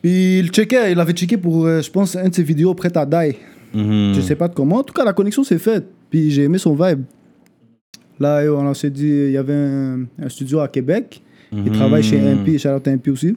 il 0.05 0.49
checkait 0.51 0.93
il 0.93 1.01
avait 1.01 1.13
checké 1.13 1.37
pour 1.37 1.67
euh, 1.67 1.81
je 1.83 1.91
pense 1.91 2.15
un 2.17 2.29
de 2.29 2.35
ses 2.35 2.43
vidéos 2.43 2.75
prêt 2.75 2.97
à 2.97 3.05
die 3.07 3.37
Mhm. 3.75 4.15
je 4.15 4.21
sais 4.23 4.35
pas 4.35 4.49
de 4.49 4.55
comment 4.55 4.77
en 4.77 4.83
tout 4.83 4.95
cas 4.95 5.05
la 5.05 5.13
connexion 5.13 5.45
s'est 5.45 5.59
faite 5.59 5.85
puis 6.09 6.31
j'ai 6.31 6.45
aimé 6.45 6.57
son 6.57 6.75
vibe 6.75 7.03
là 8.19 8.43
on 8.51 8.73
s'est 8.73 8.89
dit 8.89 9.07
il 9.27 9.33
y 9.33 9.37
avait 9.37 9.53
un, 9.55 10.01
un 10.23 10.29
studio 10.31 10.61
à 10.61 10.69
Québec 10.69 11.21
il 11.53 11.71
travaille 11.73 12.03
chez 12.03 12.17
MP 12.19 12.57
à 12.65 12.91
MP 12.91 13.11
aussi 13.11 13.37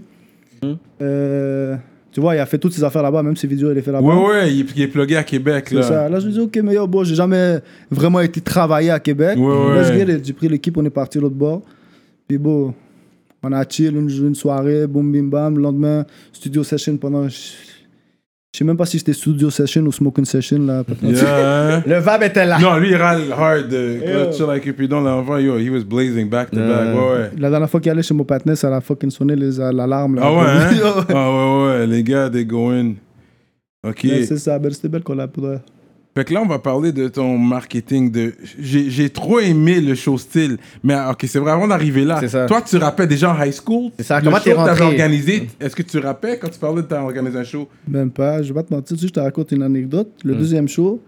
Euh, 1.02 1.76
tu 2.12 2.20
vois 2.22 2.36
il 2.36 2.40
a 2.40 2.46
fait 2.46 2.58
toutes 2.58 2.74
ses 2.74 2.84
affaires 2.84 3.02
là-bas 3.04 3.24
même 3.24 3.36
ses 3.36 3.48
vidéos 3.48 3.72
il 3.72 3.76
les 3.76 3.82
fait 3.82 3.92
là-bas 3.92 4.08
Ouais, 4.08 4.26
ouais, 4.28 4.54
il 4.54 4.62
est, 4.62 4.66
il 4.76 4.82
est 4.84 4.88
plugué 4.88 5.16
à 5.16 5.24
Québec, 5.24 5.66
c'est 5.70 5.76
là. 5.76 5.82
ça. 5.84 6.10
Là, 6.10 6.20
je 6.20 6.28
me 6.28 6.32
dis, 6.32 6.40
OK, 6.40 6.60
mais 6.64 6.74
yo, 6.76 6.86
bon, 6.88 7.04
j'ai 7.04 7.16
jamais 7.16 7.58
vraiment 7.90 8.20
été 8.20 8.42
travailler 8.42 8.90
à 8.92 9.00
Québec. 9.00 9.38
Ouais, 9.40 9.46
ouais. 9.46 10.16
It. 10.18 10.26
J'ai 10.26 10.34
pris 10.34 10.50
l'équipe, 10.50 10.78
on 10.78 10.86
est 10.86 10.90
parti 10.90 11.20
l'autre 11.20 11.36
bord. 11.36 11.62
Puis 12.28 12.38
bon, 12.38 12.74
on 13.44 13.52
a 13.54 13.64
chill 13.68 13.96
une, 13.96 14.10
une 14.10 14.36
soirée, 14.36 14.88
boum, 14.88 15.12
bim, 15.12 15.24
bam. 15.30 15.56
Le 15.58 15.64
lendemain, 15.64 16.06
studio 16.34 16.64
session 16.64 16.98
pendant. 16.98 17.28
Je 18.54 18.58
sais 18.58 18.66
même 18.66 18.76
pas 18.76 18.86
si 18.86 19.00
c'était 19.00 19.14
studio 19.14 19.50
session 19.50 19.82
ou 19.84 19.94
smoking 19.94 20.26
session, 20.26 20.60
là. 20.66 20.84
Yeah, 21.02 21.78
hein? 21.78 21.84
Le 21.88 22.00
vibe 22.00 22.24
était 22.24 22.46
là. 22.46 22.60
Non, 22.60 22.76
lui, 22.78 22.90
il 22.90 22.96
râle 22.98 23.32
hard. 23.32 23.72
euh, 23.74 24.30
tu 24.36 24.44
avec 24.44 24.64
Cupidon, 24.64 25.00
là, 25.02 25.14
avant, 25.14 25.38
yo, 25.38 25.58
he 25.58 25.70
was 25.70 25.84
blazing 25.86 26.28
back 26.30 26.52
to 26.52 26.58
back. 26.58 26.94
Ouais, 26.94 27.02
ouais. 27.14 27.32
La 27.38 27.50
dernière 27.50 27.70
fois 27.70 27.80
qu'il 27.80 27.92
allait 27.92 28.04
chez 28.04 28.14
mon 28.14 28.26
partenaire, 28.26 28.58
ça 28.58 28.76
a 28.76 28.82
fucking 28.82 29.10
sonné 29.10 29.38
les- 29.38 29.58
l'alarme. 29.58 30.20
Ah 30.22 30.34
ouais, 30.34 30.40
hein? 30.46 31.06
Ah 31.10 31.32
ouais, 31.32 31.64
ouais, 31.80 31.88
les 31.88 32.04
gars, 32.04 32.30
they 32.30 32.46
go 32.46 32.72
in. 32.72 32.96
Ok. 33.88 34.00
C'est 34.02 34.38
ça, 34.38 34.60
c'était 34.72 34.90
belle 34.90 35.04
qu'on 35.04 35.16
l'a 35.16 35.30
pour 35.30 35.48
Fait 36.14 36.26
que 36.26 36.34
là, 36.34 36.42
on 36.42 36.46
va 36.46 36.60
parler 36.60 36.92
de 36.92 37.08
ton 37.08 37.38
marketing. 37.38 38.12
De... 38.12 38.34
J'ai 38.60 39.10
trop 39.10 39.40
aimé 39.40 39.80
le 39.80 39.96
show 39.96 40.18
style. 40.18 40.58
Mais 40.84 40.96
ok, 41.10 41.26
c'est 41.26 41.40
vraiment 41.40 41.68
d'arriver 41.68 42.04
là. 42.04 42.28
Ça. 42.28 42.46
Toi, 42.48 42.62
tu 42.62 42.76
rappais 42.78 43.08
déjà 43.08 43.34
en 43.34 43.42
high 43.42 43.54
school? 43.54 43.92
C'est 43.98 44.04
ça. 44.04 44.20
Le 44.20 44.26
Comment 44.26 44.40
t'es 44.40 44.52
que 44.52 44.82
organisé. 44.84 45.48
Est-ce 45.60 45.76
que 45.76 45.84
tu 45.84 46.00
rappais 46.00 46.38
quand 46.38 46.50
tu 46.50 46.60
parlais 46.60 46.82
de 46.82 46.88
t'as 46.88 47.02
organisé 47.02 47.40
un 47.40 47.44
show? 47.46 47.70
Même 47.88 48.12
pas, 48.12 48.42
je 48.42 48.50
vais 48.50 48.54
pas 48.56 48.64
te 48.64 48.74
mentir, 48.74 48.98
tu 48.98 49.02
sais, 49.02 49.08
je 49.08 49.14
te 49.14 49.20
raconte 49.22 49.52
une 49.52 49.64
anecdote. 49.64 50.12
Hmm. 50.24 50.28
Le 50.28 50.36
deuxième 50.36 50.68
show, 50.68 51.02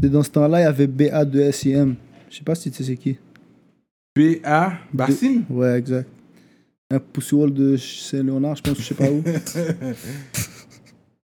dans 0.00 0.22
ce 0.24 0.30
temps-là, 0.30 0.60
il 0.60 0.64
y 0.64 0.66
avait 0.66 0.88
BA 0.88 1.24
de 1.24 1.50
SIM. 1.52 1.94
Je 2.30 2.36
sais 2.36 2.44
pas 2.44 2.54
si 2.56 2.70
tu 2.70 2.78
sais 2.78 2.84
c'est 2.84 2.96
qui. 2.96 3.16
B.A. 4.16 4.72
Bassim? 4.92 5.44
Ouais, 5.48 5.78
exact. 5.78 6.08
Un 6.90 6.98
Pussy 6.98 7.34
Wall 7.36 7.52
de 7.52 7.76
Saint-Léonard, 7.76 8.56
je 8.56 8.62
pense, 8.62 8.78
je 8.78 8.82
sais 8.82 8.94
pas 8.94 9.08
où. 9.08 9.22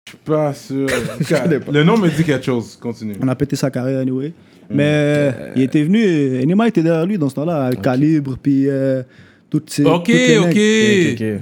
Je 0.07 0.11
suis 0.11 0.19
pas 0.23 0.53
sûr. 0.53 0.87
Le 1.69 1.83
nom 1.83 1.97
me 1.97 2.07
dit 2.07 2.23
quelque 2.23 2.45
chose. 2.45 2.77
Continue. 2.77 3.15
On 3.21 3.27
a 3.27 3.35
pété 3.35 3.57
sa 3.57 3.69
carrière, 3.69 3.99
anyway. 3.99 4.29
Hmm. 4.69 4.75
Mais 4.75 4.85
euh, 4.87 5.51
il 5.53 5.63
était 5.63 5.83
venu, 5.83 6.01
euh, 6.01 6.41
Enima 6.41 6.65
était 6.69 6.81
derrière 6.81 7.05
lui 7.05 7.17
dans 7.17 7.27
ce 7.27 7.35
temps-là, 7.35 7.71
Calibre, 7.75 8.37
puis 8.41 8.69
euh, 8.69 9.03
toutes 9.49 9.69
ces. 9.69 9.83
Ok, 9.83 10.05
toutes 10.05 10.15
les 10.55 11.41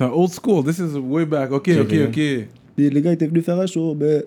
ok. 0.00 0.10
old 0.14 0.30
school. 0.32 0.64
This 0.64 0.78
is 0.78 0.96
way 0.96 1.26
back. 1.26 1.52
Ok, 1.52 1.68
ok, 1.78 1.94
Ok. 2.08 2.20
Puis 2.74 2.88
les 2.88 3.02
gars 3.02 3.12
étaient 3.12 3.26
venus 3.26 3.44
faire 3.44 3.60
un 3.60 3.66
show, 3.66 3.94
ben. 3.94 4.22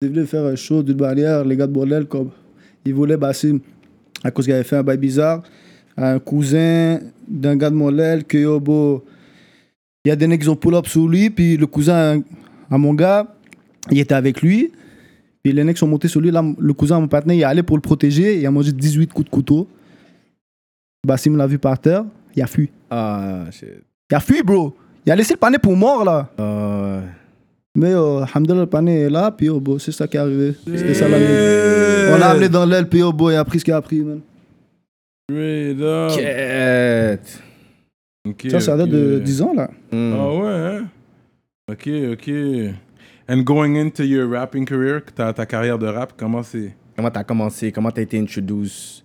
Ils 0.00 0.06
étaient 0.06 0.14
venus 0.14 0.30
faire 0.30 0.44
un 0.46 0.56
show 0.56 0.82
d'une 0.82 0.96
barrière, 0.96 1.44
les 1.44 1.54
gars 1.54 1.66
de 1.66 1.72
bordel, 1.72 2.06
comme. 2.06 2.30
Ils 2.86 2.94
voulaient 2.94 3.18
Bassim, 3.18 3.58
à 4.24 4.30
cause 4.30 4.46
qu'il 4.46 4.54
avait 4.54 4.64
fait 4.64 4.76
un 4.76 4.82
bail 4.82 4.96
bizarre, 4.96 5.42
à 5.94 6.12
un 6.12 6.18
cousin 6.18 6.98
d'un 7.28 7.56
gars 7.56 7.68
de 7.68 7.74
Molel, 7.74 8.24
que 8.24 8.38
yo, 8.38 8.58
bo, 8.58 9.04
Il 10.06 10.10
y 10.10 10.12
a 10.12 10.14
des 10.14 10.28
mecs 10.28 10.40
qui 10.40 10.48
ont 10.48 10.54
pull-up 10.54 10.86
sur 10.86 11.08
lui, 11.08 11.30
puis 11.30 11.56
le 11.56 11.66
cousin 11.66 12.22
à 12.70 12.78
mon 12.78 12.94
gars, 12.94 13.26
il 13.90 13.98
était 13.98 14.14
avec 14.14 14.40
lui. 14.40 14.70
Puis 15.42 15.52
les 15.52 15.64
mecs 15.64 15.76
sont 15.76 15.88
montés 15.88 16.06
sur 16.06 16.20
lui, 16.20 16.30
là, 16.30 16.44
le 16.56 16.72
cousin 16.74 16.98
à 16.98 17.00
mon 17.00 17.08
partenaire, 17.08 17.36
il 17.36 17.40
est 17.40 17.44
allé 17.44 17.64
pour 17.64 17.76
le 17.76 17.80
protéger, 17.80 18.38
il 18.38 18.46
a 18.46 18.52
mangé 18.52 18.70
18 18.70 19.12
coups 19.12 19.24
de 19.24 19.30
couteau. 19.30 19.66
Bassim 21.04 21.36
l'a 21.36 21.48
vu 21.48 21.58
par 21.58 21.76
terre, 21.80 22.04
il 22.36 22.40
a 22.40 22.46
fui. 22.46 22.70
Ah, 22.88 23.46
shit. 23.50 23.82
Il 24.08 24.14
a 24.14 24.20
fui, 24.20 24.44
bro. 24.44 24.76
Il 25.04 25.10
a 25.10 25.16
laissé 25.16 25.34
le 25.34 25.40
panier 25.40 25.58
pour 25.58 25.76
mort, 25.76 26.04
là. 26.04 26.30
Ah, 26.38 27.00
Mais 27.74 27.92
euh, 27.92 28.22
alhamdoulilah, 28.22 28.60
le 28.60 28.66
panier 28.66 29.00
est 29.00 29.10
là, 29.10 29.32
puis 29.32 29.48
oh, 29.48 29.60
c'est 29.80 29.90
ça 29.90 30.06
qui 30.06 30.16
est 30.16 30.20
arrivé. 30.20 30.54
C'était 30.64 30.94
ça 30.94 31.08
la 31.08 31.18
nuit. 31.18 32.14
On 32.14 32.16
l'a 32.16 32.30
amené 32.30 32.48
dans 32.48 32.64
l'aile, 32.64 32.88
puis 32.88 33.02
oh, 33.02 33.12
il 33.28 33.34
a 33.34 33.44
pris 33.44 33.58
ce 33.58 33.64
qu'il 33.64 33.74
a 33.74 33.82
pris, 33.82 34.02
man. 34.02 34.20
Straight 35.28 35.80
up. 35.80 37.20
Ça, 38.48 38.60
ça 38.60 38.76
date 38.76 38.88
de 38.90 39.18
10 39.18 39.42
ans, 39.42 39.54
là. 39.54 39.70
Hmm. 39.92 40.14
Ah 40.14 40.34
ouais, 40.34 40.48
hein? 40.48 40.88
Ok, 41.70 41.88
ok. 42.12 42.30
And 43.28 43.42
going 43.42 43.76
into 43.76 44.04
your 44.04 44.30
rapping 44.30 44.64
career, 44.64 45.02
ta, 45.14 45.32
ta 45.32 45.46
carrière 45.46 45.78
de 45.78 45.86
rap, 45.86 46.12
comment 46.16 46.42
c'est? 46.42 46.74
Comment 46.96 47.10
t'as 47.10 47.24
commencé? 47.24 47.72
Comment 47.72 47.90
t'as 47.90 48.02
été 48.02 48.18
introduced? 48.18 49.02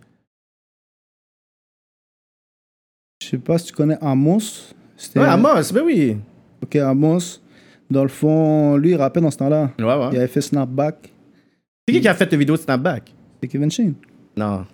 Je 3.21 3.27
sais 3.27 3.38
pas 3.38 3.57
si 3.57 3.67
tu 3.67 3.73
connais 3.73 3.97
Amos. 4.01 4.73
Ouais, 5.15 5.23
Amos, 5.23 5.71
ben 5.73 5.84
oui. 5.84 6.17
Ok, 6.62 6.75
Amos. 6.77 7.41
Dans 7.89 8.03
le 8.03 8.10
fond, 8.10 8.77
lui, 8.77 8.91
il 8.91 8.95
rappait 8.95 9.19
dans 9.21 9.31
ce 9.31 9.38
temps-là. 9.38 9.71
Ouais, 9.77 9.86
ouais. 9.86 10.10
Il 10.13 10.17
avait 10.17 10.27
fait 10.27 10.41
Snapback. 10.41 11.12
C'est 11.88 11.93
qui 11.95 12.01
qui 12.01 12.07
a 12.07 12.13
fait 12.13 12.27
ta 12.27 12.38
vidéo 12.38 12.55
de 12.55 12.62
Snapback? 12.62 13.13
C'était 13.36 13.47
Kevin 13.51 13.69
Shane. 13.69 13.95
Non, 14.38 14.65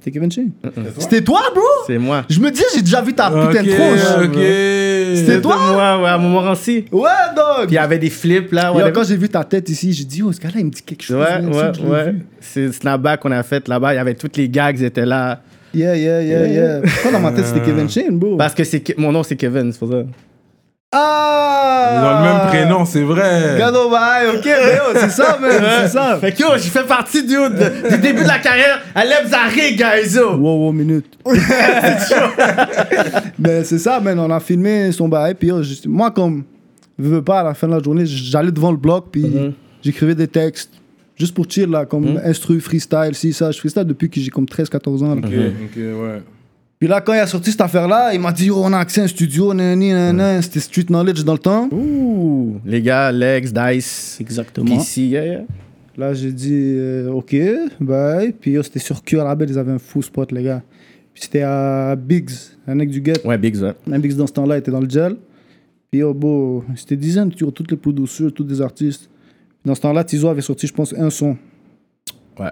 C'était 0.00 0.12
Kevin 0.12 0.32
Shane. 0.32 0.50
C'était 0.98 1.20
toi, 1.20 1.42
bro? 1.54 1.62
c'est 1.86 1.98
moi. 1.98 2.24
Je 2.30 2.40
me 2.40 2.50
dis, 2.50 2.62
j'ai 2.74 2.80
déjà 2.80 3.02
vu 3.02 3.12
ta 3.12 3.30
putain 3.30 3.62
de 3.62 3.70
tronche. 3.70 4.24
ok. 4.24 5.16
C'était 5.16 5.40
toi? 5.42 5.58
moi, 5.58 6.02
ouais, 6.02 6.08
à 6.08 6.16
Montmorency. 6.16 6.86
Ouais, 6.90 7.10
dog! 7.36 7.66
Puis 7.66 7.72
il 7.72 7.74
y 7.74 7.78
avait 7.78 7.98
des 7.98 8.08
flips 8.08 8.52
là. 8.52 8.72
Whatever. 8.72 8.92
quand 8.92 9.04
j'ai 9.04 9.16
vu 9.18 9.28
ta 9.28 9.44
tête 9.44 9.68
ici, 9.68 9.92
j'ai 9.92 10.04
dit, 10.04 10.22
oh, 10.22 10.32
ce 10.32 10.40
gars-là, 10.40 10.60
il 10.60 10.66
me 10.66 10.70
dit 10.70 10.82
quelque 10.82 11.02
chose. 11.02 11.16
Ouais, 11.16 11.44
ouais, 11.44 11.90
ouais. 11.90 12.14
C'est 12.40 12.72
Snapback 12.72 13.20
qu'on 13.20 13.30
a 13.30 13.42
fait 13.42 13.68
là-bas. 13.68 13.92
Il 13.92 13.96
y 13.96 14.00
avait 14.00 14.14
toutes 14.14 14.38
les 14.38 14.48
gags, 14.48 14.78
ils 14.78 14.84
étaient 14.84 15.04
là. 15.04 15.42
Yeah, 15.74 15.96
yeah, 15.96 16.22
yeah, 16.22 16.46
yeah. 16.48 16.80
Pourquoi 16.80 17.12
dans 17.12 17.20
ma 17.20 17.32
tête, 17.32 17.46
c'était 17.46 17.64
Kevin 17.64 17.88
Shane, 17.88 18.18
bro? 18.18 18.36
Parce 18.36 18.54
que 18.54 18.62
mon 19.00 19.12
nom, 19.12 19.22
c'est 19.22 19.36
Kevin, 19.36 19.70
c'est 19.70 19.78
pour 19.78 19.90
ça. 19.90 20.02
Ah! 20.92 21.92
Ils 21.92 22.04
ont 22.04 22.18
le 22.18 22.24
même 22.24 22.40
prénom, 22.48 22.84
c'est 22.84 23.02
vrai. 23.02 23.56
Gado 23.58 23.88
bye, 23.90 24.26
ok, 24.36 24.44
mais 24.44 24.78
c'est 25.00 25.10
ça, 25.10 25.38
man, 25.40 25.50
c'est 25.82 25.88
ça. 25.88 26.18
Fait 26.20 26.32
que 26.32 26.40
yo, 26.42 26.48
j'ai 26.56 26.68
fait 26.70 26.84
partie 26.86 27.22
du, 27.22 27.36
début 28.02 28.22
de 28.22 28.28
la 28.28 28.38
carrière 28.40 28.80
à 28.94 29.04
Lebzari, 29.04 29.76
guys, 29.76 30.14
yo. 30.16 30.34
Wow, 30.36 30.66
wow, 30.66 30.72
minute. 30.72 31.06
Mais 33.38 33.62
c'est 33.64 33.78
ça, 33.78 34.00
man, 34.00 34.18
on 34.18 34.30
a 34.30 34.40
filmé 34.40 34.90
son 34.92 35.08
bail, 35.08 35.34
puis 35.34 35.48
yo, 35.48 35.62
juste- 35.62 35.86
moi, 35.86 36.10
comme, 36.10 36.42
je 36.98 37.08
veux 37.08 37.22
pas, 37.22 37.40
à 37.40 37.44
la 37.44 37.54
fin 37.54 37.66
de 37.68 37.74
la 37.74 37.82
journée, 37.82 38.04
j'allais 38.06 38.50
devant 38.52 38.70
le 38.72 38.76
bloc, 38.76 39.06
puis 39.12 39.22
Mhm. 39.22 39.52
j'écrivais 39.82 40.14
des 40.16 40.28
textes, 40.28 40.70
juste 41.16 41.34
pour 41.34 41.46
chill, 41.48 41.70
là, 41.70 41.86
comme 41.86 42.20
instru, 42.24 42.58
freestyle, 42.60 43.14
si, 43.14 43.32
ça. 43.32 43.50
Je 43.52 43.58
freestyle 43.60 43.84
depuis 43.84 44.10
que 44.10 44.20
j'ai 44.20 44.30
comme 44.30 44.46
13-14 44.46 45.02
ans, 45.04 45.14
là. 45.14 45.20
Ok, 45.24 45.32
ok, 45.32 45.76
ouais. 45.76 46.22
Puis 46.80 46.88
là, 46.88 47.02
quand 47.02 47.12
il 47.12 47.18
a 47.18 47.26
sorti 47.26 47.50
cette 47.50 47.60
affaire-là, 47.60 48.14
il 48.14 48.20
m'a 48.20 48.32
dit, 48.32 48.46
yo, 48.46 48.56
on 48.56 48.72
a 48.72 48.78
accès 48.78 49.02
à 49.02 49.04
un 49.04 49.06
studio, 49.06 49.52
nanani, 49.52 49.92
nanana. 49.92 50.40
C'était 50.40 50.60
Street 50.60 50.84
Knowledge 50.84 51.22
dans 51.24 51.34
le 51.34 51.38
temps. 51.38 51.68
Ouh, 51.70 52.58
les 52.64 52.80
gars, 52.80 53.12
Lex, 53.12 53.52
Dice, 53.52 54.16
Exactement. 54.18 54.78
PC, 54.78 55.02
yeah, 55.02 55.26
yeah. 55.26 55.42
Là, 55.98 56.14
j'ai 56.14 56.32
dit, 56.32 56.54
euh, 56.54 57.10
ok, 57.10 57.36
bye. 57.80 58.32
Puis 58.32 58.52
yo, 58.52 58.62
c'était 58.62 58.78
sur 58.78 59.04
Q 59.04 59.20
à 59.20 59.24
la 59.24 59.34
belle, 59.34 59.50
ils 59.50 59.58
avaient 59.58 59.72
un 59.72 59.78
fou 59.78 60.00
spot, 60.00 60.32
les 60.32 60.42
gars. 60.42 60.62
Puis 61.12 61.24
c'était 61.24 61.42
à 61.42 61.94
Biggs, 61.96 62.30
un 62.66 62.74
mec 62.74 62.88
du 62.88 63.04
get. 63.04 63.26
Ouais, 63.26 63.36
Biggs, 63.36 63.60
ouais. 63.60 63.74
Un 63.92 63.98
Biggs 63.98 64.16
dans 64.16 64.26
ce 64.26 64.32
temps-là 64.32 64.56
était 64.56 64.70
dans 64.70 64.80
le 64.80 64.88
gel. 64.88 65.16
Puis 65.90 66.00
yo, 66.00 66.14
beau, 66.14 66.64
c'était 66.76 66.96
dizaines 66.96 67.30
sur 67.36 67.52
toutes 67.52 67.70
les 67.70 67.76
productions, 67.76 68.30
tous 68.30 68.44
des 68.44 68.62
artistes. 68.62 69.10
Dans 69.66 69.74
ce 69.74 69.82
temps-là, 69.82 70.02
Tizo 70.02 70.28
avait 70.28 70.40
sorti, 70.40 70.66
je 70.66 70.72
pense, 70.72 70.94
un 70.94 71.10
son. 71.10 71.36
Ouais. 72.38 72.48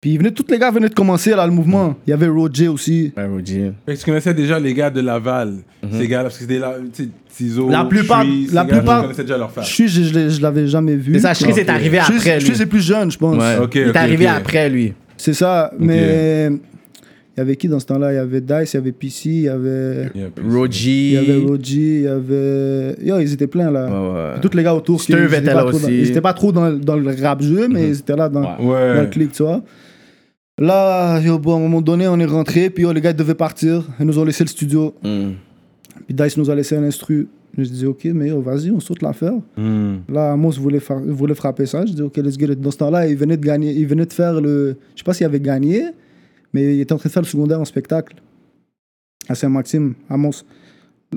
Puis 0.00 0.16
venaient, 0.16 0.30
tous 0.30 0.46
les 0.50 0.58
gars 0.58 0.70
venaient 0.70 0.88
de 0.88 0.94
commencer 0.94 1.30
là, 1.32 1.46
le 1.46 1.52
mouvement. 1.52 1.94
Il 2.06 2.10
y 2.10 2.12
avait 2.14 2.26
Roger 2.28 2.68
aussi. 2.68 3.12
Ouais, 3.14 3.26
Roger. 3.26 3.72
Fait 3.84 3.94
que 3.94 3.98
tu 3.98 4.04
connaissais 4.06 4.32
déjà 4.32 4.58
les 4.58 4.72
gars 4.72 4.88
de 4.88 5.02
Laval. 5.02 5.56
Ces 5.92 6.08
gars-là, 6.08 6.22
parce 6.24 6.36
que 6.36 6.44
c'était 6.44 6.58
là, 6.58 6.76
tu 6.94 7.04
sais, 7.04 7.08
Tizo, 7.36 7.68
La 7.68 7.84
plupart- 7.84 8.22
ces 8.24 8.54
la 8.54 8.64
gars-là, 8.64 8.78
plupart- 8.78 9.02
connaissais 9.02 9.22
déjà 9.24 9.36
leur 9.36 9.50
face. 9.50 9.68
Je 9.70 9.86
je, 9.86 10.02
je 10.04 10.28
je 10.30 10.40
l'avais 10.42 10.66
jamais 10.66 10.96
vu. 10.96 11.12
Mais 11.12 11.18
ça, 11.18 11.34
Shreeze 11.34 11.58
est 11.58 11.68
arrivé 11.68 11.98
Je 11.98 12.12
après, 12.14 12.40
je 12.40 12.46
lui. 12.48 12.54
suis 12.56 12.66
plus 12.66 12.80
jeune, 12.80 13.10
je 13.10 13.18
pense. 13.18 13.36
Ouais. 13.36 13.56
Il 13.74 13.80
est 13.80 13.96
arrivé 13.96 14.26
après, 14.26 14.70
lui. 14.70 14.94
C'est 15.18 15.34
ça. 15.34 15.70
Mais 15.78 16.48
il 16.50 17.38
y 17.38 17.40
avait 17.42 17.56
qui 17.56 17.68
dans 17.68 17.78
ce 17.78 17.84
temps-là? 17.86 18.12
Il 18.12 18.16
y 18.16 18.18
avait 18.18 18.40
Dice, 18.40 18.72
il 18.72 18.76
y 18.76 18.80
avait 18.80 18.92
PC, 18.92 19.28
il 19.28 19.40
y 19.42 19.48
avait, 19.50 20.10
Roger. 20.50 20.90
il 20.90 21.12
y 21.12 21.16
avait 21.18 21.36
Roger, 21.46 21.76
il 21.76 22.02
y 22.02 22.06
avait. 22.08 22.96
Yo, 23.04 23.18
ils 23.20 23.32
étaient 23.34 23.46
pleins 23.46 23.70
là. 23.70 23.86
Ouais, 23.86 24.14
ouais. 24.34 24.40
Tous 24.40 24.56
les 24.56 24.62
gars 24.62 24.74
autour. 24.74 25.02
étaient 25.02 25.12
était 25.26 25.40
pas 25.42 25.54
là 25.54 25.60
trop 25.60 25.70
dans- 25.72 25.76
aussi. 25.76 25.98
Ils 25.98 26.08
étaient 26.10 26.20
pas 26.22 26.32
trop 26.32 26.52
dans, 26.52 26.72
dans 26.72 26.96
le 26.96 27.14
rap 27.22 27.42
jeu, 27.42 27.68
mais 27.68 27.88
ils 27.88 27.98
étaient 27.98 28.16
là 28.16 28.30
dans. 28.30 28.40
Ouais. 28.58 28.94
dans 28.96 29.02
le 29.02 29.06
clic, 29.08 29.32
tu 29.32 29.42
vois. 29.42 29.62
Là, 30.60 31.18
yo, 31.20 31.38
bon, 31.38 31.54
à 31.54 31.56
un 31.56 31.60
moment 31.60 31.80
donné, 31.80 32.06
on 32.06 32.18
est 32.20 32.26
rentré, 32.26 32.68
puis 32.68 32.82
yo, 32.82 32.92
les 32.92 33.00
gars 33.00 33.14
devaient 33.14 33.34
partir. 33.34 33.82
Ils 33.98 34.04
nous 34.04 34.18
ont 34.18 34.24
laissé 34.24 34.44
le 34.44 34.48
studio. 34.48 34.94
Hmm. 35.02 35.30
Puis 36.06 36.14
Dice 36.14 36.36
nous 36.36 36.50
a 36.50 36.54
laissé 36.54 36.76
un 36.76 36.84
instru. 36.84 37.28
Je 37.56 37.64
dis, 37.64 37.86
ok, 37.86 38.04
mais 38.12 38.28
yo, 38.28 38.42
vas-y, 38.42 38.70
on 38.70 38.78
saute 38.78 39.00
l'affaire. 39.00 39.32
Hmm. 39.56 39.96
Là, 40.06 40.32
Amos 40.32 40.52
voulait, 40.52 40.80
frapper 41.34 41.64
ça. 41.64 41.86
Je 41.86 41.94
dis, 41.94 42.02
ok, 42.02 42.14
let's 42.18 42.38
get 42.38 42.52
it. 42.52 42.60
Dans 42.60 42.70
ce 42.70 42.76
temps-là, 42.76 43.08
il 43.08 43.16
venait 43.16 43.38
de 43.38 43.44
gagner. 43.44 43.72
Il 43.72 43.86
venait 43.86 44.04
de 44.04 44.12
faire 44.12 44.38
le. 44.38 44.76
Je 44.94 45.00
sais 45.00 45.04
pas 45.04 45.14
s'il 45.14 45.24
avait 45.24 45.40
gagné, 45.40 45.86
mais 46.52 46.76
il 46.76 46.80
était 46.80 46.92
en 46.92 46.98
train 46.98 47.08
de 47.08 47.12
faire 47.12 47.22
le 47.22 47.28
secondaire 47.28 47.60
en 47.60 47.64
spectacle 47.64 48.16
à 49.30 49.34
Saint-Maxime, 49.34 49.94
Amos. 50.10 50.44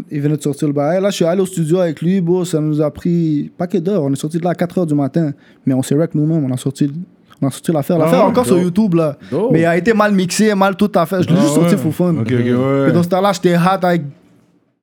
Il 0.10 0.22
venait 0.22 0.38
de 0.38 0.42
sortir 0.42 0.68
le 0.68 0.74
bail. 0.74 1.02
Là, 1.02 1.10
je 1.10 1.16
suis 1.18 1.26
allé 1.26 1.42
au 1.42 1.46
studio 1.46 1.80
avec 1.80 2.02
lui. 2.02 2.20
Bon, 2.22 2.46
ça 2.46 2.60
nous 2.60 2.82
a 2.82 2.90
pris 2.92 3.52
pas 3.58 3.68
que 3.68 3.78
d'heures. 3.78 4.04
On 4.04 4.12
est 4.12 4.16
sorti 4.16 4.38
de 4.38 4.44
là 4.44 4.52
à 4.52 4.56
4 4.56 4.80
heures 4.80 4.86
du 4.88 4.96
matin. 4.96 5.34
Mais 5.66 5.74
on 5.74 5.84
s'est 5.84 5.96
rec 5.96 6.16
nous-mêmes. 6.16 6.44
On 6.44 6.52
a 6.52 6.58
sorti, 6.58 6.90
on 7.44 7.48
a 7.48 7.52
sorti 7.52 7.72
l'affaire. 7.72 7.98
L'affaire 7.98 8.22
Ah, 8.24 8.28
encore 8.28 8.46
sur. 8.46 8.58
YouTube, 8.58 8.94
là. 8.96 9.18
Dope. 9.32 9.52
Mais 9.52 9.62
il 9.62 9.66
a 9.66 9.78
été 9.78 9.94
mal 9.94 10.14
mixé, 10.14 10.54
mal 10.56 10.76
tout 10.76 10.92
à 10.96 11.06
fait. 11.06 11.22
Je 11.24 11.28
l'ai 11.30 11.36
Ah, 11.38 11.42
juste 11.42 11.54
sorti 11.56 11.76
ouais. 11.76 11.82
pour 11.82 11.94
fun. 11.94 12.14
Ouais. 12.16 12.90
Et 12.90 12.92
dans 12.92 13.04
ce 13.04 13.10
temps-là, 13.10 13.32
j'étais 13.34 13.56
hot 13.56 13.84
avec 13.84 14.02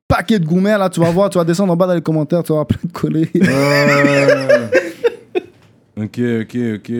paquet 0.07 0.39
de 0.39 0.45
gourmets. 0.45 0.77
Là, 0.77 0.89
tu 0.89 0.99
vas 0.99 1.09
voir, 1.11 1.29
tu 1.29 1.37
vas 1.37 1.43
descendre 1.43 1.73
en 1.73 1.75
bas 1.75 1.87
dans 1.87 1.93
les 1.95 2.01
commentaires, 2.01 2.43
tu 2.43 2.53
vas 2.53 2.65
plein 2.65 2.79
de 2.83 2.91
collés. 2.91 3.29
Ok, 5.97 6.19
ok, 6.41 6.57
ok. 6.75 6.91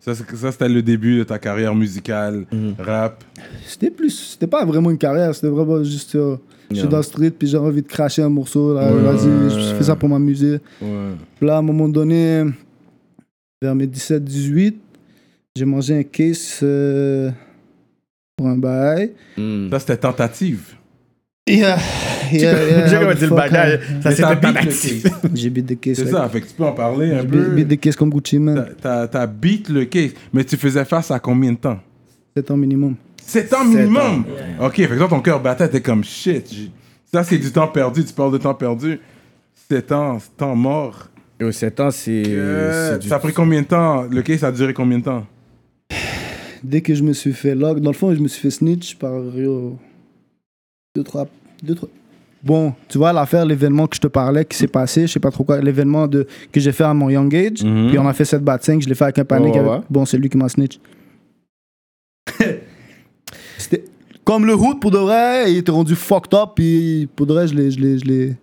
Ça, 0.00 0.14
c'était 0.52 0.68
le 0.68 0.82
début 0.82 1.18
de 1.18 1.24
ta 1.24 1.38
carrière 1.38 1.74
musicale, 1.74 2.44
rap. 2.78 3.24
C'était 3.66 3.90
plus, 3.90 4.10
c'était 4.32 4.46
pas 4.46 4.64
vraiment 4.64 4.90
une 4.90 4.98
carrière, 4.98 5.34
c'était 5.34 5.48
vraiment 5.48 5.82
juste, 5.82 6.14
euh, 6.14 6.36
je 6.70 6.76
suis 6.76 6.86
dans 6.88 6.98
le 6.98 7.02
street, 7.02 7.30
puis 7.36 7.48
j'ai 7.48 7.58
envie 7.58 7.82
de 7.82 7.88
cracher 7.88 8.22
un 8.22 8.28
morceau, 8.28 8.72
là, 8.74 8.92
Ouais, 8.92 9.00
vas-y, 9.00 9.26
ouais, 9.26 9.50
je 9.50 9.74
fais 9.74 9.82
ça 9.82 9.96
pour 9.96 10.08
m'amuser. 10.08 10.60
Ouais. 10.80 10.88
Puis 11.38 11.46
là, 11.48 11.56
à 11.56 11.58
un 11.58 11.62
moment 11.62 11.88
donné, 11.88 12.44
vers 13.66 13.74
mes 13.74 13.86
17-18, 13.86 14.74
j'ai 15.56 15.64
mangé 15.64 15.98
un 15.98 16.02
case 16.04 16.60
euh, 16.62 17.30
pour 18.36 18.46
un 18.46 18.56
bail. 18.56 19.12
Hmm. 19.36 19.68
Ça, 19.70 19.80
c'était 19.80 19.96
tentative. 19.96 20.74
Yeah, 21.48 21.78
yeah, 22.32 22.40
yeah, 22.42 22.86
J'ai 22.88 22.96
the 23.14 23.18
dire 23.18 23.30
le 23.30 23.36
bagage. 23.36 23.80
hein. 24.04 24.10
Ça 24.12 24.34
le 24.34 24.40
tentative. 24.40 25.10
J'ai 25.34 25.50
beat 25.50 25.64
des 25.66 25.76
cases. 25.76 25.98
C'est 25.98 26.06
ça, 26.10 26.28
fait 26.28 26.40
que 26.40 26.46
tu 26.48 26.54
peux 26.54 26.64
en 26.64 26.72
parler 26.72 27.12
un 27.12 27.20
J'ai 27.22 27.26
peu. 27.28 27.50
beat 27.50 27.68
des 27.68 27.76
cases 27.76 27.94
comme 27.96 28.10
Gucci, 28.10 28.38
man. 28.40 28.66
T'as- 28.80 29.26
beat 29.26 29.68
le 29.68 29.84
case, 29.84 30.10
mais 30.32 30.44
tu 30.44 30.56
faisais 30.56 30.84
face 30.84 31.10
à 31.10 31.18
combien 31.20 31.52
de 31.52 31.58
temps? 31.58 31.78
7 32.36 32.50
ans 32.50 32.56
minimum. 32.56 32.96
7 33.22 33.52
ans 33.54 33.64
minimum? 33.64 34.24
Ok, 34.60 34.74
fait 34.76 34.88
que 34.88 34.94
toi, 34.98 35.08
ton 35.08 35.20
cœur 35.20 35.40
battait, 35.40 35.68
t'es 35.68 35.80
comme 35.80 36.02
shit. 36.04 36.46
j'ai- 36.52 36.70
Ça, 37.12 37.22
c'est 37.24 37.38
du 37.38 37.50
temps 37.52 37.68
perdu, 37.68 38.04
tu 38.04 38.12
parles 38.12 38.32
de 38.32 38.38
temps 38.38 38.54
perdu. 38.54 38.98
7 39.70 39.92
ans, 39.92 40.18
temps 40.36 40.54
mort. 40.56 41.08
Yo, 41.40 41.52
7 41.52 41.80
ans, 41.80 41.90
c'est. 41.90 42.22
Euh, 42.28 43.00
ça 43.00 43.16
a 43.16 43.18
pris 43.18 43.32
combien 43.32 43.60
de 43.62 43.66
temps? 43.66 44.02
Le 44.04 44.22
case 44.22 44.42
a 44.44 44.50
duré 44.52 44.72
combien 44.72 44.98
de 44.98 45.04
temps? 45.04 45.26
Dès 46.62 46.80
que 46.80 46.94
je 46.94 47.02
me 47.02 47.12
suis 47.12 47.32
fait 47.34 47.54
lock, 47.54 47.80
dans 47.80 47.90
le 47.90 47.96
fond, 47.96 48.14
je 48.14 48.20
me 48.20 48.28
suis 48.28 48.40
fait 48.40 48.50
snitch 48.50 48.96
par 48.96 49.12
yo, 49.36 49.78
deux, 50.94 51.02
trois, 51.04 51.28
deux, 51.62 51.74
trois. 51.74 51.88
Bon, 52.42 52.72
tu 52.88 52.96
vois, 52.98 53.12
l'affaire, 53.12 53.44
l'événement 53.44 53.86
que 53.86 53.96
je 53.96 54.00
te 54.00 54.06
parlais 54.06 54.44
qui 54.44 54.56
s'est 54.56 54.66
passé, 54.68 55.06
je 55.06 55.12
sais 55.12 55.20
pas 55.20 55.30
trop 55.30 55.44
quoi, 55.44 55.60
l'événement 55.60 56.06
de, 56.06 56.26
que 56.52 56.60
j'ai 56.60 56.72
fait 56.72 56.84
à 56.84 56.94
mon 56.94 57.10
young 57.10 57.34
age, 57.34 57.62
Mhm. 57.64 57.88
puis 57.88 57.98
on 57.98 58.06
a 58.06 58.12
fait 58.14 58.24
cette 58.24 58.42
batte 58.44 58.62
5, 58.64 58.80
je 58.82 58.88
l'ai 58.88 58.94
fait 58.94 59.04
avec 59.04 59.18
un 59.18 59.24
qui 59.24 59.34
avait- 59.58 59.68
ouais. 59.68 59.80
Bon, 59.90 60.04
c'est 60.04 60.16
lui 60.16 60.28
qui 60.28 60.36
m'a 60.36 60.48
snitch. 60.48 60.78
C'était 63.58 63.84
comme 64.24 64.46
le 64.46 64.54
hood, 64.54 64.80
pour 64.80 64.90
de 64.90 64.98
vrai, 64.98 65.50
il 65.52 65.58
était 65.58 65.72
rendu 65.72 65.94
fucked 65.94 66.34
up, 66.34 66.50
puis 66.56 67.08
pour 67.16 67.26
de 67.26 67.32
vrai, 67.34 67.48
je 67.48 67.54
l'ai, 67.54 68.36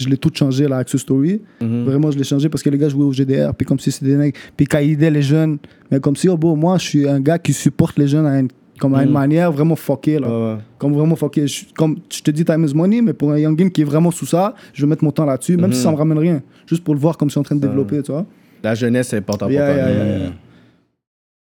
je 0.00 0.08
l'ai, 0.08 0.16
tout 0.16 0.30
changé 0.34 0.68
là 0.68 0.76
avec 0.76 0.88
ce 0.88 0.98
story. 0.98 1.40
Mhm. 1.60 1.84
Vraiment, 1.84 2.10
je 2.10 2.18
l'ai 2.18 2.24
changé 2.24 2.48
parce 2.48 2.62
que 2.62 2.70
les 2.70 2.78
gars 2.78 2.88
jouaient 2.88 3.04
au 3.04 3.12
GDR, 3.12 3.52
puis 3.54 3.66
comme 3.66 3.78
si 3.78 3.90
c'était 3.90 4.06
des 4.12 4.16
nègres, 4.16 4.38
puis 4.56 4.66
quand 4.66 4.78
ils 4.78 4.92
aidaient 4.92 5.10
les 5.10 5.22
jeunes, 5.22 5.58
mais 5.90 6.00
comme 6.00 6.16
si, 6.16 6.28
oh, 6.28 6.36
bon, 6.36 6.56
moi, 6.56 6.78
je 6.78 6.84
suis 6.86 7.08
un 7.08 7.20
gars 7.20 7.38
qui 7.38 7.52
supporte 7.52 7.98
les 7.98 8.06
jeunes 8.08 8.26
à 8.26 8.38
une, 8.38 8.48
comme 8.78 8.94
à 8.94 9.02
une 9.02 9.08
Mhm. 9.08 9.14
manière 9.14 9.50
vraiment 9.52 9.74
fuckée, 9.74 10.18
là. 10.20 10.28
Ouais. 10.54 10.60
Comme 10.78 10.92
vraiment 10.94 11.16
fucké. 11.16 11.46
Je, 11.48 11.64
comme 11.76 11.96
je 12.12 12.20
te 12.22 12.30
dis, 12.30 12.44
time 12.44 12.64
is 12.64 12.74
money, 12.74 13.00
mais 13.02 13.12
pour 13.12 13.32
un 13.32 13.38
youngin 13.38 13.70
qui 13.70 13.80
est 13.80 13.84
vraiment 13.84 14.10
sous 14.12 14.26
ça, 14.26 14.54
je 14.72 14.82
vais 14.84 14.88
mettre 14.88 15.02
mon 15.02 15.10
temps 15.10 15.24
là-dessus, 15.24 15.56
même 15.56 15.72
si 15.72 15.80
ça 15.82 15.90
me 15.90 15.96
ramène 15.96 16.18
rien. 16.18 16.42
Juste 16.66 16.84
pour 16.84 16.94
le 16.94 17.00
voir 17.00 17.16
comme 17.18 17.28
je 17.28 17.32
suis 17.32 17.40
en 17.40 17.44
train 17.44 17.56
de 17.56 17.60
développer, 17.60 18.00
tu 18.02 18.12
vois. 18.12 18.24
La 18.62 18.74
jeunesse, 18.76 19.08
c'est 19.08 19.16
important 19.16 19.48
Yeah, 19.48 19.66
pour 19.66 19.74
toi. 19.74 19.82
yeah, 19.90 20.04
yeah, 20.06 20.18
yeah. 20.18 20.32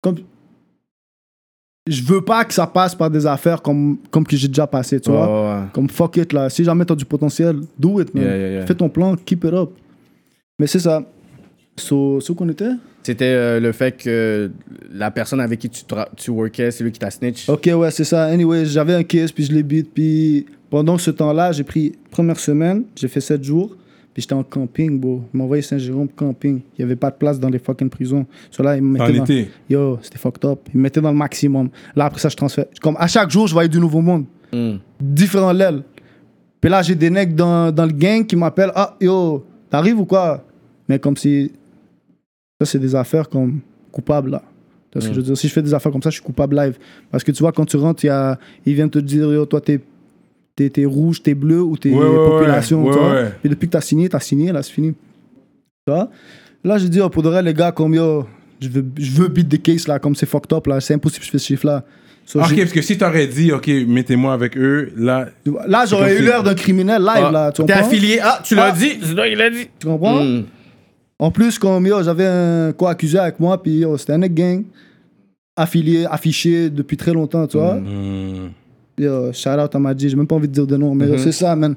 Comme... 0.01 0.15
Je 1.85 2.01
veux 2.03 2.21
pas 2.21 2.45
que 2.45 2.53
ça 2.53 2.65
passe 2.65 2.95
par 2.95 3.09
des 3.09 3.25
affaires 3.25 3.61
comme, 3.61 3.97
comme 4.09 4.25
que 4.25 4.37
j'ai 4.37 4.47
déjà 4.47 4.65
passé, 4.65 5.01
tu 5.01 5.11
vois. 5.11 5.27
ouais. 5.61 5.67
Comme 5.73 5.89
fuck 5.89 6.15
it, 6.15 6.31
là. 6.31 6.49
Si 6.49 6.63
jamais 6.63 6.85
t'as 6.85 6.95
du 6.95 7.03
potentiel, 7.03 7.57
do 7.77 7.99
it, 7.99 8.13
man. 8.13 8.23
Yeah, 8.23 8.37
yeah, 8.37 8.49
yeah. 8.51 8.65
Fais 8.65 8.75
ton 8.75 8.87
plan, 8.87 9.15
keep 9.17 9.43
it 9.43 9.53
up. 9.53 9.71
Mais 10.57 10.67
c'est 10.67 10.79
ça. 10.79 11.03
So, 11.75 12.21
so 12.21 12.35
qu'on 12.35 12.47
était? 12.49 12.71
C'était 13.01 13.25
euh, 13.25 13.59
le 13.59 13.73
fait 13.73 13.91
que 13.97 14.49
la 14.93 15.11
personne 15.11 15.41
avec 15.41 15.59
qui 15.59 15.69
tu, 15.69 15.83
tu 16.15 16.31
workais, 16.31 16.71
c'est 16.71 16.85
lui 16.85 16.91
qui 16.93 16.99
t'a 16.99 17.11
snitch. 17.11 17.49
Ok, 17.49 17.69
ouais, 17.75 17.91
c'est 17.91 18.05
ça. 18.05 18.25
Anyway, 18.25 18.65
j'avais 18.65 18.93
un 18.93 19.03
case, 19.03 19.33
puis 19.33 19.43
je 19.43 19.51
l'ai 19.51 19.63
beat. 19.63 19.93
Puis 19.93 20.45
pendant 20.69 20.97
ce 20.97 21.11
temps-là, 21.11 21.51
j'ai 21.51 21.63
pris 21.65 21.93
première 22.11 22.39
semaine, 22.39 22.83
j'ai 22.95 23.09
fait 23.09 23.19
7 23.19 23.43
jours. 23.43 23.75
Puis 24.13 24.21
j'étais 24.21 24.33
en 24.33 24.43
camping, 24.43 24.99
bro. 24.99 25.23
Ils 25.33 25.37
m'envoyaient 25.37 25.63
Saint-Jérôme 25.63 26.07
camping. 26.09 26.61
Il 26.77 26.81
n'y 26.81 26.85
avait 26.85 26.95
pas 26.95 27.09
de 27.09 27.15
place 27.15 27.39
dans 27.39 27.49
les 27.49 27.57
fucking 27.57 27.89
prisons. 27.89 28.25
Cela, 28.51 28.77
ils 28.77 28.83
me 28.83 28.99
En 28.99 29.05
mettaient 29.05 29.17
dans... 29.17 29.23
été. 29.25 29.49
Yo, 29.69 29.97
c'était 30.03 30.19
fucked 30.19 30.45
up. 30.45 30.59
Ils 30.73 30.77
me 30.77 30.83
mettaient 30.83 31.01
dans 31.01 31.11
le 31.11 31.17
maximum. 31.17 31.69
Là, 31.95 32.05
après 32.05 32.19
ça, 32.19 32.29
je 32.29 32.35
transfère. 32.35 32.65
Comme 32.81 32.95
à 32.99 33.07
chaque 33.07 33.31
jour, 33.31 33.47
je 33.47 33.53
voyais 33.53 33.69
du 33.69 33.79
nouveau 33.79 34.01
monde. 34.01 34.25
Mm. 34.53 34.75
Différents 35.01 35.51
lèvres. 35.51 35.81
Puis 36.61 36.69
là, 36.69 36.81
j'ai 36.83 36.95
des 36.95 37.09
nègres 37.09 37.35
dans, 37.35 37.71
dans 37.71 37.85
le 37.85 37.91
gang 37.91 38.23
qui 38.25 38.35
m'appellent 38.35 38.71
Ah, 38.75 38.95
yo, 39.01 39.43
t'arrives 39.69 39.99
ou 39.99 40.05
quoi? 40.05 40.45
Mais 40.87 40.99
comme 40.99 41.17
si. 41.17 41.51
Ça, 42.61 42.67
c'est 42.67 42.79
des 42.79 42.93
affaires 42.93 43.27
comme 43.27 43.61
coupables, 43.91 44.29
là. 44.29 44.43
Tu 44.91 44.99
vois 44.99 45.01
ce 45.01 45.07
que 45.07 45.13
je 45.15 45.19
veux 45.21 45.25
dire? 45.25 45.37
Si 45.37 45.47
je 45.47 45.53
fais 45.53 45.63
des 45.63 45.73
affaires 45.73 45.91
comme 45.91 46.03
ça, 46.03 46.11
je 46.11 46.15
suis 46.15 46.23
coupable 46.23 46.55
live. 46.55 46.77
Parce 47.09 47.23
que 47.23 47.31
tu 47.31 47.41
vois, 47.41 47.51
quand 47.51 47.65
tu 47.65 47.77
rentres, 47.77 48.03
il 48.03 48.07
y 48.07 48.11
a... 48.11 48.37
ils 48.63 48.75
viennent 48.75 48.91
te 48.91 48.99
dire 48.99 49.33
Yo, 49.33 49.45
toi, 49.47 49.59
t'es. 49.59 49.81
T'es, 50.55 50.69
t'es 50.69 50.85
rouge, 50.85 51.23
t'es 51.23 51.33
bleu 51.33 51.61
ou 51.61 51.77
t'es 51.77 51.89
Ouais, 51.89 52.05
ouais, 52.05 52.29
population. 52.29 52.83
ouais. 52.83 52.91
tu 52.91 52.97
Ouais, 52.99 53.03
vois? 53.03 53.13
ouais. 53.13 53.31
Puis 53.41 53.49
depuis 53.49 53.67
que 53.67 53.71
t'as 53.71 53.81
signé, 53.81 54.07
t'as 54.07 54.19
signé, 54.19 54.51
là, 54.51 54.61
c'est 54.61 54.71
fini. 54.71 54.93
Tu 55.87 55.91
vois? 55.93 56.09
Là, 56.63 56.77
j'ai 56.77 56.89
dit, 56.89 57.01
oh, 57.01 57.09
pour 57.09 57.23
de 57.23 57.29
vrai, 57.29 57.41
les 57.41 57.53
gars, 57.53 57.71
comme 57.71 57.95
yo, 57.95 58.25
je 58.61 58.69
veux, 58.69 58.85
je 58.97 59.11
veux 59.11 59.27
beat 59.29 59.49
the 59.49 59.61
case, 59.61 59.87
là, 59.87 59.97
comme 59.99 60.15
c'est 60.15 60.27
fucked 60.27 60.53
up, 60.53 60.67
là. 60.67 60.79
C'est 60.79 60.93
impossible 60.93 61.21
que 61.21 61.25
je 61.25 61.31
fais 61.31 61.37
ce 61.39 61.45
chiffre-là. 61.47 61.83
So, 62.25 62.39
Ok, 62.39 62.55
parce 62.55 62.71
que 62.71 62.81
si 62.81 62.97
t'aurais 62.97 63.27
dit, 63.27 63.51
ok, 63.51 63.67
mettez-moi 63.87 64.31
avec 64.33 64.55
eux, 64.57 64.91
là. 64.95 65.27
Là, 65.67 65.85
j'aurais 65.87 66.17
eu 66.17 66.21
l'air 66.21 66.41
d'un 66.43 66.53
criminel 66.55 67.01
live, 67.01 67.31
là. 67.31 67.51
Tu 67.51 67.65
T'es 67.65 67.73
affilié. 67.73 68.19
Ah, 68.21 68.39
tu 68.43 68.55
l'as 68.55 68.67
Ah. 68.67 68.71
dit. 68.71 68.91
C'est 69.01 69.15
toi 69.15 69.27
qui 69.27 69.35
l'as 69.35 69.49
dit. 69.49 69.67
Tu 69.79 69.87
comprends? 69.87 70.23
Mm. 70.23 70.43
En 71.19 71.31
plus, 71.31 71.57
comme 71.59 71.85
yo, 71.87 72.01
j'avais 72.03 72.25
un 72.27 72.71
co-accusé 72.73 73.17
avec 73.17 73.39
moi, 73.39 73.61
puis 73.61 73.79
yo, 73.79 73.97
c'était 73.97 74.13
un 74.13 74.19
gang, 74.19 74.63
affilié, 75.55 76.05
affiché 76.09 76.69
depuis 76.69 76.95
très 76.95 77.11
longtemps, 77.11 77.45
tu 77.47 77.57
vois? 77.57 77.75
Hmm. 77.75 78.49
Yo, 78.97 79.33
shout 79.33 79.49
out 79.59 79.73
à 79.75 79.79
Madji, 79.79 80.09
j'ai 80.09 80.15
même 80.15 80.27
pas 80.27 80.35
envie 80.35 80.47
de 80.47 80.53
dire 80.53 80.67
de 80.67 80.77
nom, 80.77 80.93
mais 80.93 81.07
yo, 81.07 81.17
c'est 81.17 81.31
ça, 81.31 81.55
man. 81.55 81.75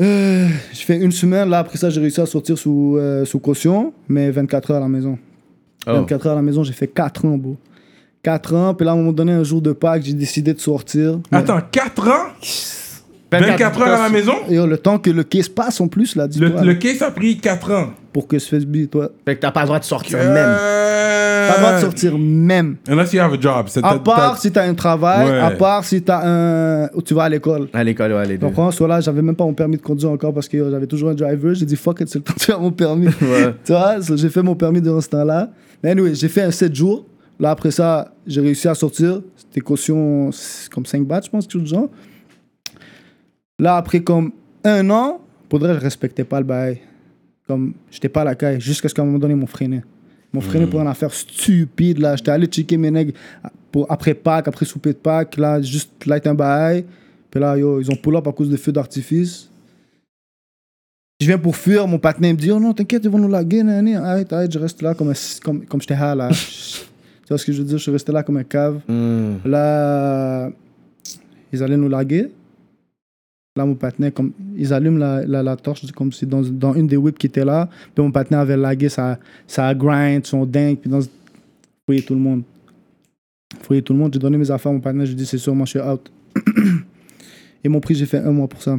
Euh, 0.00 0.46
j'ai 0.72 0.84
fait 0.84 0.96
une 0.96 1.12
semaine, 1.12 1.48
là, 1.50 1.58
après 1.58 1.76
ça, 1.76 1.90
j'ai 1.90 2.00
réussi 2.00 2.20
à 2.20 2.26
sortir 2.26 2.56
sous, 2.56 2.96
euh, 2.98 3.24
sous 3.24 3.40
caution, 3.40 3.92
mais 4.08 4.30
24 4.30 4.70
heures 4.70 4.76
à 4.78 4.80
la 4.80 4.88
maison. 4.88 5.18
Oh. 5.86 5.92
24 5.92 6.26
heures 6.26 6.32
à 6.32 6.36
la 6.36 6.42
maison, 6.42 6.62
j'ai 6.62 6.72
fait 6.72 6.86
4 6.86 7.24
ans, 7.24 7.36
bro. 7.36 7.56
4 8.22 8.54
ans, 8.54 8.74
puis 8.74 8.84
là, 8.84 8.92
à 8.92 8.94
un 8.94 8.98
moment 8.98 9.12
donné, 9.12 9.32
un 9.32 9.42
jour 9.44 9.60
de 9.60 9.72
Pâques, 9.72 10.02
j'ai 10.04 10.12
décidé 10.12 10.54
de 10.54 10.60
sortir. 10.60 11.20
Mais- 11.32 11.38
Attends, 11.38 11.60
4 11.70 12.08
ans? 12.08 12.28
24 13.30 13.82
heures 13.82 14.00
à 14.00 14.02
la 14.04 14.08
maison? 14.08 14.34
Yo, 14.48 14.66
le 14.66 14.78
temps 14.78 14.98
que 14.98 15.10
le 15.10 15.22
case 15.22 15.48
passe 15.48 15.80
en 15.80 15.88
plus, 15.88 16.16
là, 16.16 16.24
le, 16.24 16.28
dis-toi, 16.30 16.48
le 16.62 16.66
là, 16.72 16.74
case 16.76 17.02
a 17.02 17.10
pris 17.10 17.36
4 17.38 17.72
ans. 17.72 17.90
pour 18.12 18.26
que 18.26 18.38
ce 18.38 18.48
fasse 18.56 18.64
beat, 18.64 18.90
toi. 18.90 19.10
Fait 19.24 19.36
que 19.36 19.40
t'as 19.42 19.50
pas 19.50 19.60
le 19.60 19.66
droit 19.66 19.78
de 19.78 19.84
sortir 19.84 20.18
même. 20.18 20.34
Euh... 20.36 21.48
Pas 21.48 21.54
le 21.56 21.60
droit 21.60 21.76
de 21.76 21.80
sortir 21.80 22.18
même. 22.18 22.76
Unless 22.88 23.12
you 23.12 23.20
have 23.20 23.32
a 23.32 23.40
job. 23.40 23.66
À 23.82 23.98
part 23.98 24.38
si 24.38 24.50
t'as 24.50 24.64
un 24.66 24.74
travail, 24.74 25.28
Ouais. 25.30 25.38
à 25.38 25.50
part 25.52 25.84
si 25.84 26.02
t'as 26.02 26.20
un. 26.24 26.88
ou 26.94 27.02
tu 27.02 27.14
vas 27.14 27.24
à 27.24 27.28
l'école. 27.28 27.68
À 27.72 27.84
l'école, 27.84 28.12
ouais, 28.12 28.26
les 28.26 28.34
Tu 28.34 28.38
deux. 28.40 28.46
comprends? 28.46 28.70
Soit 28.70 28.88
là, 28.88 29.00
j'avais 29.00 29.22
même 29.22 29.36
pas 29.36 29.44
mon 29.44 29.54
permis 29.54 29.76
de 29.76 29.82
conduire 29.82 30.10
encore 30.10 30.32
parce 30.34 30.48
que 30.48 30.70
j'avais 30.70 30.86
toujours 30.86 31.10
un 31.10 31.14
driver. 31.14 31.54
J'ai 31.54 31.66
dit 31.66 31.76
fuck 31.76 32.00
it, 32.00 32.08
c'est 32.08 32.18
le 32.18 32.24
temps 32.24 32.34
de 32.36 32.40
faire 32.42 32.60
mon 32.60 32.70
permis. 32.72 33.06
Ouais. 33.06 33.54
tu 33.64 33.72
vois? 33.72 33.96
J'ai 34.00 34.28
fait 34.30 34.42
mon 34.42 34.54
permis 34.54 34.80
durant 34.80 35.00
ce 35.00 35.08
temps-là. 35.10 35.50
Mais 35.82 35.90
anyway, 35.90 36.14
j'ai 36.14 36.28
fait 36.28 36.42
un 36.42 36.50
7 36.50 36.74
jours. 36.74 37.06
Là, 37.40 37.50
après 37.50 37.70
ça, 37.70 38.12
j'ai 38.26 38.40
réussi 38.40 38.66
à 38.66 38.74
sortir. 38.74 39.20
C'était 39.36 39.60
caution 39.60 40.30
c'est 40.32 40.68
comme 40.70 40.84
5 40.84 41.04
bahts, 41.04 41.20
je 41.24 41.30
pense, 41.30 41.44
quelque 41.44 41.52
chose 41.52 41.62
du 41.62 41.68
genre. 41.68 41.88
Là, 43.58 43.76
après 43.76 44.00
comme 44.00 44.32
un 44.64 44.88
an, 44.90 45.20
pour 45.48 45.58
vrai, 45.58 45.74
je 45.74 45.80
respectais 45.80 46.24
pas 46.24 46.38
le 46.40 46.46
bail. 46.46 46.78
Comme, 47.46 47.74
j'étais 47.90 48.08
pas 48.08 48.20
à 48.20 48.24
la 48.24 48.34
caille. 48.34 48.60
Jusqu'à 48.60 48.88
ce 48.88 48.94
qu'à 48.94 49.02
un 49.02 49.06
moment 49.06 49.18
donné, 49.18 49.34
ils 49.34 49.36
m'ont 49.40 49.46
freiné. 49.46 49.82
Ils 50.32 50.36
m'ont 50.36 50.40
freiné 50.42 50.66
pour 50.66 50.80
une 50.80 50.86
affaire 50.86 51.12
stupide, 51.12 51.98
là. 51.98 52.14
J'étais 52.16 52.30
allé 52.30 52.46
checker 52.46 52.76
mes 52.76 52.90
nègres 52.90 53.14
pour, 53.72 53.90
après 53.90 54.12
Pâques, 54.14 54.46
après 54.48 54.66
souper 54.66 54.92
de 54.92 54.98
Pâques. 54.98 55.36
Là, 55.38 55.60
juste 55.62 56.04
light 56.06 56.26
un 56.26 56.34
bail. 56.34 56.84
Puis 57.30 57.40
là, 57.40 57.56
yo, 57.56 57.80
ils 57.80 57.90
ont 57.90 57.96
pull 57.96 58.16
up 58.16 58.26
à 58.26 58.32
cause 58.32 58.50
de 58.50 58.56
feux 58.56 58.72
d'artifice. 58.72 59.48
Je 61.20 61.26
viens 61.26 61.38
pour 61.38 61.56
fuir, 61.56 61.88
mon 61.88 61.98
partenaire 61.98 62.32
me 62.32 62.38
dit 62.38 62.50
Oh 62.52 62.60
non, 62.60 62.72
t'inquiète, 62.72 63.02
ils 63.04 63.10
vont 63.10 63.18
nous 63.18 63.28
laguer. 63.28 63.62
Nani. 63.62 63.96
Arrête, 63.96 64.32
arrête, 64.32 64.52
je 64.52 64.58
reste 64.58 64.82
là 64.82 64.94
comme, 64.94 65.10
un- 65.10 65.40
comme, 65.42 65.64
comme 65.64 65.80
j'étais 65.80 65.96
là. 65.96 66.28
tu 66.30 67.28
vois 67.28 67.38
ce 67.38 67.44
que 67.44 67.52
je 67.52 67.58
veux 67.62 67.66
dire? 67.66 67.78
Je 67.78 67.82
suis 67.82 67.90
resté 67.90 68.12
là 68.12 68.22
comme 68.22 68.36
un 68.36 68.44
cave. 68.44 68.80
Mm. 68.86 69.36
Là, 69.46 70.50
ils 71.52 71.62
allaient 71.62 71.76
nous 71.76 71.88
laguer. 71.88 72.30
Là, 73.58 73.66
mon 73.66 73.74
partenaire, 73.74 74.14
comme, 74.14 74.30
ils 74.56 74.72
allument 74.72 74.98
la, 74.98 75.42
la, 75.42 75.56
torche 75.56 75.84
comme 75.90 76.12
si 76.12 76.24
dans, 76.24 76.42
dans 76.42 76.74
une 76.74 76.86
des 76.86 76.96
whips 76.96 77.18
qui 77.18 77.26
était 77.26 77.44
là. 77.44 77.68
Puis 77.92 78.04
mon 78.04 78.12
partenaire 78.12 78.38
avait 78.38 78.56
lagué 78.56 78.88
sa, 78.88 79.18
sa 79.48 79.74
grind, 79.74 80.24
son 80.24 80.46
dingue. 80.46 80.78
Puis 80.78 80.88
dans. 80.88 81.00
Fouiller 81.84 82.02
tout 82.02 82.14
le 82.14 82.20
monde. 82.20 82.42
Fouiller 83.62 83.82
tout 83.82 83.92
le 83.92 83.98
monde. 83.98 84.12
J'ai 84.12 84.20
donné 84.20 84.38
mes 84.38 84.48
affaires 84.48 84.70
à 84.70 84.74
mon 84.74 84.80
partenaire. 84.80 85.06
J'ai 85.06 85.14
dit, 85.14 85.26
c'est 85.26 85.38
sûr, 85.38 85.56
moi, 85.56 85.66
je 85.66 85.70
suis 85.70 85.80
out. 85.80 86.08
Et 87.64 87.68
mon 87.68 87.80
prix, 87.80 87.96
j'ai 87.96 88.06
fait 88.06 88.18
un 88.18 88.30
mois 88.30 88.46
pour 88.46 88.62
ça. 88.62 88.78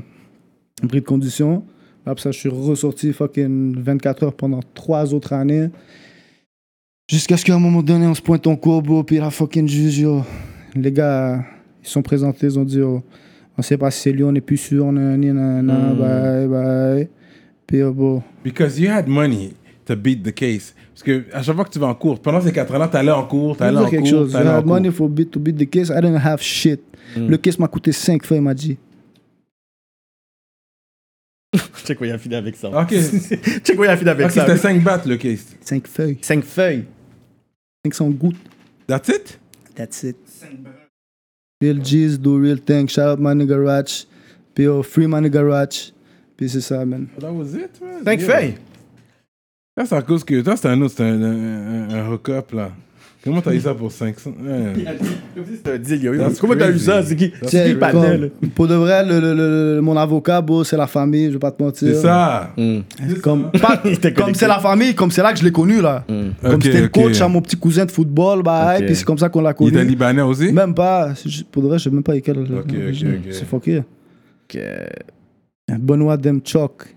Un 0.81 0.87
prix 0.87 1.01
de 1.01 1.05
condition. 1.05 1.61
Après 2.05 2.23
ça, 2.23 2.31
je 2.31 2.39
suis 2.39 2.49
ressorti 2.49 3.11
fucking 3.11 3.75
24 3.81 4.23
heures 4.23 4.33
pendant 4.33 4.61
trois 4.73 5.13
autres 5.13 5.33
années. 5.33 5.69
Jusqu'à 7.09 7.35
ce 7.35 7.43
qu'à 7.43 7.55
un 7.55 7.59
moment 7.59 7.83
donné, 7.83 8.07
on 8.07 8.15
se 8.15 8.21
pointe 8.21 8.47
en 8.47 8.55
cours, 8.55 8.81
bro, 8.81 9.03
puis 9.03 9.17
la 9.17 9.29
fucking 9.29 9.67
juge. 9.67 10.07
Les 10.73 10.91
gars, 10.93 11.43
ils 11.83 11.89
sont 11.89 12.01
présentés, 12.01 12.47
ils 12.47 12.57
ont 12.57 12.63
dit, 12.63 12.79
on 13.59 13.61
sait 13.61 13.77
pas 13.77 13.91
si 13.91 14.01
c'est 14.01 14.11
lui, 14.11 14.23
on 14.23 14.31
n'est 14.31 14.41
plus 14.41 14.57
sûr, 14.57 14.91
nanani, 14.91 15.27
nanana, 15.27 15.93
bye, 15.93 16.47
bye. 16.47 17.09
Puis, 17.67 17.77
yo, 17.77 17.93
bro, 17.93 18.23
Because 18.43 18.79
you 18.79 18.89
had 18.89 19.07
money 19.07 19.53
to 19.85 19.95
beat 19.95 20.23
the 20.23 20.33
case. 20.33 20.73
Parce 20.93 21.03
que 21.03 21.25
à 21.33 21.43
chaque 21.43 21.55
fois 21.55 21.65
que 21.65 21.69
tu 21.69 21.79
vas 21.79 21.87
en 21.87 21.95
cours, 21.95 22.19
pendant 22.21 22.41
ces 22.41 22.51
4 22.51 22.73
ans-là, 22.73 22.87
t'allais 22.87 23.11
en 23.11 23.25
cours, 23.25 23.57
t'allais 23.57 23.77
en 23.77 23.81
dire 23.81 23.89
cours, 23.89 23.91
quelque 23.99 24.09
chose. 24.09 24.33
I 24.33 24.37
had 24.37 24.65
money 24.65 24.91
for 24.91 25.09
beat 25.09 25.31
to 25.31 25.39
beat 25.39 25.57
the 25.57 25.69
case, 25.69 25.89
I 25.89 25.95
didn't 26.01 26.17
have 26.25 26.41
shit. 26.41 26.81
Le 27.17 27.37
case 27.37 27.59
m'a 27.59 27.67
coûté 27.67 27.91
5 27.91 28.23
feuilles, 28.25 28.37
il 28.39 28.43
m'a 28.43 28.53
dit. 28.53 28.77
Check 31.85 31.99
où 31.99 32.05
il 32.05 32.11
a 32.11 32.17
fini 32.17 32.35
avec 32.35 32.55
ça. 32.55 32.69
Ok. 32.69 32.89
Check 33.63 33.79
où 33.79 33.83
il 33.83 33.89
a 33.89 33.97
fini 33.97 34.09
avec 34.09 34.27
Ok, 34.27 34.31
ça. 34.31 34.45
c'était 34.45 34.57
5 34.57 34.83
bahts 34.83 35.01
le 35.05 35.17
case. 35.17 35.55
5 35.61 35.87
feuilles, 35.87 36.17
Cinq 36.21 36.43
feuilles. 36.43 36.85
500 37.85 38.09
gouttes. 38.11 38.35
That's 38.87 39.09
it? 39.09 39.39
That's 39.75 40.03
it. 40.03 40.17
Real 41.61 41.77
G's 41.83 42.17
do 42.17 42.37
real 42.37 42.57
thing. 42.57 42.87
Shout 42.87 43.09
out 43.09 43.19
my 43.19 43.33
nigga 43.33 43.57
Ratch. 43.61 44.05
Puis, 44.55 44.63
yo, 44.63 44.81
free 44.81 45.07
my 45.07 45.19
nigga 45.19 45.43
Ratch. 45.45 45.91
Puis 46.37 46.47
c'est 46.49 46.61
ça, 46.61 46.85
man. 46.85 47.09
That 47.19 47.33
was 47.33 47.53
it, 47.53 47.81
man. 47.81 48.03
Cinq 48.05 48.21
Yeah. 48.21 48.27
feuilles. 48.29 48.55
Ça, 49.77 49.85
c'est 49.85 49.95
à 49.95 50.01
cause 50.01 50.23
que 50.23 50.39
toi, 50.41 50.55
c'était 50.55 50.69
un 50.69 50.79
uh, 50.79 50.83
autre, 50.83 50.91
c'était 50.91 51.03
un, 51.03 51.19
uh, 51.21 51.25
un, 51.25 51.89
uh, 51.89 51.93
un 51.99 52.11
hook-up, 52.13 52.53
là. 52.53 52.71
Comment 53.21 53.41
t'as 53.41 53.53
eu 53.53 53.59
ça 53.59 53.73
pour 53.73 53.91
500? 53.91 54.29
Ouais. 54.41 54.85
Comme 55.35 55.45
si 55.45 55.57
c'était 55.57 55.73
un 55.73 55.77
deal, 55.77 56.01
yo. 56.03 56.15
That's 56.17 56.39
Comment 56.39 56.55
t'as 56.55 56.71
eu 56.71 56.79
ça? 56.79 57.03
C'est 57.03 57.17
qui? 57.17 57.31
Tiens, 57.31 57.63
C'est 57.65 57.69
qui 57.73 57.75
panel? 57.75 58.31
comme- 58.39 58.49
pour 58.51 58.67
de 58.67 58.75
vrai, 58.75 59.05
le, 59.05 59.19
le- 59.19 59.33
le- 59.33 59.75
le- 59.75 59.81
mon 59.81 59.97
avocat, 59.97 60.39
bro, 60.41 60.63
c'est 60.63 60.77
la 60.77 60.87
famille, 60.87 61.25
je 61.27 61.31
vais 61.33 61.39
pas 61.39 61.51
te 61.51 61.61
mentir. 61.61 61.89
C'est 61.89 62.01
ça. 62.01 62.53
Comme, 63.21 63.51
était 63.85 64.13
comme 64.13 64.33
c'est 64.33 64.47
la 64.47 64.59
famille, 64.59 64.95
comme 64.95 65.11
c'est 65.11 65.21
là 65.21 65.33
que 65.33 65.39
je 65.39 65.43
l'ai 65.43 65.51
connu, 65.51 65.81
là. 65.81 66.05
Comme 66.07 66.53
Ok, 66.55 66.63
c'était 66.63 66.81
le 66.81 66.87
coach 66.87 67.19
à 67.19 67.27
mon 67.27 67.41
petit 67.41 67.57
cousin 67.57 67.85
de 67.85 67.91
football, 67.91 68.41
bah, 68.41 68.75
Ok. 68.77 68.85
puis 68.85 68.95
c'est 68.95 69.03
comme 69.05 69.17
ça 69.17 69.27
qu'on 69.27 69.41
l'a 69.41 69.51
Il 69.51 69.55
connu. 69.55 69.71
était 69.71 69.83
libanais 69.83 70.21
aussi? 70.21 70.53
Même 70.53 70.73
pas, 70.73 71.09
pour 71.51 71.61
de 71.63 71.67
vrai, 71.67 71.77
je 71.77 71.83
sais 71.83 71.89
même 71.89 72.03
pas 72.03 72.15
ok. 72.15 72.33
C'est 73.31 73.45
fucké. 73.45 73.83
Benoît 75.77 76.17
Demchok. 76.17 76.95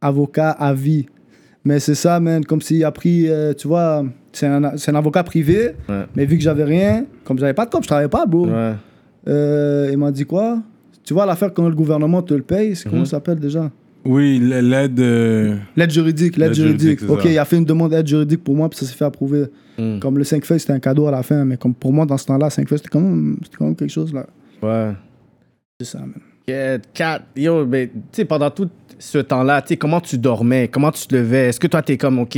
avocat 0.00 0.50
à 0.50 0.72
vie. 0.72 1.06
Mais 1.66 1.80
c'est 1.80 1.96
ça, 1.96 2.20
man, 2.20 2.44
comme 2.44 2.60
s'il 2.60 2.84
a 2.84 2.92
pris, 2.92 3.28
euh, 3.28 3.52
tu 3.52 3.66
vois, 3.66 4.04
c'est 4.32 4.46
un, 4.46 4.76
c'est 4.76 4.92
un 4.92 4.94
avocat 4.94 5.24
privé, 5.24 5.72
Ouais. 5.88 6.04
mais 6.14 6.24
vu 6.24 6.36
que 6.36 6.42
j'avais 6.42 6.62
rien, 6.62 7.06
comme 7.24 7.38
j'avais 7.40 7.54
pas 7.54 7.64
de 7.66 7.70
cop, 7.70 7.82
je 7.82 7.88
travaillais 7.88 8.08
pas, 8.08 8.24
bro. 8.24 8.46
Ouais. 8.46 8.74
Euh, 9.28 9.88
il 9.90 9.98
m'a 9.98 10.12
dit 10.12 10.24
quoi? 10.24 10.62
Tu 11.02 11.12
vois 11.12 11.26
l'affaire 11.26 11.52
quand 11.52 11.68
le 11.68 11.74
gouvernement 11.74 12.22
te 12.22 12.34
le 12.34 12.42
paye, 12.42 12.76
c'est 12.76 12.88
comment 12.88 13.00
Mhm. 13.00 13.06
ça 13.06 13.10
s'appelle 13.16 13.40
déjà? 13.40 13.70
Oui, 14.04 14.36
l- 14.40 14.68
l'aide. 14.70 15.00
euh, 15.00 15.56
L'aide 15.74 15.90
juridique, 15.90 16.36
l'aide 16.36 16.50
L'aide 16.50 16.54
juridique. 16.54 17.00
Ok, 17.08 17.22
ça. 17.22 17.28
il 17.30 17.38
a 17.38 17.44
fait 17.44 17.56
une 17.56 17.64
demande 17.64 17.90
d'aide 17.90 18.06
juridique 18.06 18.44
pour 18.44 18.54
moi, 18.54 18.68
puis 18.70 18.78
ça 18.78 18.86
s'est 18.86 18.94
fait 18.94 19.04
approuver. 19.04 19.46
Mm. 19.76 19.98
Comme 19.98 20.18
le 20.18 20.22
5 20.24 20.44
feuilles, 20.44 20.60
c'était 20.60 20.72
un 20.72 20.78
cadeau 20.78 21.08
à 21.08 21.10
la 21.10 21.24
fin, 21.24 21.44
mais 21.44 21.56
comme 21.56 21.74
pour 21.74 21.92
moi, 21.92 22.06
dans 22.06 22.16
ce 22.16 22.26
temps-là, 22.26 22.48
5 22.48 22.68
feuilles, 22.68 22.78
c'était 22.78 22.90
quand, 22.90 23.00
même- 23.00 23.38
c'était 23.42 23.56
quand 23.56 23.64
même 23.64 23.74
quelque 23.74 23.90
chose, 23.90 24.14
là. 24.14 24.26
Ouais. 24.62 24.92
C'est 25.80 25.86
ça, 25.88 25.98
man. 25.98 26.12
Yeah, 26.48 26.78
Kat, 26.94 27.22
yo, 27.36 27.66
mais 27.66 27.88
tu 27.88 27.92
sais, 28.12 28.24
pendant 28.24 28.50
tout 28.50 28.68
ce 28.98 29.18
temps-là, 29.18 29.62
tu 29.62 29.68
sais, 29.68 29.76
comment 29.76 30.00
tu 30.00 30.16
dormais, 30.16 30.68
comment 30.68 30.92
tu 30.92 31.06
te 31.06 31.14
levais? 31.14 31.48
Est-ce 31.48 31.58
que 31.60 31.66
toi, 31.66 31.82
t'es 31.82 31.96
comme, 31.96 32.20
OK, 32.20 32.36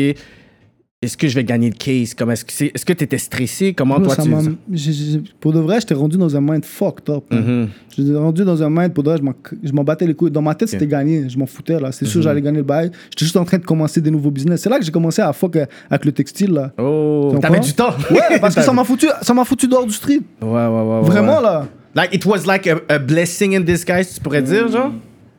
est-ce 1.01 1.17
que 1.17 1.29
je 1.29 1.35
vais 1.37 1.45
gagner 1.45 1.69
le 1.71 1.77
case? 1.77 2.15
Comme, 2.15 2.31
est-ce 2.31 2.45
que 2.45 2.53
c'est, 2.53 2.73
est-ce 2.75 2.85
que 2.87 2.93
t'étais 2.95 3.19
stressé? 3.19 3.73
Comment 3.75 4.01
toi, 4.01 4.17
tu... 4.17 4.31
j'ai- 4.73 5.23
pour 5.39 5.53
de 5.53 5.61
vrai, 5.61 5.79
j'étais 5.79 5.95
rendu 5.95 6.17
dans 6.17 6.35
un 6.37 6.41
mind 6.41 6.65
fucked 6.65 7.09
up. 7.11 7.25
man. 7.31 7.45
Mhm. 7.45 7.69
J'étais 7.97 8.17
rendu 8.19 8.45
dans 8.45 8.63
un 8.63 8.71
mind, 8.71 8.93
pour 8.95 9.05
de 9.05 9.11
vrai, 9.11 9.19
je 9.19 9.23
m'en- 9.23 9.35
je 9.63 9.73
m'en 9.73 9.85
battais 9.85 10.07
les 10.07 10.15
couilles. 10.15 10.31
Dans 10.33 10.43
ma 10.43 10.55
tête, 10.57 10.71
c'était 10.71 10.87
gagné. 10.89 11.29
Je 11.29 11.39
m'en 11.39 11.47
foutais, 11.47 11.79
là. 11.79 11.93
C'est 11.93 12.05
sûr, 12.07 12.23
j'allais 12.23 12.41
gagner 12.43 12.57
le 12.59 12.63
bail. 12.65 12.91
J'étais 13.11 13.27
juste 13.27 13.37
en 13.37 13.45
train 13.45 13.59
de 13.59 13.65
commencer 13.65 14.01
des 14.01 14.11
nouveaux 14.11 14.31
business. 14.33 14.63
C'est 14.63 14.71
là 14.71 14.79
que 14.79 14.85
j'ai 14.85 14.91
commencé 14.91 15.21
à 15.23 15.33
fuck 15.33 15.55
euh, 15.57 15.67
avec 15.91 16.05
le 16.07 16.13
textile, 16.13 16.51
là. 16.53 16.73
Oh, 16.79 17.37
t'avais 17.41 17.61
du 17.61 17.75
temps. 17.75 17.91
Ouais, 18.11 18.41
parce 18.41 18.55
que 18.57 18.63
ça 18.69 18.73
m'a 18.73 18.83
foutu, 18.85 19.07
ça 19.23 19.35
m'a 19.35 19.45
foutu 19.45 19.69
dehors 19.69 19.87
du 19.87 19.93
street. 19.93 20.21
Ouais, 20.43 20.49
ouais, 20.49 20.67
ouais. 20.67 20.83
ouais, 20.83 21.01
Vraiment, 21.03 21.37
ouais. 21.37 21.43
là. 21.45 21.67
Like, 21.95 22.15
it 22.15 22.25
was 22.27 22.45
like 22.47 22.67
a, 22.67 22.81
a 22.89 22.99
blessing 22.99 23.55
in 23.55 23.61
disguise, 23.61 24.15
tu 24.15 24.21
pourrais 24.21 24.43
dire, 24.43 24.69
genre? 24.69 24.93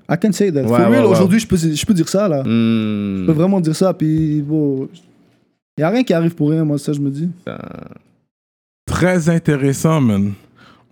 I 0.10 0.18
can 0.18 0.32
say 0.32 0.52
that. 0.52 0.64
Ouais, 0.64 0.68
For 0.68 0.80
ouais, 0.80 0.86
real, 0.97 1.06
ouais. 1.06 1.12
aujourd'hui, 1.12 1.39
je 1.39 1.47
peux, 1.47 1.58
je 1.58 1.86
peux 1.86 1.93
dire 1.93 2.10
ça, 2.10 2.28
là. 2.28 2.41
Hmm. 2.43 3.22
Je 3.22 3.26
peux 3.28 3.34
vraiment 3.34 3.62
dire 3.62 3.76
ça, 3.76 3.93
puis 3.93 4.41
bon. 4.41 4.89
Y 5.78 5.84
a 5.84 5.89
rien 5.89 6.04
qui 6.04 6.14
arrive 6.14 6.34
pour 6.34 6.50
rien, 6.50 6.64
moi, 6.66 6.78
ça, 6.80 6.93
je 6.93 7.00
me 7.00 7.10
dis. 7.10 7.30
Très 8.86 9.30
intéressant, 9.30 10.02
man. 10.02 10.34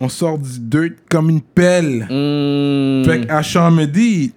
On 0.00 0.08
sort 0.08 0.38
du 0.38 0.60
dirt 0.60 0.92
comme 1.10 1.28
une 1.30 1.40
pelle. 1.40 2.06
Hmm. 2.08 3.04
Fait 3.04 3.26
qu'à 3.26 3.42
Chamedy, 3.42 4.32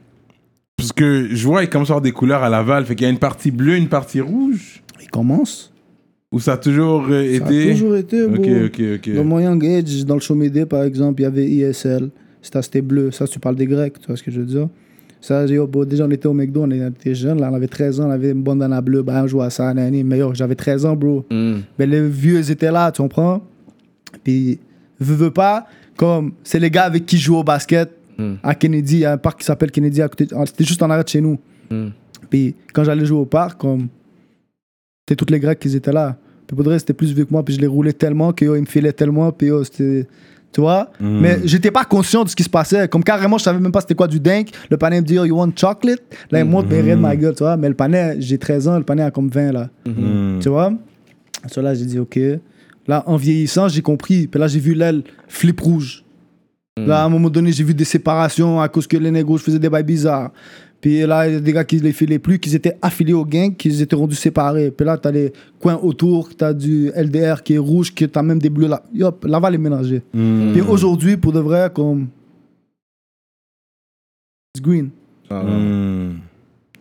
parce 0.76 0.92
que 0.92 1.28
je 1.32 1.46
vois, 1.46 1.62
il 1.62 1.70
commence 1.70 1.90
à 1.90 1.94
avoir 1.94 2.02
des 2.02 2.12
couleurs 2.12 2.42
à 2.42 2.50
Laval. 2.50 2.84
Fait 2.86 2.96
qu'il 2.96 3.04
y 3.06 3.08
a 3.08 3.12
une 3.12 3.20
partie 3.20 3.52
bleue, 3.52 3.76
une 3.76 3.88
partie 3.88 4.20
rouge. 4.20 4.82
Il 5.00 5.08
commence. 5.10 5.71
Ou 6.32 6.40
ça 6.40 6.54
a 6.54 6.58
toujours 6.58 7.06
euh, 7.10 7.24
Ça 7.40 7.46
été. 7.46 7.70
a 7.70 7.74
toujours 7.74 7.96
été, 7.96 8.28
bro. 8.28 8.44
ok, 8.44 8.82
ok. 8.96 9.16
Dans 9.16 9.24
mon 9.24 9.40
Young 9.40 9.66
Age, 9.66 10.06
dans 10.06 10.16
le 10.16 10.22
show 10.22 10.36
Médé, 10.36 10.66
par 10.66 10.84
exemple, 10.84 11.22
il 11.22 11.24
y 11.24 11.28
avait 11.28 11.46
ISL. 11.46 12.10
C'était 12.42 12.82
bleu. 12.82 13.12
Ça, 13.12 13.28
tu 13.28 13.40
parles 13.40 13.56
des 13.56 13.68
Grecs, 13.68 14.00
tu 14.00 14.08
vois 14.08 14.16
ce 14.16 14.24
que 14.24 14.32
je 14.32 14.40
veux 14.40 14.46
dire? 14.46 14.70
Ça, 15.20 15.46
yo, 15.46 15.68
bro, 15.68 15.86
déjà, 15.86 16.06
on 16.06 16.10
était 16.10 16.28
au 16.28 16.34
McDo, 16.34 16.64
on 16.64 16.72
était 16.72 17.14
jeunes, 17.14 17.40
là, 17.40 17.50
on 17.52 17.56
avait 17.56 17.68
13 17.68 18.00
ans, 18.00 18.08
on 18.08 18.12
avait 18.12 18.32
une 18.32 18.42
bandana 18.42 18.82
bleue, 18.82 19.04
bah, 19.04 19.22
on 19.24 19.28
jouait 19.28 19.46
à 19.46 19.50
ça, 19.52 19.72
nani. 19.74 20.04
Mais 20.04 20.18
yo, 20.18 20.34
j'avais 20.34 20.56
13 20.56 20.86
ans, 20.86 20.96
bro. 20.96 21.26
Hmm. 21.30 21.60
Mais 21.78 21.86
les 21.86 22.08
vieux, 22.08 22.40
ils 22.40 22.50
étaient 22.50 22.72
là, 22.72 22.92
tu 22.92 23.02
comprends? 23.02 23.42
Puis, 24.24 24.60
veux, 25.00 25.16
veux 25.16 25.32
pas, 25.32 25.68
comme, 25.96 26.32
c'est 26.44 26.60
les 26.60 26.72
gars 26.72 26.86
avec 26.86 27.06
qui 27.06 27.18
je 27.18 27.26
joue 27.26 27.36
au 27.38 27.44
basket 27.44 27.92
Mm. 28.18 28.34
à 28.44 28.56
Kennedy, 28.56 28.96
il 28.98 29.00
y 29.00 29.06
a 29.06 29.14
un 29.14 29.18
parc 29.18 29.40
qui 29.40 29.46
s'appelle 29.46 29.72
Kennedy 29.72 30.02
à 30.02 30.08
côté, 30.10 30.28
c'était 30.46 30.64
juste 30.64 30.82
en 30.84 30.90
arrière 30.90 31.04
de 31.04 31.10
chez 31.10 31.22
nous. 31.22 31.40
Mm. 31.70 31.88
Puis, 32.30 32.56
quand 32.74 32.84
j'allais 32.84 33.06
jouer 33.06 33.20
au 33.20 33.26
parc, 33.26 33.60
comme, 33.60 33.88
c'était 35.12 35.20
toutes 35.20 35.32
les 35.32 35.41
Grecs 35.41 35.59
qui 35.59 35.76
étaient 35.76 35.91
là. 35.91 36.16
Puis, 36.47 36.55
vrai, 36.55 36.80
c'était 36.80 36.93
plus 36.93 37.14
vieux 37.14 37.26
que 37.26 37.32
moi, 37.32 37.43
puis 37.43 37.53
je 37.53 37.59
les 37.59 37.68
roulais 37.68 37.91
tellement 37.91 38.32
que, 38.32 38.45
yo, 38.45 38.55
ils 38.55 38.62
me 38.62 38.66
filaient 38.66 38.93
tellement, 38.93 39.30
puis, 39.34 39.47
yo, 39.47 39.62
c'était. 39.64 40.07
Tu 40.53 40.62
vois? 40.62 40.89
Mm. 40.99 41.20
Mais 41.20 41.39
j'étais 41.45 41.72
pas 41.72 41.86
conscient 41.86 42.24
de 42.24 42.30
ce 42.30 42.36
qui 42.36 42.43
se 42.43 42.49
passait. 42.49 42.88
Comme 42.88 43.03
carrément, 43.03 43.38
je 43.38 43.43
savais 43.43 43.59
même 43.59 43.72
pas 43.72 43.80
c'était 43.82 43.95
quoi 43.95 44.07
du 44.07 44.20
dingue. 44.20 44.49
Le 44.70 44.78
panais 44.78 44.99
me 44.99 45.05
dit, 45.05 45.16
yo, 45.16 45.26
you 45.26 45.38
want 45.38 45.51
chocolate? 45.55 46.01
Là, 46.30 46.39
il 46.39 46.45
monte, 46.45 46.68
mais 46.70 46.80
il 46.80 46.82
rit 46.82 46.91
de 46.91 46.95
ma 46.95 47.16
gueule, 47.16 47.36
tu 47.36 47.43
vois? 47.43 47.55
Mais 47.55 47.70
le 47.70 47.74
panais, 47.74 48.16
j'ai 48.20 48.38
13 48.38 48.68
ans, 48.68 48.78
le 48.78 48.84
panais 48.84 49.03
a 49.03 49.12
comme 49.12 49.30
20, 49.30 49.51
là. 49.51 49.70
Hmm. 49.86 50.39
Tu 50.39 50.49
vois? 50.49 50.74
Sur 51.47 51.62
là, 51.62 51.74
j'ai 51.74 51.86
dit, 51.86 51.99
OK. 51.99 52.20
Là, 52.88 53.03
en 53.05 53.16
vieillissant, 53.16 53.68
j'ai 53.70 53.82
compris. 53.82 54.28
Puis 54.28 54.39
là, 54.39 54.47
j'ai 54.47 54.59
vu 54.59 54.74
l'aile 54.74 55.03
flip 55.28 55.59
rouge. 55.59 56.03
Là, 56.78 57.01
à 57.01 57.05
un 57.05 57.09
moment 57.09 57.30
donné, 57.30 57.51
j'ai 57.51 57.64
vu 57.64 57.74
des 57.74 57.86
séparations 57.86 58.59
à 58.59 58.68
cause 58.68 58.88
que 58.88 58.97
les 58.97 59.12
négros 59.12 59.38
faisaient 59.38 59.59
des 59.59 59.70
bails 59.70 59.84
bizarres. 59.84 60.32
Puis 60.82 61.02
là, 61.06 61.28
il 61.28 61.34
y 61.34 61.38
a 61.38 61.40
des 61.40 61.54
gars 61.54 61.64
qui 61.64 61.78
les 61.80 61.94
filaient 61.94 62.18
plus, 62.20 62.40
qui 62.40 62.54
étaient 62.56 62.76
affiliés 62.82 63.14
au 63.14 63.24
gang, 63.24 63.56
qui 63.56 63.82
étaient 63.82 63.96
rendus 63.96 64.16
séparés. 64.16 64.72
Puis 64.72 64.84
là, 64.86 64.98
t'as 64.98 65.12
les 65.12 65.32
coins 65.60 65.76
autour, 65.78 66.36
t'as 66.36 66.54
du 66.54 66.92
LDR 66.96 67.44
qui 67.44 67.54
est 67.54 67.58
rouge, 67.60 67.94
qui 67.94 68.10
t'as 68.10 68.24
même 68.24 68.40
des 68.40 68.50
bleus 68.50 68.68
là. 68.68 68.82
Yop, 68.94 69.24
Laval 69.26 69.54
est 69.54 69.60
mélangé. 69.60 70.02
Hmm. 70.14 70.52
Puis 70.54 70.62
aujourd'hui, 70.62 71.18
pour 71.18 71.32
de 71.34 71.40
vrai, 71.40 71.70
comme. 71.74 72.08
It's 74.56 74.62
green. 74.62 74.90
Hmm. 75.30 76.16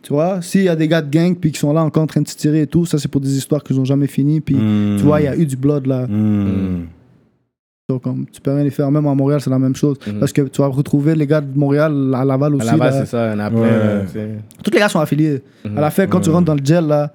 Tu 0.02 0.12
vois, 0.14 0.40
s'il 0.42 0.62
y 0.62 0.68
a 0.68 0.74
des 0.74 0.88
gars 0.88 1.02
de 1.02 1.10
gang 1.10 1.36
puis 1.36 1.52
qui 1.52 1.60
sont 1.60 1.72
là 1.72 1.84
encore 1.84 2.02
en 2.02 2.06
train 2.06 2.22
de 2.22 2.26
se 2.28 2.34
tirer 2.34 2.62
et 2.62 2.66
tout, 2.66 2.86
ça 2.86 2.98
c'est 2.98 3.06
pour 3.06 3.20
des 3.20 3.36
histoires 3.36 3.62
qu'ils 3.62 3.78
ont 3.78 3.84
jamais 3.84 4.06
fini. 4.06 4.40
Puis 4.40 4.56
Hmm. 4.56 4.96
tu 4.96 5.04
vois, 5.04 5.20
il 5.20 5.24
y 5.24 5.28
a 5.28 5.36
eu 5.36 5.44
du 5.46 5.56
blood 5.56 5.86
là. 5.86 6.06
Donc, 7.90 8.02
comme, 8.02 8.24
tu 8.30 8.40
peux 8.40 8.52
rien 8.54 8.64
y 8.64 8.70
faire. 8.70 8.88
Même 8.90 9.06
à 9.06 9.14
Montréal, 9.14 9.40
c'est 9.40 9.50
la 9.50 9.58
même 9.58 9.74
chose. 9.74 9.96
Mhm. 10.06 10.20
Parce 10.20 10.32
que 10.32 10.42
tu 10.42 10.62
vas 10.62 10.68
retrouver 10.68 11.14
les 11.16 11.26
gars 11.26 11.40
de 11.40 11.58
Montréal 11.58 11.92
à 12.14 12.24
Laval 12.24 12.52
À 12.52 12.56
aussi. 12.56 12.66
Laval, 12.66 12.92
là. 12.92 13.00
c'est 13.00 13.06
ça, 13.06 13.32
après. 13.32 13.60
Ouais. 13.60 14.06
sais. 14.12 14.28
Tous 14.62 14.70
les 14.70 14.78
gars 14.78 14.88
sont 14.88 15.00
affiliés. 15.00 15.42
Mhm. 15.64 15.76
À 15.78 15.80
la 15.80 15.90
fin, 15.90 16.06
quand 16.06 16.20
tu 16.20 16.30
rentres 16.30 16.44
dans 16.46 16.54
le 16.54 16.64
gel, 16.64 16.86
là, 16.86 17.12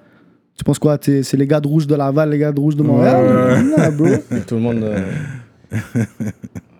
tu 0.56 0.64
penses 0.64 0.78
quoi 0.78 0.98
t'es- 0.98 1.22
C'est 1.22 1.36
les 1.38 1.46
gars 1.46 1.60
de 1.60 1.66
rouge 1.68 1.86
de 1.86 1.94
Laval, 1.94 2.30
les 2.30 2.38
gars 2.38 2.52
de 2.52 2.60
rouge 2.60 2.76
de 2.76 2.82
Montréal? 2.82 3.64
Non, 3.78 3.92
bro. 3.96 4.06
Et 4.36 4.40
Tout 4.46 4.56
le 4.56 4.60
monde. 4.60 4.82
euh, 4.82 4.98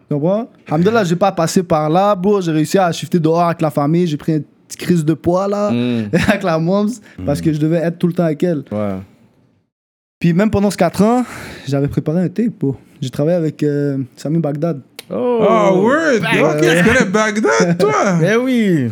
Tu 0.08 0.14
comprends? 0.14 0.48
Alhamdoulilah, 0.68 1.04
j'ai 1.04 1.16
pas 1.16 1.32
passé 1.32 1.62
par 1.62 1.88
là, 1.90 2.14
bro. 2.14 2.40
J'ai 2.40 2.52
réussi 2.52 2.78
à 2.78 2.92
shifter 2.92 3.18
dehors 3.18 3.42
avec 3.42 3.60
la 3.60 3.70
famille. 3.70 4.06
J'ai 4.06 4.16
pris 4.16 4.32
une 4.34 4.44
petite 4.68 4.80
crise 4.80 5.04
de 5.04 5.14
poids, 5.14 5.48
là, 5.48 5.70
hmm. 5.72 6.08
avec 6.28 6.42
la 6.42 6.58
moms, 6.58 6.86
parce 7.24 7.40
que 7.40 7.52
je 7.52 7.58
devais 7.58 7.78
être 7.78 7.98
tout 7.98 8.06
le 8.06 8.12
temps 8.12 8.24
avec 8.24 8.42
elle. 8.42 8.62
Ouais. 8.70 8.96
Puis 10.18 10.32
même 10.32 10.50
pendant 10.50 10.70
ces 10.70 10.76
4 10.78 11.02
ans, 11.02 11.24
j'avais 11.68 11.88
préparé 11.88 12.20
un 12.22 12.28
tape, 12.28 12.52
bro. 12.58 12.76
J'ai 13.02 13.10
travaillé 13.10 13.36
avec 13.36 13.62
euh, 13.62 13.98
Sami 14.16 14.38
Bagdad. 14.38 14.80
Oh, 15.10 15.14
Oh, 15.40 15.82
word! 15.82 16.16
Ok, 16.22 16.60
tu 16.62 16.84
connais 16.84 17.10
Bagdad, 17.10 17.78
toi? 17.78 17.92
Eh 18.22 18.36
oui! 18.36 18.90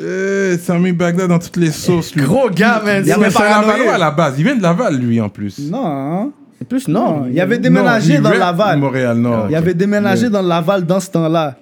Eh, 0.00 0.56
Sami 0.58 0.92
Bagdad 0.92 1.28
dans 1.28 1.38
toutes 1.38 1.58
les 1.58 1.70
sauces, 1.70 2.14
lui. 2.14 2.24
Gros 2.24 2.48
gars, 2.48 2.80
man! 2.84 3.02
Il 3.04 3.06
y 3.06 3.10
Mais 3.10 3.12
avait 3.26 3.30
c'est 3.30 3.36
un 3.36 3.40
paranoïa. 3.40 3.72
Lavalois 3.76 3.94
à 3.94 3.98
la 3.98 4.10
base. 4.10 4.34
Il 4.38 4.44
vient 4.44 4.56
de 4.56 4.62
Laval, 4.62 4.96
lui, 4.96 5.20
en 5.20 5.28
plus. 5.28 5.58
Non, 5.70 5.86
hein? 5.86 6.30
C'est 6.58 6.66
plus 6.66 6.88
non. 6.88 7.26
Il 7.30 7.38
avait 7.40 7.58
déménagé 7.58 8.16
Non, 8.16 8.22
dans 8.24 8.32
il 8.32 8.40
rap 8.40 8.56
Laval. 8.58 8.78
Montréal, 8.78 9.18
non. 9.18 9.46
Il 9.50 9.54
avait 9.54 9.74
déménagé 9.74 10.30
dans 10.30 10.40
le 10.42 10.48
Laval 10.48 10.86
dans 10.86 10.98
ce 10.98 11.10
temps-là. 11.10 11.56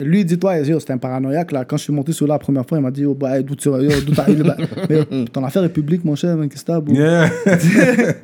Lui, 0.00 0.24
dis-toi, 0.24 0.64
c'était 0.64 0.92
un 0.92 0.98
paranoïaque. 0.98 1.52
Là. 1.52 1.64
Quand 1.64 1.76
je 1.76 1.84
suis 1.84 1.92
monté 1.92 2.12
sur 2.12 2.26
là 2.26 2.34
la 2.34 2.38
première 2.38 2.66
fois, 2.66 2.78
il 2.78 2.82
m'a 2.82 2.90
dit 2.90 3.04
oh, 3.04 3.14
bah, 3.14 3.40
d'où 3.42 3.54
t'as 3.54 3.80
eu 3.80 4.36
le 4.36 4.44
ba- 4.44 4.56
Mais, 4.88 5.24
Ton 5.26 5.44
affaire 5.44 5.64
est 5.64 5.68
publique, 5.68 6.04
mon 6.04 6.14
cher, 6.14 6.36
qu'est-ce 6.50 6.64
que? 6.64 6.92
Yeah. 6.92 7.30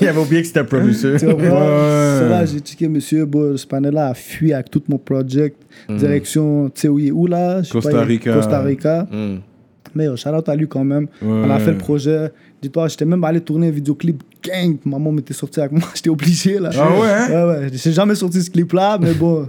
Il 0.00 0.08
avait 0.08 0.20
oublié 0.20 0.40
que 0.42 0.48
c'était 0.48 0.60
un 0.60 0.64
producer. 0.64 1.16
Tu 1.18 1.26
comprends? 1.26 1.44
Ouais. 1.44 2.28
Là, 2.28 2.44
j'ai 2.46 2.60
checké, 2.60 2.88
monsieur, 2.88 3.24
bro, 3.26 3.56
ce 3.56 3.66
panel-là 3.66 4.08
a 4.08 4.14
fui 4.14 4.52
avec 4.52 4.70
tout 4.70 4.82
mon 4.88 4.98
project. 4.98 5.56
Hmm. 5.88 5.96
Direction, 5.96 6.70
tu 6.74 6.80
sais 6.82 6.88
où 6.88 6.98
il 6.98 7.08
est 7.08 7.10
où 7.10 7.26
là? 7.26 7.60
Costa 7.70 7.90
pas, 7.90 8.04
Rica. 8.04 8.32
Costa 8.32 8.60
Rica. 8.62 9.06
Hmm. 9.10 9.38
Mais 9.94 10.04
yo, 10.06 10.16
shout 10.16 10.30
out 10.30 10.48
à 10.48 10.56
lui 10.56 10.66
quand 10.66 10.84
même. 10.84 11.04
Ouais. 11.20 11.28
On 11.28 11.50
a 11.50 11.58
fait 11.58 11.72
le 11.72 11.78
projet. 11.78 12.30
Dis-toi, 12.62 12.88
j'étais 12.88 13.04
même 13.04 13.22
allé 13.24 13.40
tourner 13.40 13.68
un 13.68 13.72
vidéoclip 13.72 14.22
gang. 14.42 14.76
Maman 14.86 15.12
m'était 15.12 15.34
sorti 15.34 15.60
avec 15.60 15.72
moi, 15.72 15.82
j'étais 15.94 16.08
obligé 16.10 16.58
là. 16.58 16.70
Ah 16.78 16.88
ouais, 16.98 17.08
hein? 17.08 17.28
Ouais, 17.28 17.44
ouais. 17.64 17.68
J'ai 17.72 17.92
jamais 17.92 18.14
sorti 18.14 18.42
ce 18.42 18.50
clip-là, 18.50 18.98
mais 19.00 19.12
bon. 19.12 19.48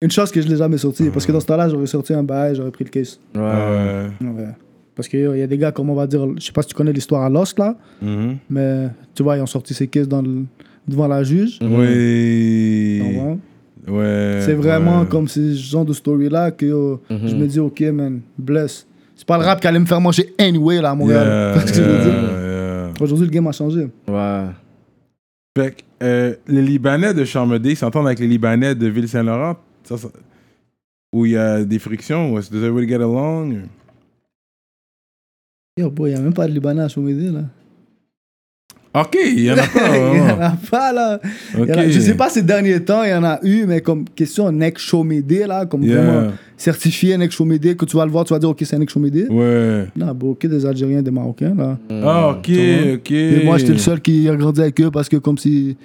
Une 0.00 0.10
chose 0.10 0.30
que 0.30 0.40
je 0.40 0.48
l'ai 0.48 0.56
jamais 0.56 0.78
sorti. 0.78 1.10
Parce 1.10 1.26
que 1.26 1.32
dans 1.32 1.40
ce 1.40 1.46
temps-là, 1.46 1.68
j'aurais 1.68 1.86
sorti 1.86 2.12
un 2.14 2.22
bail, 2.22 2.54
j'aurais 2.54 2.70
pris 2.70 2.84
le 2.84 2.90
case. 2.90 3.18
Ouais. 3.34 3.40
Ouais. 3.42 4.06
Ouais. 4.28 4.44
Parce 4.94 5.08
qu'il 5.08 5.20
y 5.20 5.42
a 5.42 5.46
des 5.46 5.58
gars, 5.58 5.70
comme 5.72 5.90
on 5.90 5.94
va 5.94 6.06
dire, 6.06 6.26
je 6.38 6.44
sais 6.44 6.52
pas 6.52 6.62
si 6.62 6.68
tu 6.68 6.74
connais 6.74 6.92
l'histoire 6.92 7.22
à 7.22 7.28
Lost 7.30 7.58
là, 7.58 7.76
Mhm. 8.02 8.36
mais 8.50 8.88
tu 9.14 9.22
vois, 9.22 9.36
ils 9.36 9.40
ont 9.42 9.46
sorti 9.46 9.74
ces 9.74 9.86
cases 9.86 10.08
dans 10.08 10.22
le- 10.22 10.44
devant 10.86 11.06
la 11.08 11.22
juge. 11.22 11.58
Oui. 11.62 13.00
Comprends? 13.02 13.38
Ouais. 13.88 14.40
C'est 14.44 14.54
vraiment 14.54 15.00
ouais. 15.02 15.06
comme 15.08 15.28
ce 15.28 15.54
genre 15.54 15.84
de 15.84 15.92
story-là 15.92 16.50
que 16.50 16.66
yo, 16.66 17.00
Mhm. 17.10 17.28
je 17.28 17.34
me 17.36 17.46
dis, 17.46 17.60
ok, 17.60 17.80
man, 17.92 18.20
bless. 18.36 18.86
C'est 19.16 19.26
pas 19.26 19.38
le 19.38 19.44
rap 19.44 19.60
qui 19.60 19.66
allait 19.66 19.78
me 19.80 19.86
faire 19.86 20.00
manger 20.00 20.32
anyway 20.38 20.80
là 20.80 20.90
à 20.90 20.94
Montréal. 20.94 21.26
Yeah, 21.56 21.62
que 21.72 21.78
yeah, 21.78 22.04
yeah. 22.04 22.92
Aujourd'hui, 23.00 23.26
le 23.26 23.32
game 23.32 23.46
a 23.46 23.52
changé. 23.52 23.88
Ouais. 24.08 24.44
Fait 25.56 25.70
que, 25.76 25.82
euh, 26.04 26.34
les 26.46 26.62
Libanais 26.62 27.14
de 27.14 27.24
Charmedé 27.24 27.74
s'entendent 27.74 28.06
avec 28.06 28.18
les 28.20 28.26
Libanais 28.28 28.74
de 28.74 28.86
Ville-Saint-Laurent, 28.88 29.56
ça, 29.88 29.96
ça- 29.96 30.08
où 31.14 31.24
il 31.24 31.32
y 31.32 31.36
a 31.36 31.64
des 31.64 31.78
frictions, 31.78 32.32
does 32.34 32.62
everybody 32.62 32.86
get 32.88 32.96
along? 32.96 33.62
Yo, 35.78 35.90
boy, 35.90 36.10
il 36.10 36.14
n'y 36.14 36.18
a 36.18 36.22
même 36.22 36.34
pas 36.34 36.46
de 36.48 36.52
Libanais 36.52 36.82
à 36.82 36.88
Chaumédé, 36.88 37.30
là. 37.30 37.42
Ok, 38.94 39.16
il 39.22 39.40
y 39.44 39.50
en 39.52 39.56
a 39.58 39.66
pas. 39.66 39.96
Il 39.96 40.14
n'y 40.14 40.20
en 40.20 40.40
a 40.40 40.56
pas, 40.70 40.92
là. 40.92 41.20
Il 41.54 41.60
y 41.60 41.62
en 41.72 41.76
a- 41.78 41.84
Ok. 41.84 41.90
je 41.90 42.00
sais 42.00 42.14
pas 42.16 42.30
ces 42.30 42.42
derniers 42.42 42.82
temps, 42.82 43.04
il 43.04 43.10
y 43.10 43.14
en 43.14 43.22
a 43.22 43.38
eu, 43.44 43.64
mais 43.66 43.80
comme 43.80 44.04
question 44.08 44.50
Next 44.50 44.84
Chaumédé, 44.86 45.46
là, 45.46 45.66
comme 45.66 45.84
Yeah. 45.84 46.02
vraiment 46.02 46.32
certifié 46.56 47.16
Next 47.16 47.36
Chaumédé, 47.36 47.76
que 47.76 47.84
tu 47.84 47.96
vas 47.96 48.04
le 48.06 48.10
voir, 48.10 48.24
tu 48.24 48.32
vas 48.32 48.38
dire, 48.40 48.48
ok, 48.48 48.58
c'est 48.64 48.74
un 48.74 48.78
Next 48.80 48.94
Chaumédé. 48.94 49.26
Ouais. 49.28 49.86
Non, 49.94 50.12
bro, 50.14 50.30
ok, 50.30 50.46
des 50.46 50.66
Algériens, 50.66 51.02
des 51.02 51.10
Marocains, 51.10 51.54
là. 51.54 51.78
Ah, 51.90 52.30
ok, 52.30 52.48
ok. 52.94 53.10
Et 53.12 53.44
moi, 53.44 53.58
j'étais 53.58 53.72
le 53.72 53.78
seul 53.78 54.00
qui 54.00 54.28
a 54.28 54.34
grandi 54.34 54.60
avec 54.62 54.80
eux 54.80 54.90
parce 54.90 55.08
que, 55.08 55.16
comme 55.18 55.38
si. 55.38 55.76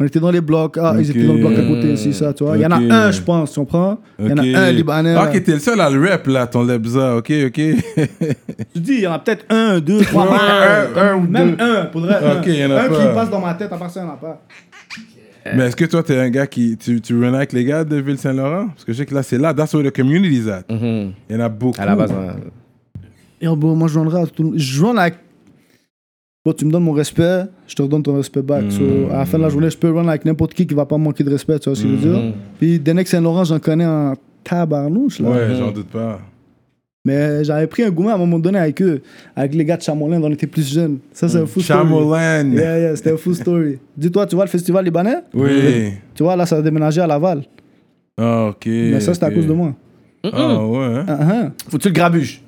On 0.00 0.04
était 0.04 0.20
dans 0.20 0.30
les 0.30 0.40
blocs. 0.40 0.78
Ah, 0.80 0.94
ils 0.96 1.10
étaient 1.10 1.24
dans 1.24 1.32
le 1.34 1.40
bloc 1.40 1.58
à 1.58 1.62
côté 1.66 1.92
aussi, 1.92 2.14
ça, 2.14 2.32
tu 2.32 2.44
vois. 2.44 2.56
Il 2.56 2.62
y 2.62 2.66
en 2.66 2.70
a 2.70 2.76
un, 2.76 3.10
je 3.10 3.20
pense, 3.20 3.52
tu 3.52 3.58
comprends? 3.58 3.98
Il 4.20 4.28
y 4.28 4.32
en 4.32 4.38
a 4.38 4.60
un 4.60 4.70
Libanais. 4.70 5.14
Ah, 5.16 5.24
ok, 5.28 5.42
t'es 5.42 5.54
le 5.54 5.58
seul 5.58 5.80
à 5.80 5.90
le 5.90 6.00
rap, 6.08 6.24
là, 6.28 6.46
ton 6.46 6.62
Lebza. 6.62 7.16
Ok, 7.16 7.32
ok. 7.46 7.60
Tu 8.74 8.80
dis, 8.80 8.92
il 8.92 9.00
y 9.00 9.06
en 9.08 9.12
a 9.14 9.18
peut-être 9.18 9.44
un, 9.50 9.80
deux, 9.80 10.00
trois, 10.02 10.24
Ouais, 10.24 10.38
même 10.38 10.96
un, 10.96 11.00
un 11.08 11.14
ou 11.16 11.20
même 11.22 11.56
deux. 11.56 11.64
un, 11.64 11.84
pour 11.86 12.00
de 12.02 12.06
vrai, 12.06 12.16
un. 12.24 12.38
Ok, 12.38 12.44
il 12.46 12.54
y 12.54 12.64
en 12.64 12.70
a 12.70 12.82
un 12.82 12.88
pas. 12.88 12.94
qui 12.96 13.14
passe 13.14 13.30
dans 13.30 13.40
ma 13.40 13.54
tête, 13.54 13.72
à 13.72 13.76
part 13.76 13.90
ça, 13.90 14.00
il 14.00 14.04
n'y 14.04 14.10
en 14.10 14.12
a 14.14 14.16
pas. 14.16 14.40
Mais 15.56 15.66
est-ce 15.66 15.74
que 15.76 15.84
toi, 15.86 16.02
t'es 16.04 16.16
un 16.16 16.30
gars 16.30 16.46
qui. 16.46 16.76
Tu, 16.76 17.00
tu 17.00 17.18
run 17.20 17.34
avec 17.34 17.52
les 17.52 17.64
gars 17.64 17.82
de 17.82 17.96
Ville-Saint-Laurent? 17.96 18.68
Parce 18.68 18.84
que 18.84 18.92
je 18.92 18.98
sais 18.98 19.06
que 19.06 19.14
là, 19.16 19.24
c'est 19.24 19.38
là. 19.38 19.52
That's 19.52 19.74
where 19.74 19.84
the 19.90 19.92
community 19.94 20.36
is 20.44 20.48
at. 20.50 20.62
Mhm. 20.70 21.12
Il 21.28 21.36
y 21.36 21.38
en 21.40 21.40
a 21.40 21.48
beaucoup. 21.48 21.80
À 21.80 21.86
la 21.86 21.96
base, 21.96 22.12
hein. 22.12 22.36
Yo, 23.40 23.56
bro, 23.56 23.74
moi, 23.74 23.88
je 23.88 23.94
joindrai 23.94 24.20
à 24.22 24.26
tout 24.26 24.42
le 24.44 24.48
monde. 24.50 24.58
Je 24.58 24.72
joins 24.74 24.96
avec. 24.96 25.14
Tu 26.52 26.64
me 26.64 26.70
donnes 26.70 26.84
mon 26.84 26.92
respect, 26.92 27.42
je 27.66 27.74
te 27.74 27.82
redonne 27.82 28.02
ton 28.02 28.16
respect 28.16 28.42
back. 28.42 28.64
Mm. 28.64 28.70
So, 28.70 28.82
à 29.12 29.18
la 29.18 29.24
fin 29.26 29.38
de 29.38 29.42
la 29.44 29.48
journée, 29.48 29.70
je 29.70 29.76
peux 29.76 29.90
run 29.90 30.06
avec 30.08 30.24
n'importe 30.24 30.54
qui 30.54 30.66
qui 30.66 30.74
va 30.74 30.84
pas 30.86 30.98
me 30.98 31.04
manquer 31.04 31.24
de 31.24 31.30
respect, 31.30 31.58
tu 31.58 31.68
vois 31.68 31.76
ce 31.76 31.82
que 31.82 31.88
je 31.88 31.94
veux 31.94 32.08
Mm. 32.10 32.12
dire? 32.22 32.32
Puis, 32.58 32.78
Denex 32.78 33.10
Saint-Laurent, 33.10 33.44
j'en 33.44 33.58
connais 33.58 33.86
en 33.86 34.14
tabarnouche, 34.44 35.20
là. 35.20 35.30
Ouais, 35.30 35.54
j'en 35.58 35.70
doute 35.70 35.88
pas. 35.88 36.20
Mais 37.04 37.42
j'avais 37.44 37.66
pris 37.66 37.84
un 37.84 37.90
gourmet 37.90 38.10
à 38.12 38.16
un 38.16 38.18
moment 38.18 38.38
donné 38.38 38.58
avec 38.58 38.82
eux, 38.82 39.00
avec 39.34 39.54
les 39.54 39.64
gars 39.64 39.76
de 39.78 39.82
Chamolin, 39.82 40.20
on 40.22 40.30
était 40.30 40.46
plus 40.46 40.70
jeunes. 40.70 40.98
Ça, 41.12 41.26
c'est 41.28 41.38
un 41.38 41.46
fou 41.46 41.60
story. 41.60 41.78
Chamolan. 41.78 42.50
Yeah, 42.52 42.78
yeah, 42.80 42.96
c'était 42.96 43.12
un 43.12 43.16
fou 43.16 43.32
story. 43.32 43.78
Dis-toi, 43.96 44.26
tu 44.26 44.34
vois 44.34 44.44
le 44.44 44.50
festival 44.50 44.84
libanais? 44.84 45.16
Oui. 45.32 45.92
Tu 46.14 46.22
vois, 46.22 46.36
là, 46.36 46.44
ça 46.44 46.56
a 46.56 46.62
déménagé 46.62 47.00
à 47.00 47.06
Laval. 47.06 47.44
Ah, 48.20 48.48
ok. 48.50 48.66
Mais 48.66 49.00
ça, 49.00 49.14
c'était 49.14 49.26
à 49.26 49.30
cause 49.30 49.46
de 49.46 49.52
moi. 49.52 49.74
Ah, 50.24 50.62
ouais. 50.66 50.78
hein? 50.84 51.04
Ah, 51.08 51.18
ah. 51.20 51.50
Faut-tu 51.70 51.88
le 51.88 51.94
grabuge? 51.94 52.42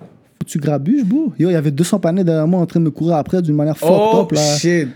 Tu 0.51 0.59
grabuges, 0.59 1.05
bro? 1.05 1.33
Yo, 1.39 1.49
il 1.49 1.53
y 1.53 1.57
avait 1.57 1.71
200 1.71 2.01
panneaux 2.01 2.25
derrière 2.25 2.47
moi 2.49 2.61
en 2.61 2.67
train 2.67 2.81
de 2.81 2.85
me 2.87 2.91
courir 2.91 3.15
après 3.15 3.41
d'une 3.41 3.55
manière 3.55 3.79
fucked 3.79 3.95
Oh, 3.95 4.23
up, 4.23 4.33
là. 4.33 4.41
shit. 4.59 4.89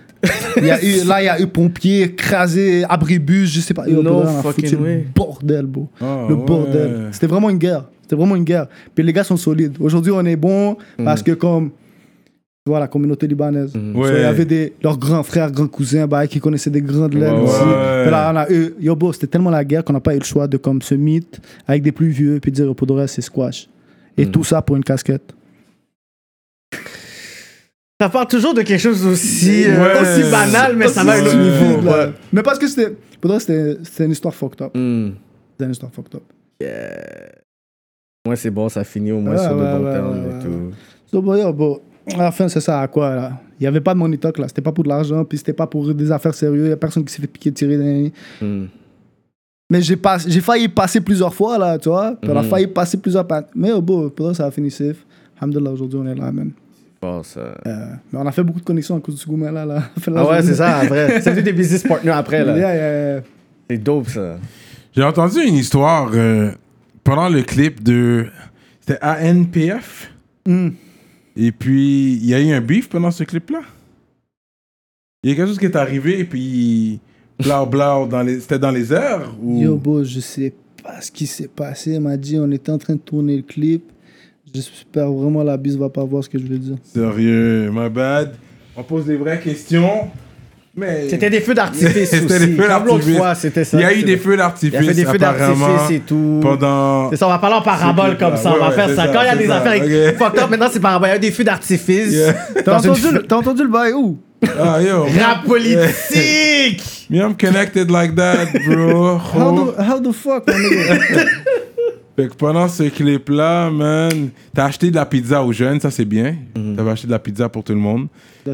Il 0.57 0.64
y 0.64 0.70
a 0.70 0.82
eu, 0.84 1.05
là, 1.07 1.22
il 1.22 1.26
y 1.26 1.28
a 1.28 1.40
eu 1.40 1.46
pompiers, 1.46 2.02
écrasés, 2.05 2.82
abribus, 2.88 3.52
je 3.52 3.61
sais 3.61 3.72
pas. 3.74 3.86
Yo, 3.86 4.02
No 4.02 4.22
bro, 4.22 4.26
fucking 4.42 4.70
le 4.82 5.02
bordel, 5.14 5.66
bro. 5.66 5.88
Ah, 6.00 6.26
le 6.28 6.34
ouais. 6.34 6.44
bordel. 6.44 7.09
C'était 7.12 7.28
vraiment 7.28 7.50
une 7.50 7.59
guerre. 7.59 7.84
C'était 8.02 8.16
vraiment 8.16 8.34
une 8.34 8.42
guerre. 8.42 8.66
Puis 8.96 9.05
les 9.05 9.12
gars 9.12 9.22
sont 9.22 9.36
solides. 9.36 9.76
Aujourd'hui, 9.78 10.11
on 10.12 10.24
est 10.24 10.34
bon 10.34 10.76
parce 11.05 11.22
que 11.22 11.30
comme, 11.32 11.70
tu 12.64 12.70
vois, 12.70 12.80
la 12.80 12.88
communauté 12.88 13.28
libanaise. 13.28 13.70
So, 13.72 13.78
Il 13.78 13.96
Ouais. 13.96 14.22
y 14.22 14.24
avait 14.24 14.44
des, 14.46 14.72
leurs 14.82 14.98
grands 14.98 15.22
frères, 15.22 15.52
grands 15.52 15.68
cousins, 15.68 16.07
bah, 16.09 16.26
qui 16.26 16.40
connaissaient 16.40 16.70
des 16.70 16.82
grands 16.82 17.09
de 17.09 17.16
l'aile 17.18 17.34
Ouais, 17.34 17.40
aussi. 17.42 17.61
ouais. 17.61 18.02
Puis 18.02 18.11
là, 18.11 18.32
on 18.34 18.36
a 18.38 18.50
eu, 18.50 18.74
yo, 18.80 18.96
bro, 18.96 19.12
c'était 19.12 19.28
tellement 19.28 19.50
la 19.50 19.64
guerre 19.64 19.84
qu'on 19.84 19.92
n'a 19.92 20.00
pas 20.00 20.16
eu 20.16 20.18
le 20.18 20.24
choix 20.24 20.48
de 20.48 20.57
comme 20.57 20.82
se 20.82 20.94
meet 20.96 21.40
avec 21.68 21.82
des 21.82 21.92
plus 21.92 22.09
vieux 22.09 22.40
puis 22.40 22.50
dire, 22.50 22.74
pour 22.74 22.86
de 22.88 22.92
vrai, 22.94 23.07
c'est 23.07 23.22
squash. 23.22 23.68
Et 24.16 24.26
tout 24.26 24.42
ça 24.44 24.62
pour 24.62 24.74
une 24.76 24.84
casquette. 24.84 25.32
Ça 28.00 28.08
part 28.08 28.26
toujours 28.26 28.54
de 28.54 28.62
quelque 28.62 28.80
chose 28.80 29.06
aussi, 29.06 29.64
euh, 29.66 29.78
Ouais. 29.80 30.00
aussi 30.00 30.30
banal, 30.30 30.76
mais 30.76 30.88
ça 30.88 31.04
va 31.04 31.12
à 31.12 31.16
un 31.18 31.22
autre 31.26 31.36
niveau. 31.36 31.88
Ouais. 31.88 32.12
Mais 32.32 32.42
parce 32.42 32.58
que 32.58 32.66
c'était, 32.66 32.94
pour 33.20 33.40
c'était 33.40 34.04
une 34.04 34.10
histoire 34.10 34.34
fucked 34.34 34.62
up. 34.62 34.72
Hmm. 34.74 35.10
C'était 35.52 35.64
une 35.66 35.70
histoire 35.70 35.92
fucked 35.92 36.16
up. 36.16 36.22
Moi, 38.26 38.36
c'est 38.36 38.50
bon, 38.50 38.68
ça 38.68 38.84
finit 38.84 39.12
au 39.12 39.20
moins 39.20 39.32
Ouais, 39.36 39.38
sur 39.42 39.54
de 39.56 39.62
ouais, 39.62 39.72
bons 39.78 39.84
ouais, 39.84 39.92
termes 39.92 40.12
ouais, 40.12 40.30
et 40.30 40.34
ouais. 40.34 40.42
tout. 40.42 40.74
So, 41.10 41.20
bon, 41.22 41.34
yo, 41.36 41.52
bon, 41.52 41.80
à 42.12 42.16
la 42.16 42.32
fin, 42.32 42.48
c'est 42.48 42.60
ça 42.60 42.80
à 42.80 42.88
quoi, 42.88 43.14
là? 43.14 43.32
Il 43.60 43.62
n'y 43.62 43.66
avait 43.66 43.80
pas 43.80 43.94
de 43.94 43.98
money 43.98 44.16
talk, 44.16 44.38
là. 44.38 44.48
C'était 44.48 44.62
pas 44.62 44.72
pour 44.72 44.82
de 44.84 44.88
l'argent, 44.88 45.24
puis 45.24 45.38
c'était 45.38 45.52
pas 45.52 45.66
pour 45.66 45.92
des 45.94 46.10
affaires 46.10 46.34
sérieuses. 46.34 46.64
Il 46.64 46.66
n'y 46.68 46.72
a 46.72 46.76
personne 46.76 47.04
qui 47.04 47.12
s'est 47.12 47.20
fait 47.20 47.28
piquer, 47.28 47.52
tirer. 47.52 48.12
Hmm. 48.40 48.64
Mais 49.70 49.80
j'ai 49.82 49.96
pas, 49.96 50.18
j'ai 50.18 50.40
failli 50.40 50.68
passer 50.68 51.00
plusieurs 51.00 51.34
fois, 51.34 51.58
là, 51.58 51.78
tu 51.78 51.88
vois. 51.88 52.16
Puis 52.20 52.30
On 52.30 52.36
a 52.36 52.42
Mhm. 52.42 52.48
failli 52.48 52.66
passer 52.66 52.96
plusieurs... 52.96 53.26
Mais, 53.54 53.72
oh, 53.72 53.80
bon, 53.80 54.08
pour 54.10 54.28
ça, 54.28 54.34
ça 54.34 54.46
a 54.46 54.50
fini 54.50 54.70
safe. 54.70 55.04
Alhamdulillah, 55.38 55.70
aujourd'hui, 55.72 55.98
on 56.02 56.06
est 56.06 56.14
là, 56.14 56.32
man. 56.32 56.50
Ça... 57.22 57.40
Euh, 57.40 57.86
mais 58.12 58.18
on 58.18 58.26
a 58.26 58.32
fait 58.32 58.42
beaucoup 58.42 58.61
de 58.61 58.64
connexions 58.64 58.96
à 58.96 59.00
cause 59.00 59.20
ce 59.20 59.26
gourmet 59.26 59.50
là. 59.50 59.64
là. 59.66 59.82
Ah 60.16 60.28
ouais, 60.28 60.42
c'est 60.42 60.55
ça, 60.55 60.84
vrai. 60.84 61.20
C'est 61.20 61.42
des 61.42 61.52
business 61.52 61.82
partners 61.82 62.11
après, 62.11 62.44
là. 62.44 62.57
Yeah, 62.57 62.74
yeah, 62.74 63.14
yeah. 63.14 63.22
C'est 63.70 63.78
dope, 63.78 64.09
ça. 64.09 64.36
J'ai 64.94 65.02
entendu 65.02 65.40
une 65.40 65.55
histoire 65.55 66.11
euh, 66.14 66.52
pendant 67.02 67.28
le 67.28 67.42
clip 67.42 67.82
de. 67.82 68.26
C'était 68.80 69.02
ANPF. 69.02 70.12
Hmm. 70.46 70.70
Et 71.36 71.50
puis, 71.50 72.14
il 72.14 72.26
y 72.26 72.34
a 72.34 72.40
eu 72.40 72.52
un 72.52 72.61
beef 72.61 72.88
pendant 72.88 73.11
ce 73.11 73.24
clip-là? 73.24 73.61
Il 75.22 75.30
y 75.30 75.32
a 75.32 75.36
quelque 75.36 75.48
chose 75.48 75.59
qui 75.59 75.64
est 75.64 75.76
arrivé, 75.76 76.20
et 76.20 76.24
puis. 76.24 77.00
Blau, 77.42 77.66
blau, 77.66 78.07
dans 78.07 78.22
les... 78.22 78.38
c'était 78.40 78.61
dans 78.61 78.70
les 78.70 78.92
airs 78.92 79.34
ou... 79.42 79.61
Yo, 79.61 79.76
bro, 79.76 80.05
je 80.05 80.20
sais 80.20 80.52
pas 80.82 81.00
ce 81.00 81.11
qui 81.11 81.26
s'est 81.26 81.48
passé. 81.48 81.94
Il 81.94 82.00
m'a 82.00 82.16
dit, 82.16 82.38
on 82.38 82.50
était 82.52 82.70
en 82.70 82.78
train 82.78 82.94
de 82.94 83.00
tourner 83.00 83.36
le 83.36 83.42
clip. 83.42 83.90
J'espère 84.55 85.11
vraiment 85.11 85.42
la 85.42 85.57
bise 85.57 85.76
va 85.76 85.88
pas 85.88 86.05
voir 86.05 86.22
ce 86.22 86.28
que 86.28 86.38
je 86.38 86.44
voulais 86.44 86.59
dire. 86.59 86.76
Sérieux, 86.84 87.70
my 87.72 87.88
bad. 87.90 88.34
On 88.76 88.82
pose 88.84 89.05
des 89.07 89.16
vraies 89.16 89.40
questions. 89.40 90.09
Mais. 90.76 91.09
C'était 91.09 91.30
des 91.30 91.40
feux 91.40 91.55
d'artifice 91.55 92.11
C'était 92.11 92.38
des 92.46 92.55
feux 92.55 92.68
d'artifice. 92.68 93.16
fois, 93.16 93.34
c'était 93.34 93.64
ça. 93.64 93.78
Il 93.78 93.82
y 93.82 93.84
a 93.84 93.92
eu 93.94 94.02
des 94.05 94.16
feux 94.16 94.34
Il 94.34 94.38
d'artifice. 94.38 94.74
y 94.74 94.76
a 94.76 94.82
fait 94.82 94.94
des 94.94 95.05
feux 95.05 95.18
d'artifice 95.18 95.90
et 95.90 96.00
tout. 96.00 96.38
Pendant. 96.42 97.11
C'est 97.11 97.16
ça, 97.16 97.26
on 97.26 97.30
va 97.30 97.38
parler 97.38 97.57
en 97.57 97.62
parabole 97.62 98.16
comme 98.16 98.36
ça. 98.36 98.52
on 98.55 98.59
va 98.61 98.68
ouais, 98.70 98.74
faire 98.74 98.88
ça. 98.90 99.07
ça, 99.07 99.09
Quand 99.09 99.22
il 99.22 99.26
y 99.26 99.28
a 99.28 99.36
des 99.36 99.46
ça. 99.46 99.57
affaires 99.57 99.82
Ok. 99.82 100.18
fucked 100.18 100.38
up, 100.40 100.50
maintenant 100.50 100.68
c'est 100.72 100.80
parabole. 100.80 101.09
Il 101.09 101.11
y 101.11 101.14
a 101.14 101.16
eu 101.16 101.20
des 101.20 101.30
feux 101.32 101.44
d'artifice. 101.44 102.12
Yeah. 102.12 102.32
T'as 102.64 102.72
une 102.72 102.90
entendu, 102.90 103.00
le- 103.12 103.22
t'as 103.22 103.36
entendu 103.36 103.62
le 103.62 103.68
bail 103.68 103.92
où? 103.92 104.18
Ah, 104.61 104.80
yo. 104.82 105.05
Rap 105.18 105.44
politique! 105.46 107.07
Me, 107.11 107.18
I'm 107.18 107.34
connected 107.36 107.90
like 107.90 108.14
that, 108.16 108.46
bro. 108.66 109.16
how 109.18 109.52
the, 109.76 109.82
how 109.82 110.00
the 110.00 110.12
fuck? 110.12 110.44
Fait 112.16 112.28
que 112.28 112.34
pendant 112.34 112.68
ce 112.68 112.84
clip-là, 112.84 113.70
man, 113.70 114.28
t'as 114.54 114.66
acheté 114.66 114.90
de 114.90 114.94
la 114.94 115.04
pizza 115.04 115.42
aux 115.42 115.52
jeunes, 115.52 115.80
ça 115.80 115.90
c'est 115.90 116.04
bien. 116.04 116.36
T'avais 116.76 116.90
acheté 116.92 117.06
de 117.08 117.12
la 117.12 117.18
pizza 117.18 117.48
pour 117.48 117.64
tout 117.64 117.72
le 117.72 117.78
monde. 117.80 118.06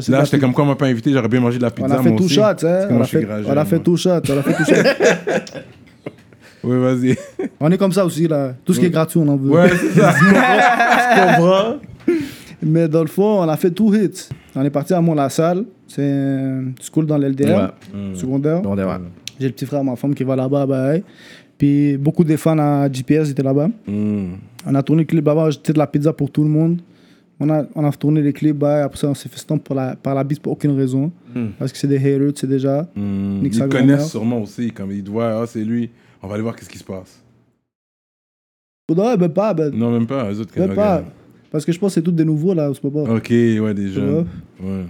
Là, 0.07 0.23
j'étais 0.23 0.39
comme 0.39 0.53
quoi, 0.53 0.63
on 0.63 0.67
m'a 0.67 0.75
pas 0.75 0.87
invité, 0.87 1.11
j'aurais 1.11 1.27
bien 1.27 1.39
mangé 1.41 1.57
de 1.57 1.63
la 1.63 1.67
On 1.69 1.71
pizza. 1.71 1.99
a 1.99 2.01
fait 2.01 2.09
moi 2.09 2.17
tout 2.17 2.23
aussi. 2.25 2.33
shot, 2.35 2.41
hein. 2.41 2.87
On 2.89 3.01
a 3.01 3.03
fait, 3.05 3.21
gragé, 3.21 3.45
on 3.47 3.57
a 3.57 3.65
fait 3.65 3.75
moi. 3.75 3.83
tout 3.85 3.97
shot, 3.97 4.09
on 4.09 4.37
a 4.37 4.41
fait 4.43 4.53
tout 4.53 4.65
shot. 4.65 4.73
Ouais, 6.63 6.77
vas-y. 6.77 7.17
On 7.59 7.71
est 7.71 7.77
comme 7.77 7.91
ça 7.91 8.05
aussi, 8.05 8.27
là. 8.27 8.53
Tout 8.63 8.73
ce 8.73 8.79
qui 8.79 8.85
est 8.85 8.91
gratuit, 8.91 9.19
on 9.19 9.27
en 9.27 9.35
veut. 9.35 9.49
Ouais, 9.49 9.67
c'est 9.69 9.99
ça. 9.99 10.13
Mais 12.63 12.87
dans 12.87 13.01
le 13.01 13.07
fond, 13.07 13.41
on 13.43 13.49
a 13.49 13.57
fait 13.57 13.71
tout 13.71 13.91
hit. 13.95 14.29
On 14.55 14.63
est 14.63 14.69
parti 14.69 14.93
à 14.93 15.01
Mont-la-Salle. 15.01 15.63
C'est 15.87 16.03
une 16.03 16.73
school 16.79 17.07
dans 17.07 17.17
l'LDR, 17.17 17.73
secondaire. 18.13 18.61
Bon, 18.61 18.75
d'accord. 18.75 18.99
J'ai 19.39 19.47
le 19.47 19.53
petit 19.53 19.65
frère, 19.65 19.83
ma 19.83 19.95
femme 19.95 20.13
qui 20.13 20.23
va 20.23 20.35
là-bas. 20.35 20.67
Bah, 20.67 20.93
hey. 20.95 21.03
Puis 21.61 21.95
beaucoup 21.95 22.23
des 22.23 22.37
fans 22.37 22.57
à 22.57 22.91
GPS 22.91 23.29
étaient 23.29 23.43
là-bas. 23.43 23.69
Mm. 23.85 24.33
On 24.65 24.73
a 24.73 24.81
tourné 24.81 25.03
le 25.03 25.05
clip 25.05 25.23
là-bas, 25.23 25.51
j'étais 25.51 25.73
de 25.73 25.77
la 25.77 25.85
pizza 25.85 26.11
pour 26.11 26.31
tout 26.31 26.41
le 26.41 26.49
monde. 26.49 26.81
On 27.39 27.47
a, 27.51 27.67
on 27.75 27.85
a 27.85 27.91
tourné 27.91 28.23
les 28.23 28.33
clips, 28.33 28.57
bah, 28.57 28.85
après 28.85 28.97
ça, 28.97 29.09
on 29.09 29.13
s'est 29.13 29.29
fait 29.29 29.37
stomp 29.37 29.59
par 29.59 29.77
la, 29.77 29.95
par 29.95 30.15
la 30.15 30.23
bise 30.23 30.39
pour 30.39 30.53
aucune 30.53 30.75
raison. 30.75 31.11
Parce 31.59 31.71
que 31.71 31.77
c'est 31.77 31.87
des 31.87 31.97
haters, 31.97 32.31
c'est 32.33 32.47
déjà. 32.47 32.89
Mm. 32.95 33.45
Ils 33.45 33.59
le 33.59 33.67
connaissent 33.67 34.09
sûrement 34.09 34.41
aussi, 34.41 34.71
comme 34.71 34.91
ils 34.91 35.03
te 35.03 35.11
voient, 35.11 35.43
ah, 35.43 35.45
c'est 35.45 35.63
lui. 35.63 35.91
On 36.23 36.27
va 36.27 36.33
aller 36.33 36.41
voir 36.41 36.55
qu'est-ce 36.55 36.69
qui 36.69 36.79
se 36.79 36.83
passe. 36.83 37.21
Faudrait, 38.89 39.15
ben 39.15 39.29
pas, 39.29 39.53
ben, 39.53 39.71
Non, 39.71 39.91
même 39.91 40.07
pas, 40.07 40.31
eux 40.31 40.39
autres. 40.39 40.73
pas. 40.73 41.03
Parce 41.51 41.63
que 41.63 41.71
je 41.71 41.77
pense 41.77 41.91
que 41.91 41.93
c'est 41.93 42.01
tous 42.01 42.11
des 42.11 42.25
nouveaux, 42.25 42.55
là, 42.55 42.71
c'est 42.73 42.81
pas 42.81 42.89
pas. 42.89 43.13
Ok, 43.13 43.29
ouais, 43.29 43.73
des 43.75 43.89
jeunes. 43.89 44.25
Ouais. 44.59 44.85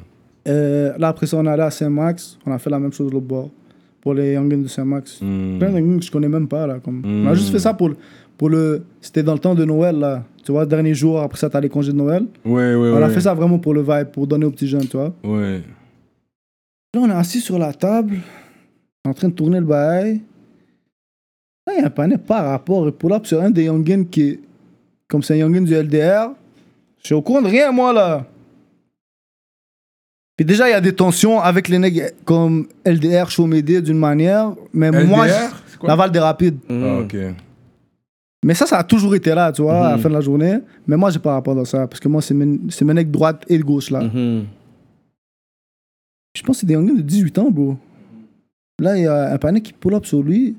Euh, 0.47 0.97
là, 0.97 1.09
après 1.09 1.27
ça, 1.27 1.35
on 1.35 1.45
est 1.45 1.49
allé 1.49 1.63
à 1.63 1.69
Saint-Max. 1.69 2.37
On 2.45 2.51
a 2.53 2.57
fait 2.59 2.69
la 2.69 2.79
même 2.79 2.93
chose 2.93 3.07
de 3.07 3.11
l'autre 3.11 3.27
bord. 3.27 3.49
Pour 4.01 4.13
les 4.15 4.33
Youngins 4.33 4.63
de 4.63 4.67
Saint-Max. 4.67 5.19
Mm. 5.21 5.59
Plein 5.59 5.69
de 5.71 5.79
Youngins 5.79 5.99
que 5.99 6.05
je 6.05 6.11
connais 6.11 6.27
même 6.29 6.47
pas, 6.47 6.65
là. 6.67 6.79
Comme. 6.79 7.03
On 7.05 7.27
a 7.27 7.31
Mm. 7.31 7.35
juste 7.35 7.51
fait 7.51 7.59
ça 7.59 7.73
pour, 7.73 7.89
le- 7.89 7.97
pour 8.37 8.49
le. 8.49 8.83
C'était 8.99 9.21
dans 9.23 9.33
le 9.33 9.39
temps 9.39 9.53
de 9.55 9.63
Noël, 9.65 9.97
là. 9.99 10.23
Tu 10.43 10.51
vois, 10.51 10.65
dernier 10.65 10.95
jour, 10.95 11.19
après 11.21 11.37
ça, 11.37 11.49
t'as 11.49 11.59
les 11.61 11.69
congés 11.69 11.91
de 11.91 11.97
Noël. 11.97 12.25
Ouais, 12.43 12.73
ouais, 12.73 12.89
On 12.89 12.97
ouais. 12.97 13.03
a 13.03 13.09
fait 13.09 13.21
ça 13.21 13.33
vraiment 13.35 13.59
pour 13.59 13.73
le 13.75 13.81
vibe, 13.81 14.07
pour 14.11 14.25
donner 14.25 14.45
aux 14.45 14.51
petits 14.51 14.67
jeunes, 14.67 14.87
tu 14.87 14.97
vois. 14.97 15.13
Ouais. 15.23 15.61
Là, 16.93 16.99
on 17.01 17.09
est 17.09 17.13
assis 17.13 17.39
sur 17.39 17.59
la 17.59 17.71
table, 17.73 18.17
en 19.05 19.13
train 19.13 19.29
de 19.29 19.33
tourner 19.33 19.59
le 19.59 19.65
bail. 19.65 20.21
Là, 21.67 21.73
il 21.77 21.81
y 21.81 21.83
a 21.83 21.85
un 21.85 21.89
panel 21.91 22.17
par 22.17 22.43
rapport 22.45 22.87
et 22.87 22.91
pull 22.91 23.13
up 23.13 23.25
sur 23.27 23.39
un 23.41 23.51
des 23.51 23.65
Youngins 23.65 24.05
qui 24.09 24.21
est. 24.21 24.39
Comme 25.07 25.21
c'est 25.21 25.33
un 25.35 25.37
Youngin 25.37 25.61
du 25.61 25.73
LDR. 25.75 26.31
Je 26.99 27.05
suis 27.07 27.15
au 27.15 27.21
courant 27.21 27.41
de 27.41 27.47
rien, 27.47 27.71
moi, 27.71 27.93
là. 27.93 28.25
Puis 30.41 30.45
déjà, 30.47 30.67
il 30.67 30.71
y 30.71 30.73
a 30.73 30.81
des 30.81 30.95
tensions 30.95 31.39
avec 31.39 31.67
les 31.67 31.77
nègres 31.77 32.01
comme 32.25 32.65
LDR, 32.83 33.29
Chaumédé 33.29 33.79
d'une 33.79 33.99
manière. 33.99 34.53
Mais 34.73 34.89
moi, 34.89 35.27
LDR, 35.27 35.63
quoi? 35.77 35.89
Laval 35.89 36.11
des 36.11 36.17
Rapides. 36.17 36.57
Ah, 36.67 36.97
ok. 37.01 37.15
Mais 38.43 38.55
ça, 38.55 38.65
ça 38.65 38.79
a 38.79 38.83
toujours 38.83 39.13
été 39.13 39.35
là, 39.35 39.51
tu 39.51 39.61
vois, 39.61 39.89
à 39.89 39.91
la 39.91 39.97
fin 39.99 40.09
de 40.09 40.15
la 40.15 40.21
journée. 40.21 40.57
Mais 40.87 40.97
moi, 40.97 41.11
j'ai 41.11 41.19
pas 41.19 41.33
rapport 41.33 41.53
dans 41.53 41.63
ça. 41.63 41.85
Parce 41.85 41.99
que 41.99 42.07
moi, 42.07 42.23
c'est 42.23 42.33
mes, 42.33 42.59
c'est 42.69 42.83
mes 42.83 42.95
nègres 42.95 43.11
droite 43.11 43.45
et 43.49 43.57
de 43.59 43.61
gauche, 43.63 43.91
là. 43.91 44.01
Mhm. 44.01 44.45
Je 46.35 46.41
pense 46.41 46.55
que 46.55 46.61
c'est 46.61 46.65
des 46.65 46.73
Youngins 46.73 46.97
de 46.97 47.03
18 47.03 47.37
ans, 47.37 47.51
bro. 47.51 47.77
Là, 48.79 48.97
il 48.97 49.03
y 49.03 49.05
a 49.05 49.33
un 49.33 49.37
panel 49.37 49.61
qui 49.61 49.73
pull 49.73 49.93
up 49.93 50.07
sur 50.07 50.23
lui. 50.23 50.55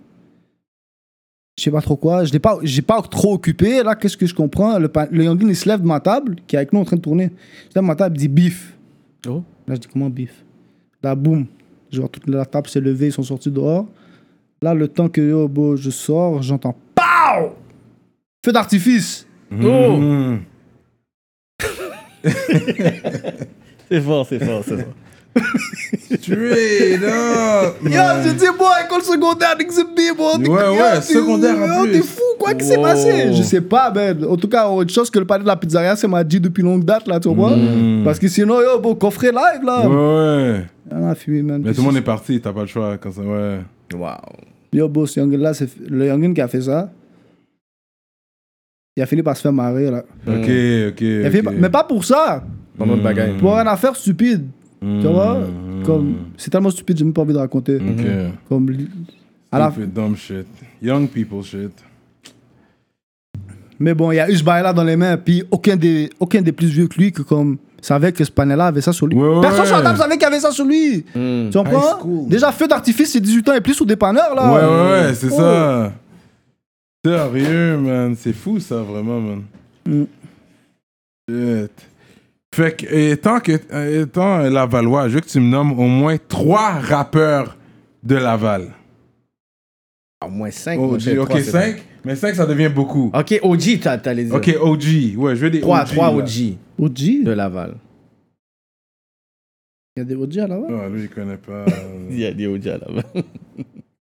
Je 1.58 1.64
sais 1.64 1.72
pas 1.72 1.82
trop 1.82 1.96
quoi. 1.96 2.24
Je 2.24 2.32
l'ai 2.32 2.38
pas, 2.38 2.56
j'ai 2.62 2.82
pas 2.82 3.02
trop 3.02 3.34
occupé. 3.34 3.82
Là, 3.82 3.96
qu'est-ce 3.96 4.16
que 4.16 4.26
je 4.26 4.34
comprends? 4.36 4.78
Le, 4.78 4.88
le 5.10 5.24
Youngin, 5.24 5.48
il 5.48 5.56
se 5.56 5.68
lève 5.68 5.80
de 5.80 5.88
ma 5.88 5.98
table, 5.98 6.36
qui 6.46 6.54
est 6.54 6.60
avec 6.60 6.72
nous 6.72 6.78
en 6.78 6.84
train 6.84 6.94
de 6.94 7.02
tourner. 7.02 7.32
Il 7.66 7.72
se 7.72 7.74
lève 7.74 7.82
de 7.82 7.88
ma 7.88 7.96
table, 7.96 8.16
il 8.16 8.20
dit 8.20 8.28
bif. 8.28 8.76
Oh. 9.28 9.42
Là, 9.72 9.76
je 9.76 9.80
dis 9.80 9.88
comment 9.88 10.10
bif? 10.10 10.44
Là, 11.02 11.14
boum. 11.14 11.46
Je 11.90 11.98
vois 11.98 12.08
toute 12.10 12.28
la 12.28 12.44
table 12.44 12.68
s'est 12.68 12.78
levée, 12.78 13.06
ils 13.06 13.12
sont 13.12 13.22
sortis 13.22 13.50
dehors. 13.50 13.86
Là, 14.60 14.74
le 14.74 14.86
temps 14.86 15.08
que 15.08 15.22
yo, 15.22 15.76
je 15.76 15.88
sors, 15.88 16.42
j'entends 16.42 16.76
POW 16.94 17.54
Feu 18.44 18.52
d'artifice. 18.52 19.26
Oh! 19.50 19.96
Mm. 19.96 20.40
C'est 23.88 24.00
fort, 24.02 24.26
c'est 24.26 24.44
fort, 24.44 24.62
c'est 24.62 24.76
fort. 24.76 24.94
Straight 26.20 27.02
up, 27.02 27.76
Yo, 27.82 27.90
man. 27.90 28.22
j'ai 28.24 28.34
dit, 28.34 28.44
moi, 28.58 28.72
école 28.84 29.02
secondaire 29.02 29.56
moi. 30.16 30.32
t'es- 30.42 30.48
Ouais, 30.48 30.68
ouais, 30.78 31.00
secondaire 31.00 31.54
en 31.56 31.82
plus. 31.84 31.92
T'es 31.92 32.02
fou, 32.02 32.20
quoi 32.38 32.54
qui 32.54 32.64
s'est 32.66 32.76
passé 32.80 33.32
Je 33.32 33.42
sais 33.42 33.60
pas, 33.60 33.90
ben. 33.90 34.24
En 34.24 34.36
tout 34.36 34.48
cas, 34.48 34.68
autre 34.68 34.92
chose 34.92 35.10
que 35.10 35.18
le 35.18 35.24
palais 35.24 35.42
de 35.42 35.48
la 35.48 35.56
pizzeria, 35.56 35.96
c'est 35.96 36.08
m'a 36.08 36.22
dit 36.24 36.38
depuis 36.40 36.62
longue 36.62 36.84
date, 36.84 37.06
là, 37.08 37.18
tu 37.18 37.28
vois. 37.34 37.54
Parce 38.04 38.18
que 38.18 38.28
sinon, 38.28 38.60
yo, 38.60 38.78
bon, 38.80 38.94
coffret 38.94 39.30
live, 39.32 39.64
là. 39.64 39.88
Ouais, 39.88 40.52
ouais. 40.52 40.64
On 40.90 41.08
a 41.08 41.14
fumé, 41.14 41.42
man. 41.42 41.62
Mais 41.64 41.72
tout 41.72 41.80
le 41.80 41.86
monde 41.86 41.96
est 41.96 42.02
parti, 42.02 42.40
t'as 42.40 42.52
pas 42.52 42.60
le 42.62 42.66
choix 42.66 42.98
quand 42.98 43.12
ça, 43.12 43.22
ouais. 43.22 43.60
Wow. 43.94 44.08
Yo, 44.72 44.88
bon, 44.88 45.06
ce 45.06 45.20
youngin-là, 45.20 45.54
c'est 45.54 45.68
le 45.88 46.06
youngin 46.06 46.34
qui 46.34 46.40
a 46.40 46.48
fait 46.48 46.62
ça. 46.62 46.90
Il 48.96 49.02
a 49.02 49.06
fini 49.06 49.22
par 49.22 49.34
se 49.36 49.42
faire 49.42 49.52
marrer, 49.52 49.90
là. 49.90 50.04
Ok, 50.26 50.48
ok. 50.90 51.42
Par- 51.42 51.52
Mais 51.54 51.70
pas 51.70 51.84
pour 51.84 52.04
ça. 52.04 52.44
Dans 52.78 52.84
notre 52.86 53.02
bagaille. 53.02 53.38
Pour 53.38 53.54
une 53.56 53.68
affaire 53.68 53.96
stupide. 53.96 54.46
Tu 54.82 55.06
vois 55.06 55.38
Mm. 55.38 55.82
Comme. 55.84 56.14
C'est 56.36 56.50
tellement 56.50 56.70
stupide, 56.70 56.96
j'ai 56.98 57.04
même 57.04 57.12
pas 57.12 57.22
envie 57.22 57.32
de 57.32 57.38
raconter. 57.38 57.76
Ok. 57.76 58.04
Comme. 58.48 58.70
li- 58.70 58.88
À 59.50 59.58
la- 59.58 59.70
dumb 59.86 60.16
shit. 60.16 60.46
Young 60.80 61.08
people 61.08 61.42
shit. 61.42 61.72
Mais 63.80 63.94
bon, 63.94 64.12
il 64.12 64.16
y 64.16 64.20
a 64.20 64.30
eu 64.30 64.36
ce 64.36 64.44
bail-là 64.44 64.72
dans 64.72 64.84
les 64.84 64.96
mains, 64.96 65.16
puis 65.16 65.42
aucun 65.50 65.76
des, 65.76 66.08
aucun 66.20 66.40
des 66.40 66.52
plus 66.52 66.68
vieux 66.68 66.86
que 66.86 66.96
lui 66.98 67.10
que 67.12 67.22
comme 67.22 67.58
savait 67.80 68.12
que 68.12 68.22
ce 68.22 68.30
panel-là 68.30 68.66
avait 68.66 68.80
ça 68.80 68.92
sur 68.92 69.08
lui. 69.08 69.16
Ouais, 69.16 69.28
ouais, 69.28 69.40
Personne 69.40 69.66
sur 69.66 69.76
la 69.76 69.82
table 69.82 69.98
savait 69.98 70.16
qu'il 70.16 70.26
avait 70.26 70.38
ça 70.40 70.52
sur 70.52 70.64
lui. 70.64 71.04
Hmm. 71.16 71.50
Tu 71.50 71.58
comprends? 71.58 72.04
Déjà, 72.28 72.52
feu 72.52 72.68
d'artifice, 72.68 73.10
c'est 73.12 73.20
18 73.20 73.48
ans 73.48 73.54
et 73.54 73.60
plus 73.60 73.80
ou 73.80 73.84
dépanneur, 73.84 74.34
là. 74.36 74.52
Ouais, 74.52 74.60
ouais, 74.60 75.06
ouais, 75.08 75.14
c'est 75.14 75.32
Oh. 75.32 75.36
ça. 75.36 75.92
Sérieux, 77.04 77.76
man. 77.78 78.14
C'est 78.16 78.32
fou, 78.32 78.60
ça, 78.60 78.76
vraiment, 78.76 79.20
man. 79.20 79.42
Shit. 81.28 81.70
Fait 82.54 82.76
que, 82.76 82.86
étant 82.94 83.40
que, 83.40 83.52
euh, 83.72 84.02
étant 84.02 84.38
Lavallois, 84.38 85.08
je 85.08 85.14
veux 85.14 85.20
que 85.20 85.28
tu 85.28 85.40
me 85.40 85.48
nommes 85.48 85.72
au 85.78 85.86
moins 85.86 86.16
trois 86.28 86.72
rappeurs 86.72 87.56
de 88.02 88.16
Laval. 88.16 88.68
Au 90.24 90.28
moins 90.28 90.50
5. 90.50 90.78
OG, 90.78 91.18
ok, 91.18 91.40
5. 91.40 91.82
Mais 92.04 92.14
5, 92.14 92.34
ça 92.34 92.46
devient 92.46 92.70
beaucoup. 92.72 93.10
Ok, 93.14 93.38
OG, 93.42 93.80
t'as 93.80 93.96
t'as 93.98 94.12
les 94.12 94.30
Ok, 94.32 94.54
OG. 94.60 95.16
Ouais, 95.16 95.34
je 95.34 95.40
veux 95.44 95.50
des 95.50 95.60
3, 95.60 95.80
OG. 95.82 95.86
3 95.88 96.06
là. 96.10 96.16
OG 96.16 96.56
OG 96.78 97.24
de 97.24 97.30
Laval. 97.32 97.74
Il 99.96 100.00
y 100.00 100.02
a 100.02 100.04
des 100.04 100.14
OG 100.14 100.38
à 100.38 100.46
là-bas 100.46 100.66
Ah, 100.84 100.88
lui, 100.88 101.02
il 101.02 101.08
connaît 101.08 101.36
pas. 101.36 101.64
Il 102.10 102.18
y 102.18 102.26
a 102.26 102.32
des 102.32 102.46
OG 102.46 102.68
à 102.68 102.78
Laval. 102.78 103.04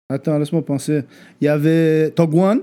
Attends, 0.08 0.38
laisse-moi 0.38 0.64
penser. 0.64 1.02
Il 1.40 1.44
y 1.44 1.48
avait 1.48 2.10
Togwan. 2.10 2.60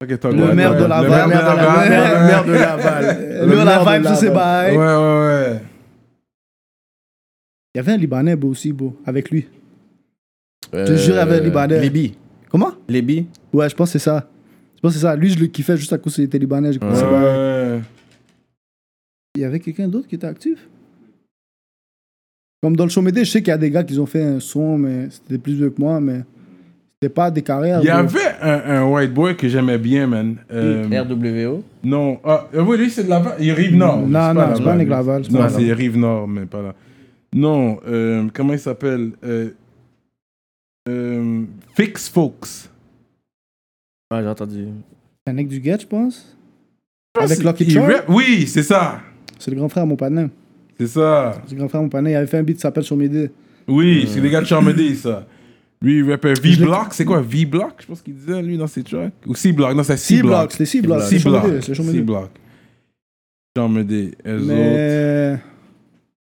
Le 0.00 0.54
maire 0.54 0.76
de 0.76 0.84
Laval. 0.84 1.22
Le 1.22 1.28
maire 1.28 1.54
de 1.56 2.20
Le 2.20 2.26
maire 2.26 2.44
de 2.44 2.52
Laval. 2.52 3.40
Le 3.40 3.46
maire 3.48 3.60
de 3.60 3.64
Laval. 3.64 4.06
Euh, 4.06 4.14
ses 4.14 4.26
Laval. 4.26 4.34
bails. 4.34 4.76
Ouais, 4.76 4.84
ouais, 4.84 5.54
ouais. 5.54 5.60
Il 7.74 7.78
y 7.78 7.80
avait 7.80 7.92
un 7.92 7.96
Libanais 7.96 8.36
beau 8.36 8.50
aussi, 8.50 8.72
beau, 8.72 8.96
avec 9.04 9.28
lui. 9.30 9.48
Je 10.72 10.84
te 10.84 10.96
jure, 10.96 11.14
il 11.14 11.16
y 11.16 11.20
avait 11.20 11.38
un 11.38 11.40
Libanais. 11.40 11.80
Lébi. 11.80 12.16
Comment? 12.48 12.72
Lébi. 12.88 13.26
Ouais, 13.52 13.68
je 13.68 13.74
pense 13.74 13.88
que 13.92 13.98
c'est 13.98 14.04
ça. 14.04 14.30
Je 14.76 14.80
pense 14.80 14.92
que 14.92 14.98
c'est 14.98 15.02
ça. 15.04 15.16
Lui, 15.16 15.30
je 15.30 15.38
le 15.40 15.46
kiffais 15.48 15.76
juste 15.76 15.92
à 15.92 15.98
cause 15.98 16.14
qu'il 16.14 16.24
était 16.24 16.38
Libanais. 16.38 16.70
Ouais, 16.70 16.78
par- 16.78 16.90
ouais. 17.12 17.80
Il 19.34 19.42
y 19.42 19.44
avait 19.44 19.58
quelqu'un 19.58 19.88
d'autre 19.88 20.06
qui 20.06 20.14
était 20.14 20.28
actif? 20.28 20.68
Comme 22.62 22.76
dans 22.76 22.84
le 22.84 22.90
show 22.90 23.02
Médé, 23.02 23.24
je 23.24 23.30
sais 23.32 23.40
qu'il 23.40 23.48
y 23.50 23.52
a 23.54 23.58
des 23.58 23.70
gars 23.70 23.82
qui 23.82 23.98
ont 23.98 24.06
fait 24.06 24.22
un 24.22 24.38
son, 24.38 24.78
mais 24.78 25.10
c'était 25.10 25.38
plus 25.38 25.54
vieux 25.54 25.70
que 25.70 25.80
moi, 25.80 26.00
mais 26.00 26.22
c'était 27.00 27.14
pas 27.14 27.30
des 27.30 27.42
carrières. 27.42 27.78
Il 27.80 27.86
y 27.86 27.90
avait 27.90 28.18
un, 28.42 28.82
un 28.82 28.84
white 28.90 29.14
boy 29.14 29.36
que 29.36 29.48
j'aimais 29.48 29.78
bien, 29.78 30.08
man. 30.08 30.36
Euh, 30.50 30.84
RWO. 30.90 31.62
non, 31.84 32.18
ah, 32.24 32.48
euh, 32.54 32.62
oui, 32.62 32.76
lui, 32.76 32.90
c'est 32.90 33.04
de 33.04 33.08
Laval. 33.08 33.34
Il 33.38 33.48
est 33.48 33.52
Rive 33.52 33.76
Nord. 33.76 33.98
Non, 34.00 34.34
non, 34.34 34.54
c'est 34.56 34.64
pas 34.64 34.72
un 34.72 34.84
Laval, 34.84 35.22
Non, 35.30 35.48
c'est 35.48 35.72
Rive 35.72 35.96
Nord, 35.96 36.26
mais 36.26 36.46
pas 36.46 36.60
là. 36.62 36.74
Non, 37.32 37.78
euh, 37.86 38.26
comment 38.34 38.52
il 38.54 38.58
s'appelle 38.58 39.12
euh, 39.22 39.50
euh, 40.88 41.44
Fix 41.76 42.08
Folks. 42.08 42.68
Ouais, 44.10 44.22
j'ai 44.22 44.28
entendu. 44.28 44.66
C'est 45.24 45.30
un 45.30 45.34
mec 45.34 45.46
du 45.48 45.62
Get, 45.62 45.78
je 45.80 45.86
pense. 45.86 46.36
Avec 47.20 47.38
Il 47.38 47.44
Lucky 47.44 47.70
Charm 47.70 47.92
Oui, 48.08 48.46
c'est 48.46 48.62
ça. 48.62 49.00
C'est 49.38 49.50
le 49.50 49.56
grand 49.56 49.68
frère 49.68 49.84
à 49.84 49.86
mon 49.86 49.96
panin. 49.96 50.30
C'est 50.80 50.86
ça. 50.86 51.40
C'est 51.46 51.52
le 51.52 51.58
grand 51.58 51.68
frère 51.68 51.80
à 51.80 51.84
mon 51.84 51.90
panin. 51.90 52.10
Il 52.10 52.16
avait 52.16 52.26
fait 52.26 52.38
un 52.38 52.42
beat 52.42 52.56
qui 52.56 52.62
s'appelle 52.62 52.82
Show 52.84 52.96
Médé. 52.96 53.30
Oui, 53.68 54.08
c'est 54.10 54.20
les 54.20 54.30
gars 54.30 54.40
de 54.40 54.46
Charmedy, 54.46 54.96
ça. 54.96 55.26
Lui, 55.80 55.98
il 55.98 56.04
V-Block. 56.04 56.88
C'est 56.92 57.04
quoi 57.04 57.20
V-Block? 57.20 57.74
Je 57.80 57.86
pense 57.86 58.02
qu'il 58.02 58.14
disait, 58.14 58.42
lui, 58.42 58.58
dans 58.58 58.66
ses 58.66 58.82
tracks. 58.82 59.12
Ou 59.26 59.34
C-Block. 59.34 59.74
Non, 59.76 59.82
c'est 59.84 59.96
C-Block, 59.96 60.50
C-Block. 60.50 60.52
c'est 60.52 60.66
C-Block. 60.66 61.02
C-Block. 61.04 61.42
C-Block. 61.92 62.30
Eux 63.58 64.36
autres. 64.36 64.44
Mais. 64.46 65.38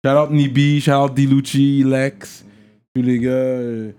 Shout 0.05 0.11
out 0.19 0.31
Nibi, 0.31 0.81
shout 0.81 0.93
out 0.93 1.15
Dilucci, 1.15 1.83
Lex, 1.85 2.45
tous 2.95 3.03
les 3.03 3.19
gars. 3.19 3.31
euh. 3.31 3.91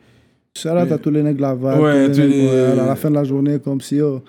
Shout 0.58 0.70
out 0.70 0.92
à 0.92 0.98
tous 0.98 1.10
les 1.10 1.24
nègres 1.24 1.42
Laval. 1.42 1.80
Ouais, 1.82 1.94
tous 1.94 2.12
les 2.12 2.16
tous 2.16 2.22
nègres, 2.22 2.34
les- 2.36 2.48
ouais, 2.76 2.80
à 2.80 2.86
la 2.86 2.96
fin 2.96 3.10
de 3.10 3.16
la 3.16 3.24
journée, 3.24 3.58
comme 3.60 3.82
si. 3.82 4.00
oh. 4.02 4.22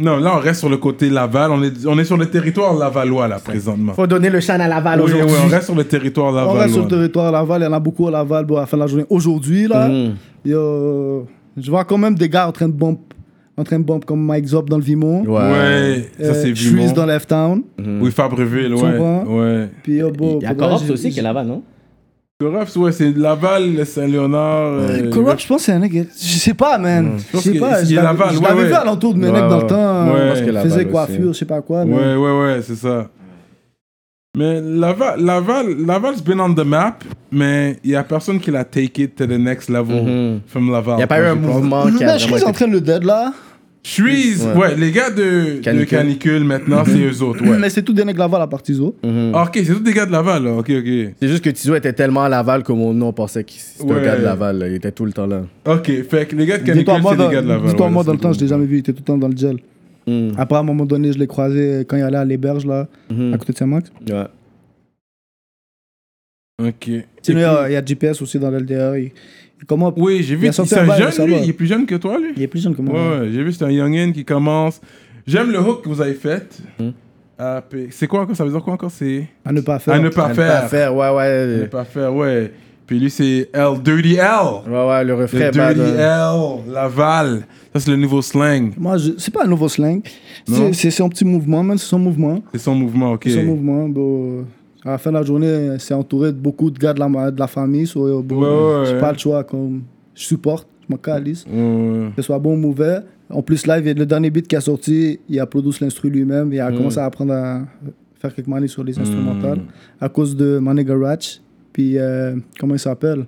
Non, 0.00 0.16
là, 0.18 0.36
on 0.36 0.38
reste 0.40 0.60
sur 0.60 0.68
le 0.70 0.76
côté 0.78 1.10
Laval. 1.10 1.50
On 1.50 1.62
est, 1.62 1.84
on 1.86 1.98
est 1.98 2.04
sur 2.04 2.16
le 2.16 2.26
territoire 2.26 2.72
lavallois, 2.76 3.26
là, 3.28 3.38
présentement. 3.40 3.92
Faut 3.94 4.06
donner 4.06 4.30
le 4.30 4.40
chant 4.40 4.54
à 4.58 4.68
Laval 4.68 5.00
Oui, 5.02 5.06
oui, 5.12 5.12
aujourd'hui. 5.22 5.36
on 5.44 5.48
reste 5.48 5.64
sur 5.66 5.74
le 5.74 5.84
territoire 5.84 6.32
On 6.32 6.36
lavallois. 6.36 6.62
reste 6.62 6.74
sur 6.74 6.82
le 6.84 6.88
territoire 6.88 7.30
Laval. 7.32 7.60
Il 7.62 7.64
y 7.64 7.68
en 7.68 7.72
a 7.72 7.80
beaucoup 7.80 8.06
à 8.08 8.10
Laval 8.12 8.44
bon, 8.46 8.56
à 8.56 8.60
la 8.60 8.66
fin 8.66 8.76
de 8.76 8.82
la 8.82 8.86
journée. 8.86 9.04
Aujourd'hui, 9.10 9.66
là, 9.68 9.88
Mhm. 9.88 10.14
Yo, 10.48 11.26
je 11.56 11.70
vois 11.70 11.84
quand 11.84 11.98
même 11.98 12.14
des 12.14 12.28
gars 12.28 12.48
en 12.48 12.52
train 12.52 12.68
de 12.68 12.72
bump, 12.72 12.98
en 13.56 13.64
train 13.64 13.78
de 13.78 13.84
bump 13.84 14.04
comme 14.04 14.24
Mike 14.24 14.46
Zop 14.46 14.68
dans 14.68 14.76
le 14.76 14.82
Vimont. 14.82 15.24
Ouais, 15.24 16.08
ça, 16.20 16.34
c'est 16.34 16.54
Shreeze 16.54 16.74
Vimont. 16.74 16.92
dans 16.92 17.06
Left 17.06 17.28
Town. 17.28 17.62
Oui, 18.00 18.10
Fabreville, 18.10 18.74
ouais. 18.74 18.98
Ouais. 19.26 19.68
Puis, 19.82 19.96
yo, 19.96 20.10
bon, 20.10 20.38
Il 20.40 20.44
y 20.44 20.46
a 20.46 20.54
j'ai- 20.86 20.92
aussi 20.92 21.10
qui 21.10 21.18
est 21.18 21.22
Laval, 21.22 21.46
non? 21.46 21.62
Corrupt, 22.40 22.76
ouais, 22.76 22.92
c'est 22.92 23.16
Laval, 23.16 23.84
Saint-Léonard. 23.84 24.66
euh, 24.74 25.10
Corrupt, 25.10 25.40
je 25.42 25.48
pense 25.48 25.56
que 25.58 25.64
c'est 25.66 25.72
un 25.72 25.80
mec. 25.80 25.92
Je 25.92 26.38
sais 26.38 26.54
pas, 26.54 26.78
man. 26.78 27.14
Je 27.18 27.32
pense 27.32 27.42
sais 27.42 27.54
pas. 27.58 27.82
il 27.82 27.88
Je 27.88 27.94
l'avais 27.96 28.16
je 28.32 28.38
ouais, 28.38 28.52
ouais. 28.52 28.64
vu 28.66 28.72
à 28.74 28.84
l'entour 28.84 29.12
de 29.14 29.18
mes 29.18 29.26
Ouais, 29.26 29.32
mecs 29.40 29.50
dans 29.50 29.60
le 29.60 29.66
temps. 29.66 30.04
Ouais. 30.06 30.20
euh, 30.20 30.28
Je 30.28 30.38
pense 30.38 30.46
que 30.46 30.50
Laval 30.52 30.70
faisait 30.70 30.84
coiffure, 30.86 31.32
je 31.32 31.38
sais 31.38 31.44
pas 31.44 31.60
quoi. 31.62 31.84
mais- 31.84 31.96
Ouais, 31.96 32.14
ouais, 32.14 32.40
ouais, 32.40 32.60
c'est 32.62 32.76
ça. 32.76 33.08
Mais 34.38 34.60
Laval, 34.60 35.20
Laval, 35.20 35.66
Laval's 35.86 36.22
been 36.22 36.40
on 36.40 36.54
the 36.54 36.64
map, 36.64 36.98
mais 37.32 37.76
il 37.84 37.90
y 37.90 37.96
a 37.96 38.04
personne 38.04 38.38
qui 38.38 38.50
l'a 38.50 38.64
take 38.64 39.02
it 39.02 39.16
to 39.16 39.26
the 39.26 39.30
next 39.38 39.68
level 39.68 40.02
Mhm. 40.02 40.40
from 40.46 40.70
Laval. 40.70 40.94
Il 40.94 40.98
n'y 40.98 41.02
a 41.02 41.06
pas 41.08 41.20
eu 41.20 41.24
un 41.24 41.34
mouvement 41.34 41.86
qui 41.90 42.04
a 42.04 42.16
je 42.18 42.26
suis 42.26 42.44
en 42.44 42.52
train 42.52 42.68
de 42.68 42.72
le 42.72 42.80
dead 42.80 43.02
là. 43.04 43.32
Shreeze, 43.82 44.44
Ouais. 44.54 44.60
ouais. 44.60 44.76
les 44.76 44.90
gars 44.90 45.08
de 45.10 45.56
de 45.56 45.60
Canicule. 45.62 45.86
Canicule, 45.98 46.44
maintenant, 46.44 46.82
c'est 46.84 46.98
eux 46.98 47.22
autres, 47.22 47.42
ouais. 47.44 47.56
Mais 47.58 47.70
c'est 47.70 47.80
tout 47.82 47.92
des 47.92 48.04
nègres 48.04 48.18
Laval 48.18 48.42
à 48.42 48.46
partir 48.46 48.74
zo. 48.76 48.94
Mhm. 49.02 49.32
Ah, 49.34 49.44
ok, 49.44 49.50
c'est 49.54 49.72
tous 49.72 49.80
des 49.80 49.92
gars 49.92 50.04
de 50.04 50.12
Laval, 50.12 50.44
là. 50.44 50.52
Ok, 50.52 50.70
ok. 50.70 51.14
C'est 51.20 51.28
juste 51.28 51.42
que 51.42 51.50
Tizo 51.50 51.74
était 51.74 51.92
tellement 51.92 52.22
à 52.24 52.28
Laval 52.28 52.62
que 52.64 52.72
mon 52.72 52.92
nom 52.92 53.12
pensait 53.12 53.44
que 53.44 53.52
c'était 53.52 53.90
Ouais. 53.92 54.00
un 54.00 54.04
gars 54.04 54.16
de 54.16 54.24
Laval. 54.24 54.58
là. 54.58 54.68
Il 54.68 54.74
était 54.74 54.92
tout 54.92 55.06
le 55.06 55.12
temps 55.12 55.26
là. 55.26 55.42
Ok, 55.66 55.90
fait 56.10 56.26
que 56.28 56.36
les 56.36 56.44
gars 56.46 56.58
de 56.58 56.64
Canicule, 56.64 56.94
c'est 57.02 57.10
des 57.12 57.16
dans, 57.16 57.30
gars 57.30 57.40
de 57.42 57.48
Laval. 57.48 57.68
dis-toi, 57.70 57.86
ouais, 57.86 57.92
moi, 57.92 58.04
dans 58.04 58.12
le 58.12 58.18
temps, 58.18 58.32
je 58.32 58.40
l'ai 58.40 58.48
jamais 58.48 58.66
vu. 58.66 58.76
Il 58.76 58.80
était 58.80 58.92
tout 58.92 58.98
le 59.00 59.04
temps 59.04 59.18
dans 59.18 59.28
le 59.28 59.36
gel. 59.36 59.56
Mhm. 60.08 60.32
Après, 60.38 60.56
à 60.56 60.60
un 60.60 60.64
moment 60.64 60.84
donné, 60.86 61.12
je 61.12 61.18
l'ai 61.18 61.26
croisé 61.26 61.84
quand 61.88 61.96
il 61.96 62.02
allait 62.02 62.16
à 62.18 62.24
l'héberge, 62.24 62.64
là, 62.66 62.88
Mhm. 63.10 63.34
à 63.34 63.38
côté 63.38 63.52
de 63.52 63.58
Saint-Max. 63.58 63.90
Ouais. 64.08 64.26
Ok. 66.60 66.84
Sinon, 66.84 67.04
il 67.26 67.30
y 67.30 67.34
puis- 67.34 67.44
a- 67.44 67.68
il 67.68 67.72
y, 67.72 67.76
a 67.76 67.84
GPS 67.84 68.20
aussi 68.22 68.38
dans 68.38 68.50
l'LDR. 68.50 68.94
Commence- 69.66 69.94
Oui, 69.96 70.22
j'ai 70.22 70.34
vu, 70.36 70.52
c'est 70.52 70.78
un 70.78 70.86
bail, 70.86 71.12
jeune, 71.12 71.26
lui. 71.26 71.36
Il 71.42 71.50
est 71.50 71.52
plus 71.52 71.66
jeune 71.66 71.86
que 71.86 71.94
toi, 71.96 72.18
lui? 72.18 72.32
il 72.36 72.42
est 72.42 72.46
plus 72.48 72.62
jeune 72.62 72.74
que 72.74 72.82
moi. 72.82 72.94
Ouais, 72.94 73.20
ouais, 73.20 73.30
j'ai 73.32 73.42
vu, 73.42 73.52
c'est 73.52 73.64
un 73.64 73.70
youngin 73.70 74.12
qui 74.12 74.24
commence. 74.24 74.80
J'aime 75.26 75.50
le 75.52 75.60
hook 75.60 75.82
que 75.84 75.88
vous 75.88 76.00
avez 76.00 76.14
fait. 76.14 76.60
Hmm. 76.78 76.90
Ah, 77.38 77.62
C'est 77.90 78.06
quoi 78.08 78.22
encore? 78.22 78.34
Ça 78.34 78.44
veut 78.44 78.50
dire 78.50 78.62
quoi 78.62 78.72
encore? 78.74 78.90
C'est 78.90 79.26
À 79.44 79.52
ne 79.52 79.60
pas 79.60 79.78
faire. 79.78 79.94
à 79.94 79.98
ne 80.00 80.08
pas 80.08 80.24
À 80.24 80.28
ne 80.30 80.34
faire. 80.34 80.62
pas 80.62 80.68
faire, 80.68 80.94
ouais, 80.96 81.04
À 81.06 81.46
ne 81.46 81.60
ouais. 81.60 81.66
pas 81.68 81.84
faire, 81.84 82.14
ouais. 82.14 82.52
Puis 82.88 82.98
lui, 82.98 83.10
c'est 83.10 83.50
L, 83.52 83.68
Dirty 83.84 84.14
L. 84.16 84.24
Ouais, 84.66 84.72
ouais, 84.88 85.04
le 85.04 85.08
Le 85.08 85.14
refrain 85.14 85.38
Dirty 85.50 85.58
bad. 85.58 85.78
L, 85.78 86.00
hein. 86.00 86.56
Laval. 86.72 87.46
Ça, 87.74 87.80
c'est 87.80 87.90
le 87.90 87.96
nouveau 87.98 88.22
slang. 88.22 88.72
Moi, 88.78 88.96
je... 88.96 89.10
c'est 89.18 89.30
pas 89.32 89.44
un 89.44 89.46
nouveau 89.46 89.68
slang. 89.68 90.00
Non? 90.48 90.72
C'est, 90.72 90.90
son 90.90 91.08
petit 91.10 91.24
mouvement, 91.26 91.62
man. 91.62 91.76
C'est 91.78 91.86
son 91.86 91.98
mouvement. 91.98 92.42
C'est 92.52 92.58
son 92.58 92.74
mouvement, 92.74 93.12
ok. 93.12 93.20
C'est 93.24 93.34
son 93.34 93.42
mouvement. 93.44 93.88
Bon, 93.90 94.44
à 94.84 94.92
la 94.92 94.98
fin 94.98 95.10
de 95.10 95.16
la 95.18 95.22
journée, 95.22 95.76
c'est 95.78 95.92
entouré 95.92 96.32
de 96.32 96.38
beaucoup 96.38 96.70
de 96.70 96.78
gars 96.78 96.94
de 96.94 96.98
la, 97.00 97.30
de 97.30 97.38
la 97.38 97.46
famille. 97.46 97.86
So, 97.86 98.22
bon, 98.22 98.36
Ouais, 98.40 98.80
ouais, 98.80 98.86
j'ai 98.86 98.94
ouais. 98.94 99.00
pas 99.00 99.12
le 99.12 99.18
choix. 99.18 99.44
Comme, 99.44 99.82
je 100.14 100.24
supporte, 100.24 100.66
je 100.88 100.92
m'en 100.92 100.98
calisse. 100.98 101.44
Ouais. 101.46 102.08
Que 102.16 102.22
ce 102.22 102.22
soit 102.22 102.38
bon 102.38 102.54
ou 102.54 102.56
mauvais. 102.56 103.00
En 103.30 103.42
plus, 103.42 103.66
live, 103.66 103.84
le 103.98 104.06
dernier 104.06 104.30
beat 104.30 104.48
qui 104.48 104.56
a 104.56 104.62
sorti, 104.62 105.20
il 105.28 105.38
a 105.38 105.44
produit 105.44 105.72
l'instru 105.82 106.08
lui-même. 106.08 106.50
Il 106.54 106.60
a 106.60 106.70
Mm. 106.70 106.76
commencé 106.78 106.98
à 106.98 107.04
apprendre 107.04 107.34
à 107.34 107.60
faire 108.18 108.34
quelques 108.34 108.48
manies 108.48 108.70
sur 108.70 108.82
les 108.82 108.98
instrumentales. 108.98 109.58
Mm. 109.58 109.66
À 110.00 110.08
cause 110.08 110.34
de 110.34 110.58
My 110.62 110.74
Nigga 110.74 110.96
Ratch. 110.96 111.42
Puis, 111.78 111.96
euh, 111.96 112.34
comment 112.58 112.74
il 112.74 112.80
s'appelle? 112.80 113.24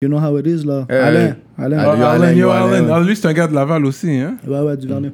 You 0.00 0.08
know 0.08 0.16
how 0.18 0.38
it 0.38 0.46
is, 0.46 0.64
là. 0.64 0.86
Euh, 0.90 1.04
Alain. 1.08 1.36
Alain. 1.58 1.78
Ah, 1.78 1.84
Yo, 1.84 1.90
Allen, 1.90 2.22
Allen, 2.22 2.38
yo. 2.38 2.48
Allen. 2.50 2.88
Ah, 2.90 3.00
lui, 3.00 3.14
c'est 3.14 3.28
un 3.28 3.34
gars 3.34 3.46
de 3.46 3.52
Laval 3.54 3.84
aussi, 3.84 4.10
hein? 4.12 4.38
Ouais, 4.46 4.60
ouais, 4.60 4.78
du 4.78 4.86
Vernet. 4.86 5.12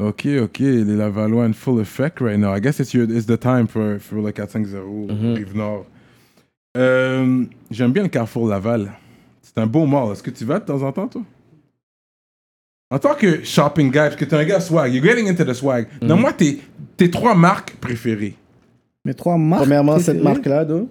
Ok, 0.00 0.26
ok. 0.42 0.58
Les 0.60 0.96
Lavallois 0.96 1.44
in 1.44 1.52
full 1.52 1.78
effect 1.82 2.20
right 2.20 2.38
now. 2.38 2.56
I 2.56 2.60
guess 2.62 2.78
it's, 2.80 2.94
your, 2.94 3.04
it's 3.10 3.26
the 3.26 3.38
time 3.38 3.66
for, 3.68 3.98
for 4.00 4.22
le 4.22 4.32
450 4.32 5.10
Mhm. 5.10 5.34
Rive-Nord. 5.34 5.84
Euh, 6.78 7.44
J'aime 7.70 7.92
bien 7.92 8.04
le 8.04 8.08
Carrefour 8.08 8.48
Laval. 8.48 8.90
C'est 9.42 9.58
un 9.58 9.66
beau 9.66 9.84
mall. 9.84 10.12
Est-ce 10.12 10.22
que 10.22 10.30
tu 10.30 10.46
vas 10.46 10.58
de 10.58 10.64
temps 10.64 10.80
en 10.80 10.90
temps, 10.90 11.06
toi? 11.08 11.22
En 12.90 12.98
tant 12.98 13.14
que 13.14 13.44
shopping 13.44 13.88
guy, 13.90 13.98
parce 13.98 14.16
que 14.16 14.24
t'es 14.24 14.36
un 14.36 14.44
gars 14.44 14.60
swag, 14.60 14.94
you're 14.94 15.04
getting 15.04 15.28
into 15.28 15.44
the 15.44 15.52
swag. 15.52 15.86
Mhm. 16.00 16.08
Donne-moi 16.08 16.32
tes, 16.32 16.60
tes 16.96 17.10
trois 17.10 17.34
marques 17.34 17.76
préférées. 17.78 18.36
Mes 19.04 19.12
trois 19.12 19.36
marques. 19.36 19.64
Premièrement, 19.64 19.98
cette 19.98 20.16
préférées? 20.22 20.24
marque-là, 20.24 20.64
d'où 20.64 20.88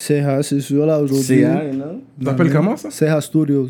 Seha, 0.00 0.42
c'est 0.42 0.60
sûr, 0.60 0.86
là, 0.86 1.00
aujourd'hui. 1.00 1.24
C'est 1.24 1.72
non? 1.72 2.00
T'appelles 2.24 2.52
comment 2.52 2.76
ça? 2.76 2.90
Seha 2.90 3.20
Studios. 3.20 3.68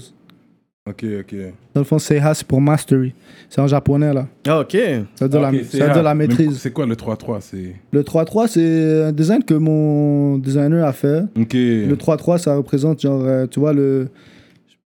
Ok, 0.86 1.04
ok. 1.20 1.34
Dans 1.74 1.80
le 1.80 1.84
fond, 1.84 1.98
Seha, 1.98 2.34
c'est 2.34 2.46
pour 2.46 2.60
Mastery. 2.60 3.14
C'est 3.48 3.60
en 3.60 3.66
japonais, 3.66 4.12
là. 4.12 4.26
Ah, 4.46 4.60
ok. 4.60 4.72
Ça 5.14 5.24
veut 5.24 5.28
dire, 5.28 5.40
Ok, 5.40 5.52
la, 5.52 5.64
c'est 5.64 5.78
ça 5.78 5.86
veut 5.86 5.92
dire 5.92 6.02
la 6.02 6.14
Mais 6.14 6.26
maîtrise. 6.26 6.58
C'est 6.58 6.70
quoi 6.70 6.86
le 6.86 6.94
3-3 6.96 7.38
C'est. 7.40 7.74
Le 7.92 8.02
3-3, 8.02 8.46
c'est 8.48 9.02
un 9.04 9.12
design 9.12 9.42
que 9.42 9.54
mon 9.54 10.38
designer 10.38 10.84
a 10.86 10.92
fait. 10.92 11.22
Ok. 11.38 11.52
Le 11.54 11.94
3-3, 11.94 12.38
ça 12.38 12.56
représente, 12.56 13.00
genre, 13.00 13.22
euh, 13.24 13.46
tu 13.46 13.60
vois, 13.60 13.72
le. 13.72 14.08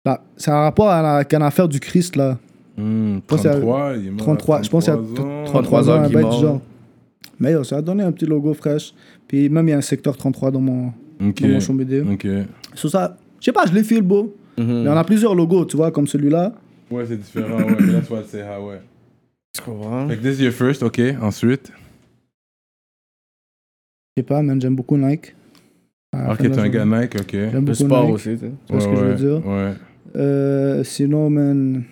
la- 0.04 0.22
C'est 0.36 0.50
un 0.50 0.60
rapport 0.62 0.88
à 0.88 1.00
la, 1.02 1.16
à 1.36 1.38
l'affaire 1.38 1.68
du 1.68 1.80
Christ, 1.80 2.16
là. 2.16 2.38
Hmm, 2.76 3.18
pense 3.26 3.40
qu'il 3.42 3.50
y 3.50 3.52
a 3.52 3.56
33, 3.56 3.92
il 3.96 4.06
est 4.06 4.10
mort 4.10 4.20
à 4.20 4.24
33, 4.24 4.62
je 4.62 4.70
pense 4.70 4.84
qu'il 4.84 4.94
y 4.94 4.96
a 4.96 5.00
33 5.14 5.24
ans. 5.24 5.44
33 5.44 5.90
ans, 5.90 5.92
un 6.04 6.08
bail 6.08 6.24
du 6.24 6.40
genre. 6.40 6.60
Mais 7.38 7.52
yo, 7.52 7.64
ça 7.64 7.76
a 7.78 7.82
donné 7.82 8.02
un 8.02 8.12
petit 8.12 8.24
logo 8.26 8.54
fraîche. 8.54 8.94
Puis 9.28 9.48
même, 9.50 9.68
il 9.68 9.72
y 9.72 9.74
a 9.74 9.78
un 9.78 9.82
secteur 9.82 10.16
33 10.16 10.50
dans 10.50 10.60
mon, 10.60 10.92
Ok. 11.28 11.42
dans 11.42 11.48
mon 11.48 11.60
champ 11.60 11.74
BD. 11.74 12.00
Ok. 12.02 12.26
Sur 12.74 12.90
ça, 12.90 13.16
je 13.40 13.44
sais 13.46 13.52
pas, 13.52 13.66
je 13.66 13.72
les 13.72 13.84
file 13.84 14.02
beau. 14.02 14.34
Mhm. 14.58 14.82
Mais 14.84 14.88
on 14.90 14.96
a 14.96 15.04
plusieurs 15.04 15.34
logos, 15.34 15.64
tu 15.66 15.76
vois, 15.76 15.90
comme 15.90 16.06
celui-là. 16.06 16.52
Ouais, 16.90 17.04
c'est 17.06 17.16
différent. 17.16 17.56
Ouais, 17.58 17.76
mais 17.80 17.92
là, 17.92 18.00
tu 18.00 18.06
vois 18.08 18.20
le 18.20 18.24
CH, 18.26 18.60
ouais. 18.62 18.80
Tu 19.54 19.62
comprends? 19.62 20.08
Fait 20.08 20.16
que 20.16 20.22
this 20.22 20.38
is 20.38 20.42
your 20.44 20.52
first, 20.52 20.82
ok. 20.82 21.00
Ensuite. 21.20 21.72
Je 24.16 24.20
sais 24.20 24.26
pas, 24.26 24.42
man, 24.42 24.60
j'aime 24.60 24.76
beaucoup 24.76 24.96
Nike. 24.96 25.34
La 26.12 26.32
Ok, 26.32 26.38
t'es 26.38 26.58
un 26.58 26.68
gars. 26.68 26.84
Nike, 26.84 27.14
ok. 27.18 27.30
J'aime 27.32 27.52
Le 27.54 27.60
beaucoup 27.60 27.74
sport 27.74 28.04
Nike. 28.04 28.14
aussi, 28.14 28.36
tu 28.38 28.46
vois 28.68 28.80
ce 28.80 28.88
que 28.88 28.96
je 28.96 29.00
veux 29.04 29.14
dire? 29.14 29.46
Ouais. 29.46 29.72
Euh, 30.16 30.84
sinon, 30.84 31.30
man, 31.30 31.84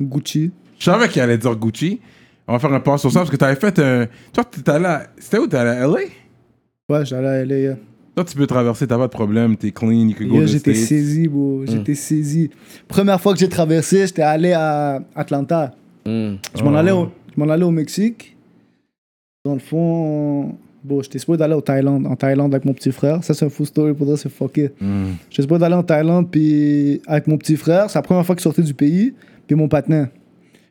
Gucci. 0.00 0.52
Je 0.78 0.84
savais 0.84 1.08
qu'il 1.08 1.20
allait 1.22 1.38
dire 1.38 1.56
Gucci. 1.56 2.00
On 2.46 2.52
va 2.52 2.58
faire 2.60 2.72
un 2.72 2.80
pas 2.80 2.98
sur 2.98 3.10
ça 3.10 3.20
parce 3.20 3.30
que 3.30 3.36
t'avais 3.36 3.56
fait 3.58 3.76
un. 3.80 4.06
Toi, 4.32 4.44
t'étais 4.44 4.70
allé 4.70 4.84
à. 4.86 5.06
C'était 5.18 5.38
où 5.38 5.46
T'es 5.48 5.56
allé 5.56 5.70
à 5.70 5.86
LA 5.86 5.98
Ouais, 6.88 7.04
j'allais 7.04 7.28
à 7.28 7.44
LA. 7.44 7.76
Toi, 8.14 8.24
tu 8.24 8.36
peux 8.36 8.46
traverser, 8.46 8.86
t'as 8.86 8.98
pas 8.98 9.06
de 9.06 9.12
problème, 9.12 9.56
t'es 9.56 9.70
clean, 9.70 10.08
you 10.08 10.14
can 10.18 10.26
go 10.26 10.34
Yo, 10.34 10.40
to 10.42 10.46
the 10.46 10.48
J'étais 10.48 10.74
saisi, 10.74 11.28
Hmm. 11.28 11.30
bro. 11.32 11.62
J'étais 11.66 11.94
saisi. 11.94 12.50
Première 12.88 13.20
fois 13.20 13.32
que 13.32 13.38
j'ai 13.38 13.48
traversé, 13.48 14.06
j'étais 14.06 14.22
allé 14.22 14.52
à 14.52 15.00
Atlanta. 15.14 15.72
Mhm. 16.06 16.38
Je 16.58 16.62
m'en 16.64 16.72
Oh. 16.72 16.76
allais, 16.76 16.90
au- 16.90 17.08
je 17.34 17.40
m'en 17.40 17.48
allais 17.50 17.64
au 17.64 17.70
Mexique. 17.70 18.36
Dans 19.44 19.54
le 19.54 19.60
fond, 19.60 20.54
bon, 20.84 21.02
j'étais 21.02 21.18
supposé 21.18 21.38
d'aller 21.38 21.54
au 21.54 21.60
Thaïlande, 21.60 22.06
en 22.06 22.16
Thaïlande 22.16 22.52
avec 22.52 22.64
mon 22.66 22.74
petit 22.74 22.92
frère. 22.92 23.22
Ça, 23.24 23.32
c'est 23.32 23.46
un 23.46 23.48
full 23.48 23.66
story 23.66 23.94
pour 23.94 24.06
dire, 24.06 24.18
c'est 24.18 24.28
fucké. 24.28 24.70
Hmm. 24.80 25.12
J'étais 25.30 25.42
supposé 25.42 25.60
d'aller 25.60 25.76
en 25.76 25.82
Thaïlande 25.82 26.28
puis 26.30 27.00
avec 27.06 27.26
mon 27.26 27.38
petit 27.38 27.56
frère. 27.56 27.88
C'est 27.88 27.98
la 27.98 28.02
première 28.02 28.26
fois 28.26 28.34
qu'il 28.34 28.42
sortait 28.42 28.62
du 28.62 28.74
pays. 28.74 29.14
Puis 29.46 29.56
mon 29.56 29.68
patin. 29.68 30.08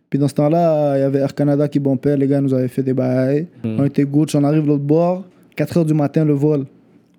Puis 0.09 0.17
dans 0.19 0.27
ce 0.27 0.33
temps-là, 0.35 0.97
il 0.97 1.01
y 1.01 1.03
avait 1.03 1.19
Air 1.19 1.33
Canada 1.33 1.67
qui 1.67 1.79
bombait. 1.79 2.15
Les 2.17 2.27
gars 2.27 2.41
nous 2.41 2.53
avaient 2.53 2.67
fait 2.67 2.83
des 2.83 2.93
bails. 2.93 3.47
On 3.63 3.83
était 3.85 4.03
good. 4.05 4.29
On 4.35 4.43
arrive 4.43 4.63
de 4.63 4.67
l'autre 4.67 4.83
bord. 4.83 5.23
4 5.55 5.77
heures 5.77 5.85
du 5.85 5.93
matin, 5.93 6.23
le 6.25 6.33
vol. 6.33 6.65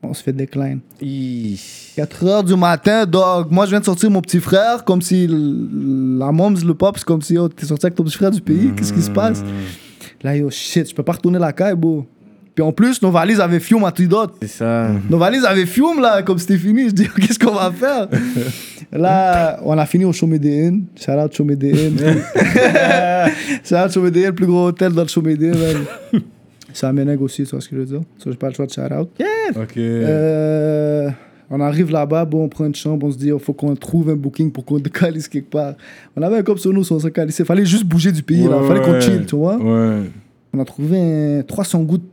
On 0.02 0.14
se 0.14 0.22
fait 0.22 0.32
décline. 0.32 0.80
Ih. 1.02 1.60
4 1.96 2.24
heures 2.26 2.44
du 2.44 2.56
matin, 2.56 3.04
dog. 3.04 3.48
Moi, 3.50 3.66
je 3.66 3.70
viens 3.70 3.80
de 3.80 3.84
sortir 3.84 4.10
mon 4.10 4.22
petit 4.22 4.40
frère, 4.40 4.84
comme 4.84 5.02
si 5.02 5.26
la 5.28 6.32
moms, 6.32 6.54
le 6.64 6.72
pop, 6.72 6.96
c'est 6.96 7.04
comme 7.04 7.20
si 7.20 7.36
oh, 7.36 7.48
t'es 7.48 7.66
sorti 7.66 7.86
avec 7.86 7.96
ton 7.96 8.04
petit 8.04 8.16
frère 8.16 8.30
du 8.30 8.40
pays. 8.40 8.72
Qu'est-ce 8.74 8.94
qui 8.94 9.02
se 9.02 9.10
passe? 9.10 9.44
Là, 10.22 10.36
yo, 10.36 10.48
shit, 10.50 10.88
je 10.88 10.94
peux 10.94 11.02
pas 11.02 11.12
retourner 11.12 11.38
la 11.38 11.52
caille, 11.52 11.76
bro. 11.76 12.06
Puis 12.54 12.64
en 12.64 12.72
plus, 12.72 13.00
nos 13.02 13.10
valises 13.10 13.40
avaient 13.40 13.60
fiume 13.60 13.84
à 13.84 13.92
Tridot. 13.92 14.26
C'est 14.40 14.48
ça. 14.48 14.90
Nos 15.08 15.18
valises 15.18 15.44
avaient 15.44 15.66
fiume, 15.66 16.00
là, 16.00 16.22
comme 16.22 16.38
c'était 16.38 16.58
fini. 16.58 16.88
Je 16.88 16.94
dis, 16.94 17.08
qu'est-ce 17.20 17.38
qu'on 17.38 17.54
va 17.54 17.70
faire? 17.70 18.08
là, 18.92 19.60
on 19.64 19.76
a 19.76 19.84
fini 19.84 20.06
au 20.06 20.12
Chomedé 20.12 20.66
Inn. 20.66 20.84
Shout 20.96 21.12
out 21.12 21.32
Chomedé 21.36 21.70
Inn. 21.70 21.98
Shout 23.64 23.76
out 23.76 23.92
Chomedé 23.92 24.20
Inn, 24.20 24.26
le 24.28 24.34
plus 24.34 24.46
gros 24.46 24.66
hôtel 24.66 24.92
dans 24.92 25.02
le 25.02 25.08
Chomedé, 25.08 25.52
à 26.82 26.92
Ménègue 26.92 27.22
aussi, 27.22 27.44
tu 27.44 27.50
vois 27.50 27.60
ce 27.60 27.68
que 27.68 27.76
je 27.76 27.80
veux 27.80 27.86
dire? 27.86 28.00
Ça, 28.18 28.30
j'ai 28.30 28.36
pas 28.36 28.48
le 28.48 28.54
choix 28.54 28.66
de 28.66 28.72
shout 28.72 28.80
out. 28.80 29.08
Ok. 29.56 29.76
Euh, 29.76 31.10
on 31.50 31.60
arrive 31.60 31.90
là-bas, 31.90 32.24
bon, 32.24 32.44
on 32.44 32.48
prend 32.48 32.64
une 32.66 32.74
chambre, 32.74 33.06
on 33.06 33.10
se 33.10 33.18
dit, 33.18 33.28
il 33.28 33.38
faut 33.38 33.52
qu'on 33.52 33.74
trouve 33.74 34.10
un 34.10 34.16
booking 34.16 34.52
pour 34.52 34.64
qu'on 34.64 34.78
décalisse 34.80 35.28
quelque 35.28 35.50
part. 35.50 35.74
On 36.16 36.22
avait 36.22 36.36
un 36.36 36.42
cop 36.42 36.58
sur 36.58 36.72
nous, 36.72 36.90
on 36.92 36.98
se 36.98 37.08
calissait. 37.08 37.44
Fallait 37.44 37.66
juste 37.66 37.84
bouger 37.84 38.12
du 38.12 38.22
pays, 38.22 38.44
là. 38.44 38.60
Ouais, 38.60 38.68
Fallait 38.68 38.80
qu'on 38.80 39.00
chill, 39.00 39.26
tu 39.26 39.36
vois? 39.36 39.56
Ouais. 39.56 40.02
On 40.52 40.60
a 40.60 40.64
trouvé 40.64 40.98
un 41.38 41.42
300 41.42 41.82
gouttes 41.82 42.08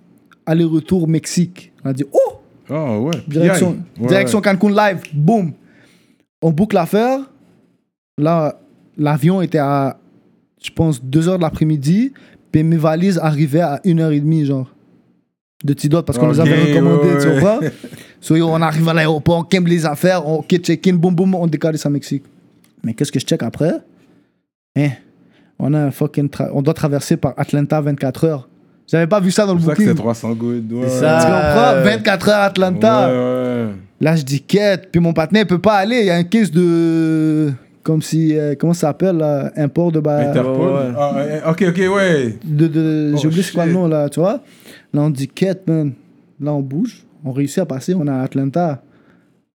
aller-retour 0.45 1.07
Mexique. 1.07 1.71
On 1.83 1.89
a 1.89 1.93
dit, 1.93 2.05
oh! 2.11 2.33
Oh, 2.69 2.97
ouais. 3.05 3.21
Direction, 3.27 3.77
direction 3.97 4.41
Cancun 4.41 4.69
live, 4.69 4.99
boum. 5.13 5.53
On 6.41 6.51
boucle 6.51 6.75
l'affaire. 6.75 7.19
Là, 8.17 8.59
l'avion 8.97 9.41
était 9.41 9.57
à, 9.57 9.99
je 10.61 10.69
pense, 10.71 11.01
2h 11.01 11.37
de 11.37 11.41
l'après-midi. 11.41 12.13
Puis 12.57 12.63
mes 12.63 12.77
valises 12.77 13.19
arrivaient 13.21 13.61
à 13.61 13.79
1h30, 13.85 14.45
genre. 14.45 14.67
De 15.63 15.73
Tidot, 15.73 16.01
parce 16.01 16.17
qu'on 16.17 16.29
les 16.29 16.39
avait 16.39 16.71
recommandées, 16.71 17.13
ouais, 17.13 17.21
tu 17.21 17.27
ouais. 17.27 17.39
vois. 17.39 17.59
So, 18.19 18.35
yo, 18.35 18.47
on 18.49 18.59
arrive 18.63 18.89
à 18.89 18.95
l'aéroport, 18.95 19.37
on 19.37 19.43
cambe 19.43 19.67
les 19.67 19.85
affaires, 19.85 20.27
on 20.27 20.37
ok, 20.39 20.57
check-in, 20.57 20.93
boum, 20.95 21.13
boum, 21.13 21.35
on 21.35 21.45
décale 21.45 21.75
à 21.83 21.89
Mexique. 21.89 22.23
Mais 22.83 22.95
qu'est-ce 22.95 23.11
que 23.11 23.19
je 23.19 23.25
check 23.25 23.43
après? 23.43 23.73
Hein? 24.75 24.89
On 25.59 25.71
a 25.75 25.79
un 25.79 25.91
fucking. 25.91 26.27
tra- 26.29 26.49
on 26.51 26.63
doit 26.63 26.73
traverser 26.73 27.15
par 27.15 27.35
Atlanta 27.37 27.79
24 27.79 28.23
heures. 28.25 28.49
J'avais 28.87 29.05
pas 29.05 29.19
vu 29.19 29.29
ça 29.29 29.45
dans 29.45 29.53
le 29.53 29.59
C'est 29.59 29.65
pour 29.65 29.75
ça 29.75 29.83
que 29.83 29.89
c'est 29.89 29.95
300 29.95 30.33
gouttes. 30.33 30.63
Ouais. 30.71 30.87
C'est 30.87 30.95
Tu 30.95 30.99
ça. 31.01 31.73
comprends? 31.83 31.83
24 31.91 32.29
heures 32.29 32.39
Atlanta. 32.41 33.07
Ouais, 33.07 33.13
ouais. 33.67 33.71
Là, 34.01 34.15
je 34.15 34.23
dis 34.23 34.41
quête. 34.41 34.89
Puis 34.91 34.99
mon 34.99 35.13
partenaire 35.13 35.45
peut 35.45 35.59
pas 35.59 35.75
aller. 35.75 35.99
Il 35.99 36.05
y 36.05 36.09
a 36.09 36.15
un 36.15 36.23
case 36.23 36.49
de. 36.51 37.51
Comme 37.87 38.01
si. 38.01 38.37
euh, 38.37 38.53
comment 38.59 38.73
ça 38.73 38.87
s'appelle 38.87 39.15
là 39.15 39.49
Import 39.55 39.93
de. 39.93 40.01
Bah, 40.01 40.17
Interpol. 40.29 40.59
ouais. 40.59 40.91
Ah, 40.97 41.13
ouais, 41.15 41.41
ok, 41.49 41.65
ok, 41.69 41.95
ouais. 41.95 42.37
de, 42.43 42.67
de- 42.67 43.11
Oh, 43.13 43.17
J'ai 43.17 43.27
oublié 43.27 43.43
c'est 43.43 43.53
quoi 43.53 43.65
le 43.65 43.71
nom 43.71 43.87
là, 43.87 44.09
tu 44.09 44.19
vois. 44.19 44.41
Là, 44.93 45.01
on 45.03 45.09
dit 45.09 45.29
quête, 45.29 45.65
man. 45.67 45.93
Là, 46.41 46.53
on 46.53 46.59
bouge. 46.61 47.05
On 47.23 47.31
réussit 47.31 47.59
à 47.59 47.65
passer. 47.65 47.93
On 47.95 48.05
est 48.05 48.09
à 48.09 48.21
Atlanta. 48.23 48.81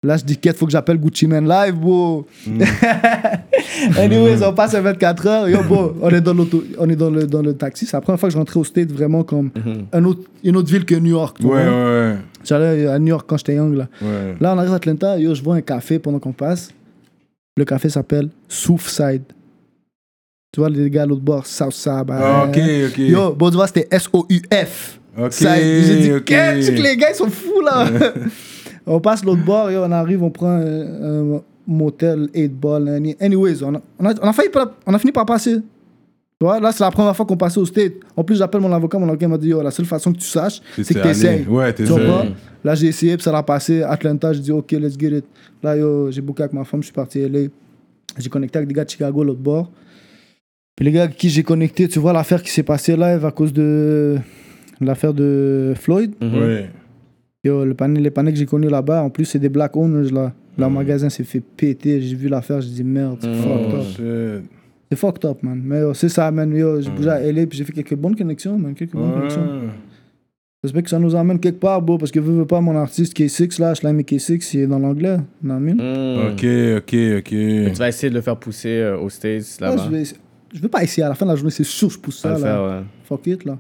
Là, 0.04 0.18
je 0.18 0.26
dis 0.26 0.36
quête, 0.38 0.58
faut 0.58 0.66
que 0.66 0.72
j'appelle 0.74 0.98
Gucci 0.98 1.26
Man 1.26 1.48
Live, 1.48 1.76
bro. 1.76 2.28
Mm. 2.46 2.62
Anyways, 3.98 4.44
on 4.46 4.54
passe 4.54 4.74
à 4.76 4.82
24 4.82 5.28
heures. 5.28 5.50
Yo, 5.50 5.64
bro, 5.64 5.94
on 6.02 6.10
est 6.10 6.22
dans, 6.22 6.34
l'auto- 6.34 6.64
on 6.78 6.90
est 6.90 6.96
dans, 6.96 7.10
le, 7.10 7.26
dans 7.26 7.42
le 7.42 7.54
taxi. 7.54 7.86
C'est 7.86 7.96
la 7.98 8.02
première 8.02 8.20
fois 8.20 8.30
que 8.30 8.34
je 8.34 8.38
rentrais 8.38 8.60
au 8.60 8.64
State 8.64 8.92
vraiment 8.92 9.24
comme 9.24 9.50
un 9.94 10.04
autre, 10.06 10.22
une 10.44 10.56
autre 10.58 10.70
ville 10.70 10.86
que 10.86 10.96
New 10.96 11.12
York. 11.12 11.38
tu 11.40 11.46
Mm-hmm. 11.46 11.50
Ouais, 11.50 11.64
vois. 11.70 11.86
ouais, 12.12 12.16
J'allais 12.44 12.88
à 12.88 13.00
New 13.00 13.08
York 13.08 13.26
quand 13.28 13.38
j'étais 13.38 13.56
young, 13.56 13.74
là. 13.76 13.88
ouais. 14.02 14.36
Là, 14.40 14.54
on 14.54 14.58
arrive 14.58 14.74
à 14.74 14.76
Atlanta, 14.76 15.18
yo, 15.18 15.34
je 15.34 15.42
vois 15.44 15.56
un 15.56 15.62
café 15.62 15.98
pendant 16.00 16.20
qu'on 16.20 16.32
passe. 16.34 16.70
Le 17.58 17.66
café 17.66 17.90
s'appelle 17.90 18.30
Southside. 18.48 19.24
Tu 20.54 20.60
vois, 20.62 20.70
les 20.70 20.90
gars 20.90 21.06
l'autre 21.06 21.22
bord, 21.22 21.46
Southside. 21.46 22.06
bah, 22.06 22.20
Ah, 22.20 22.46
ok, 22.48 22.58
ok. 22.90 22.98
Yo, 23.00 23.34
bon, 23.34 23.50
tu 23.50 23.56
vois, 23.58 23.68
c'était 23.68 23.88
S-O-U-F. 23.92 25.00
Ok. 25.18 25.32
J'ai 25.40 26.02
dit, 26.02 26.14
ok. 26.14 26.24
qu'est-ce 26.26 26.72
que 26.72 26.82
les 26.82 26.96
gars, 26.96 27.10
ils 27.12 27.16
sont 27.16 27.30
fous, 27.30 27.62
là. 27.62 27.88
on 28.86 29.00
passe 29.00 29.26
l'autre 29.26 29.44
bord, 29.44 29.72
yo, 29.72 29.82
on 29.84 29.92
arrive, 29.92 30.22
on 30.24 30.30
prend 30.30 30.50
un, 30.52 31.36
un 31.36 31.42
motel 31.68 32.30
8 32.34 32.48
ball. 32.50 32.88
any- 32.90 33.16
Anyways, 33.20 33.64
on 33.64 33.76
a, 33.76 33.82
on, 34.00 34.06
a, 34.06 34.14
on, 34.22 34.28
a 34.30 34.34
failli, 34.34 34.50
pas- 34.50 34.74
on 34.86 34.94
a 34.94 35.00
fini 35.00 35.12
par 35.12 35.26
passer. 35.26 35.58
Tu 36.40 36.46
vois, 36.46 36.60
là, 36.60 36.72
c'est 36.72 36.84
la 36.84 36.92
première 36.92 37.16
fois 37.16 37.26
qu'on 37.26 37.36
passait 37.36 37.60
au 37.60 37.66
State. 37.66 37.94
En 38.16 38.24
plus, 38.24 38.36
j'appelle 38.36 38.62
mon 38.62 38.72
avocat, 38.72 39.00
mon 39.00 39.08
avocat 39.08 39.28
m'a 39.28 39.40
dit, 39.40 39.48
yo, 39.50 39.62
la 39.64 39.72
seule 39.72 39.88
façon 39.88 40.14
que 40.14 40.20
tu 40.20 40.28
saches, 40.28 40.62
c'est 40.76 40.94
que 40.94 41.02
tu 41.02 41.08
essayes. 41.08 41.46
Ouais, 41.48 41.74
Tu 41.74 41.84
t'essayes. 41.84 42.34
Là, 42.64 42.76
j'ai 42.76 42.88
essayé, 42.88 43.16
puis 43.18 43.24
ça 43.24 43.32
l'a 43.32 43.42
passé. 43.42 43.82
Atlanta, 43.82 44.32
j'ai 44.34 44.42
dit, 44.42 44.52
OK, 44.52 44.72
let's 44.74 44.96
get 45.00 45.18
it. 45.18 45.26
Là, 45.64 45.76
yo, 45.76 46.12
j'ai 46.12 46.22
booké 46.22 46.44
avec 46.44 46.54
ma 46.54 46.64
femme, 46.64 46.82
je 46.82 46.86
suis 46.88 46.94
parti 46.94 47.24
à 47.24 47.28
LA. 47.28 47.48
J'ai 48.20 48.30
connecté 48.30 48.58
avec 48.58 48.68
des 48.68 48.76
gars 48.76 48.86
de 48.86 48.90
Chicago, 48.90 49.24
l'autre 49.24 49.40
bord. 49.40 49.72
Puis 50.76 50.86
les 50.86 50.92
gars 50.92 51.04
avec 51.04 51.18
qui 51.18 51.30
j'ai 51.30 51.42
connecté, 51.42 51.88
tu 51.88 51.98
vois 51.98 52.14
l'affaire 52.14 52.44
qui 52.44 52.52
s'est 52.52 52.62
passée 52.62 52.96
live 52.96 53.26
à 53.26 53.32
cause 53.32 53.52
de 53.52 54.18
l'affaire 54.80 55.14
de 55.16 55.74
Floyd? 55.76 56.14
Ouais. 56.22 56.70
Yo, 57.44 57.66
le 57.66 57.74
panel, 57.74 58.04
les 58.04 58.12
panels 58.12 58.34
que 58.34 58.40
j'ai 58.40 58.46
connus 58.46 58.70
là-bas, 58.70 59.02
en 59.02 59.10
plus, 59.10 59.26
c'est 59.26 59.40
des 59.40 59.50
black 59.50 59.76
owners, 59.76 60.12
là. 60.12 60.34
Leur 60.56 60.70
magasin 60.70 61.10
s'est 61.10 61.24
fait 61.24 61.40
péter. 61.40 62.00
J'ai 62.02 62.16
vu 62.16 62.28
l'affaire, 62.30 62.62
j'ai 62.62 62.70
dit, 62.70 62.84
merde, 62.84 63.18
Oh, 63.24 63.76
up. 63.78 63.84
shit. 63.96 64.50
C'est 64.90 64.98
fucked 64.98 65.26
up, 65.26 65.44
man. 65.44 65.62
Mais 65.64 65.80
yo, 65.82 65.94
c'est 65.94 66.10
ça, 66.10 66.32
man. 66.32 66.56
Yo, 66.56 66.82
j'ai 66.82 66.90
bougé 66.90 67.10
à 67.10 67.20
LA, 67.20 67.46
puis 67.46 67.58
j'ai 67.58 67.64
fait 67.66 67.74
quelques 67.74 67.96
bonnes 67.96 68.16
connexions, 68.16 68.58
man. 68.58 68.74
Quelques 68.74 68.94
bonnes 68.94 69.14
connexions. 69.14 69.48
J'espère 70.64 70.84
que 70.84 70.90
ça 70.90 70.98
nous 71.00 71.14
emmène 71.14 71.40
quelque 71.40 71.60
part, 71.60 71.82
bro, 71.82 71.98
parce 71.98 72.12
que 72.12 72.20
veux, 72.20 72.34
veux 72.40 72.46
pas, 72.48 72.60
mon 72.62 72.76
artiste 72.76 73.16
K6, 73.18 73.62
là, 73.62 73.76
Slime 73.76 74.02
K6, 74.02 74.50
il 74.56 74.60
est 74.62 74.68
dans 74.68 74.80
l'anglais. 74.80 75.18
Non, 75.44 75.60
Hmm. 75.60 76.32
Ok, 76.32 76.46
ok, 76.78 76.96
ok. 77.20 77.30
Tu 77.30 77.70
vas 77.78 77.90
essayer 77.90 78.10
de 78.10 78.16
le 78.16 78.22
faire 78.22 78.38
pousser 78.38 78.70
euh, 78.80 78.98
aux 78.98 79.10
States 79.10 79.60
là-bas. 79.62 79.84
je, 79.86 79.90
vais, 79.96 80.04
je 80.54 80.60
veux 80.62 80.68
pas 80.68 80.84
essayer. 80.84 81.04
À 81.04 81.10
la 81.10 81.16
fin 81.16 81.26
de 81.26 81.32
la 81.32 81.36
journée, 81.36 81.52
c'est 81.52 81.64
sûr 81.64 81.90
que 81.90 81.94
je 81.94 82.00
pousse 82.00 82.20
Ça 82.20 82.32
là. 82.32 82.38
faire, 82.38 82.64
ouais. 82.64 82.82
Fuck 83.04 83.28
it, 83.28 83.46
là. 83.46 83.58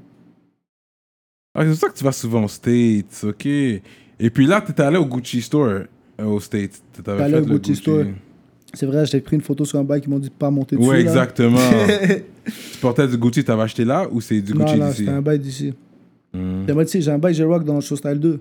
Ah, 1.53 1.61
c'est 1.63 1.67
pour 1.69 1.77
ça 1.77 1.89
que 1.89 1.97
tu 1.97 2.03
vas 2.03 2.11
souvent 2.11 2.43
aux 2.45 2.47
States, 2.47 3.23
ok. 3.23 3.45
Et 3.45 4.29
puis 4.33 4.47
là, 4.47 4.61
t'étais 4.61 4.83
allé 4.83 4.97
au 4.97 5.05
Gucci 5.05 5.41
Store, 5.41 5.67
euh, 6.19 6.25
aux 6.25 6.39
States. 6.39 6.81
T'avais 7.03 7.23
allé 7.23 7.33
fait 7.35 7.41
au 7.41 7.45
le 7.45 7.51
Gucci 7.57 7.75
Store. 7.75 8.05
C'est 8.73 8.85
vrai, 8.85 9.05
j'ai 9.05 9.21
pris 9.21 9.35
une 9.35 9.41
photo 9.41 9.65
sur 9.65 9.79
un 9.79 9.83
bail 9.83 10.01
qui 10.01 10.09
m'ont 10.09 10.19
dit 10.19 10.29
de 10.29 10.33
pas 10.33 10.49
monter 10.49 10.75
dessus. 10.75 10.87
Ouais, 10.87 10.95
là. 11.03 11.09
exactement. 11.09 11.57
tu 12.45 12.77
portais 12.81 13.07
du 13.07 13.17
Gucci, 13.17 13.43
t'avais 13.43 13.63
acheté 13.63 13.85
là 13.85 14.07
ou 14.11 14.21
c'est 14.21 14.41
du 14.41 14.53
non, 14.53 14.65
Gucci 14.65 14.77
non, 14.77 14.87
d'ici? 14.87 14.97
c'était 14.99 15.11
un 15.11 15.21
bail 15.21 15.39
d'ici. 15.39 15.73
Hmm. 16.33 16.65
J'ai 16.93 17.11
un 17.11 17.17
bail 17.17 17.33
J-Rock 17.33 17.63
dans 17.63 17.79
Show 17.81 17.95
Style 17.95 18.19
2. 18.19 18.39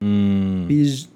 Hmm. 0.00 0.66
Puis, 0.66 0.84
j- 0.84 1.08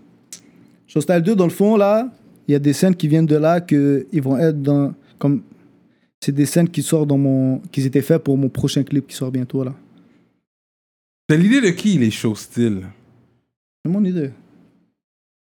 Show 0.86 1.00
Style 1.00 1.20
2, 1.20 1.36
dans 1.36 1.44
le 1.44 1.50
fond, 1.50 1.76
là, 1.76 2.08
il 2.46 2.52
y 2.52 2.54
a 2.54 2.58
des 2.58 2.72
scènes 2.72 2.96
qui 2.96 3.06
viennent 3.08 3.26
de 3.26 3.36
là, 3.36 3.60
que 3.60 4.06
ils 4.12 4.22
vont 4.22 4.38
être 4.38 4.60
dans. 4.60 4.94
Comme. 5.18 5.42
C'est 6.20 6.32
des 6.32 6.46
scènes 6.46 6.68
qui 6.68 6.82
sortent 6.82 7.08
dans 7.08 7.18
mon. 7.18 7.58
qui 7.70 7.82
étaient 7.82 8.02
faites 8.02 8.24
pour 8.24 8.36
mon 8.38 8.48
prochain 8.48 8.82
clip 8.82 9.06
qui 9.06 9.14
sort 9.14 9.30
bientôt, 9.30 9.62
là. 9.62 9.74
C'est 11.28 11.36
l'idée 11.36 11.60
de 11.60 11.68
qui 11.68 11.98
les 11.98 12.10
shows 12.10 12.34
style? 12.34 12.86
C'est 13.84 13.92
mon 13.92 14.02
idée. 14.02 14.30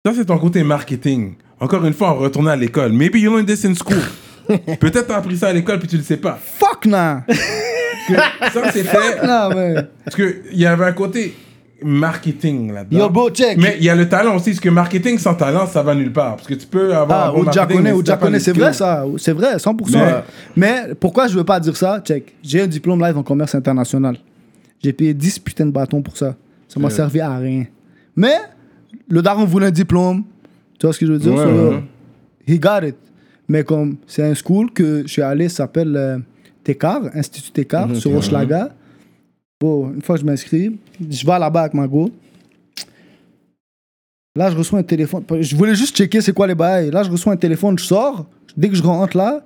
Ça, 0.04 0.14
c'est 0.16 0.26
ton 0.26 0.40
côté 0.40 0.64
marketing. 0.64 1.36
Encore 1.60 1.86
une 1.86 1.94
fois, 1.94 2.14
on 2.16 2.20
retourne 2.20 2.48
à 2.48 2.56
l'école. 2.56 2.92
Maybe 2.92 3.16
you 3.16 3.32
learned 3.32 3.48
this 3.48 3.66
in 3.66 3.74
school. 3.76 4.02
Peut-être 4.80 5.08
t'as 5.08 5.18
appris 5.18 5.38
ça 5.38 5.48
à 5.48 5.54
l'école 5.54 5.80
puis 5.80 5.88
tu 5.88 5.98
le 5.98 6.04
sais 6.04 6.18
pas. 6.18 6.38
Fuck, 6.42 6.86
nah! 6.86 7.24
Que 7.28 8.14
ça, 8.14 8.72
c'est 8.72 8.84
fait. 8.84 9.26
nah, 9.26 9.50
man. 9.50 9.88
Parce 10.04 10.16
qu'il 10.16 10.36
y 10.54 10.66
avait 10.66 10.86
un 10.86 10.92
côté 10.92 11.34
marketing 11.82 12.72
là-dedans. 12.74 13.00
Yo, 13.00 13.10
bro, 13.10 13.30
check. 13.30 13.58
Mais 13.58 13.76
il 13.80 13.86
y 13.86 13.90
a 13.90 13.96
le 13.96 14.08
talent 14.08 14.36
aussi, 14.36 14.52
parce 14.52 14.60
que 14.60 14.70
marketing 14.70 15.18
sans 15.18 15.34
talent, 15.36 15.66
ça 15.68 15.82
va 15.82 15.96
nulle 15.96 16.12
part. 16.14 16.36
Parce 16.36 16.48
que 16.48 16.54
tu 16.54 16.68
peux 16.68 16.96
avoir. 16.96 17.26
Ah, 17.26 17.28
un 17.30 17.32
bon 17.34 17.40
les 18.30 18.40
c'est 18.40 18.52
vrai 18.54 18.74
ça, 18.74 19.06
c'est 19.18 19.34
vrai, 19.34 19.58
100%. 19.58 19.92
Mais- 19.94 20.14
Mais, 20.56 20.96
pourquoi 21.00 21.28
je 21.28 21.36
veux 21.36 21.44
pas 21.44 21.60
dire 21.60 21.76
ça? 21.76 22.02
Check, 22.06 22.36
j'ai 22.44 22.62
un 22.62 22.68
diplôme 22.68 23.02
live 23.02 23.18
en 23.18 23.24
commerce 23.24 23.56
international. 23.56 24.18
J'ai 24.84 24.94
payé 24.94 25.14
10 25.14 25.40
putains 25.40 25.66
de 25.66 25.72
bâtons 25.72 26.02
pour 26.02 26.16
ça. 26.18 26.36
Ça 26.68 26.80
m'a 26.80 26.90
servi 26.90 27.22
à 27.22 27.36
rien. 27.38 27.66
Mais 28.16 28.36
le 29.08 29.22
daron 29.22 29.46
voulait 29.46 29.68
un 29.68 29.72
diplôme. 29.72 30.24
Tu 30.80 30.86
vois 30.86 30.94
ce 30.94 31.00
que 31.00 31.06
je 31.06 31.14
veux 31.14 31.20
dire? 31.20 31.34
Ouais, 31.34 31.44
So, 31.44 31.70
ouais. 31.72 31.84
He 32.48 32.60
got 32.60 32.86
it. 32.88 32.96
Mais 33.48 33.64
comme 33.64 33.98
c'est 34.08 34.24
un 34.24 34.34
school 34.34 34.72
que 34.72 35.04
je 35.04 35.08
suis 35.12 35.22
allé, 35.22 35.50
ça 35.50 35.58
s'appelle 35.58 35.96
euh, 35.96 36.18
Tekar, 36.64 37.02
Institut 37.14 37.52
Tekar, 37.52 37.88
Mhm, 37.88 37.96
sur 37.96 38.14
Hochelaga. 38.14 38.74
Bon, 39.60 39.92
une 39.94 40.02
fois 40.02 40.16
que 40.16 40.22
je 40.22 40.26
m'inscris, 40.26 40.76
je 41.10 41.26
vais 41.26 41.40
là-bas 41.40 41.62
avec 41.62 41.74
ma 41.74 41.88
go. 41.88 42.10
Là, 44.36 44.50
je 44.52 44.58
reçois 44.58 44.80
un 44.80 44.84
téléphone. 44.84 45.24
Je 45.40 45.56
voulais 45.56 45.76
juste 45.76 45.96
checker 45.96 46.20
c'est 46.22 46.34
quoi 46.34 46.46
les 46.48 46.56
bails. 46.56 46.92
Là, 46.92 47.04
je 47.04 47.10
reçois 47.10 47.32
un 47.34 47.38
téléphone, 47.38 47.80
je 47.80 47.86
sors. 47.86 48.26
Dès 48.58 48.68
que 48.70 48.76
je 48.76 48.84
rentre 48.84 49.16
là, 49.16 49.46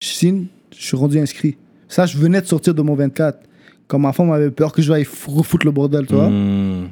je 0.00 0.08
signe, 0.08 0.46
je 0.74 0.82
suis 0.86 0.96
rendu 0.96 1.18
inscrit. 1.18 1.56
Ça, 1.88 2.06
je 2.06 2.16
venais 2.16 2.40
de 2.40 2.46
sortir 2.46 2.74
de 2.74 2.80
mon 2.82 2.94
24. 2.94 3.38
Comme 3.86 4.02
ma 4.02 4.12
femme 4.12 4.30
avait 4.32 4.50
peur 4.50 4.72
que 4.72 4.80
je 4.82 4.92
vais 4.92 5.06
refoutre 5.26 5.66
le 5.66 5.72
bordel, 5.72 6.06
tu 6.06 6.14
vois. 6.14 6.28
Hmm. 6.30 6.88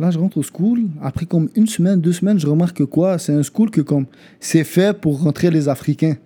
Là, 0.00 0.10
je 0.10 0.18
rentre 0.18 0.38
au 0.38 0.42
school. 0.42 0.80
Après 1.02 1.24
comme 1.26 1.48
une 1.54 1.66
semaine, 1.66 2.00
deux 2.00 2.12
semaines, 2.12 2.38
je 2.40 2.46
remarque 2.46 2.76
que 2.78 2.82
quoi? 2.84 3.18
C'est 3.18 3.32
un 3.32 3.42
school 3.42 3.70
que 3.70 3.80
comme 3.80 4.06
c'est 4.40 4.64
fait 4.64 4.98
pour 4.98 5.22
rentrer 5.22 5.50
les 5.50 5.68
Africains. 5.68 6.16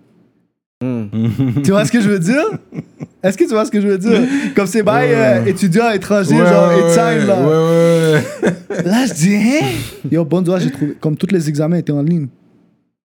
tu 0.81 1.71
vois 1.71 1.85
ce 1.85 1.91
que 1.91 2.01
je 2.01 2.09
veux 2.09 2.19
dire? 2.19 2.45
Est-ce 3.21 3.37
que 3.37 3.43
tu 3.43 3.49
vois 3.49 3.65
ce 3.65 3.71
que 3.71 3.81
je 3.81 3.87
veux 3.87 3.97
dire? 3.97 4.21
Comme 4.55 4.65
c'est 4.65 4.81
bail 4.81 5.09
euh, 5.13 5.45
étudiant 5.45 5.91
étranger, 5.91 6.35
Ouais, 6.39 6.47
genre 6.47 6.69
ouais, 6.69 6.79
Etienne, 6.89 7.27
là. 7.27 7.41
Ouais, 7.41 7.47
ouais, 7.47 8.77
ouais. 8.77 8.83
Là, 8.85 9.05
je 9.05 9.13
dis, 9.13 9.35
hein? 9.35 9.65
Yo, 10.09 10.23
bon, 10.23 10.41
j'ai 10.57 10.71
trouvé. 10.71 10.93
Comme 10.99 11.17
tous 11.17 11.27
les 11.31 11.49
examens 11.49 11.75
étaient 11.77 11.91
en 11.91 12.01
ligne. 12.01 12.27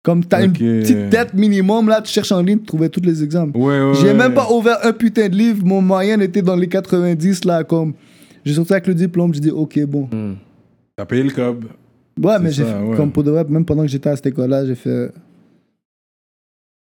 Comme 0.01 0.23
t'as 0.23 0.45
Ok. 0.47 0.61
une 0.61 0.79
petite 0.81 1.09
tête 1.09 1.33
minimum, 1.33 1.89
là, 1.89 2.01
tu 2.01 2.11
cherches 2.13 2.31
en 2.31 2.41
ligne, 2.41 2.59
tu 2.59 2.65
trouvais 2.65 2.87
tous 2.87 3.01
les 3.01 3.21
examens. 3.21 3.51
Ouais, 3.53 3.81
ouais, 3.81 3.93
J'ai 3.95 4.07
ouais. 4.07 4.13
même 4.13 4.33
pas 4.33 4.49
ouvert 4.51 4.77
un 4.83 4.93
putain 4.93 5.27
de 5.27 5.35
livre, 5.35 5.65
mon 5.65 5.81
moyenne 5.81 6.21
était 6.21 6.41
dans 6.41 6.55
les 6.55 6.67
90, 6.67 7.43
là, 7.43 7.63
comme. 7.65 7.93
J'ai 8.45 8.53
sorti 8.53 8.73
avec 8.73 8.87
le 8.87 8.95
diplôme, 8.95 9.33
j'ai 9.33 9.39
dit, 9.41 9.51
ok, 9.51 9.79
bon. 9.85 10.09
T'as 10.95 11.05
payé 11.05 11.23
le 11.23 11.31
cob. 11.31 11.65
Ouais, 12.21 12.37
mais 12.39 12.51
j'ai 12.51 12.63
ouais. 12.63 12.97
comme 12.97 13.11
pour 13.11 13.23
de 13.23 13.31
vrai, 13.31 13.45
même 13.45 13.63
pendant 13.63 13.83
que 13.83 13.87
j'étais 13.87 14.09
à 14.09 14.15
cette 14.15 14.25
école-là, 14.25 14.65
j'ai 14.65 14.75
fait. 14.75 15.11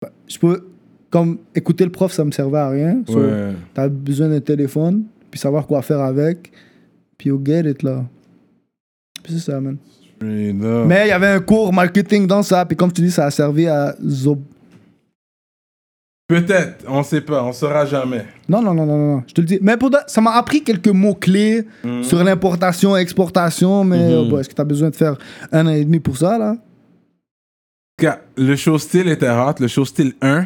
Bah, 0.01 0.11
Je 0.27 0.37
pouvais. 0.37 0.57
Comme 1.09 1.37
écouter 1.53 1.83
le 1.83 1.91
prof, 1.91 2.11
ça 2.11 2.25
me 2.25 2.31
servait 2.31 2.57
à 2.57 2.69
rien. 2.69 3.03
So, 3.07 3.19
Ouais. 3.19 3.51
T'as 3.73 3.87
besoin 3.87 4.29
d'un 4.29 4.39
téléphone, 4.39 5.03
puis 5.29 5.39
savoir 5.39 5.67
quoi 5.67 5.81
faire 5.83 5.99
avec, 6.01 6.51
puis 7.17 7.29
au 7.31 7.39
get 7.43 7.69
it, 7.69 7.83
là. 7.83 8.03
Puis 9.23 9.33
c'est 9.33 9.51
ça, 9.51 9.61
man. 9.61 9.77
Mais 10.21 10.49
il 11.05 11.09
y 11.09 11.11
avait 11.11 11.27
un 11.27 11.39
cours 11.39 11.71
marketing 11.73 12.25
dans 12.27 12.43
ça, 12.43 12.65
puis 12.65 12.75
comme 12.77 12.91
tu 12.91 13.01
dis, 13.01 13.11
ça 13.11 13.25
a 13.25 13.31
servi 13.31 13.67
à 13.67 13.95
Zob. 14.03 14.39
Peut-être, 16.27 16.85
on 16.87 17.03
sait 17.03 17.21
pas, 17.21 17.43
on 17.43 17.51
saura 17.51 17.85
jamais. 17.85 18.25
Non, 18.47 18.61
non, 18.61 18.73
non, 18.73 18.85
non, 18.85 18.97
non, 18.97 19.23
je 19.27 19.33
te 19.33 19.41
le 19.41 19.47
dis. 19.47 19.59
Mais 19.61 19.75
pour 19.75 19.89
de- 19.89 19.97
ça 20.07 20.21
m'a 20.21 20.31
appris 20.31 20.63
quelques 20.63 20.87
mots-clés 20.87 21.65
Mhm. 21.83 22.03
sur 22.03 22.23
l'importation, 22.23 22.95
exportation, 22.95 23.83
mais 23.83 24.09
Mhm. 24.15 24.31
bah, 24.31 24.39
est-ce 24.39 24.49
que 24.49 24.53
t'as 24.55 24.63
besoin 24.63 24.89
de 24.89 24.95
faire 24.95 25.17
un 25.51 25.67
an 25.67 25.71
et 25.71 25.83
demi 25.83 25.99
pour 25.99 26.17
ça, 26.17 26.37
là? 26.37 26.55
Le 28.35 28.55
show 28.55 28.77
style 28.77 29.07
était 29.09 29.29
hot, 29.29 29.53
le 29.59 29.67
show 29.67 29.85
style 29.85 30.13
1, 30.21 30.45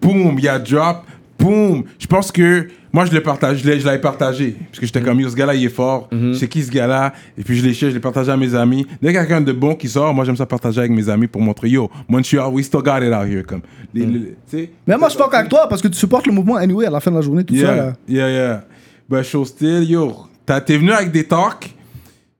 boum, 0.00 0.34
il 0.38 0.44
y 0.44 0.48
a 0.48 0.58
drop, 0.58 1.02
boum. 1.38 1.84
Je 1.98 2.06
pense 2.06 2.32
que 2.32 2.68
moi 2.92 3.04
je 3.04 3.12
l'ai 3.12 3.20
partagé, 3.20 3.62
je 3.62 3.68
l'ai- 3.70 3.80
je 3.80 3.86
l'avais 3.86 4.00
partagé 4.00 4.56
parce 4.66 4.78
que 4.80 4.86
j'étais 4.86 5.00
comme 5.00 5.20
yo 5.20 5.28
ce 5.28 5.36
gars-là 5.36 5.54
il 5.54 5.64
est 5.64 5.68
fort, 5.68 6.08
c'est 6.34 6.48
qui 6.48 6.62
ce 6.62 6.70
gars-là? 6.70 7.12
Et 7.38 7.42
puis 7.42 7.56
je 7.56 7.64
l'ai 7.64 7.72
share, 7.74 7.90
je 7.90 7.94
l'ai 7.94 8.00
partagé 8.00 8.30
à 8.32 8.36
mes 8.36 8.54
amis. 8.54 8.86
Dès 9.00 9.08
qu'il 9.08 9.14
y 9.14 9.18
a 9.18 9.26
quelqu'un 9.26 9.40
de 9.40 9.52
bon 9.52 9.74
qui 9.74 9.88
sort, 9.88 10.12
moi 10.14 10.24
j'aime 10.24 10.36
ça 10.36 10.46
partager 10.46 10.80
avec 10.80 10.92
mes 10.92 11.08
amis 11.08 11.26
pour 11.26 11.40
montrer 11.40 11.68
yo 11.70 11.90
Montreal 12.08 12.48
we 12.52 12.64
still 12.64 12.82
got 12.82 12.98
it 13.02 13.12
out 13.12 13.26
here 13.28 13.44
comme. 13.44 13.62
Les- 13.94 14.34
sais. 14.46 14.70
Mais 14.86 14.96
moi, 14.96 15.08
je 15.08 15.16
fuck 15.16 15.34
avec 15.34 15.48
toi 15.48 15.66
parce 15.68 15.82
que 15.82 15.88
tu 15.88 15.98
supportes 15.98 16.26
le 16.26 16.32
mouvement 16.32 16.56
anyway 16.56 16.86
à 16.86 16.90
la 16.90 17.00
fin 17.00 17.10
de 17.10 17.16
la 17.16 17.22
journée, 17.22 17.42
tout 17.44 17.54
ça, 17.56 17.60
Yeah, 17.60 17.76
là. 17.76 17.92
yeah, 18.08 18.30
yeah. 18.30 18.64
Ben, 19.08 19.22
show 19.24 19.44
style, 19.44 19.82
yo, 19.90 20.14
t'es 20.46 20.76
venu 20.78 20.92
avec 20.92 21.10
des 21.10 21.24
talks? 21.24 21.74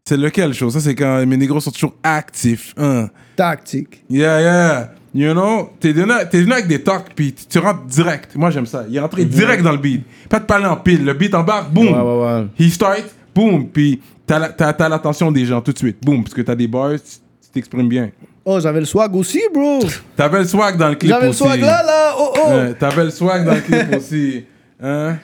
C'est 0.05 0.17
lequel 0.17 0.53
show? 0.55 0.71
Ça, 0.71 0.81
c'est 0.81 0.95
quand 0.95 1.25
mes 1.27 1.37
négros 1.37 1.61
sont 1.61 1.71
toujours 1.71 1.95
actifs. 2.03 2.73
Hein. 2.77 3.09
Tactique. 3.37 4.05
Yeah, 4.11 4.41
yeah. 4.41 4.93
You 5.13 5.33
know, 5.33 5.71
t'es 5.81 5.93
venu, 5.93 6.13
t'es 6.31 6.41
venu 6.41 6.53
avec 6.53 6.69
des 6.69 6.83
talks, 6.83 7.09
puis 7.17 7.33
tu, 7.33 7.45
tu 7.47 7.59
rentres 7.59 7.83
direct. 7.85 8.37
Moi, 8.37 8.51
j'aime 8.51 8.67
ça. 8.67 8.85
Il 8.89 8.97
est 8.97 9.01
rentré 9.01 9.25
direct 9.25 9.63
dans 9.63 9.73
le 9.73 9.79
beat. 9.79 10.03
Pas 10.29 10.39
de 10.39 10.45
parler 10.45 10.67
en 10.67 10.77
pile. 10.77 11.05
Le 11.05 11.15
beat 11.15 11.35
embarque, 11.35 11.71
boum. 11.73 11.87
Ouais, 11.89 11.93
ouais, 11.93 12.25
ouais. 12.43 12.47
He 12.67 12.71
start, 12.71 13.03
boum. 13.35 13.67
Puis 13.69 14.01
t'as 14.25 14.39
la- 14.39 14.49
t'as 14.51 14.73
t'as 14.73 14.89
l'attention 14.89 15.33
des 15.33 15.45
gens 15.47 15.61
tout 15.61 15.73
de 15.73 15.79
suite. 15.79 15.97
Boum. 16.05 16.23
Parce 16.23 16.35
que 16.35 16.43
t'as 16.43 16.55
des 16.55 16.69
bars, 16.69 16.93
tu 16.93 17.49
t'exprimes 17.53 17.89
bien. 17.89 18.11
Oh, 18.45 18.61
j'avais 18.61 18.79
le 18.81 18.87
swag 18.87 19.15
aussi, 19.17 19.41
bro. 19.53 19.81
T'avais 20.17 20.39
le 20.39 20.45
swag 20.47 20.77
dans 20.77 20.89
le 20.89 20.95
clip 20.95 21.11
J'avais 21.11 21.25
le 21.27 21.31
aussi. 21.31 21.39
swag 21.43 21.61
là, 21.61 21.83
là. 21.83 22.15
Oh, 22.17 22.33
oh. 22.37 22.73
T'avais 22.79 23.05
le 23.05 23.11
swag 23.11 23.45
dans 23.45 23.55
le 23.55 23.61
clip 23.61 23.87
aussi. 23.97 24.45
Hein? 24.81 25.17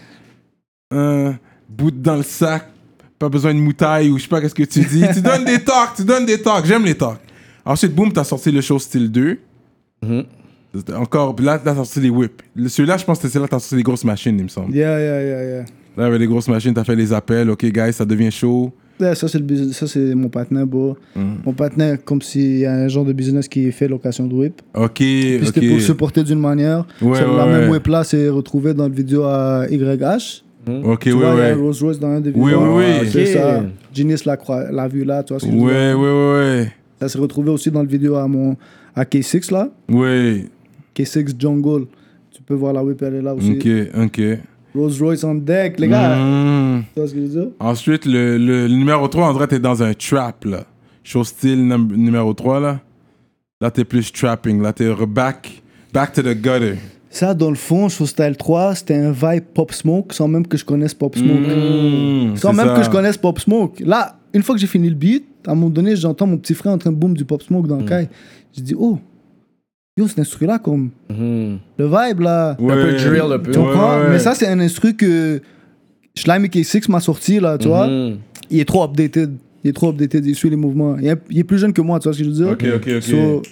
Un 0.91 1.34
bout 1.68 1.91
dans 1.93 2.16
le 2.16 2.22
sac. 2.24 2.66
Pas 3.18 3.28
besoin 3.28 3.55
de 3.55 3.59
moutaille 3.61 4.11
ou 4.11 4.18
je 4.18 4.24
sais 4.24 4.28
pas 4.28 4.41
qu'est-ce 4.41 4.55
que 4.55 4.64
tu 4.64 4.80
dis. 4.80 5.05
tu 5.14 5.20
donnes 5.22 5.45
des 5.45 5.61
talks, 5.62 5.95
tu 5.97 6.05
donnes 6.05 6.26
des 6.26 6.43
talks. 6.43 6.66
J'aime 6.66 6.84
les 6.84 6.95
talks. 6.97 7.20
Ensuite, 7.64 7.95
boum, 7.95 8.12
t'as 8.12 8.24
sorti 8.24 8.51
le 8.53 8.61
show 8.61 8.78
style 8.78 9.11
2. 9.11 9.39
C'était 10.74 10.92
Encore, 10.94 11.34
puis 11.34 11.44
là, 11.47 11.59
t'as 11.62 11.74
sorti 11.74 12.01
les 12.01 12.11
whips. 12.11 12.42
Celui-là, 12.68 12.97
je 12.99 13.05
pense 13.05 13.18
que 13.18 13.28
c'est 13.28 13.38
là 13.38 13.47
t'as 13.49 13.59
sorti 13.59 13.76
les 13.76 13.82
grosses 13.82 14.05
machines, 14.05 14.36
il 14.38 14.44
me 14.44 14.49
semble. 14.49 14.74
Yeah, 14.74 14.99
yeah, 15.01 15.22
yeah, 15.22 15.44
yeah. 15.44 15.64
Là, 15.97 16.07
avec 16.07 16.20
les 16.20 16.26
grosses 16.26 16.49
machines, 16.49 16.74
t'as 16.74 16.84
fait 16.84 16.97
les 16.97 17.12
appels. 17.12 17.49
Ok, 17.49 17.64
guys, 17.66 17.92
ça 17.94 18.05
devient 18.05 18.30
chaud. 18.30 18.72
Ouais, 19.01 19.14
ça, 19.14 19.28
c'est 19.28 19.38
le 19.38 19.44
business- 19.44 19.76
ça, 19.76 19.86
c'est 19.86 20.14
mon 20.14 20.28
partenaire, 20.28 20.66
bro. 20.66 20.97
Mm. 21.14 21.20
Mon 21.44 21.53
partenaire, 21.53 21.99
comme 22.05 22.20
s'il 22.22 22.59
y 22.59 22.66
a 22.66 22.72
un 22.74 22.88
genre 22.88 23.05
de 23.05 23.12
business 23.12 23.49
qui 23.49 23.70
fait 23.72 23.88
location 23.88 24.26
de 24.26 24.34
whip. 24.34 24.61
Ok, 24.74 24.94
Puis 24.94 25.36
ok. 25.38 25.44
c'était 25.47 25.68
pour 25.68 25.80
supporter 25.80 26.22
d'une 26.24 26.40
manière. 26.40 26.86
Ouais, 27.01 27.18
Ça, 27.18 27.30
ouais, 27.30 27.36
la 27.36 27.47
même 27.47 27.70
ouais. 27.70 27.76
whip 27.76 27.86
là, 27.88 28.05
c'est 28.05 28.28
retrouvé 28.28 28.74
dans 28.74 28.88
le 28.88 28.94
vidéo 28.94 29.24
à 29.24 29.66
YH. 29.70 30.42
Ok, 30.84 31.01
Tu 31.05 31.12
ouais, 31.12 31.18
vois, 31.20 31.34
il 31.34 31.38
y 31.38 31.40
a 31.40 31.44
ouais. 31.44 31.51
un 31.53 31.57
Rolls 31.57 31.74
Royce 31.80 31.99
dans 32.01 32.09
un 32.09 32.20
des 32.20 32.32
Oui, 32.34 32.51
vidéos. 32.51 32.76
oui, 32.78 32.84
oui. 33.03 33.09
C'est 33.11 33.22
Ok. 33.22 33.26
ça. 33.28 33.62
Genius 33.94 34.24
l'a, 34.24 34.36
l'a 34.72 34.88
vu 34.88 35.05
là, 35.05 35.22
tu 35.22 35.32
vois 35.34 35.40
dire? 35.40 35.62
Ouais, 35.62 35.92
ouais, 35.94 36.32
ouais, 36.32 36.72
Ça 37.01 37.09
s'est 37.09 37.18
retrouvé 37.18 37.51
aussi 37.51 37.70
dans 37.70 37.82
le 37.82 37.88
vidéo 37.88 38.16
à 38.16 38.26
mon 38.26 38.57
à 38.97 39.05
K6 39.05 39.53
là? 39.53 39.68
Ouais. 39.88 40.47
K6 40.97 41.34
Jungle. 41.38 41.86
Tu 42.32 42.42
peux 42.42 42.55
voir 42.55 42.72
la 42.72 42.82
whip, 42.82 43.01
elle 43.03 43.14
est 43.16 43.22
là 43.22 43.34
aussi. 43.34 43.53
Ok, 43.53 43.66
ok. 44.05 44.20
Rolls 44.74 44.92
Royce 45.01 45.24
on 45.24 45.34
deck, 45.36 45.78
les 45.78 45.88
gars. 45.88 46.16
Mm. 46.16 46.82
Tu 46.94 47.01
vois 47.01 47.09
ce 47.09 47.14
que 47.14 47.20
je 47.20 47.24
veux 47.26 47.40
dire? 47.40 47.49
Ensuite, 47.61 48.05
le, 48.05 48.36
le, 48.36 48.66
le 48.66 48.74
numéro 48.74 49.07
3, 49.09 49.28
en 49.28 49.32
vrai, 49.32 49.47
t'es 49.47 49.59
dans 49.59 49.82
un 49.82 49.94
trap, 49.94 50.44
là. 50.44 50.64
Show 51.03 51.24
style 51.24 51.66
num- 51.66 51.94
numéro 51.97 52.34
3, 52.34 52.61
là. 52.61 52.80
Là, 53.61 53.70
t'es 53.70 53.84
plus 53.84 54.12
trapping. 54.12 54.61
Là, 54.61 54.72
t'es 54.74 54.90
back, 55.09 55.62
back 55.94 56.12
to 56.12 56.22
the 56.22 56.34
gutter. 56.34 56.74
Ça, 57.09 57.32
dans 57.32 57.49
le 57.49 57.57
fond, 57.57 57.88
sur 57.88 58.07
Style 58.07 58.36
3, 58.36 58.74
c'était 58.74 58.97
un 58.97 59.11
vibe 59.12 59.44
Pop 59.55 59.72
Smoke 59.72 60.12
sans 60.12 60.28
même 60.28 60.47
que 60.47 60.59
je 60.59 60.64
connaisse 60.66 60.92
Pop 60.92 61.16
Smoke. 61.16 61.32
Mm, 61.40 62.36
Sans 62.36 62.53
même 62.53 62.66
ça. 62.66 62.74
que 62.76 62.82
je 62.82 62.90
connaisse 62.90 63.16
Pop 63.16 63.38
Smoke. 63.40 63.82
Là, 63.82 64.18
une 64.34 64.42
fois 64.42 64.55
que 64.55 64.61
j'ai 64.61 64.66
fini 64.66 64.90
le 64.90 64.94
beat, 64.94 65.24
à 65.47 65.53
un 65.53 65.55
moment 65.55 65.70
donné, 65.70 65.97
j'entends 65.97 66.26
mon 66.26 66.36
petit 66.36 66.53
frère 66.53 66.72
en 66.74 66.78
train 66.78 66.90
de 66.92 66.97
boom 66.97 67.14
du 67.16 67.24
Pop 67.24 67.42
Smoke 67.42 67.66
dans 67.66 67.78
le 67.78 67.84
caille. 67.84 68.09
Je 68.57 68.62
dis, 68.62 68.74
oh, 68.78 68.98
yo, 69.96 70.07
cet 70.09 70.18
instru-là, 70.18 70.59
comme 70.59 70.90
Mhm. 71.11 71.59
le 71.78 71.84
vibe 71.86 72.20
là. 72.20 72.57
Ouais. 72.59 72.72
Un 72.72 72.76
peu 72.76 72.92
drill, 72.94 73.32
un 73.32 73.38
peu. 73.38 73.50
Tu 73.52 73.59
comprends? 73.59 73.98
Ouais, 73.98 74.04
ouais. 74.04 74.11
Mais 74.11 74.18
ça, 74.18 74.34
c'est 74.34 74.46
un 74.46 74.61
instru 74.61 74.94
que 74.94 75.40
Slimy 76.16 76.48
K6 76.48 76.90
m'a 76.90 77.00
sorti, 77.00 77.40
là, 77.40 77.59
tu 77.59 77.68
vois. 77.68 77.86
Mhm. 77.88 78.18
Il 78.50 78.61
est 78.61 78.64
trop 78.64 78.84
updated. 78.84 79.34
Il 79.64 79.70
est 79.70 79.72
trop 79.72 79.88
updated, 79.90 80.24
il 80.24 80.34
suit 80.36 80.48
les 80.50 80.57
mouvements. 80.57 80.96
Il 80.98 81.07
est, 81.09 81.16
il 81.28 81.38
est 81.38 81.44
plus 81.44 81.59
jeune 81.59 81.72
que 81.72 81.80
moi, 81.82 81.98
tu 81.98 82.04
vois 82.04 82.12
ce 82.12 82.18
que 82.18 82.24
je 82.24 82.30
veux 82.30 82.36
dire? 82.36 82.48
Ok, 82.48 82.64
ok, 82.76 82.88
ok. 82.96 83.02
So, 83.02 83.42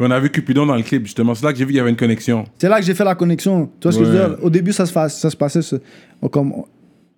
On 0.00 0.10
a 0.10 0.20
vu 0.20 0.28
Cupidon 0.30 0.66
dans 0.66 0.76
le 0.76 0.82
clip, 0.82 1.04
justement. 1.06 1.34
C'est 1.34 1.44
là 1.46 1.52
que 1.52 1.58
j'ai 1.58 1.64
vu 1.64 1.68
qu'il 1.70 1.78
y 1.78 1.80
avait 1.80 1.88
une 1.90 1.96
connexion. 1.96 2.44
c'est 2.58 2.68
là 2.68 2.78
que 2.80 2.84
j'ai 2.84 2.94
fait 2.94 3.04
la 3.04 3.14
connexion. 3.14 3.70
Tu 3.80 3.84
vois 3.88 3.92
ce 3.92 3.98
que 3.98 4.04
je 4.04 4.10
veux 4.10 4.16
dire? 4.28 4.38
Au 4.42 4.50
début, 4.50 4.72
ça 4.72 4.84
se, 4.84 4.92
fa- 4.92 5.08
ça 5.08 5.30
se 5.30 5.36
passait. 5.36 5.62
ce- 5.62 5.76
comme, 6.30 6.52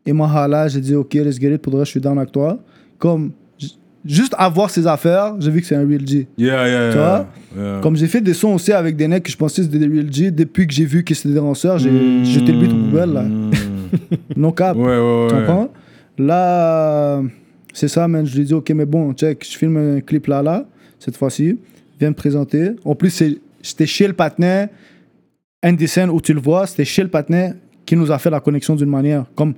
et 0.06 0.12
moi, 0.12 0.46
là, 0.48 0.68
j'ai 0.68 0.80
dit, 0.80 0.94
OK, 0.94 1.14
let's 1.14 1.40
get 1.40 1.52
it. 1.54 1.60
Pour 1.62 1.76
je 1.78 1.84
suis 1.90 2.00
down 2.00 2.16
avec 2.18 2.30
toi. 2.32 2.58
Comme, 2.98 3.32
juste 4.04 4.34
avoir 4.38 4.70
ses 4.70 4.86
affaires, 4.86 5.34
j'ai 5.40 5.50
vu 5.50 5.60
que 5.60 5.66
c'est 5.66 5.74
un 5.76 5.86
real 5.86 6.06
G. 6.06 6.26
Yeah, 6.38 6.68
yeah, 6.68 6.92
Tu 6.92 6.98
vois? 6.98 7.26
Yeah. 7.56 7.80
Comme 7.82 7.96
j'ai 7.96 8.06
fait 8.06 8.20
des 8.20 8.34
sons 8.34 8.54
aussi 8.54 8.72
avec 8.72 8.96
des 8.96 9.08
necks 9.08 9.24
que 9.24 9.30
je 9.30 9.36
pensais 9.36 9.62
c'était 9.62 9.78
des 9.78 9.86
real 9.88 10.12
G. 10.12 10.30
Depuis 10.30 10.66
que 10.66 10.72
j'ai 10.74 10.84
vu 10.84 11.04
que 11.04 11.14
c'était 11.14 11.30
des 11.30 11.34
danseurs, 11.36 11.78
j'ai 11.78 11.90
Mm. 11.90 12.24
j'ai 12.24 12.40
jeté 12.40 12.52
le 12.52 12.60
beat 12.60 12.72
aux 12.72 12.76
poubelles, 12.76 13.12
là. 13.12 13.22
Mm. 13.28 13.50
Non 14.36 14.52
cap. 14.52 14.76
Ouais, 14.76 14.84
ouais, 14.84 15.26
Tu 15.30 15.34
comprends? 15.34 15.68
Là, 16.18 17.22
c'est 17.72 17.88
ça, 17.88 18.06
man. 18.08 18.26
Je 18.26 18.34
lui 18.34 18.42
ai 18.42 18.44
dit, 18.44 18.54
OK, 18.54 18.70
mais 18.70 18.84
bon, 18.86 19.12
check, 19.14 19.46
je 19.50 19.56
filme 19.56 19.76
un 19.96 20.00
clip 20.00 20.26
là, 20.26 20.42
là, 20.42 20.66
cette 20.98 21.16
fois-ci. 21.16 21.58
Viens 21.98 22.10
me 22.10 22.14
présenter. 22.14 22.72
En 22.84 22.94
plus, 22.94 23.10
c'était 23.62 23.86
chez 23.86 24.06
le 24.06 24.12
patinet, 24.12 24.68
scènes 25.86 26.10
où 26.10 26.20
tu 26.20 26.34
le 26.34 26.40
vois, 26.40 26.66
c'était 26.66 26.84
chez 26.84 27.02
le 27.02 27.08
patinet 27.08 27.54
qui 27.86 27.96
nous 27.96 28.12
a 28.12 28.18
fait 28.18 28.30
la 28.30 28.40
connexion 28.40 28.76
d'une 28.76 28.90
manière. 28.90 29.24
Comme, 29.34 29.54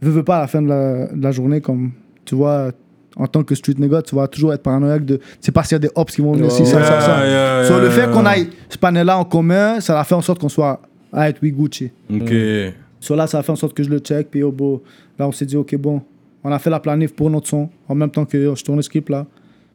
veux, 0.00 0.10
veux 0.10 0.22
pas, 0.22 0.38
à 0.38 0.40
la 0.42 0.46
fin 0.46 0.62
de 0.62 0.68
la, 0.68 1.06
de 1.08 1.22
la 1.22 1.32
journée, 1.32 1.60
comme, 1.60 1.90
tu 2.24 2.34
vois, 2.34 2.70
en 3.16 3.26
tant 3.26 3.42
que 3.42 3.54
street 3.54 3.74
nigga, 3.78 4.02
tu 4.02 4.14
vas 4.14 4.28
toujours 4.28 4.52
être 4.52 4.62
paranoïaque 4.62 5.04
de. 5.04 5.20
C'est 5.40 5.52
pas 5.52 5.62
s'il 5.64 5.72
y 5.72 5.76
a 5.76 5.78
des 5.80 5.90
ops 5.94 6.14
qui 6.14 6.20
vont 6.20 6.32
venir, 6.32 6.46
Ouais, 6.46 6.64
ça, 6.64 6.82
ça, 6.84 7.00
ça. 7.00 7.26
yeah, 7.26 7.64
So, 7.64 7.74
yeah, 7.74 7.82
le 7.84 7.90
fait 7.90 8.00
yeah. 8.02 8.08
qu'on 8.08 8.26
ait 8.26 8.48
ce 8.68 8.78
panel-là 8.78 9.18
en 9.18 9.24
commun, 9.24 9.80
ça 9.80 9.98
a 10.00 10.04
fait 10.04 10.14
en 10.14 10.20
sorte 10.20 10.40
qu'on 10.40 10.48
soit. 10.48 10.80
Ah, 11.12 11.28
oui, 11.42 11.50
Gucci. 11.50 11.90
Ok. 12.12 12.32
So 13.00 13.16
là, 13.16 13.26
ça 13.26 13.38
a 13.38 13.42
fait 13.42 13.52
en 13.52 13.56
sorte 13.56 13.74
que 13.74 13.82
je 13.82 13.88
le 13.90 13.98
check. 13.98 14.30
Puis 14.30 14.42
oh, 14.42 14.54
là, 15.18 15.26
on 15.26 15.32
s'est 15.32 15.46
dit, 15.46 15.56
OK, 15.56 15.74
bon, 15.76 16.02
on 16.44 16.52
a 16.52 16.58
fait 16.58 16.70
la 16.70 16.80
planif 16.80 17.14
pour 17.14 17.30
notre 17.30 17.48
son, 17.48 17.68
en 17.88 17.94
même 17.94 18.10
temps 18.10 18.24
que 18.24 18.54
je 18.54 18.62
tourne 18.64 18.78
le 18.78 18.82
script 18.82 19.08
là. 19.08 19.26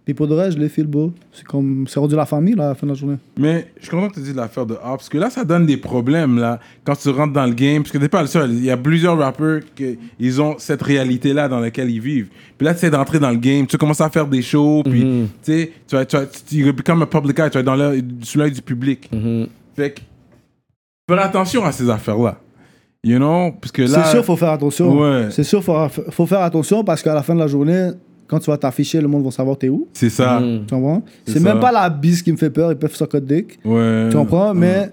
Puis 0.05 0.13
pour 0.13 0.27
de 0.27 0.35
vrai, 0.35 0.51
je 0.51 0.59
l'ai 0.59 0.69
fait 0.69 0.83
le 0.83 0.87
beau. 0.87 1.11
C'est 1.33 1.43
comme, 1.43 1.85
c'est 1.87 1.99
rendu 1.99 2.15
la 2.15 2.27
famille 2.27 2.53
là, 2.53 2.65
à 2.65 2.69
la 2.69 2.75
fin 2.75 2.85
de 2.85 2.91
la 2.91 2.95
journée. 2.95 3.17
Mais 3.39 3.67
je 3.77 3.87
suis 3.87 3.89
content 3.89 4.09
que 4.09 4.13
tu 4.13 4.19
dises 4.21 4.35
l'affaire 4.35 4.67
de 4.67 4.75
Ops, 4.75 4.81
parce 4.81 5.09
que 5.09 5.17
là, 5.17 5.31
ça 5.31 5.43
donne 5.43 5.65
des 5.65 5.77
problèmes, 5.77 6.37
là, 6.37 6.59
quand 6.83 6.95
tu 6.95 7.09
rentres 7.09 7.33
dans 7.33 7.45
le 7.47 7.53
game, 7.53 7.81
parce 7.81 7.91
que 7.91 7.97
t'es 7.97 8.07
pas 8.07 8.21
le 8.21 8.27
seul. 8.27 8.51
Il 8.53 8.63
y 8.63 8.69
a 8.69 8.77
plusieurs 8.77 9.17
rappeurs 9.17 9.61
qui 9.75 9.97
ils 10.19 10.39
ont 10.39 10.55
cette 10.59 10.83
réalité-là 10.83 11.47
dans 11.49 11.59
laquelle 11.59 11.89
ils 11.89 11.99
vivent. 11.99 12.29
Puis 12.55 12.65
là, 12.65 12.73
tu 12.73 12.77
essaies 12.77 12.91
d'entrer 12.91 13.17
dans 13.19 13.31
le 13.31 13.37
game, 13.37 13.65
tu 13.65 13.77
commences 13.77 14.01
à 14.01 14.09
faire 14.11 14.27
des 14.27 14.43
shows, 14.43 14.83
puis, 14.83 15.01
tu 15.01 15.27
sais, 15.41 15.71
tu 15.87 15.95
vas, 15.95 16.05
tu 16.05 16.15
vas, 16.17 16.25
tu 16.27 16.55
you 16.55 16.71
become 16.71 17.01
a 17.01 17.07
public 17.07 17.39
eye, 17.39 17.49
tu 17.49 17.55
vas 17.55 17.59
être 17.61 17.65
dans 17.65 17.75
l'œil- 17.75 18.05
sous 18.21 18.37
l'œil 18.37 18.51
du 18.51 18.61
public. 18.61 19.09
Fait 19.75 19.91
que, 19.91 20.01
faire 21.09 21.25
attention 21.25 21.65
à 21.65 21.71
ces 21.71 21.89
affaires-là. 21.89 22.37
You 23.03 23.17
know? 23.17 23.51
Parce 23.59 23.71
que 23.71 23.81
là... 23.83 24.03
C'est 24.03 24.11
sûr, 24.11 24.25
faut 24.25 24.35
faire 24.35 24.51
attention. 24.51 24.99
Ouais. 24.99 25.27
C'est 25.31 25.43
sûr, 25.43 25.63
faut, 25.63 25.75
faut 26.09 26.25
faire 26.25 26.41
attention 26.41 26.83
parce 26.83 27.03
qu'à 27.03 27.13
la 27.13 27.21
fin 27.21 27.35
de 27.35 27.39
la 27.39 27.47
journée, 27.47 27.89
quand 28.27 28.39
tu 28.39 28.49
vas 28.49 28.57
t'afficher, 28.57 28.99
le 29.01 29.07
monde 29.07 29.23
va 29.23 29.31
savoir 29.31 29.57
t'es 29.57 29.69
où. 29.69 29.87
C'est 29.93 30.09
ça. 30.09 30.41
Tu 30.41 30.73
comprends? 30.73 31.03
C'est 31.25 31.39
même 31.39 31.59
pas 31.59 31.71
la 31.71 31.89
bise 31.89 32.21
qui 32.21 32.31
me 32.31 32.37
fait 32.37 32.49
peur, 32.49 32.71
ils 32.71 32.77
peuvent 32.77 32.95
suck 32.95 33.15
dick. 33.17 33.59
Ouais. 33.63 34.07
Tu 34.09 34.17
comprends? 34.17 34.53
Mais 34.53 34.75
à 34.75 34.89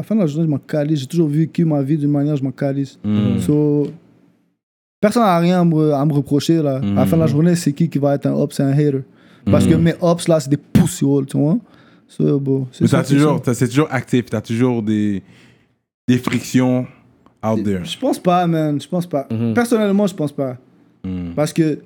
la 0.00 0.04
fin 0.04 0.14
de 0.16 0.20
la 0.20 0.26
journée, 0.26 0.46
je 0.46 0.50
m'en 0.50 0.58
calisse. 0.58 1.00
J'ai 1.00 1.06
toujours 1.06 1.28
vécu 1.28 1.64
ma 1.64 1.82
vie 1.82 1.96
d'une 1.96 2.10
manière, 2.10 2.36
je 2.36 2.42
m'en 2.42 2.50
calisse. 2.50 2.98
Mm. 3.04 3.38
So, 3.38 3.88
personne 5.00 5.22
n'a 5.22 5.38
rien 5.38 5.60
à 5.60 5.64
me, 5.64 5.92
à 5.92 6.04
me 6.04 6.12
reprocher. 6.12 6.60
Là. 6.62 6.76
À 6.76 6.80
la 6.94 7.06
fin 7.06 7.16
de 7.16 7.22
la 7.22 7.26
journée, 7.28 7.54
c'est 7.54 7.72
qui 7.72 7.88
qui 7.88 7.98
va 7.98 8.14
être 8.14 8.26
un 8.26 8.32
ops 8.34 8.58
et 8.58 8.62
un 8.62 8.70
hater? 8.72 9.02
Parce 9.44 9.66
que 9.66 9.74
mes 9.74 9.94
ops, 10.00 10.28
là, 10.28 10.38
c'est 10.40 10.50
des 10.50 10.56
poussioles, 10.56 11.26
tu 11.26 11.36
vois? 11.36 11.58
So, 12.08 12.38
bon, 12.38 12.66
c'est 12.72 12.84
toujours, 13.06 13.36
ça. 13.38 13.42
t'as- 13.44 13.54
c'est 13.54 13.68
toujours 13.68 13.88
actif, 13.90 14.26
t'as 14.26 14.40
toujours 14.42 14.82
des, 14.82 15.22
des 16.06 16.18
frictions 16.18 16.86
out 17.44 17.64
there. 17.64 17.84
Je 17.84 17.98
pense 17.98 18.18
pas, 18.18 18.46
man. 18.46 18.80
Je 18.80 18.86
pense 18.86 19.06
pas. 19.06 19.26
Mhm. 19.30 19.54
Personnellement, 19.54 20.06
je 20.06 20.14
pense 20.14 20.30
pas. 20.32 20.58
Mm. 21.04 21.30
Parce 21.34 21.52
que 21.52 21.78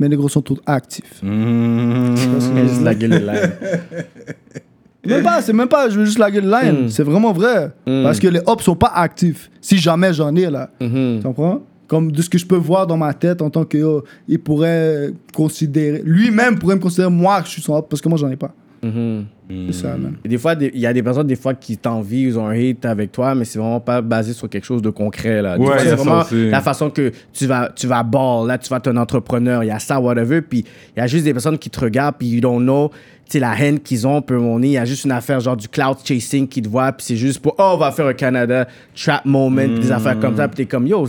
mes 0.00 0.08
négros 0.08 0.28
sont 0.28 0.42
tous 0.42 0.58
actifs. 0.66 1.22
Mm. 1.22 2.16
Juste 2.16 2.82
la 2.82 2.94
gueule 2.94 3.10
de 3.10 3.16
l'air. 3.16 3.52
Même 5.06 5.22
pas, 5.22 5.40
c'est 5.40 5.54
même 5.54 5.68
pas, 5.68 5.88
je 5.88 5.98
veux 5.98 6.04
juste 6.04 6.18
la 6.18 6.30
gueule 6.30 6.50
line. 6.50 6.84
Mm. 6.84 6.88
C'est 6.90 7.02
vraiment 7.02 7.32
vrai. 7.32 7.70
Mm. 7.86 8.02
Parce 8.02 8.18
que 8.18 8.28
les 8.28 8.40
ops 8.46 8.64
sont 8.64 8.76
pas 8.76 8.92
actifs. 8.94 9.50
Si 9.60 9.78
jamais 9.78 10.12
j'en 10.12 10.34
ai, 10.36 10.50
là. 10.50 10.70
Mhm. 10.80 11.20
Tu 11.20 11.22
comprends? 11.22 11.62
Comme 11.88 12.12
de 12.12 12.22
ce 12.22 12.28
que 12.28 12.38
je 12.38 12.46
peux 12.46 12.56
voir 12.56 12.86
dans 12.86 12.96
ma 12.96 13.14
tête 13.14 13.42
en 13.42 13.50
tant 13.50 13.64
que 13.64 13.78
yo, 13.78 14.04
il 14.28 14.38
pourrait 14.38 15.12
considérer, 15.34 16.02
lui-même 16.04 16.58
pourrait 16.58 16.76
me 16.76 16.80
considérer 16.80 17.10
moi 17.10 17.40
que 17.40 17.46
je 17.46 17.52
suis 17.52 17.62
son 17.62 17.74
op 17.74 17.88
parce 17.88 18.00
que 18.00 18.08
moi 18.08 18.16
j'en 18.16 18.28
ai 18.28 18.36
pas. 18.36 18.54
Mhm. 18.82 19.26
C'est 19.66 19.72
ça, 19.72 19.96
man. 19.96 20.14
Des 20.24 20.38
fois, 20.38 20.54
il 20.60 20.78
y 20.78 20.86
a 20.86 20.92
des 20.92 21.02
personnes 21.02 21.26
des 21.26 21.36
fois 21.36 21.54
qui 21.54 21.76
t'envient, 21.76 22.20
ils 22.20 22.38
ont 22.38 22.46
un 22.46 22.52
hate 22.52 22.84
avec 22.84 23.10
toi, 23.12 23.34
mais 23.34 23.44
c'est 23.44 23.58
vraiment 23.58 23.80
pas 23.80 24.00
basé 24.00 24.32
sur 24.32 24.48
quelque 24.48 24.64
chose 24.64 24.80
de 24.80 24.90
concret. 24.90 25.42
Là. 25.42 25.58
Ouais, 25.58 25.78
c'est 25.80 25.94
vraiment 25.96 26.20
aussi. 26.20 26.48
la 26.48 26.60
façon 26.60 26.88
que 26.88 27.10
tu 27.32 27.46
vas, 27.46 27.70
tu 27.74 27.86
vas 27.86 28.02
ball, 28.02 28.46
là, 28.46 28.58
tu 28.58 28.68
vas 28.68 28.76
être 28.76 28.88
un 28.88 28.96
entrepreneur, 28.96 29.64
il 29.64 29.66
y 29.66 29.70
a 29.70 29.78
ça, 29.78 30.00
whatever. 30.00 30.40
Puis 30.40 30.64
il 30.96 31.00
y 31.00 31.02
a 31.02 31.06
juste 31.06 31.24
des 31.24 31.32
personnes 31.32 31.58
qui 31.58 31.68
te 31.68 31.80
regardent, 31.80 32.16
puis 32.16 32.28
you 32.28 32.40
don't 32.40 32.62
know, 32.62 32.90
tu 33.24 33.32
sais, 33.32 33.38
la 33.40 33.58
haine 33.58 33.80
qu'ils 33.80 34.06
ont, 34.06 34.22
peu 34.22 34.38
mon. 34.38 34.60
Il 34.62 34.70
y 34.70 34.78
a 34.78 34.84
juste 34.84 35.04
une 35.04 35.12
affaire 35.12 35.40
genre 35.40 35.56
du 35.56 35.68
cloud 35.68 35.98
chasing 36.04 36.46
qui 36.46 36.62
te 36.62 36.68
voit, 36.68 36.92
puis 36.92 37.06
c'est 37.06 37.16
juste 37.16 37.40
pour, 37.40 37.54
oh, 37.58 37.72
on 37.74 37.76
va 37.76 37.90
faire 37.90 38.06
un 38.06 38.14
Canada 38.14 38.68
trap 38.94 39.24
moment, 39.24 39.66
des 39.66 39.90
affaires 39.90 40.18
comme 40.20 40.36
ça, 40.36 40.46
puis 40.46 40.58
t'es 40.58 40.66
comme, 40.66 40.86
yo, 40.86 41.06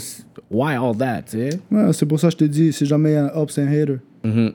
why 0.50 0.74
all 0.74 0.98
that, 0.98 1.24
tu 1.30 1.38
sais? 1.38 1.60
Ouais, 1.70 1.94
c'est 1.94 2.08
pour 2.08 2.20
ça 2.20 2.28
que 2.28 2.34
je 2.34 2.38
te 2.38 2.44
dis, 2.46 2.74
si 2.74 2.86
jamais 2.88 3.12
il 3.12 3.14
y 3.14 3.18
a 3.18 3.26
un 3.26 3.46
c'est 3.48 3.62
un 3.62 3.68
hater. 3.68 3.98
Mhm. 4.24 4.54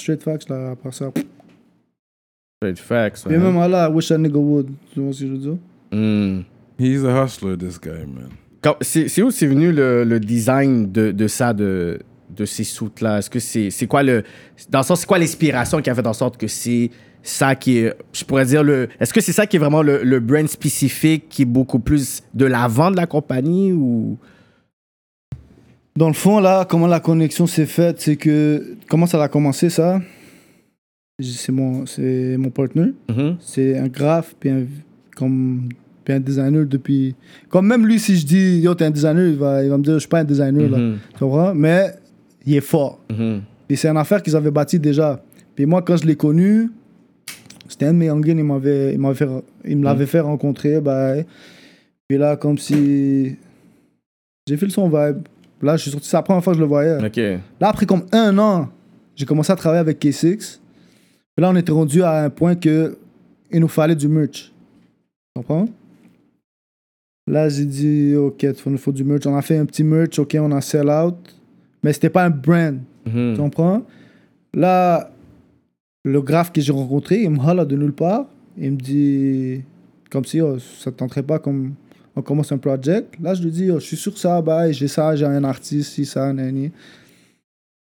Straight 0.00 0.22
facts, 0.22 0.50
là, 0.50 0.72
après 0.72 0.92
ça. 0.92 1.10
Straight 2.64 2.78
facts. 2.78 3.26
Même 3.26 3.58
là, 3.70 3.88
I 3.88 3.92
wish 3.92 4.10
a 4.10 4.16
nigga 4.16 4.38
would. 4.38 4.70
Tu 4.94 5.00
vois 5.00 5.12
ce 5.12 5.20
que 5.20 5.26
je 5.26 5.32
veux 5.32 5.38
dire? 5.38 5.58
Mm. 5.92 6.44
He's 6.78 7.04
a 7.04 7.24
hustler, 7.24 7.58
this 7.58 7.78
guy, 7.78 7.90
man. 7.90 8.30
C'est 8.80 9.20
où 9.20 9.30
c'est 9.30 9.46
venu 9.46 9.70
le, 9.70 10.04
le 10.04 10.18
design 10.18 10.90
de, 10.90 11.12
de 11.12 11.28
ça, 11.28 11.52
de, 11.52 12.00
de 12.34 12.44
ces 12.46 12.64
soutes-là? 12.64 13.18
Est-ce 13.18 13.28
que 13.28 13.38
c'est 13.38 13.68
c'est 13.70 13.86
quoi 13.86 14.02
le. 14.02 14.22
Dans 14.70 14.78
le 14.78 14.84
sens, 14.84 15.00
c'est 15.00 15.06
quoi 15.06 15.18
l'inspiration 15.18 15.82
qui 15.82 15.90
a 15.90 15.94
fait 15.94 16.06
en 16.06 16.14
sorte 16.14 16.38
que 16.38 16.46
c'est 16.48 16.90
ça 17.22 17.54
qui 17.54 17.78
est. 17.78 17.94
Je 18.14 18.24
pourrais 18.24 18.46
dire 18.46 18.62
le. 18.62 18.88
Est-ce 18.98 19.12
que 19.12 19.20
c'est 19.20 19.32
ça 19.32 19.46
qui 19.46 19.56
est 19.56 19.60
vraiment 19.60 19.82
le, 19.82 20.02
le 20.02 20.20
brand 20.20 20.48
spécifique 20.48 21.28
qui 21.28 21.42
est 21.42 21.44
beaucoup 21.44 21.80
plus 21.80 22.22
de 22.32 22.46
l'avant 22.46 22.90
de 22.90 22.96
la 22.96 23.06
compagnie 23.06 23.72
ou? 23.72 24.16
Dans 25.96 26.08
le 26.08 26.14
fond, 26.14 26.40
là, 26.40 26.64
comment 26.64 26.86
la 26.86 26.98
connexion 27.00 27.46
s'est 27.46 27.66
faite, 27.66 28.00
c'est 28.00 28.16
que. 28.16 28.76
Comment 28.88 29.06
ça 29.06 29.22
a 29.22 29.28
commencé, 29.28 29.68
ça? 29.68 30.00
C'est 31.20 31.52
mon, 31.52 31.86
c'est 31.86 32.36
mon 32.36 32.50
partner. 32.50 32.92
Mhm. 33.08 33.36
C'est 33.40 33.78
un 33.78 33.86
graphe, 33.86 34.34
puis 34.38 34.50
un, 34.50 34.64
comme, 35.16 35.68
puis 36.04 36.14
un 36.14 36.20
designer 36.20 36.64
depuis. 36.66 37.14
Comme 37.48 37.68
même 37.68 37.86
lui, 37.86 38.00
si 38.00 38.16
je 38.16 38.26
dis, 38.26 38.58
yo, 38.58 38.74
t'es 38.74 38.84
un 38.86 38.90
designer, 38.90 39.28
il 39.28 39.36
va, 39.36 39.62
il 39.62 39.70
va 39.70 39.78
me 39.78 39.82
dire, 39.84 39.94
je 39.94 40.00
suis 40.00 40.08
pas 40.08 40.20
un 40.20 40.24
designer, 40.24 40.68
là. 40.68 40.78
Mhm. 40.78 40.96
Tu 41.12 41.18
comprends? 41.20 41.54
Mais 41.54 41.92
il 42.44 42.56
est 42.56 42.60
fort. 42.60 43.00
Et 43.70 43.76
c'est 43.76 43.88
une 43.88 43.96
affaire 43.96 44.22
qu'ils 44.22 44.34
avaient 44.36 44.50
bâti 44.50 44.78
déjà. 44.78 45.22
Puis 45.54 45.66
moi, 45.66 45.82
quand 45.82 45.96
je 45.96 46.04
l'ai 46.04 46.16
connu, 46.16 46.70
c'était 47.68 47.86
un 47.86 47.92
de 47.92 47.98
mes 47.98 48.06
youngins, 48.06 48.36
il 48.36 48.44
m'avait, 48.44 48.92
il 48.94 48.98
m'avait 48.98 49.14
fait, 49.14 49.28
il 49.64 49.78
me 49.78 49.84
l'avait 49.84 50.06
fait 50.06 50.20
rencontrer. 50.20 50.80
bah, 50.80 51.14
puis 52.08 52.18
là, 52.18 52.36
comme 52.36 52.58
si. 52.58 53.36
J'ai 54.46 54.56
fait 54.58 54.66
le 54.66 54.72
son 54.72 54.88
vibe. 54.88 55.22
Là, 55.62 55.76
je 55.76 55.82
suis 55.82 55.90
sorti, 55.92 56.06
c'est 56.08 56.16
la 56.16 56.22
première 56.22 56.44
fois 56.44 56.52
que 56.52 56.58
je 56.58 56.62
le 56.62 56.68
voyais. 56.68 56.98
Là, 57.60 57.68
après 57.68 57.86
comme 57.86 58.02
un 58.12 58.36
an, 58.36 58.68
j'ai 59.16 59.24
commencé 59.24 59.50
à 59.52 59.56
travailler 59.56 59.80
avec 59.80 60.04
K6. 60.04 60.58
Puis 61.34 61.42
là, 61.42 61.50
on 61.50 61.56
était 61.56 61.72
rendu 61.72 62.02
à 62.02 62.24
un 62.24 62.30
point 62.30 62.54
que 62.54 62.96
il 63.50 63.60
nous 63.60 63.68
fallait 63.68 63.96
du 63.96 64.08
merch. 64.08 64.52
Tu 65.34 65.42
comprends? 65.42 65.68
Là, 67.26 67.48
j'ai 67.48 67.64
dit, 67.64 68.14
OK, 68.16 68.42
il 68.42 68.54
nous 68.66 68.78
faut 68.78 68.92
du 68.92 69.04
merch. 69.04 69.26
On 69.26 69.36
a 69.36 69.42
fait 69.42 69.56
un 69.56 69.64
petit 69.64 69.84
merch, 69.84 70.18
OK, 70.18 70.36
on 70.38 70.52
a 70.52 70.60
sell 70.60 70.88
out. 70.88 71.16
Mais 71.82 71.92
c'était 71.92 72.10
pas 72.10 72.24
un 72.24 72.30
brand. 72.30 72.78
Mhm. 73.06 73.34
Tu 73.34 73.40
comprends? 73.40 73.82
Là, 74.52 75.10
le 76.04 76.20
graphe 76.20 76.52
que 76.52 76.60
j'ai 76.60 76.72
rencontré, 76.72 77.22
il 77.22 77.30
me 77.30 77.38
holla 77.38 77.64
de 77.64 77.76
nulle 77.76 77.92
part. 77.92 78.26
Il 78.56 78.72
me 78.72 78.76
dit, 78.76 79.62
comme 80.10 80.24
si 80.24 80.40
oh, 80.40 80.58
ça 80.58 80.90
ne 80.90 80.96
tenterait 80.96 81.22
pas 81.22 81.38
comme 81.38 81.74
on 82.14 82.22
commence 82.22 82.52
un 82.52 82.58
project. 82.58 83.14
Là, 83.20 83.34
je 83.34 83.42
lui 83.42 83.50
dis, 83.50 83.70
oh, 83.70 83.80
je 83.80 83.86
suis 83.86 83.96
sûr 83.96 84.12
que 84.12 84.20
ça, 84.20 84.40
bah, 84.40 84.70
j'ai 84.70 84.88
ça, 84.88 85.16
j'ai 85.16 85.24
un 85.24 85.44
artiste, 85.44 85.92
si 85.92 86.04
ça, 86.04 86.32
nani. 86.32 86.70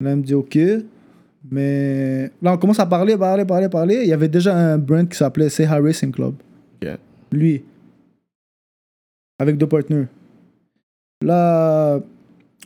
Là, 0.00 0.12
il 0.12 0.16
me 0.16 0.22
dit, 0.22 0.34
OK. 0.34 0.58
Mais 1.50 2.30
là, 2.40 2.54
on 2.54 2.56
commence 2.56 2.80
à 2.80 2.86
parler, 2.86 3.16
parler, 3.16 3.44
parler, 3.44 3.68
parler. 3.68 4.00
Il 4.02 4.08
y 4.08 4.12
avait 4.12 4.28
déjà 4.28 4.56
un 4.56 4.78
brand 4.78 5.06
qui 5.08 5.16
s'appelait 5.16 5.48
CH 5.50 5.68
Racing 5.68 6.10
Club. 6.12 6.34
Lui. 7.32 7.62
Avec 9.38 9.56
deux 9.58 9.66
partenaires. 9.66 10.06
Là, 11.22 12.00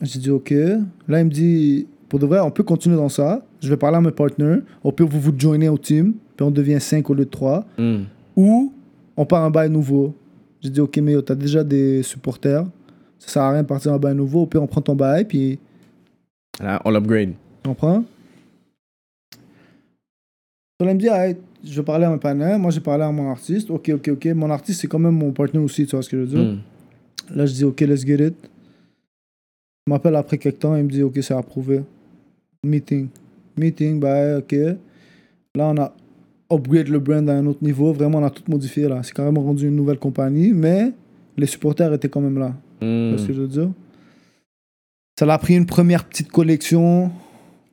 j'ai 0.03 0.18
dit 0.18 0.31
OK. 0.31 0.51
Là, 0.51 1.20
il 1.20 1.24
me 1.24 1.31
dit, 1.31 1.87
pour 2.09 2.18
de 2.18 2.26
vrai, 2.26 2.41
on 2.41 2.51
peut 2.51 2.62
continuer 2.62 2.97
dans 2.97 3.09
ça. 3.09 3.43
Je 3.61 3.68
vais 3.68 3.76
parler 3.76 3.97
à 3.97 4.01
mes 4.01 4.11
partenaires. 4.11 4.61
On 4.85 4.93
peut 4.93 5.05
vous 5.05 5.20
vous 5.20 5.33
joiner 5.37 5.68
au 5.68 5.79
team. 5.79 6.14
Puis 6.37 6.45
on 6.47 6.51
devient 6.51 6.81
5 6.81 7.09
au 7.11 7.14
lieu 7.14 7.24
de 7.24 7.31
3. 7.31 7.64
Mhm. 7.79 8.05
Ou 8.37 8.72
on 9.16 9.24
part 9.26 9.43
un 9.45 9.51
bail 9.51 9.70
nouveau. 9.70 10.14
J'ai 10.61 10.70
dit 10.70 10.81
OK, 10.81 10.99
mais 10.99 11.20
t'as 11.22 11.35
déjà 11.35 11.64
des 11.64 12.03
supporters. 12.03 12.64
Ça 13.18 13.29
sert 13.29 13.43
à 13.43 13.53
rien 13.53 13.62
de 13.62 13.66
partir 13.66 13.93
un 13.93 13.99
bail 13.99 14.14
nouveau. 14.14 14.47
Puis 14.47 14.59
on 14.59 14.66
prend 14.66 14.81
ton 14.81 14.95
bail. 14.95 15.24
Puis 15.24 15.59
Là, 16.61 16.81
on 16.85 16.91
l'upgrade. 16.91 17.31
tu 17.62 17.68
comprends? 17.68 18.05
Il 20.81 20.87
me 20.87 20.95
dit, 20.95 21.09
Hey, 21.09 21.36
je 21.65 21.74
vais 21.74 21.85
parler 21.85 22.05
à 22.05 22.11
mes 22.11 22.19
partenaires. 22.19 22.59
Moi, 22.59 22.70
j'ai 22.70 22.81
parlé 22.81 23.05
à 23.05 23.11
mon 23.11 23.31
artiste. 23.31 23.70
OK, 23.70 23.90
OK, 23.94 24.09
OK. 24.12 24.27
Mon 24.27 24.51
artiste, 24.51 24.81
c'est 24.81 24.86
quand 24.86 24.98
même 24.98 25.15
mon 25.15 25.32
partenaire 25.32 25.65
aussi. 25.65 25.86
Tu 25.86 25.97
vois 25.97 26.03
ce 26.03 26.09
que 26.09 26.16
je 26.16 26.23
veux 26.23 26.28
dire? 26.28 26.53
Mhm. 26.53 26.59
Là, 27.36 27.47
je 27.47 27.53
dis, 27.53 27.65
OK, 27.65 27.81
let's 27.81 28.05
get 28.07 28.27
it. 28.27 28.35
Il 29.86 29.90
m'appelle 29.90 30.15
après 30.15 30.39
quelques 30.39 30.61
temps, 30.61 30.77
il 30.77 30.85
me 30.85 30.90
dit, 30.90 31.03
OK, 31.03 31.19
c'est 31.20 31.35
approuvé. 31.35 31.82
Meeting. 32.65 33.09
Meeting, 33.57 33.98
bah, 33.98 34.39
OK. 34.39 34.53
Là, 34.53 35.66
on 35.70 35.77
a 35.78 35.93
upgrade 36.53 36.89
le 36.89 37.01
brand 37.01 37.28
à 37.28 37.35
un 37.35 37.47
autre 37.47 37.62
niveau. 37.62 37.93
Vraiment, 37.93 38.19
on 38.19 38.24
a 38.24 38.31
tout 38.31 38.44
modifié, 38.48 38.89
là. 38.89 39.01
C'est 39.03 39.12
carrément 39.12 39.43
rendu 39.43 39.66
une 39.66 39.77
nouvelle 39.77 39.98
compagnie, 39.98 40.53
mais 40.53 40.93
les 41.36 41.47
supporters 41.47 41.93
étaient 41.93 42.09
quand 42.09 42.20
même 42.20 42.39
là. 42.39 42.55
Tu 42.81 43.09
vois 43.09 43.19
ce 43.19 43.27
que 43.27 43.32
je 43.32 43.40
veux 43.40 43.48
dire? 43.48 43.70
Ça 45.19 45.27
l'a 45.27 45.36
pris 45.39 45.57
une 45.57 45.66
première 45.66 46.05
petite 46.05 46.31
collection. 46.31 47.11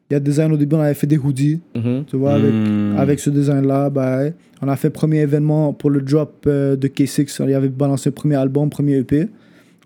Il 0.09 0.13
y 0.13 0.15
a 0.17 0.19
des 0.19 0.25
design 0.29 0.51
au 0.51 0.57
début, 0.57 0.75
on 0.75 0.81
avait 0.81 0.93
fait 0.93 1.07
des 1.07 1.17
hoodies, 1.17 1.61
Mhm. 1.75 2.03
tu 2.05 2.15
vois, 2.15 2.33
avec, 2.33 2.53
Mm. 2.53 2.95
avec 2.97 3.19
ce 3.19 3.29
design-là. 3.31 3.89
bah, 3.89 4.19
on 4.61 4.67
a 4.67 4.75
fait 4.75 4.89
premier 4.91 5.19
événement 5.21 5.73
pour 5.73 5.89
le 5.89 6.01
drop 6.01 6.45
euh, 6.47 6.75
de 6.75 6.87
K6. 6.87 7.41
Il 7.43 7.49
y 7.49 7.53
avait 7.55 7.69
balancé 7.69 8.09
le 8.09 8.13
premier 8.13 8.35
album, 8.35 8.69
premier 8.69 8.97
EP. 8.97 9.27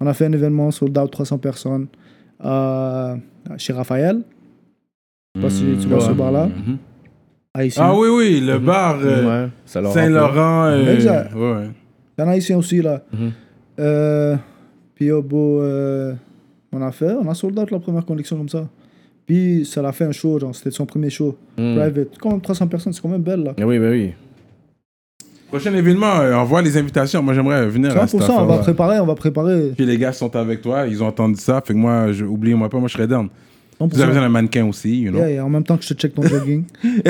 On 0.02 0.08
a 0.08 0.14
fait 0.14 0.26
un 0.26 0.32
événement 0.34 0.72
sold 0.72 0.98
out 0.98 1.10
300 1.12 1.38
personnes 1.38 1.88
euh, 2.44 3.16
chez 3.58 3.74
Raphaël. 3.74 4.22
Je 5.36 5.42
sais 5.42 5.48
pas 5.48 5.50
si 5.54 5.64
tu 5.82 5.88
vois 5.88 6.00
Ouais. 6.00 6.06
ce 6.06 6.12
bar-là. 6.12 6.48
Mhm. 6.48 6.78
Ah 7.78 7.96
oui, 7.98 8.08
oui, 8.10 8.40
le 8.42 8.60
bar 8.60 9.00
euh, 9.02 9.46
Ouais, 9.46 9.50
Saint-Laurent. 9.66 10.66
euh, 10.66 10.94
Exact. 10.94 11.34
ouais. 11.34 11.68
Il 12.18 12.22
y 12.22 12.24
en 12.24 12.28
a 12.28 12.32
haïtien 12.32 12.58
aussi, 12.58 12.82
là. 12.82 13.04
Mhm. 13.14 13.32
Euh, 13.80 14.36
puis, 14.96 15.12
oh, 15.12 15.22
beau, 15.22 15.62
euh, 15.62 16.14
on 16.72 16.82
a 16.82 16.92
fait, 16.92 17.12
on 17.14 17.28
a 17.30 17.34
sold 17.34 17.58
out 17.58 17.72
la 17.72 17.80
première 17.80 18.06
collection 18.06 18.38
comme 18.38 18.50
ça. 18.50 18.68
Puis 19.30 19.64
ça 19.64 19.84
l'a 19.84 19.92
fait 19.92 20.06
un 20.06 20.12
show, 20.12 20.40
genre, 20.40 20.56
c'était 20.56 20.72
son 20.72 20.88
premier 20.88 21.12
show. 21.12 21.38
Mm. 21.56 21.76
Private. 21.76 22.08
Quand 22.20 22.32
même 22.32 22.42
300 22.42 22.66
personnes, 22.66 22.94
c'est 22.94 23.02
quand 23.02 23.10
même 23.10 23.22
belle, 23.22 23.44
là. 23.44 23.54
Ah 23.62 23.68
Oui, 23.68 23.78
oui, 23.78 23.88
oui. 23.88 24.14
Prochain 25.50 25.72
événement, 25.72 26.22
euh, 26.22 26.34
envoie 26.34 26.64
les 26.64 26.76
invitations. 26.76 27.22
Moi, 27.22 27.36
j'aimerais 27.36 27.68
venir 27.68 27.96
à 27.96 28.06
100%, 28.06 28.08
cette 28.08 28.30
on 28.32 28.46
va 28.48 28.58
préparer, 28.58 29.00
on 29.00 29.06
va 29.06 29.14
préparer. 29.14 29.74
Puis 29.78 29.86
les 29.86 30.00
gars 30.00 30.14
sont 30.14 30.36
avec 30.36 30.64
toi, 30.64 30.88
ils 30.88 31.04
ont 31.04 31.06
entendu 31.06 31.40
ça. 31.40 31.62
Fait 31.64 31.74
que 31.74 31.78
moi, 31.78 32.12
je, 32.12 32.26
oubliez-moi 32.26 32.70
pas, 32.70 32.80
moi, 32.80 32.88
je 32.88 32.94
serais 32.94 33.06
down. 33.06 33.30
100%. 33.80 33.90
Vous 33.92 34.02
avez 34.02 34.08
besoin 34.08 34.24
d'un 34.24 34.30
mannequin 34.30 34.66
aussi, 34.66 35.02
you 35.02 35.12
know. 35.12 35.20
Yeah, 35.20 35.30
yeah, 35.30 35.46
en 35.46 35.50
même 35.50 35.64
temps 35.64 35.78
que 35.78 35.84
je 35.84 35.94
te 35.94 36.00
check 36.00 36.16
ton 36.16 36.24
jogging. 36.24 36.64
mais 36.84 37.04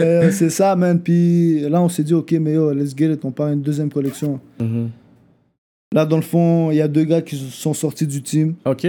euh, 0.00 0.32
c'est 0.32 0.50
ça, 0.50 0.74
man. 0.74 1.00
Puis 1.00 1.60
là, 1.60 1.80
on 1.80 1.88
s'est 1.88 2.02
dit, 2.02 2.14
OK, 2.14 2.32
mais 2.40 2.54
yo, 2.54 2.72
let's 2.72 2.92
get 2.96 3.12
it. 3.12 3.24
On 3.24 3.30
part 3.30 3.50
une 3.50 3.62
deuxième 3.62 3.92
collection. 3.92 4.40
Mhm. 4.58 4.88
Là, 5.94 6.04
dans 6.04 6.16
le 6.16 6.22
fond, 6.22 6.72
il 6.72 6.78
y 6.78 6.82
a 6.82 6.88
deux 6.88 7.04
gars 7.04 7.22
qui 7.22 7.36
sont 7.36 7.72
sortis 7.72 8.08
du 8.08 8.20
team. 8.20 8.54
OK. 8.64 8.84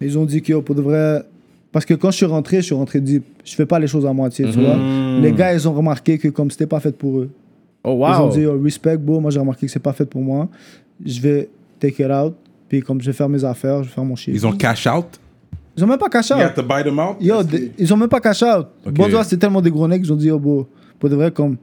Ils 0.00 0.18
ont 0.18 0.24
dit 0.24 0.40
que 0.42 0.52
yo, 0.52 0.62
pour 0.62 0.74
de 0.74 0.82
vrai. 0.82 1.22
Parce 1.72 1.84
que 1.84 1.94
quand 1.94 2.10
je 2.10 2.16
suis 2.16 2.26
rentré, 2.26 2.56
je 2.58 2.62
suis 2.66 2.74
rentré 2.74 3.00
deep. 3.00 3.22
Je 3.44 3.54
fais 3.54 3.66
pas 3.66 3.78
les 3.78 3.86
choses 3.86 4.04
à 4.06 4.12
moitié, 4.12 4.44
tu 4.50 4.60
vois. 4.60 4.76
Les 5.20 5.32
gars, 5.32 5.52
ils 5.54 5.68
ont 5.68 5.72
remarqué 5.72 6.18
que 6.18 6.28
comme 6.28 6.50
c'était 6.50 6.66
pas 6.66 6.80
fait 6.80 6.96
pour 6.96 7.18
eux. 7.20 7.30
Oh, 7.84 7.96
Ils 8.08 8.20
ont 8.20 8.26
wow. 8.26 8.30
dit, 8.32 8.40
yo, 8.40 8.60
respect, 8.62 8.96
bro. 8.96 9.20
Moi, 9.20 9.30
j'ai 9.30 9.38
remarqué 9.40 9.66
que 9.66 9.72
c'est 9.72 9.78
pas 9.78 9.92
fait 9.92 10.04
pour 10.06 10.20
moi. 10.22 10.48
Je 11.04 11.20
vais 11.20 11.48
take 11.78 12.02
it 12.02 12.10
out. 12.10 12.34
Puis 12.68 12.82
comme 12.82 13.00
je 13.00 13.06
vais 13.06 13.12
faire 13.16 13.28
mes 13.28 13.44
affaires, 13.44 13.82
je 13.82 13.88
vais 13.88 13.94
faire 13.94 14.04
mon 14.04 14.16
shit. 14.16 14.34
Ils 14.34 14.46
ont 14.46 14.52
cash 14.52 14.86
out? 14.86 15.06
Ils 15.76 15.84
ont 15.84 15.86
même 15.86 15.98
pas 15.98 16.08
You 16.12 16.34
out. 16.36 16.40
have 16.42 16.54
to 16.54 16.62
buy 16.62 16.82
them 16.82 16.98
out? 16.98 17.16
Yo, 17.20 17.42
d- 17.42 17.72
ils 17.78 17.92
ont 17.94 17.96
même 17.96 18.08
pas 18.08 18.20
cash 18.20 18.42
out. 18.42 18.66
Ok. 18.84 18.92
Bon, 18.92 19.04
tu 19.04 19.10
vois, 19.12 19.24
c'était 19.24 19.38
tellement 19.38 19.60
des 19.62 19.70
gros 19.70 19.86
necks, 19.88 20.02
ils 20.04 20.12
ont 20.12 20.16
dit, 20.16 20.26
yo, 20.26 20.38
bro, 20.38 20.66
pour 20.98 21.08
de 21.08 21.14
vrai, 21.14 21.30
comme. 21.30 21.56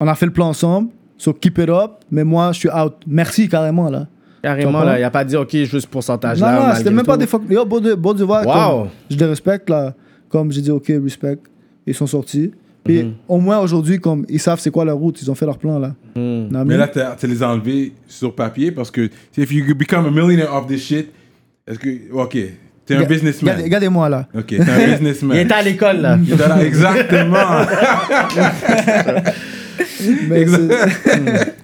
On 0.00 0.06
a 0.06 0.14
fait 0.14 0.26
le 0.26 0.32
plan 0.32 0.48
ensemble, 0.48 0.90
so 1.16 1.32
keep 1.32 1.58
it 1.58 1.68
up, 1.68 1.92
mais 2.10 2.24
moi, 2.24 2.52
je 2.52 2.58
suis 2.60 2.68
out. 2.68 2.94
Merci 3.06 3.48
carrément, 3.48 3.88
là. 3.90 4.06
Carrément, 4.44 4.84
là, 4.84 4.98
il 4.98 5.04
a 5.04 5.10
pas 5.10 5.24
dit, 5.24 5.36
OK, 5.36 5.50
juste 5.52 5.86
pourcentage 5.86 6.38
non, 6.40 6.46
là. 6.46 6.68
non, 6.68 6.74
c'était 6.76 6.90
même 6.90 7.06
pas 7.06 7.16
des 7.16 7.26
fuck. 7.26 7.42
Yo, 7.48 7.64
bon, 7.64 7.80
de, 7.80 7.94
bon, 7.94 8.12
de 8.12 8.24
voir, 8.24 8.46
Wow. 8.46 8.80
comme, 8.82 8.88
je 9.10 9.16
les 9.16 9.24
respecte, 9.24 9.70
là. 9.70 9.94
Comme 10.28 10.52
j'ai 10.52 10.60
dit, 10.60 10.70
ok, 10.70 10.92
respect. 11.02 11.38
Ils 11.86 11.94
sont 11.94 12.06
sortis. 12.06 12.50
Puis 12.84 13.04
Mhm. 13.04 13.12
au 13.26 13.38
moins 13.38 13.58
aujourd'hui, 13.60 13.98
comme 13.98 14.26
ils 14.28 14.38
savent 14.38 14.60
c'est 14.60 14.70
quoi 14.70 14.84
leur 14.84 14.98
route, 14.98 15.18
ils 15.22 15.30
ont 15.30 15.34
fait 15.34 15.46
leur 15.46 15.56
plan, 15.56 15.78
là. 15.78 15.94
Hmm. 16.14 16.48
Non, 16.50 16.62
Mais 16.66 16.76
là, 16.76 16.88
t'as- 16.88 17.16
tu 17.18 17.26
les 17.26 17.42
as 17.42 17.48
enlevés 17.48 17.94
sur 18.06 18.34
papier 18.34 18.70
parce 18.72 18.90
que 18.90 19.08
if 19.38 19.50
you 19.50 19.74
become 19.74 20.04
a 20.04 20.10
millionaire 20.10 20.52
off 20.54 20.66
this 20.66 20.84
shit, 20.86 21.08
est-ce 21.66 21.78
que. 21.78 21.88
Ok, 22.12 22.36
t'es 22.84 22.96
un 22.96 23.04
businessman. 23.04 23.52
regardez- 23.52 23.64
Regardez-moi, 23.64 24.08
là. 24.10 24.28
Ok, 24.36 24.48
t'es 24.48 24.60
un 24.60 24.64
Il 24.86 24.90
businessman. 24.98 25.38
était 25.38 25.54
à 25.54 25.62
l'école, 25.62 26.02
là. 26.02 26.18
Il 26.22 26.34
était 26.34 26.46
là, 26.48 26.62
Exactement. 26.62 27.38
Mais 30.28 30.46
c'est- 30.46 31.54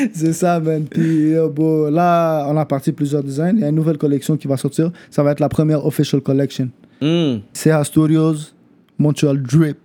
C'est 0.14 0.32
ça, 0.32 0.60
man. 0.60 0.84
Puis 0.84 1.34
bro, 1.52 1.90
là, 1.90 2.46
on 2.48 2.56
a 2.56 2.64
parti 2.64 2.92
plusieurs 2.92 3.22
designs. 3.22 3.54
Il 3.54 3.60
y 3.60 3.64
a 3.64 3.68
une 3.68 3.74
nouvelle 3.74 3.98
collection 3.98 4.36
qui 4.36 4.48
va 4.48 4.56
sortir. 4.56 4.90
Ça 5.10 5.22
va 5.22 5.32
être 5.32 5.40
la 5.40 5.48
première 5.48 5.84
official 5.84 6.20
collection. 6.20 6.70
Hmm. 7.00 7.38
CA 7.52 7.82
Studios, 7.84 8.52
Montreal 8.98 9.40
Drip. 9.42 9.78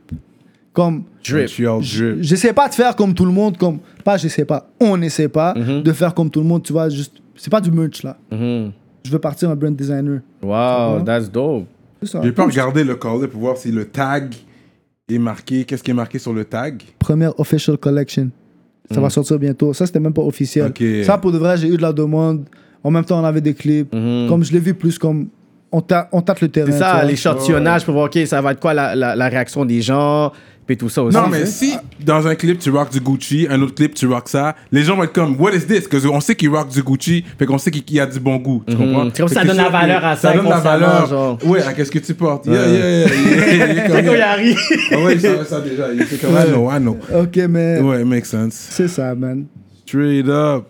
Comme, 0.74 1.04
Drip. 1.24 1.48
Drip. 1.48 2.22
j'essaie 2.22 2.52
pas 2.52 2.68
de 2.68 2.74
faire 2.74 2.96
comme 2.96 3.14
tout 3.14 3.26
le 3.26 3.32
monde, 3.32 3.58
comme, 3.58 3.80
pas 4.04 4.18
j'essaie 4.18 4.44
pas, 4.44 4.70
on 4.82 5.02
essaie 5.02 5.30
pas 5.30 5.54
de 5.54 5.92
faire 5.94 6.14
comme 6.14 6.30
tout 6.30 6.42
le 6.42 6.46
monde, 6.46 6.64
tu 6.64 6.74
vois, 6.74 6.90
juste, 6.90 7.14
c'est 7.36 7.50
pas 7.50 7.62
du 7.62 7.72
merch 7.72 8.04
là. 8.04 8.18
Mhm. 8.30 8.74
Je 9.06 9.12
veux 9.12 9.20
partir 9.20 9.50
un 9.50 9.56
brand 9.56 9.74
designer. 9.76 10.20
Wow, 10.42 11.02
that's 11.06 11.32
dope. 11.32 11.68
C'est. 12.02 12.22
J'ai 12.24 12.32
pas 12.32 12.46
regardé 12.46 12.84
le 12.84 12.96
collet 12.96 13.28
pour 13.28 13.40
voir 13.40 13.58
si 13.58 13.72
le 13.72 13.86
tag 13.86 14.34
est 15.08 15.18
marqué. 15.20 15.64
Qu'est-ce 15.64 15.84
qui 15.84 15.92
est 15.92 15.96
marqué 15.96 16.20
sur 16.20 16.34
le 16.34 16.44
tag 16.44 16.82
Première 17.00 17.40
official 17.40 17.78
collection. 17.78 18.32
Ça 18.91 19.02
va 19.02 19.10
sortir 19.10 19.40
bientôt. 19.40 19.74
Ça, 19.74 19.86
c'était 19.86 19.99
même 19.99 20.14
pas 20.14 20.22
officiel. 20.22 20.66
Ça, 21.03 21.18
pour 21.18 21.32
de 21.32 21.38
vrai, 21.38 21.57
j'ai 21.57 21.68
eu 21.68 21.78
de 21.78 21.82
la 21.82 21.91
demande. 21.94 22.45
En 22.84 22.91
même 22.91 23.03
temps, 23.06 23.20
on 23.20 23.24
avait 23.26 23.41
des 23.41 23.53
clips. 23.56 23.94
Mhm. 23.94 24.28
Comme 24.30 24.44
je 24.44 24.52
l'ai 24.53 24.60
vu 24.60 24.74
plus 24.76 24.99
comme, 24.99 25.28
on, 25.72 25.82
ta- 25.82 26.07
on 26.12 26.22
tâte 26.22 26.41
le 26.41 26.49
terrain. 26.49 26.72
C'est 26.72 26.78
ça, 26.80 27.03
l'échantillonnage 27.03 27.84
pour 27.86 27.94
voir, 27.95 28.06
OK, 28.06 28.20
ça 28.28 28.41
va 28.41 28.52
être 28.52 28.60
quoi 28.60 28.74
la, 28.74 28.95
la, 28.95 29.16
la 29.16 29.28
réaction 29.28 29.66
des 29.66 29.82
gens, 29.82 30.32
puis 30.66 30.78
tout 30.78 30.90
ça 30.90 31.04
aussi. 31.04 31.16
Non, 31.16 31.28
mais 31.30 31.46
si 31.46 31.76
dans 32.04 32.26
un 32.28 32.36
clip 32.36 32.60
tu 32.60 32.70
rock 32.72 32.92
du 32.92 33.00
Gucci, 33.00 33.48
un 33.50 33.62
autre 33.62 33.76
clip 33.76 33.94
tu 33.94 34.08
rock 34.08 34.28
ça, 34.30 34.56
les 34.72 34.84
gens 34.84 34.96
vont 34.96 35.04
être 35.04 35.14
comme 35.14 35.40
What 35.40 35.54
is 35.54 35.66
this? 35.68 35.88
Parce 35.88 36.04
qu'on 36.06 36.20
sait 36.22 36.36
qu'il 36.36 36.50
rock 36.50 36.70
du 36.70 36.82
Gucci, 36.82 37.24
fait 37.38 37.46
qu'on 37.46 37.58
sait 37.58 37.72
qu'il 37.72 37.96
y 37.96 38.00
a 38.00 38.06
du 38.06 38.20
bon 38.20 38.38
goût. 38.38 38.64
Tu 38.68 38.76
comprends? 38.76 39.06
Mhm. 39.06 39.12
C'est 39.14 39.20
comme 39.22 39.30
ça 39.30 39.44
donne 39.46 39.58
la 39.58 39.70
valeur 39.70 40.04
à 40.06 40.16
ça 40.16 40.32
Ça 40.32 40.38
donne 40.38 40.50
la 40.50 40.60
valeur. 40.60 41.08
genre. 41.08 41.38
Ouais, 41.46 41.62
à 41.64 41.74
qu'est-ce 41.74 41.92
que 41.92 42.00
tu 42.00 42.14
portes? 42.14 42.46
Yeah, 42.48 42.68
yeah, 42.68 43.00
yeah. 43.00 43.08
C'est 43.08 43.90
quoi, 44.06 44.16
il 44.16 44.22
arrive. 44.22 44.58
Ah 44.92 44.98
ouais, 45.04 45.14
il 45.16 45.22
savait 45.22 45.46
ça 45.46 45.62
déjà. 45.62 45.94
Il 45.94 46.02
était 46.02 46.18
comme 46.18 46.32
I 46.36 46.48
know, 46.52 46.70
I 46.72 46.80
know. 46.80 46.98
Ok, 47.14 47.38
mais 47.50 47.80
Ouais, 47.82 48.02
it 48.02 48.08
makes 48.08 48.26
sense. 48.26 48.54
c'est 48.72 48.88
ça, 48.88 49.14
man. 49.16 49.46
Straight 49.86 50.28
up. 50.28 50.66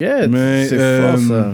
Yeah, 0.00 0.22
c'est 0.28 0.72
euh, 0.78 1.12
fort, 1.12 1.20
ça. 1.28 1.52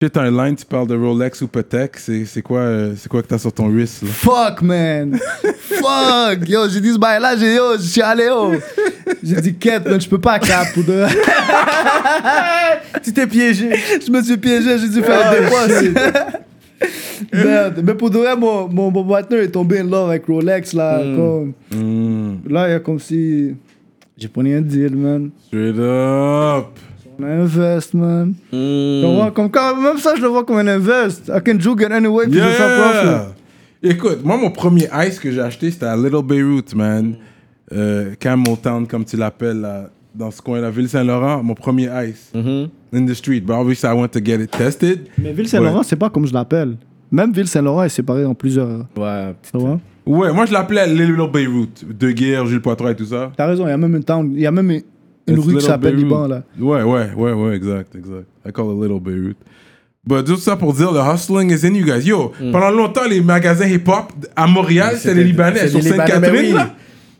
T'as 0.00 0.20
un 0.22 0.30
line, 0.30 0.54
tu 0.56 0.66
parles 0.66 0.86
de 0.88 0.96
Rolex 0.96 1.40
ou 1.40 1.48
Patek. 1.48 1.96
C'est 1.96 2.24
c'est 2.26 2.42
quoi, 2.42 2.58
euh, 2.58 2.94
c'est 2.96 3.08
quoi 3.08 3.22
que 3.22 3.28
t'as 3.28 3.38
sur 3.38 3.52
ton 3.52 3.68
wrist 3.68 4.02
là? 4.02 4.08
Fuck, 4.10 4.60
man. 4.60 5.18
Fuck. 5.60 6.46
Yo, 6.46 6.68
j'ai 6.68 6.80
dit 6.82 6.92
ce 6.92 6.98
bail-là, 6.98 7.36
j'ai 7.38 7.54
yo, 7.54 7.76
je 7.78 7.82
suis 7.82 8.02
allé, 8.02 8.24
yo. 8.24 8.52
J'ai 9.22 9.40
dit, 9.40 9.54
quête, 9.54 9.88
man, 9.88 9.98
je 9.98 10.06
peux 10.08 10.20
pas 10.20 10.38
cap 10.38 10.66
pour 10.74 10.84
de. 10.84 11.04
Tu 13.02 13.12
t'es 13.12 13.26
piégé. 13.26 13.70
Je 14.06 14.10
me 14.10 14.22
suis 14.22 14.36
piégé, 14.36 14.78
j'ai 14.78 14.88
dû 14.88 15.02
faire 15.02 15.30
des 15.30 15.46
postes. 15.48 15.84
Mais 17.82 17.94
pour 17.94 18.10
de 18.10 18.18
vrai, 18.18 18.36
mon, 18.36 18.68
mon, 18.68 18.90
mon 18.90 19.04
partner 19.04 19.38
est 19.38 19.48
tombé 19.48 19.78
in 19.78 19.84
love 19.84 20.10
avec 20.10 20.26
Rolex, 20.26 20.72
là. 20.74 20.98
Comme, 20.98 21.52
Mm, 21.70 22.34
là, 22.50 22.68
il 22.68 22.72
y 22.72 22.74
a 22.74 22.80
comme 22.80 22.98
si. 22.98 23.54
J'ai 24.18 24.28
pris 24.28 24.52
un 24.52 24.60
deal, 24.60 24.94
man. 24.96 25.30
Straight 25.46 25.76
up. 25.78 26.66
On 27.18 27.24
invest, 27.24 27.94
man. 27.94 28.34
Hmm. 28.52 29.00
Tu 29.02 29.14
vois, 29.14 29.30
Comme, 29.30 29.50
quand, 29.50 29.76
même 29.80 29.98
ça, 29.98 30.14
je 30.16 30.22
le 30.22 30.28
vois 30.28 30.44
comme 30.44 30.58
un 30.58 30.66
invest. 30.66 31.28
I 31.28 31.40
can 31.44 31.58
juke 31.58 31.82
it 31.82 31.90
anyway, 31.90 32.26
puis 32.26 32.40
je. 32.40 32.44
Yeah. 32.44 33.34
Écoute, 33.82 34.24
moi, 34.24 34.36
mon 34.36 34.50
premier 34.50 34.88
ice 35.06 35.18
que 35.18 35.30
j'ai 35.30 35.40
acheté, 35.40 35.70
c'était 35.70 35.86
à 35.86 35.96
Little 35.96 36.22
Beirut, 36.24 36.74
man. 36.74 37.16
Euh, 37.72 38.14
Camel 38.18 38.56
Town, 38.62 38.86
comme 38.86 39.04
tu 39.04 39.16
l'appelles, 39.16 39.60
là, 39.60 39.90
dans 40.14 40.30
ce 40.30 40.40
coin, 40.40 40.60
la 40.60 40.70
ville 40.70 40.88
Saint-Laurent. 40.88 41.42
Mon 41.42 41.54
premier 41.54 41.88
ice. 42.08 42.30
Mhm. 42.34 42.68
In 42.94 43.06
the 43.06 43.14
street. 43.14 43.40
But 43.40 43.54
obviously, 43.54 43.88
I 43.88 43.92
went 43.92 44.08
to 44.08 44.20
get 44.24 44.40
it 44.40 44.50
tested. 44.50 45.08
Mais 45.18 45.32
Ville-Saint-Laurent, 45.32 45.82
c'est 45.82 45.96
pas 45.96 46.08
comme 46.10 46.26
je 46.26 46.32
l'appelle. 46.32 46.76
Même 47.10 47.32
Ville-Saint-Laurent 47.32 47.82
est 47.82 47.88
séparée 47.88 48.24
en 48.24 48.34
plusieurs. 48.34 48.86
Ouais. 48.96 49.34
Tu 49.52 49.58
vois? 49.58 49.80
Ouais, 50.06 50.32
moi, 50.32 50.46
je 50.46 50.52
l'appelais 50.52 50.86
Little 50.86 51.30
Beirut. 51.30 51.68
De 51.88 52.10
guerre, 52.10 52.46
Gilles 52.46 52.60
Poitras 52.60 52.92
et 52.92 52.94
tout 52.96 53.06
ça. 53.06 53.32
T'as 53.36 53.46
raison, 53.46 53.66
il 53.66 53.70
y 53.70 53.72
a 53.72 53.76
même 53.76 53.94
une 53.96 54.04
town, 54.04 54.32
il 54.34 54.40
y 54.40 54.46
a 54.46 54.50
même 54.50 54.80
une 55.26 55.38
rue 55.38 55.56
qui 55.56 55.64
s'appelle. 55.64 55.96
Liban, 55.96 56.28
là. 56.28 56.42
Ouais, 56.58 56.82
ouais, 56.82 57.10
ouais, 57.16 57.32
ouais, 57.32 57.56
exact, 57.56 57.94
exact. 57.94 58.26
I 58.46 58.52
call 58.52 58.66
it 58.66 58.82
Little 58.82 59.00
Beirut. 59.00 59.36
But 60.06 60.24
tout 60.26 60.36
ça 60.36 60.56
pour 60.56 60.74
dire, 60.74 60.92
le 60.92 61.00
hustling 61.00 61.50
is 61.50 61.66
in 61.66 61.74
you 61.74 61.86
guys. 61.86 62.04
Yo, 62.04 62.32
pendant 62.52 62.70
longtemps, 62.70 63.08
les 63.08 63.22
magasins 63.22 63.66
hip-hop 63.66 64.12
à 64.36 64.46
Montréal, 64.46 64.96
c'était 64.98 65.14
les 65.14 65.24
Libanais. 65.24 65.68
Sur 65.68 65.82
Sainte-Catherine, 65.82 66.32
mais 66.32 66.52
là. 66.52 66.74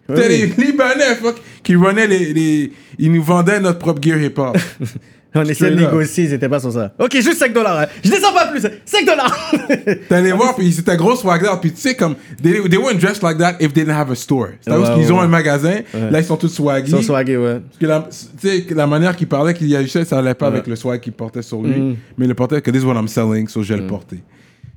C'était 0.06 0.28
les 0.28 0.47
Libanais, 0.47 1.14
fuck, 1.20 1.36
qui 1.62 1.76
runnaient 1.76 2.06
les, 2.06 2.35
les... 2.35 2.72
Ils 2.98 3.10
nous 3.10 3.22
vendaient 3.22 3.59
notre 3.59 3.78
propre 3.78 4.02
gear 4.02 4.20
hip-hop. 4.20 4.56
On 5.35 5.43
essaie 5.44 5.70
de 5.70 5.77
négocier, 5.77 6.24
ils 6.24 6.32
étaient 6.32 6.48
pas 6.48 6.61
sur 6.61 6.73
ça. 6.73 6.93
Ok, 6.98 7.12
juste 7.15 7.39
5 7.39 7.52
dollars. 7.52 7.81
hein. 7.81 7.86
Je 8.05 8.11
descends 8.11 8.32
pas 8.32 8.47
plus. 8.47 8.62
5 8.85 9.05
dollars. 9.06 9.52
T'allais 10.09 10.32
voir, 10.32 10.55
puis 10.55 10.73
c'était 10.73 10.97
gros 10.97 11.16
swag 11.16 11.43
out. 11.44 11.61
Puis 11.61 11.73
tu 11.73 11.81
sais, 11.81 11.94
comme, 11.97 12.15
they, 12.43 12.61
they 12.69 12.78
weren't 12.78 12.98
dressed 13.01 13.23
like 13.23 13.39
that 13.39 13.56
if 13.61 13.73
they 13.73 13.85
didn't 13.85 13.97
have 13.97 14.11
a 14.11 14.15
store. 14.15 14.48
C'est 14.61 14.70
Ouais, 14.70 14.78
parce 14.78 14.94
qu'ils 14.94 15.06
ouais, 15.06 15.11
ont 15.12 15.19
ouais. 15.19 15.24
un 15.24 15.28
magasin, 15.28 15.81
là, 15.93 16.20
ils 16.20 16.24
sont 16.24 16.36
tous 16.36 16.48
swaggy. 16.48 16.89
Ils 16.90 16.97
sont 16.97 17.02
swaggés, 17.02 17.36
ouais. 17.36 17.61
Parce 17.61 17.78
que 17.78 17.86
la, 17.86 18.09
tu 18.40 18.48
sais, 18.48 18.62
que 18.62 18.74
la 18.74 18.86
manière 18.86 19.16
qu'il 19.16 19.27
parlait, 19.27 19.55
qu'il 19.55 19.69
y 19.69 19.77
agissait, 19.77 20.05
ça 20.05 20.19
allait 20.19 20.35
pas 20.35 20.47
avec 20.48 20.66
le 20.66 20.77
swag 20.77 21.01
qu'il 21.01 21.12
portait 21.12 21.43
sur 21.43 21.62
lui. 21.62 21.81
Mm. 21.81 21.97
Mais 22.19 22.27
il 22.27 22.28
le 22.28 22.35
portait 22.35 22.61
que 22.61 22.70
this 22.70 22.82
is 22.82 22.85
what 22.86 22.94
I'm 22.94 23.09
selling, 23.09 23.48
so 23.48 23.62
je 23.62 23.74
vais 23.74 23.81
le 23.81 23.86
porter. 23.86 24.19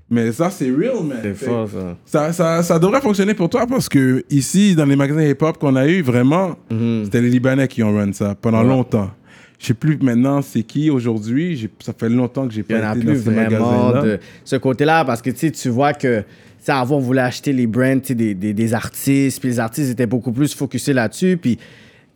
Mais 0.09 0.31
ça, 0.31 0.49
c'est 0.49 0.71
real, 0.71 1.03
man. 1.03 1.17
C'est 1.21 1.33
Fait- 1.33 1.45
fort, 1.47 1.67
ça. 1.69 1.97
Ça, 2.05 2.33
ça, 2.33 2.63
ça 2.63 2.79
devrait 2.79 3.01
fonctionner 3.01 3.33
pour 3.33 3.49
toi 3.49 3.67
parce 3.67 3.89
que 3.89 4.23
ici, 4.29 4.73
dans 4.73 4.85
les 4.85 4.95
magasins 4.95 5.21
hip-hop 5.21 5.57
qu'on 5.57 5.75
a 5.75 5.85
eu, 5.85 6.01
vraiment, 6.01 6.55
c'était 7.03 7.19
les 7.21 7.29
Libanais 7.29 7.67
qui 7.67 7.83
ont 7.83 7.93
run 7.93 8.13
ça 8.13 8.33
pendant 8.41 8.63
Mm-hmm. 8.63 8.67
Longtemps. 8.69 9.11
Je 9.59 9.67
sais 9.67 9.73
plus 9.73 9.97
maintenant 9.97 10.41
c'est 10.41 10.63
qui 10.63 10.89
aujourd'hui. 10.89 11.69
Ça 11.83 11.93
fait 11.97 12.09
longtemps 12.09 12.47
que 12.47 12.53
j'ai 12.53 12.63
pas 12.63 12.93
été 12.93 12.99
plus 12.99 13.05
dans 13.07 13.13
ces 13.15 13.19
vraiment 13.21 13.71
magasins-là. 13.71 14.01
de 14.01 14.19
ce 14.43 14.55
côté-là 14.55 15.05
parce 15.05 15.21
que 15.21 15.29
tu 15.29 15.69
vois 15.69 15.93
que 15.93 16.23
avant 16.67 16.97
on 16.97 16.99
voulait 16.99 17.21
acheter 17.21 17.53
les 17.53 17.65
brands 17.65 17.95
des, 18.09 18.33
des, 18.33 18.53
des 18.53 18.73
artistes 18.73 19.39
puis 19.39 19.49
les 19.49 19.59
artistes 19.59 19.91
étaient 19.91 20.05
beaucoup 20.05 20.31
plus 20.33 20.53
focusés 20.53 20.93
là-dessus 20.93 21.37
puis 21.41 21.57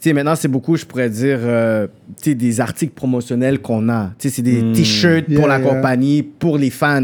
sais 0.09 0.13
maintenant 0.13 0.35
c'est 0.35 0.47
beaucoup 0.47 0.75
je 0.77 0.85
pourrais 0.85 1.09
dire 1.09 1.39
euh, 1.41 1.87
tu 2.21 2.29
sais, 2.31 2.35
des 2.35 2.59
articles 2.59 2.93
promotionnels 2.93 3.59
qu'on 3.59 3.87
a 3.89 4.11
tu 4.17 4.29
sais 4.29 4.35
c'est 4.35 4.41
des 4.41 4.71
t-shirts 4.73 5.25
pour 5.25 5.33
Yeah, 5.45 5.47
la 5.47 5.59
yeah. 5.59 5.69
compagnie 5.69 6.23
pour 6.23 6.57
les 6.57 6.69
fans 6.69 7.03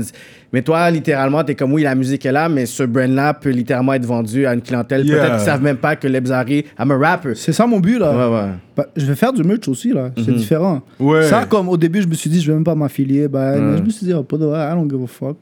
mais 0.54 0.62
toi 0.62 0.90
littéralement 0.90 1.44
t'es 1.44 1.56
comme 1.56 1.74
oui 1.74 1.84
la 1.84 1.94
musique 1.96 2.26
est 2.26 2.32
là 2.32 2.50
mais 2.50 2.66
ce 2.66 2.84
brand-là 2.84 3.34
peut 3.34 3.50
littéralement 3.50 3.94
être 3.94 4.06
vendu 4.06 4.46
à 4.46 4.54
une 4.54 4.62
clientèle 4.62 5.06
Yeah. 5.06 5.18
peut-être 5.20 5.36
qu'ils 5.38 5.46
savent 5.46 5.62
même 5.64 5.78
pas 5.78 5.96
que 5.96 6.08
Lebzari 6.08 6.66
I'm 6.80 6.92
a 6.92 6.98
rapper 6.98 7.36
C'est 7.36 7.54
ça 7.54 7.68
mon 7.68 7.80
but, 7.80 8.00
là. 8.00 8.12
ouais 8.12 8.36
ouais 8.36 8.52
Bah, 8.76 8.88
je 8.96 9.06
vais 9.06 9.16
faire 9.16 9.34
du 9.34 9.44
merch 9.44 9.68
aussi, 9.68 9.92
là. 9.94 10.12
C'est 10.18 10.34
différent. 10.34 10.82
Ouais. 11.00 11.24
Ça, 11.24 11.46
comme 11.46 11.68
au 11.70 11.78
début, 11.78 12.02
je 12.02 12.08
me 12.08 12.14
suis 12.14 12.30
dit, 12.30 12.40
je 12.42 12.48
vais 12.52 12.54
même 12.54 12.64
pas 12.64 12.76
m'affilier. 12.76 13.28
Bah, 13.28 13.56
je 13.78 13.82
me 13.82 13.90
suis 13.90 14.06
dit, 14.06 14.14
oh, 14.14 14.22
pas 14.24 14.38
de 14.38 14.46
vrai, 14.46 14.60
I 14.72 14.76
don't 14.76 14.88
give 14.90 15.04
a 15.04 15.08
fuck. 15.08 15.38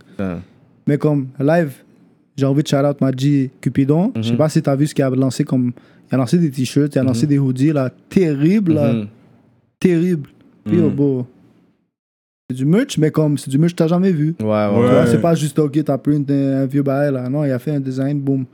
Mais 0.88 0.98
comme 0.98 1.28
live, 1.40 1.72
j'ai 2.38 2.46
envie 2.46 2.64
de 2.64 2.68
shout 2.68 2.78
out 2.78 3.00
Maji 3.02 3.50
Cupidon. 3.62 4.12
Je 4.16 4.22
sais 4.30 4.36
pas 4.38 4.50
si 4.50 4.62
t'as 4.62 4.76
vu 4.76 4.88
ce 4.88 4.96
qu'il 4.96 5.04
a 5.04 5.10
lancé 5.10 5.44
comme. 5.44 5.72
Il 6.12 6.16
a 6.16 6.18
lancé 6.18 6.38
des 6.38 6.52
t-shirts, 6.52 6.96
il 6.96 7.00
a 7.00 7.04
lancé 7.04 7.26
des 7.26 7.40
hoodies, 7.40 7.74
là. 7.74 7.90
Terrible, 8.10 8.74
là. 8.74 8.94
Mhm. 8.94 9.08
Terrible. 9.80 10.30
Puis, 10.66 10.80
oh, 10.80 10.90
beau. 10.90 11.28
C'est 12.50 12.56
du 12.58 12.66
merch, 12.66 12.98
mais 13.00 13.10
comme 13.10 13.38
c'est 13.40 13.50
du 13.50 13.58
merch 13.58 13.72
que 13.72 13.78
t'as 13.78 13.88
jamais 13.88 14.12
vu. 14.12 14.36
Ouais, 14.40 14.46
ouais, 14.48 15.06
C'est 15.08 15.22
pas 15.22 15.34
juste, 15.34 15.58
ok, 15.58 15.84
t'as 15.84 15.98
print 15.98 16.30
un, 16.30 16.62
un 16.62 16.66
vieux 16.68 16.84
bail 16.84 17.12
là. 17.12 17.28
Non, 17.28 17.44
il 17.44 17.52
a 17.52 17.58
fait 17.58 17.72
un 17.72 17.80
design, 17.80 18.20
boum. 18.20 18.46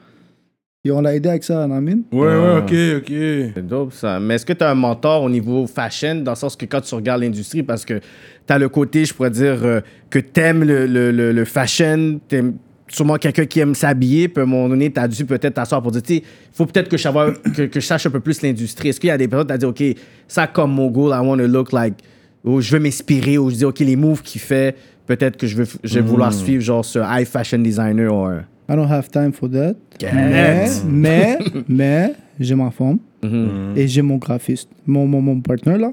Et 0.83 0.89
on 0.91 1.01
l'a 1.01 1.13
aidé 1.13 1.29
avec 1.29 1.43
ça, 1.43 1.67
Namin. 1.67 1.99
Ouais, 2.11 2.19
ouais, 2.27 2.57
ok, 2.57 3.01
ok. 3.03 3.51
C'est 3.53 3.67
dope 3.67 3.93
ça. 3.93 4.19
Mais 4.19 4.35
est-ce 4.35 4.45
que 4.45 4.53
tu 4.53 4.63
as 4.63 4.71
un 4.71 4.75
mentor 4.75 5.23
au 5.23 5.29
niveau 5.29 5.67
fashion, 5.67 6.15
dans 6.15 6.31
le 6.31 6.35
sens 6.37 6.55
que 6.55 6.65
quand 6.65 6.81
tu 6.81 6.95
regardes 6.95 7.21
l'industrie, 7.21 7.61
parce 7.61 7.85
que 7.85 7.99
tu 7.99 8.53
as 8.53 8.57
le 8.57 8.67
côté, 8.67 9.05
je 9.05 9.13
pourrais 9.13 9.29
dire, 9.29 9.63
euh, 9.63 9.81
que 10.09 10.17
tu 10.19 10.39
aimes 10.39 10.63
le, 10.63 10.87
le, 10.87 11.11
le, 11.11 11.33
le 11.33 11.45
fashion, 11.45 12.19
tu 12.27 12.53
sûrement 12.91 13.15
quelqu'un 13.17 13.45
qui 13.45 13.59
aime 13.59 13.73
s'habiller, 13.75 14.27
puis 14.27 14.41
à 14.41 14.43
un 14.43 14.47
moment 14.47 14.69
donné, 14.69 14.91
tu 14.91 14.99
as 14.99 15.07
dû 15.07 15.25
peut-être 15.25 15.53
t'asseoir 15.55 15.81
pour 15.81 15.91
dire, 15.91 16.01
tu 16.03 16.15
sais, 16.15 16.19
il 16.21 16.55
faut 16.55 16.65
peut-être 16.65 16.89
que, 16.89 16.97
je 16.97 17.03
savoir- 17.03 17.31
que, 17.55 17.63
que 17.63 17.79
je 17.79 17.85
sache 17.85 18.05
un 18.05 18.09
peu 18.09 18.19
plus 18.19 18.41
l'industrie. 18.41 18.89
Est-ce 18.89 18.99
qu'il 18.99 19.07
y 19.07 19.11
a 19.11 19.17
des 19.17 19.27
personnes 19.27 19.47
qui 19.47 19.59
t'ont 19.59 19.71
dit, 19.71 19.91
OK, 19.93 19.97
ça 20.27 20.47
comme 20.47 20.71
mon 20.73 20.89
goal, 20.89 21.11
I 21.13 21.25
want 21.25 21.37
to 21.37 21.47
look 21.47 21.71
like, 21.71 21.95
ou 22.43 22.59
je 22.61 22.71
veux 22.71 22.79
m'inspirer, 22.79 23.37
ou 23.37 23.49
je 23.49 23.55
dis, 23.55 23.65
OK, 23.65 23.79
les 23.79 23.95
moves 23.95 24.21
qu'il 24.21 24.41
fait, 24.41 24.75
peut-être 25.07 25.37
que 25.37 25.47
je 25.47 25.55
veux, 25.57 25.67
je 25.83 25.95
vais 25.95 26.01
vouloir 26.01 26.33
suivre, 26.33 26.61
genre, 26.63 26.83
ce 26.85 26.99
high 26.99 27.25
fashion 27.27 27.59
designer 27.59 28.09
ou 28.13 28.25
un. 28.25 28.39
I 28.69 28.75
don't 28.75 28.89
have 28.89 29.09
time 29.09 29.33
for 29.33 29.49
that. 29.49 29.73
Mais, 30.01 30.67
mais, 30.87 31.37
mais, 31.67 32.13
j'ai 32.39 32.55
ma 32.55 32.71
femme 32.71 32.99
Mhm. 33.23 33.73
et 33.75 33.87
j'ai 33.87 34.01
mon 34.01 34.15
graphiste. 34.17 34.69
Mon, 34.87 35.05
mon, 35.05 35.21
mon 35.21 35.39
partner 35.41 35.77
là, 35.77 35.91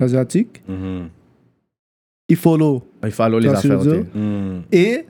l'asiatique, 0.00 0.62
Mhm. 0.68 1.08
il 2.28 2.36
follow. 2.36 2.82
Il 3.04 3.10
faut 3.10 3.22
aller 3.24 3.40
les 3.40 3.48
affaires. 3.48 3.78
veux 3.78 3.90
ok. 3.90 3.96
dire? 3.96 4.06
Mhm. 4.14 4.62
Et 4.72 5.04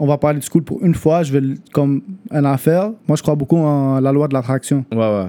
on 0.00 0.06
va 0.06 0.18
parler 0.18 0.40
du 0.40 0.46
school 0.46 0.62
pour 0.62 0.82
une 0.82 0.94
fois. 0.94 1.22
Je 1.22 1.32
vais, 1.32 1.54
comme 1.72 2.00
une 2.32 2.46
affaire, 2.46 2.90
moi 3.06 3.16
je 3.16 3.22
crois 3.22 3.34
beaucoup 3.36 3.56
en 3.58 4.00
la 4.00 4.10
loi 4.12 4.26
de 4.26 4.34
l'attraction. 4.34 4.84
Ouais, 4.90 4.98
ouais. 4.98 5.26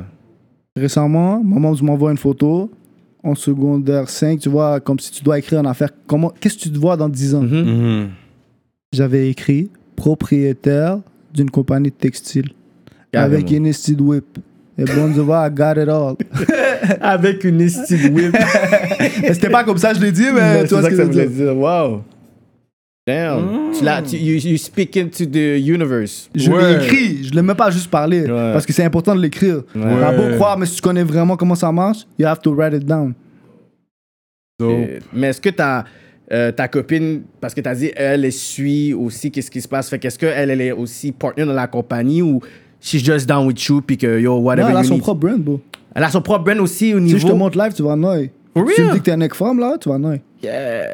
Récemment, 0.76 1.44
maman 1.44 1.74
m'envoie 1.84 2.12
une 2.12 2.18
photo 2.18 2.72
en 3.24 3.36
secondaire 3.36 4.10
5, 4.10 4.40
tu 4.40 4.50
vois, 4.50 4.80
comme 4.80 4.98
si 4.98 5.12
tu 5.12 5.24
dois 5.24 5.38
écrire 5.38 5.60
une 5.60 5.68
affaire. 5.68 5.90
Comment, 6.08 6.32
qu'est-ce 6.40 6.56
que 6.58 6.62
tu 6.64 6.72
te 6.72 6.78
vois 6.80 6.98
dans 6.98 7.10
10 7.10 7.36
ans? 7.36 7.42
Mhm. 7.44 7.64
Mhm. 7.66 8.08
J'avais 8.94 9.30
écrit 9.30 9.70
propriétaire 9.96 11.00
d'une 11.34 11.50
compagnie 11.50 11.90
de 11.90 11.96
textile 11.96 12.50
Carrément. 13.12 13.34
avec 13.36 13.52
une 13.52 13.72
Steed 13.72 14.02
Whip. 14.02 14.40
Et 14.78 14.86
bon, 14.86 15.14
tu 15.14 15.20
vois, 15.20 15.48
I 15.48 15.52
got 15.52 15.74
it 15.82 15.90
all. 15.90 16.16
Avec 17.02 17.44
une 17.44 17.68
Steve 17.70 18.12
Whip. 18.14 18.36
C'était 19.28 19.50
pas 19.50 19.64
comme 19.64 19.78
ça, 19.78 19.94
je 19.94 20.00
l'ai 20.02 20.12
dit, 20.12 20.26
mais 20.34 20.62
Mais 20.62 20.64
tu 20.68 20.74
vois 20.74 20.84
ce 20.84 20.90
que 20.90 20.96
je 20.96 21.02
veux 21.04 21.10
dire. 21.10 21.30
dire. 21.30 21.56
Wow. 21.58 22.02
Damn. 23.08 23.72
Tu 23.78 23.84
l'as, 23.84 24.02
tu, 24.04 24.16
you, 24.18 24.38
you 24.52 24.58
speak 24.58 24.96
into 24.96 25.26
the 25.26 25.58
universe. 25.60 26.30
Je 26.36 26.52
Ouais. 26.52 26.78
l'ai 26.78 26.84
écrit, 26.86 27.24
je 27.24 27.32
l'ai 27.32 27.42
même 27.42 27.56
pas 27.56 27.72
juste. 27.72 27.92
Ouais. 27.92 28.28
Parce 28.54 28.66
que 28.66 28.74
c'est 28.74 28.84
important 28.84 29.16
de 29.16 29.22
l'écrire. 29.22 29.64
T'as 29.74 30.16
beau 30.16 30.36
croire, 30.36 30.58
mais 30.58 30.68
si 30.68 30.76
tu 30.76 30.82
connais 30.82 31.04
vraiment 31.04 31.36
comment 31.36 31.56
ça 31.56 31.72
marche, 31.72 32.06
you 32.20 32.28
have 32.28 32.40
to 32.42 32.54
write 32.54 32.74
it 32.74 32.86
down. 32.86 33.14
So, 34.60 34.70
Euh, 34.70 35.00
Mais 35.14 35.30
est-ce 35.30 35.42
que 35.42 35.50
ta, 35.50 35.86
euh, 36.32 36.52
ta 36.52 36.68
copine, 36.68 37.24
parce 37.40 37.56
que 37.56 37.62
tu 37.62 37.68
as 37.70 37.74
dit, 37.74 37.92
elle, 37.96 38.24
elle 38.24 38.32
suit 38.32 38.94
aussi 38.94 39.32
qu'est-ce 39.32 39.50
qui 39.50 39.62
se 39.62 39.68
passe, 39.68 39.90
fait 39.90 39.98
qu'est-ce 39.98 40.20
qu'elle, 40.20 40.52
elle 40.52 40.62
est 40.62 40.72
aussi 40.72 41.12
partner 41.12 41.46
dans 41.46 41.54
la 41.54 41.66
compagnie 41.66 42.22
ou 42.22 42.40
she's 42.80 43.04
just 43.04 43.28
down 43.28 43.48
with 43.48 43.60
you 43.66 43.82
puis 43.82 43.98
que 43.98 44.20
yo, 44.20 44.36
Non, 44.36 44.42
whatever 44.42 44.70
elle 44.70 44.78
a 44.78 44.82
you 44.82 44.86
son 44.88 44.94
need. 44.94 45.02
propre 45.04 45.22
brand, 45.22 45.40
bro. 45.42 45.60
Elle 45.96 46.04
a 46.04 46.10
son 46.12 46.22
propre 46.22 46.44
brand 46.46 46.60
aussi 46.60 46.94
au 46.94 47.00
Si 47.00 47.04
niveau. 47.06 47.18
je 47.18 47.26
te 47.28 47.32
montre 47.32 47.58
live, 47.58 47.74
tu 47.74 47.82
vas 47.82 47.96
noyer. 47.96 48.32
For 48.56 48.70
Si 48.70 48.76
tu 48.76 48.82
me 48.84 48.92
dis 48.94 49.00
que 49.00 49.04
t'es 49.06 49.12
un 49.12 49.18
mec 49.18 49.34
femme, 49.34 49.60
là, 49.60 49.78
tu 49.80 49.90
vas 49.90 49.98
noyer. 49.98 50.22
Yeah. 50.44 50.94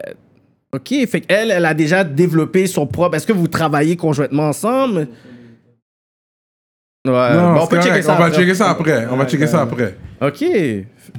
OK, 0.77 1.07
fait 1.07 1.21
qu'elle, 1.21 1.51
elle 1.51 1.65
a 1.65 1.73
déjà 1.73 2.03
développé 2.03 2.67
son 2.67 2.87
propre. 2.87 3.15
Est-ce 3.17 3.27
que 3.27 3.33
vous 3.33 3.47
travaillez 3.47 3.95
conjointement 3.95 4.47
ensemble? 4.49 5.07
Ouais, 7.07 7.33
non, 7.33 7.53
bon, 7.53 7.59
on 7.59 7.61
c'est 7.61 7.69
peut 7.69 7.75
checker 7.77 7.87
correct. 7.89 8.03
ça. 8.05 8.15
On 8.15 8.17
va 8.19 8.25
après. 8.25 8.37
checker 8.39 8.53
ça 8.55 8.69
après. 8.69 9.07
On 9.11 9.15
va 9.15 9.25
checker 9.25 9.47
ça 9.47 9.61
après. 9.61 9.95
OK. 10.21 10.45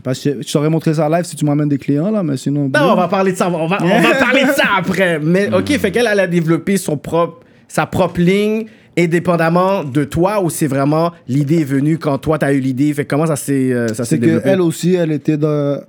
Parce 0.04 0.20
que 0.22 0.42
je 0.46 0.52
t'aurais 0.52 0.68
montré 0.68 0.92
ça 0.92 1.08
live 1.08 1.24
si 1.24 1.34
tu 1.34 1.44
m'amènes 1.46 1.68
des 1.68 1.78
clients, 1.78 2.10
là, 2.10 2.22
mais 2.22 2.36
sinon. 2.36 2.64
Non, 2.74 2.92
on 2.92 2.94
va 2.94 3.08
parler 3.08 3.32
de 3.32 3.36
ça. 3.38 3.48
On 3.48 3.66
va, 3.66 3.78
on 3.80 4.00
va 4.00 4.14
parler 4.18 4.44
de 4.44 4.50
ça 4.50 4.64
après. 4.76 5.18
Mais 5.18 5.48
OK, 5.54 5.68
fait 5.78 5.90
qu'elle, 5.90 6.06
elle 6.10 6.20
a 6.20 6.26
développé 6.26 6.76
son 6.76 6.96
propre, 6.98 7.40
sa 7.68 7.86
propre 7.86 8.20
ligne 8.20 8.66
indépendamment 8.98 9.84
de 9.84 10.02
toi 10.04 10.42
ou 10.42 10.50
c'est 10.50 10.66
vraiment 10.66 11.12
l'idée 11.28 11.60
est 11.60 11.64
venue 11.64 11.98
quand 11.98 12.18
toi, 12.18 12.36
t'as 12.36 12.52
eu 12.52 12.58
l'idée? 12.58 12.92
Fait 12.92 13.04
comment 13.04 13.26
ça 13.26 13.36
s'est 13.36 13.72
euh, 13.72 13.86
ça 13.88 13.94
s'est 14.04 14.16
C'est 14.16 14.18
développé? 14.18 14.44
qu'elle 14.50 14.60
aussi, 14.60 14.94
elle 14.94 15.12
était 15.12 15.36
dans. 15.36 15.80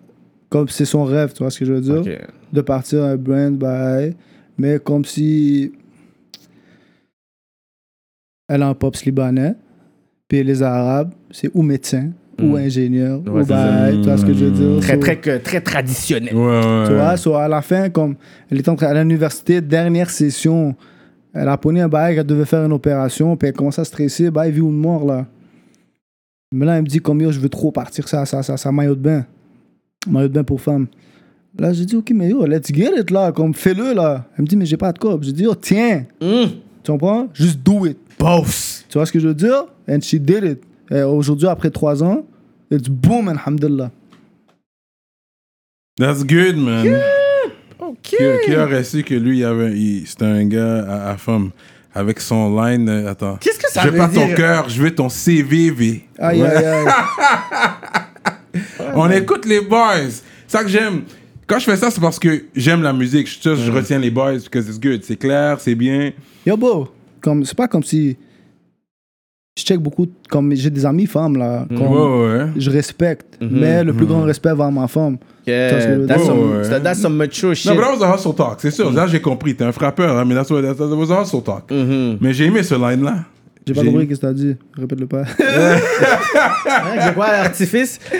Comme 0.49 0.67
c'est 0.69 0.85
son 0.85 1.03
rêve, 1.03 1.31
tu 1.33 1.43
vois 1.43 1.51
ce 1.51 1.59
que 1.59 1.65
je 1.65 1.73
veux 1.73 1.81
dire? 1.81 2.01
De 2.51 2.61
partir 2.61 3.03
un 3.03 3.15
brand, 3.15 3.55
bah, 3.57 3.99
mais 4.57 4.79
comme 4.79 5.05
si. 5.05 5.71
Elle 8.47 8.63
a 8.63 8.67
un 8.69 8.73
pops 8.73 9.05
libanais, 9.05 9.53
puis 10.27 10.43
les 10.43 10.63
Arabes, 10.63 11.11
c'est 11.29 11.51
ou 11.53 11.61
médecin, 11.61 12.09
ou 12.41 12.55
ingénieur, 12.55 13.21
Ouais, 13.27 13.41
ou 13.41 13.45
bah, 13.45 13.91
tu 13.91 14.01
vois 14.09 14.17
ce 14.17 14.25
que 14.25 14.33
je 14.33 14.45
veux 14.45 14.51
dire? 14.51 14.81
Très, 14.81 14.93
So- 14.95 14.99
très, 15.01 15.17
que- 15.19 15.37
très 15.37 15.61
traditionnel. 15.61 16.33
Ouais, 16.35 16.41
ouais. 16.47 16.83
Tu 16.87 16.93
vois, 16.93 17.15
so, 17.17 17.35
à 17.35 17.47
la 17.47 17.61
fin, 17.61 17.89
comme 17.91 18.15
elle 18.49 18.59
était 18.59 18.69
en 18.69 18.75
train- 18.75 18.87
à 18.87 19.03
l'université, 19.03 19.61
dernière 19.61 20.09
session, 20.09 20.75
elle 21.31 21.47
a 21.47 21.57
pogné 21.57 21.81
un 21.81 21.89
bail, 21.89 22.17
elle 22.17 22.25
devait 22.25 22.45
faire 22.45 22.65
une 22.65 22.73
opération, 22.73 23.37
puis 23.37 23.49
elle 23.49 23.53
commence 23.55 23.77
à 23.77 23.85
stresser, 23.85 24.31
bail, 24.31 24.51
vie 24.51 24.61
ou 24.61 24.69
mort, 24.71 25.05
là. 25.05 25.27
Mais 26.51 26.65
là, 26.65 26.77
elle 26.77 26.83
me 26.83 26.87
dit, 26.87 26.99
comme 26.99 27.21
yo, 27.21 27.31
je 27.31 27.39
veux 27.39 27.49
trop 27.49 27.71
partir 27.71 28.07
ça, 28.07 28.25
ça, 28.25 28.41
ça, 28.41 28.57
ça, 28.57 28.71
maillot 28.71 28.95
de 28.95 29.01
bain. 29.01 29.25
Maillot 30.07 30.27
de 30.29 30.33
bain 30.33 30.43
pour 30.43 30.61
femme. 30.61 30.87
Là, 31.57 31.73
j'ai 31.73 31.85
dit, 31.85 31.95
ok, 31.95 32.11
mais 32.13 32.29
yo, 32.29 32.45
let's 32.45 32.67
get 32.73 32.91
it, 32.97 33.11
là, 33.11 33.31
comme 33.31 33.53
fais-le, 33.53 33.93
là. 33.93 34.25
Elle 34.37 34.43
me 34.43 34.47
dit, 34.47 34.55
mais 34.55 34.65
j'ai 34.65 34.77
pas 34.77 34.93
de 34.93 34.99
cop. 34.99 35.21
J'ai 35.23 35.33
dit, 35.33 35.43
yo, 35.43 35.55
tiens, 35.55 36.05
Hum. 36.21 36.49
tu 36.83 36.91
comprends? 36.91 37.27
Juste 37.33 37.59
do 37.63 37.85
it. 37.85 37.97
Boss. 38.17 38.85
Tu 38.87 38.97
vois 38.97 39.05
ce 39.05 39.11
que 39.11 39.19
je 39.19 39.27
veux 39.27 39.33
dire? 39.33 39.65
And 39.89 39.99
she 40.01 40.15
did 40.15 40.43
it. 40.43 40.59
Et 40.91 41.01
aujourd'hui, 41.01 41.47
après 41.47 41.69
trois 41.69 42.01
ans, 42.03 42.23
it's 42.71 42.87
boom, 42.87 43.27
alhamdulillah. 43.27 43.91
That's 45.97 46.23
good, 46.25 46.55
man. 46.57 46.87
OK. 47.79 47.97
Qui, 48.01 48.15
qui 48.45 48.55
aurait 48.55 48.83
su 48.83 49.03
que 49.03 49.15
lui, 49.15 49.39
il 49.39 49.43
avait, 49.45 49.77
il- 49.77 50.07
c'était 50.07 50.25
un 50.25 50.45
gars 50.45 50.85
à, 50.87 51.09
à 51.11 51.17
femme 51.17 51.49
avec 51.93 52.21
son 52.21 52.55
line. 52.61 52.87
euh, 52.87 53.09
attends. 53.11 53.35
Qu'est-ce 53.37 53.59
que 53.59 53.69
ça 53.69 53.81
je 53.81 53.87
veux 53.87 53.91
veut 53.93 53.97
pas 53.97 54.07
ton 54.07 54.25
dire? 54.27 54.35
cœur, 54.35 54.69
je 54.69 54.81
veux 54.81 54.93
ton 54.95 55.09
CVV. 55.09 56.07
Aïe, 56.17 56.41
aïe, 56.41 56.65
aïe. 56.65 56.85
On 58.95 59.09
écoute 59.09 59.45
les 59.45 59.61
boys. 59.61 60.09
C'est 60.47 60.57
ça 60.57 60.63
que 60.63 60.69
j'aime. 60.69 61.01
Quand 61.47 61.57
je 61.59 61.65
fais 61.65 61.77
ça, 61.77 61.89
c'est 61.89 62.01
parce 62.01 62.19
que 62.19 62.45
j'aime 62.55 62.81
la 62.83 62.93
musique. 62.93 63.27
Je, 63.27 63.55
je, 63.55 63.55
je 63.55 63.71
retiens 63.71 63.97
les 63.99 64.11
boys 64.11 64.33
parce 64.33 64.49
que 64.49 64.61
c'est 64.61 64.79
good. 64.79 65.03
C'est 65.03 65.15
clair, 65.17 65.59
c'est 65.59 65.75
bien. 65.75 66.11
Yo, 66.45 66.55
bro, 66.57 66.87
comme, 67.21 67.43
c'est 67.45 67.57
pas 67.57 67.67
comme 67.67 67.83
si. 67.83 68.17
Je 69.57 69.63
check 69.65 69.79
beaucoup, 69.79 70.07
comme 70.29 70.55
j'ai 70.55 70.69
des 70.69 70.85
amis 70.85 71.05
femmes, 71.05 71.35
là. 71.35 71.65
comme 71.67 71.81
Ouais, 71.81 72.27
ouais. 72.37 72.45
Je 72.55 72.69
respecte, 72.71 73.37
Mhm. 73.41 73.59
mais 73.59 73.83
le 73.83 73.91
plus 73.93 74.05
grand 74.05 74.21
respect 74.23 74.53
vers 74.55 74.71
ma 74.71 74.87
femme. 74.87 75.17
Yeah, 75.45 75.71
that's, 76.07 76.23
some, 76.25 76.39
Ouais, 76.51 76.69
ouais. 76.69 76.79
that's 76.81 76.99
some 77.01 77.15
mature 77.17 77.53
shit. 77.55 77.65
Non, 77.69 77.75
mais 77.75 77.81
that 77.81 77.97
was 77.97 78.03
a 78.05 78.15
hustle 78.15 78.35
talk, 78.35 78.59
c'est 78.61 78.71
sûr. 78.71 78.89
Là, 78.91 79.07
j'ai 79.07 79.19
compris. 79.19 79.55
T'es 79.55 79.65
un 79.65 79.71
frappeur, 79.73 80.17
hein, 80.17 80.23
mais 80.25 80.35
that's 80.35 80.49
what, 80.49 80.61
that 80.61 80.79
was 80.95 81.11
a 81.11 81.21
hustle 81.23 81.41
talk. 81.41 81.69
Mhm. 81.71 82.19
Mais 82.21 82.31
j'ai 82.33 82.45
aimé 82.45 82.63
ce 82.63 82.75
line-là. 82.75 83.25
J'ai 83.69 83.75
pas 83.75 83.81
J'ai- 83.83 83.91
compris 83.91 84.07
qu'est-ce 84.07 84.19
que 84.21 84.25
t'as 84.25 84.33
dit. 84.33 84.55
Répète-le 84.75 85.05
pas. 85.05 85.23
C'est 85.37 87.13
quoi 87.13 87.31
l'artifice? 87.31 87.99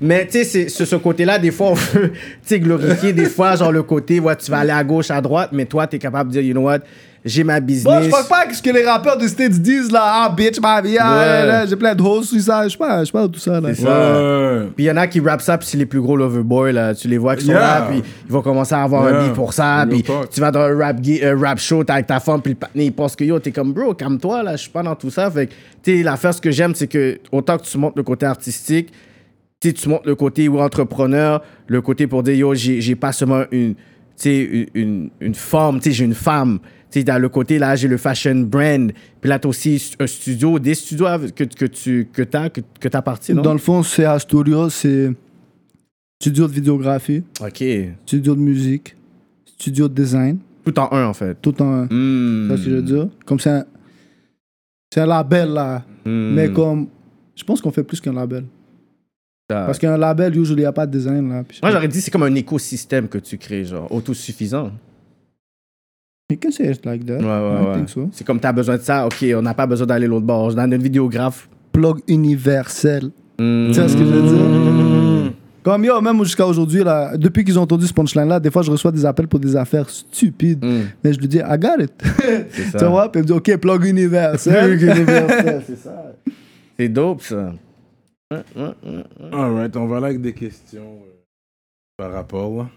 Mais 0.00 0.26
tu 0.26 0.44
sais, 0.44 0.68
sur 0.68 0.86
ce 0.86 0.96
côté-là, 0.96 1.38
des 1.38 1.50
fois, 1.50 1.70
on 1.70 1.74
veut 1.74 2.12
glorifier 2.52 3.12
des 3.14 3.24
fois, 3.26 3.56
genre 3.56 3.72
le 3.72 3.82
côté, 3.82 4.20
ouais, 4.20 4.36
tu 4.36 4.50
vas 4.50 4.58
aller 4.58 4.70
à 4.70 4.84
gauche, 4.84 5.10
à 5.10 5.20
droite, 5.20 5.50
mais 5.52 5.64
toi, 5.64 5.86
t'es 5.86 5.98
capable 5.98 6.30
de 6.30 6.40
dire, 6.40 6.42
you 6.42 6.52
know 6.52 6.66
what, 6.66 6.80
j'ai 7.24 7.44
ma 7.44 7.60
Bon, 7.60 7.66
business. 7.66 8.04
je 8.04 8.10
fuck 8.10 8.28
pas 8.28 8.44
ce 8.52 8.62
que 8.62 8.70
les 8.70 8.84
rappeurs 8.84 9.18
de 9.18 9.26
States 9.26 9.52
disent, 9.60 9.90
là. 9.90 10.00
Ah, 10.02 10.34
bitch, 10.34 10.60
ma 10.60 10.80
vie, 10.80 10.96
ah, 10.98 11.66
j'ai 11.66 11.76
plein 11.76 11.94
de 11.94 12.02
hosts, 12.02 12.30
tout 12.32 12.40
ça. 12.40 12.64
Je 12.64 12.70
sais 12.70 12.78
pas, 12.78 13.00
je 13.00 13.04
sais 13.06 13.12
pas 13.12 13.26
de 13.26 13.32
tout 13.32 13.40
ça, 13.40 13.60
là. 13.60 13.74
C'est 13.74 13.82
ça. 13.82 13.88
Ouais. 13.88 14.66
Puis 14.76 14.84
il 14.84 14.86
y 14.86 14.90
en 14.90 14.96
a 14.96 15.06
qui 15.06 15.20
rappent 15.20 15.40
ça, 15.42 15.58
puis 15.58 15.66
c'est 15.68 15.76
les 15.78 15.86
plus 15.86 16.00
gros 16.00 16.16
loverboys, 16.16 16.72
là. 16.72 16.94
Tu 16.94 17.08
les 17.08 17.18
vois 17.18 17.36
qui 17.36 17.44
sont 17.44 17.52
Yeah. 17.52 17.60
là, 17.60 17.86
puis 17.90 18.02
ils 18.26 18.32
vont 18.32 18.42
commencer 18.42 18.74
à 18.74 18.82
avoir 18.82 19.08
Yeah. 19.08 19.20
un 19.20 19.24
beat 19.26 19.34
pour 19.34 19.52
ça, 19.52 19.86
puis 19.88 20.02
tu 20.02 20.40
vas 20.40 20.50
dans 20.50 20.60
un 20.60 20.78
rap, 20.78 20.96
euh, 21.06 21.36
rap 21.40 21.58
show, 21.58 21.82
t'es 21.84 21.92
avec 21.92 22.06
ta 22.06 22.20
femme, 22.20 22.40
puis 22.40 22.52
le 22.52 22.58
patiné, 22.58 22.84
il 22.86 22.92
pense 22.92 23.14
que 23.16 23.24
yo, 23.24 23.38
t'es 23.40 23.50
comme 23.52 23.72
bro, 23.72 23.94
calme-toi, 23.94 24.42
là, 24.42 24.52
je 24.56 24.62
suis 24.62 24.70
pas 24.70 24.82
dans 24.82 24.94
tout 24.94 25.10
ça. 25.10 25.30
Fait 25.30 25.46
que, 25.48 25.52
tu 25.82 25.96
sais, 25.98 26.02
l'affaire, 26.02 26.32
ce 26.34 26.40
que 26.40 26.50
j'aime, 26.50 26.74
c'est 26.74 26.86
que 26.88 27.18
autant 27.32 27.58
que 27.58 27.64
tu 27.64 27.76
montres 27.78 27.96
le 27.96 28.02
côté 28.04 28.26
artistique, 28.26 28.90
tu 29.60 29.68
sais, 29.68 29.74
tu 29.74 29.88
montres 29.88 30.06
le 30.06 30.14
côté 30.14 30.48
ou 30.48 30.60
entrepreneur, 30.60 31.42
le 31.66 31.80
côté 31.82 32.06
pour 32.06 32.22
dire 32.22 32.34
yo, 32.34 32.54
j'ai 32.54 32.80
j'ai 32.80 32.94
pas 32.94 33.10
seulement 33.12 33.42
une, 33.50 33.74
tu 33.74 33.80
sais, 34.16 34.36
une, 34.42 34.66
une, 34.74 35.10
une 35.20 35.34
forme, 35.34 35.80
tu 35.80 35.90
sais, 35.90 35.96
j'ai 35.96 36.04
une 36.04 36.14
femme. 36.14 36.60
Tu 36.90 37.00
sais, 37.00 37.04
dans 37.04 37.18
le 37.18 37.28
côté, 37.28 37.58
là, 37.58 37.76
j'ai 37.76 37.86
le 37.88 37.98
fashion 37.98 38.34
brand. 38.36 38.90
Puis 39.20 39.28
là, 39.28 39.38
t'as 39.38 39.48
aussi 39.48 39.94
un 40.00 40.06
studio, 40.06 40.58
des 40.58 40.74
studios 40.74 41.06
que, 41.36 41.44
que 41.44 41.66
tu 41.66 42.08
que 42.12 42.22
as, 42.36 42.48
que, 42.50 42.60
que 42.80 42.88
t'as 42.88 43.02
parti, 43.02 43.34
non? 43.34 43.42
Dans 43.42 43.52
le 43.52 43.58
fond, 43.58 43.82
c'est 43.82 44.06
Studio, 44.18 44.70
c'est 44.70 45.12
studio 46.20 46.48
de 46.48 46.52
vidéographie, 46.52 47.22
OK. 47.40 47.62
studio 48.06 48.34
de 48.34 48.40
musique, 48.40 48.96
studio 49.58 49.86
de 49.88 49.94
design, 49.94 50.38
Tout 50.64 50.78
en 50.78 50.90
un, 50.92 51.06
en 51.06 51.12
fait. 51.14 51.36
tout 51.40 51.60
en 51.62 51.82
un. 51.82 51.86
Tu 51.88 52.46
vois 52.48 52.56
ce 52.56 52.64
que 52.64 52.70
je 52.70 52.74
veux 52.76 52.82
dire? 52.82 53.08
Comme 53.26 53.38
c'est 53.38 53.50
un, 53.50 53.64
c'est 54.92 55.00
un 55.00 55.06
label, 55.06 55.50
là. 55.50 55.84
Hmm. 56.06 56.32
Mais 56.34 56.50
comme, 56.52 56.88
je 57.36 57.44
pense 57.44 57.60
qu'on 57.60 57.70
fait 57.70 57.84
plus 57.84 58.00
qu'un 58.00 58.14
label. 58.14 58.44
Ça- 59.50 59.64
Parce 59.66 59.78
qu'un 59.78 59.96
label, 59.96 60.36
usually, 60.36 60.60
il 60.60 60.64
n'y 60.64 60.66
a 60.66 60.72
pas 60.72 60.86
de 60.86 60.92
design, 60.92 61.28
là. 61.28 61.44
Moi, 61.62 61.70
j'aurais 61.70 61.88
dit 61.88 62.00
c'est 62.00 62.10
comme 62.10 62.22
un 62.24 62.34
écosystème 62.34 63.08
que 63.08 63.18
tu 63.18 63.36
crées, 63.38 63.64
genre, 63.64 63.90
autosuffisant. 63.92 64.72
You 66.30 66.36
can 66.36 66.50
say 66.50 66.70
it 66.70 66.84
like 66.84 67.06
that? 67.06 67.20
Ouais, 67.20 67.24
ouais, 67.24 67.62
I 67.62 67.66
ouais. 67.66 67.74
think 67.76 67.88
so. 67.88 68.08
C'est 68.12 68.26
comme 68.26 68.38
t'as 68.38 68.52
besoin 68.52 68.76
de 68.76 68.82
ça, 68.82 69.06
ok, 69.06 69.24
on 69.34 69.40
n'a 69.40 69.54
pas 69.54 69.66
besoin 69.66 69.86
d'aller 69.86 70.06
l'autre 70.06 70.26
bord. 70.26 70.54
Dans 70.54 70.70
une 70.70 70.82
vidéographe. 70.82 71.48
Plug 71.72 72.00
universel. 72.06 73.10
Hmm. 73.38 73.70
Tu 73.72 73.80
vois 73.80 73.88
ce 73.88 73.96
que 73.96 74.04
je 74.04 74.10
veux 74.10 74.22
dire? 74.22 75.32
Comme 75.62 75.84
yo, 75.84 76.00
même 76.00 76.22
jusqu'à 76.24 76.46
aujourd'hui, 76.46 76.84
là, 76.84 77.16
depuis 77.16 77.44
qu'ils 77.44 77.58
ont 77.58 77.62
entendu 77.62 77.86
ce 77.86 77.92
punchline-là, 77.92 78.40
des 78.40 78.50
fois, 78.50 78.62
je 78.62 78.70
reçois 78.70 78.92
des 78.92 79.04
appels 79.04 79.28
pour 79.28 79.40
des 79.40 79.56
affaires 79.56 79.88
stupides. 79.90 80.64
Mm. 80.64 80.80
Mais 81.04 81.12
je 81.12 81.18
lui 81.18 81.28
dis, 81.28 81.38
I 81.38 81.58
got 81.58 81.82
it. 81.82 81.92
tu 82.78 82.84
vois? 82.86 83.12
Puis 83.12 83.20
il 83.20 83.22
me 83.22 83.26
dit, 83.26 83.32
OK, 83.32 83.56
plug 83.58 83.84
universel. 83.84 84.78
Plug 84.78 84.82
universel, 84.96 85.62
c'est 85.66 85.78
ça. 85.78 86.14
C'est 86.78 86.88
dope, 86.88 87.22
ça. 87.22 87.52
Alright, 89.32 89.76
on 89.76 89.86
va 89.86 89.96
aller 89.96 90.06
avec 90.06 90.20
des 90.20 90.32
questions 90.32 91.00
euh, 91.02 91.12
par 91.96 92.12
rapport 92.12 92.56
là. 92.56 92.68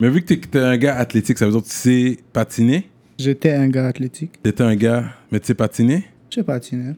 Mais 0.00 0.10
vu 0.10 0.22
que 0.22 0.32
t'es- 0.34 0.58
un 0.60 0.76
gars 0.76 0.96
athlétique, 0.96 1.38
ça 1.38 1.46
veut 1.46 1.50
dire 1.50 1.60
que 1.62 1.66
tu 1.66 1.74
sais 1.74 2.18
patiner? 2.32 2.88
J'étais 3.18 3.50
un 3.52 3.66
gars 3.68 3.88
athlétique. 3.88 4.40
T'étais 4.40 4.62
un 4.62 4.76
gars, 4.76 5.06
mais 5.32 5.40
tu 5.40 5.48
sais 5.48 5.54
patiner? 5.54 6.04
J'ai 6.30 6.44
patiné. 6.44 6.92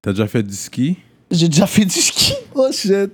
T'as 0.00 0.10
déjà 0.10 0.26
fait 0.26 0.42
du 0.42 0.52
ski? 0.54 0.96
J'ai 1.30 1.48
déjà 1.48 1.66
fait 1.68 1.84
du 1.84 1.90
ski. 2.00 2.32
Oh 2.54 2.68
shit. 2.72 3.10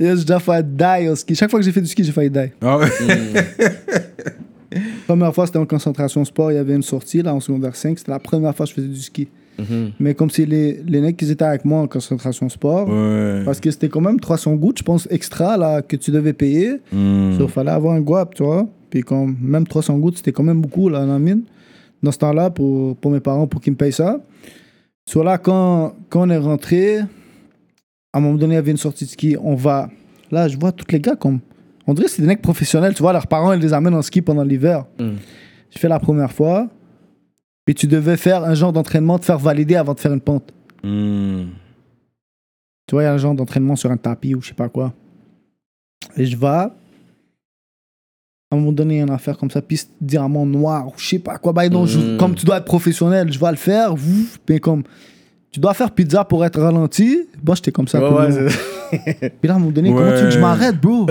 J'ai 0.00 0.14
déjà 0.14 0.38
fait 0.38 0.76
die 0.76 1.08
au 1.08 1.16
ski. 1.16 1.34
Chaque 1.34 1.50
fois 1.50 1.58
que 1.58 1.64
j'ai 1.66 1.72
fait 1.72 1.80
du 1.82 1.88
ski, 1.88 2.04
j'ai 2.04 2.12
failli 2.12 2.30
die. 2.30 2.52
Ah 2.62 2.78
ouais. 2.78 2.88
Première 5.06 5.34
fois, 5.34 5.44
c'était 5.46 5.58
en 5.58 5.66
concentration 5.66 6.24
sport. 6.24 6.52
Il 6.52 6.54
y 6.54 6.58
avait 6.58 6.74
une 6.74 6.82
sortie 6.82 7.20
là 7.20 7.34
en 7.34 7.40
secondaire 7.40 7.74
5. 7.76 7.98
C'était 7.98 8.12
la 8.12 8.18
première 8.20 8.54
fois 8.56 8.64
que 8.64 8.70
je 8.70 8.76
faisais 8.76 8.88
du 8.88 9.00
ski. 9.00 9.28
Mhm. 9.58 9.92
Mais 10.00 10.14
comme 10.14 10.30
si 10.30 10.46
les, 10.46 10.82
les 10.86 11.00
mecs 11.00 11.16
qui 11.16 11.30
étaient 11.30 11.44
avec 11.44 11.64
moi 11.64 11.80
en 11.80 11.86
concentration 11.86 12.48
sport, 12.48 12.88
Ouais. 12.88 13.42
parce 13.44 13.60
que 13.60 13.70
c'était 13.70 13.88
quand 13.88 14.00
même 14.00 14.18
300 14.18 14.54
gouttes, 14.54 14.78
je 14.78 14.82
pense, 14.82 15.06
extra 15.10 15.56
là, 15.56 15.82
que 15.82 15.96
tu 15.96 16.10
devais 16.10 16.32
payer. 16.32 16.80
Hmm. 16.92 17.36
Il 17.38 17.48
fallait 17.48 17.70
avoir 17.70 17.94
un 17.94 18.00
guap, 18.00 18.34
tu 18.34 18.42
vois. 18.42 18.66
Puis 18.90 19.02
comme, 19.02 19.36
même 19.40 19.66
300 19.66 19.98
gouttes, 19.98 20.16
c'était 20.18 20.32
quand 20.32 20.42
même 20.42 20.60
beaucoup 20.60 20.88
là, 20.88 21.00
dans 21.06 21.12
la 21.12 21.18
mine. 21.18 21.42
Dans 22.02 22.12
ce 22.12 22.18
temps-là, 22.18 22.50
pour, 22.50 22.96
pour 22.96 23.10
mes 23.10 23.20
parents, 23.20 23.46
pour 23.46 23.60
qu'ils 23.60 23.72
me 23.72 23.76
payent 23.76 23.92
ça. 23.92 24.20
Sur 25.08 25.22
là, 25.24 25.38
quand, 25.38 25.94
quand 26.08 26.26
on 26.26 26.30
est 26.30 26.36
rentré, 26.36 26.98
à 26.98 28.18
un 28.18 28.20
moment 28.20 28.34
donné, 28.36 28.54
il 28.54 28.56
y 28.56 28.58
avait 28.58 28.70
une 28.70 28.76
sortie 28.76 29.04
de 29.04 29.10
ski. 29.10 29.36
On 29.42 29.54
va. 29.54 29.88
Là, 30.30 30.48
je 30.48 30.56
vois 30.58 30.72
tous 30.72 30.86
les 30.90 31.00
gars 31.00 31.16
comme. 31.16 31.40
On 31.86 31.94
dirait 31.94 32.06
que 32.06 32.12
c'est 32.12 32.22
des 32.22 32.28
mecs 32.28 32.42
professionnels, 32.42 32.94
tu 32.94 33.02
vois. 33.02 33.12
Leurs 33.12 33.26
parents, 33.26 33.52
ils 33.52 33.60
les 33.60 33.72
amènent 33.72 33.94
en 33.94 34.02
ski 34.02 34.22
pendant 34.22 34.44
l'hiver. 34.44 34.84
Mm. 34.98 35.10
J'ai 35.70 35.78
fait 35.80 35.88
la 35.88 35.98
première 35.98 36.30
fois. 36.32 36.68
Puis 37.64 37.74
tu 37.74 37.86
devais 37.86 38.16
faire 38.16 38.42
un 38.44 38.54
genre 38.54 38.72
d'entraînement, 38.72 39.18
te 39.18 39.24
faire 39.24 39.38
valider 39.38 39.76
avant 39.76 39.94
de 39.94 40.00
faire 40.00 40.12
une 40.12 40.20
pente. 40.20 40.52
Hmm. 40.82 41.44
Tu 42.88 42.94
vois, 42.94 43.02
il 43.02 43.06
y 43.06 43.08
a 43.08 43.12
un 43.12 43.18
genre 43.18 43.34
d'entraînement 43.34 43.76
sur 43.76 43.90
un 43.90 43.96
tapis 43.96 44.34
ou 44.34 44.42
je 44.42 44.48
sais 44.48 44.54
pas 44.54 44.68
quoi. 44.68 44.92
Et 46.16 46.26
je 46.26 46.36
vais. 46.36 46.46
À 46.46 46.70
un 48.50 48.56
moment 48.56 48.72
donné, 48.72 48.94
il 48.94 48.98
y 48.98 49.00
a 49.00 49.04
une 49.04 49.10
affaire 49.10 49.38
comme 49.38 49.50
ça, 49.50 49.62
piste 49.62 49.90
diamant 50.00 50.44
noir 50.44 50.88
ou 50.88 50.92
je 50.96 51.06
sais 51.08 51.18
pas 51.18 51.38
quoi. 51.38 51.52
Bah, 51.52 51.66
non, 51.68 51.86
je- 51.86 51.98
Mm. 52.14 52.18
comme 52.18 52.34
tu 52.34 52.44
dois 52.44 52.58
être 52.58 52.64
professionnel, 52.66 53.32
je 53.32 53.38
vais 53.38 53.50
le 53.50 53.56
faire. 53.56 53.94
Puis 54.44 54.60
comme. 54.60 54.82
Tu 55.52 55.60
dois 55.60 55.74
faire 55.74 55.90
pizza 55.90 56.24
pour 56.24 56.44
être 56.44 56.60
ralenti. 56.60 57.28
Bon, 57.42 57.54
j'étais 57.54 57.72
comme 57.72 57.86
ça. 57.86 58.00
Le 58.00 58.08
ouais, 58.10 58.48
Puis 59.40 59.48
là, 59.48 59.52
à 59.54 59.56
un 59.56 59.58
moment 59.60 59.70
donné, 59.70 59.90
comment 59.90 60.10
tu 60.10 60.16
veux 60.16 60.24
que 60.24 60.30
je 60.30 60.38
m'arrête, 60.38 60.80
bro? 60.80 61.06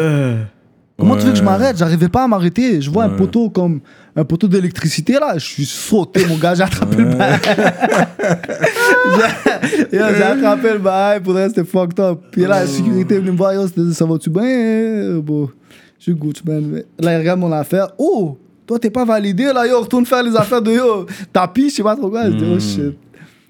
Comment 1.02 1.18
tu 1.18 1.26
veux 1.26 1.32
que 1.32 1.38
je 1.40 1.44
m'arrête? 1.44 1.78
J'arrivais 1.78 2.10
pas 2.10 2.26
à 2.26 2.28
m'arrêter. 2.28 2.80
Je 2.80 2.92
vois 2.92 3.06
un 3.06 3.10
poteau 3.10 3.50
comme 3.50 3.82
un 4.16 4.24
poteau 4.24 4.48
d'électricité 4.48 5.14
là. 5.14 5.34
Je 5.40 5.44
suis 5.46 5.66
sauté, 5.66 6.24
mon 6.28 6.38
gars. 6.38 6.54
J'ai 6.54 6.62
attrapé 6.62 6.98
le 6.98 7.06
bail. 7.06 7.40
J'ai- 9.92 10.00
attrapé 10.00 10.74
le 10.74 10.78
bail. 10.78 11.20
Pour 11.22 11.34
le 11.34 11.40
reste, 11.40 11.56
c'était 11.56 11.68
fucked 11.68 12.00
up. 12.00 12.20
Puis 12.32 12.42
là, 12.44 12.60
la 12.62 12.68
sécurité 12.68 13.16
est 13.16 13.20
venue 13.20 13.32
me 13.32 13.38
voir. 13.38 13.52
Yo, 13.56 13.66
ça 13.92 14.06
va-tu 14.06 14.30
bien 14.30 14.44
euh, 14.44 15.20
bon, 15.22 15.50
Je 15.98 16.04
suis 16.04 16.14
good, 16.14 16.38
man. 16.46 16.84
Là, 17.00 17.16
il 17.16 17.18
regarde 17.18 17.40
mon 17.40 17.52
affaire. 17.52 17.88
Oh 17.98 18.38
Toi, 18.68 18.78
t'es 18.78 18.92
pas 18.92 19.04
validé 19.04 19.46
là. 19.52 19.66
Yo, 19.66 19.82
retourne 19.82 20.06
faire 20.06 20.22
les 20.22 20.36
affaires 20.36 20.62
de 20.62 20.72
yo. 20.72 21.08
Tapis, 21.34 21.72
je 21.72 21.78
sais 21.78 21.84
pas 21.84 21.96
trop 21.96 22.12
quoi. 22.12 22.30
Je 22.30 22.36
dis, 22.36 22.46
oh 22.48 22.60
shit. 22.60 22.96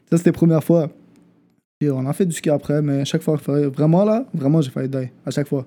Ça, 0.10 0.15
c'était 0.18 0.30
la 0.30 0.34
première 0.38 0.64
fois. 0.64 0.88
Yo, 1.82 1.98
on 1.98 2.06
a 2.07 2.14
fait 2.14 2.26
du 2.26 2.34
ski 2.34 2.49
après, 2.49 2.82
mais 2.82 3.02
à 3.02 3.06
chaque 3.06 3.23
fois, 3.23 3.36
vraiment 3.76 4.06
là, 4.06 4.23
vraiment, 4.34 4.61
j'ai 4.61 4.72
failli 4.72 4.88
die. 4.88 5.10
À 5.26 5.32
chaque 5.32 5.49
fois. 5.49 5.65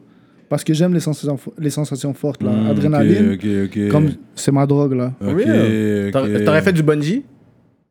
Parce 0.48 0.62
que 0.62 0.74
j'aime 0.74 0.92
les 0.94 1.00
sensations, 1.00 1.36
fo- 1.36 1.52
les 1.58 1.70
sensations 1.70 2.12
fortes, 2.14 2.42
là. 2.42 2.50
Hmm, 2.50 2.66
Adrénaline. 2.70 3.32
Ok, 3.32 3.44
ok, 3.44 3.76
ok. 3.84 3.88
Comme 3.90 4.10
c'est 4.34 4.52
ma 4.52 4.66
drogue, 4.66 4.92
là. 4.94 5.12
T'aurais 5.22 6.62
fait 6.62 6.72
du 6.72 6.82
bungee? 6.82 7.22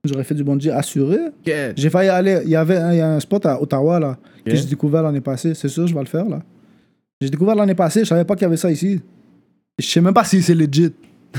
J'aurais 0.06 0.24
fait 0.24 0.36
du 0.36 0.44
bungee 0.44 0.70
assuré. 0.70 1.18
J'ai 1.76 1.90
failli 1.90 2.10
aller. 2.10 2.40
Il 2.44 2.50
y 2.52 2.56
avait 2.56 2.78
un, 2.78 2.92
il 2.94 2.98
y 2.98 3.02
a 3.02 3.10
un 3.14 3.20
spot 3.20 3.46
à 3.46 3.62
Ottawa, 3.62 4.00
là, 4.00 4.18
que 4.46 4.54
j'ai 4.56 4.66
découvert 4.66 5.02
l'année 5.04 5.22
passée. 5.22 5.54
C'est 5.54 5.70
sûr, 5.70 5.88
je 5.88 5.94
vais 5.94 6.00
le 6.02 6.06
faire, 6.08 6.28
là. 6.28 6.42
J'ai 7.22 7.30
découvert 7.30 7.56
l'année 7.56 7.76
passée, 7.76 8.02
je 8.02 8.10
savais 8.10 8.26
pas 8.26 8.36
qu'il 8.36 8.44
y 8.44 8.46
avait 8.48 8.58
ça 8.58 8.70
ici. 8.70 9.00
Je 9.80 9.86
sais 9.86 10.02
même 10.02 10.14
pas 10.14 10.26
si 10.26 10.42
c'est 10.42 10.56
legit. 10.56 10.92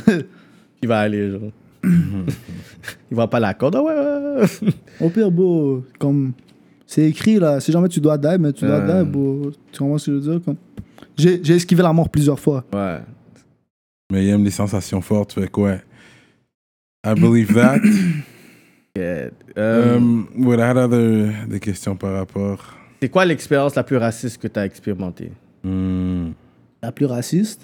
Il 0.83 0.89
va 0.89 1.01
aller, 1.01 1.31
genre. 1.31 1.51
Il 3.11 3.17
va 3.17 3.27
pas 3.27 3.39
la 3.41 3.55
corde. 3.55 3.77
Ouais, 3.77 3.83
ouais. 3.95 4.71
Au 5.01 5.09
pire, 5.11 5.31
beau, 5.31 5.85
comme. 5.99 6.33
C'est 6.87 7.05
écrit, 7.09 7.39
là. 7.39 7.61
Si 7.61 7.71
jamais 7.73 7.89
tu 7.89 8.01
dois 8.01 8.17
die, 8.19 8.37
mais 8.39 8.53
tu 8.53 8.65
dois 8.65 8.77
Euh. 8.81 9.03
die, 9.05 9.11
beau. 9.11 9.51
Tu 9.73 9.79
comprends 9.79 9.99
ce 9.99 10.07
que 10.11 10.13
je 10.13 10.17
veux 10.31 10.33
dire? 10.39 10.41
Comme... 10.45 10.57
J'ai 11.17 11.55
esquivé 11.55 11.83
la 11.83 11.93
mort 11.93 12.09
plusieurs 12.09 12.41
fois. 12.41 12.65
Ouais. 12.73 13.01
Mais 14.13 14.25
il 14.25 14.31
aime 14.31 14.45
les 14.45 14.51
sensations 14.51 15.01
fortes, 15.01 15.33
fait 15.33 15.49
quoi? 15.49 15.77
I 17.07 17.15
believe 17.15 17.53
that. 17.55 17.81
Yeah. 18.97 19.31
Um, 19.57 20.29
had 20.57 20.77
other 20.77 21.33
des 21.49 21.59
questions 21.59 21.97
par 21.97 22.13
rapport? 22.13 22.77
c'est 23.03 23.09
quoi 23.09 23.25
l'expérience 23.25 23.75
la 23.75 23.83
plus 23.83 23.97
raciste 23.97 24.41
que 24.41 24.47
tu 24.47 24.57
as 24.57 24.65
expérimentée? 24.65 25.33
Hmm. 25.65 26.31
la 26.81 26.93
plus 26.93 27.07
raciste? 27.07 27.61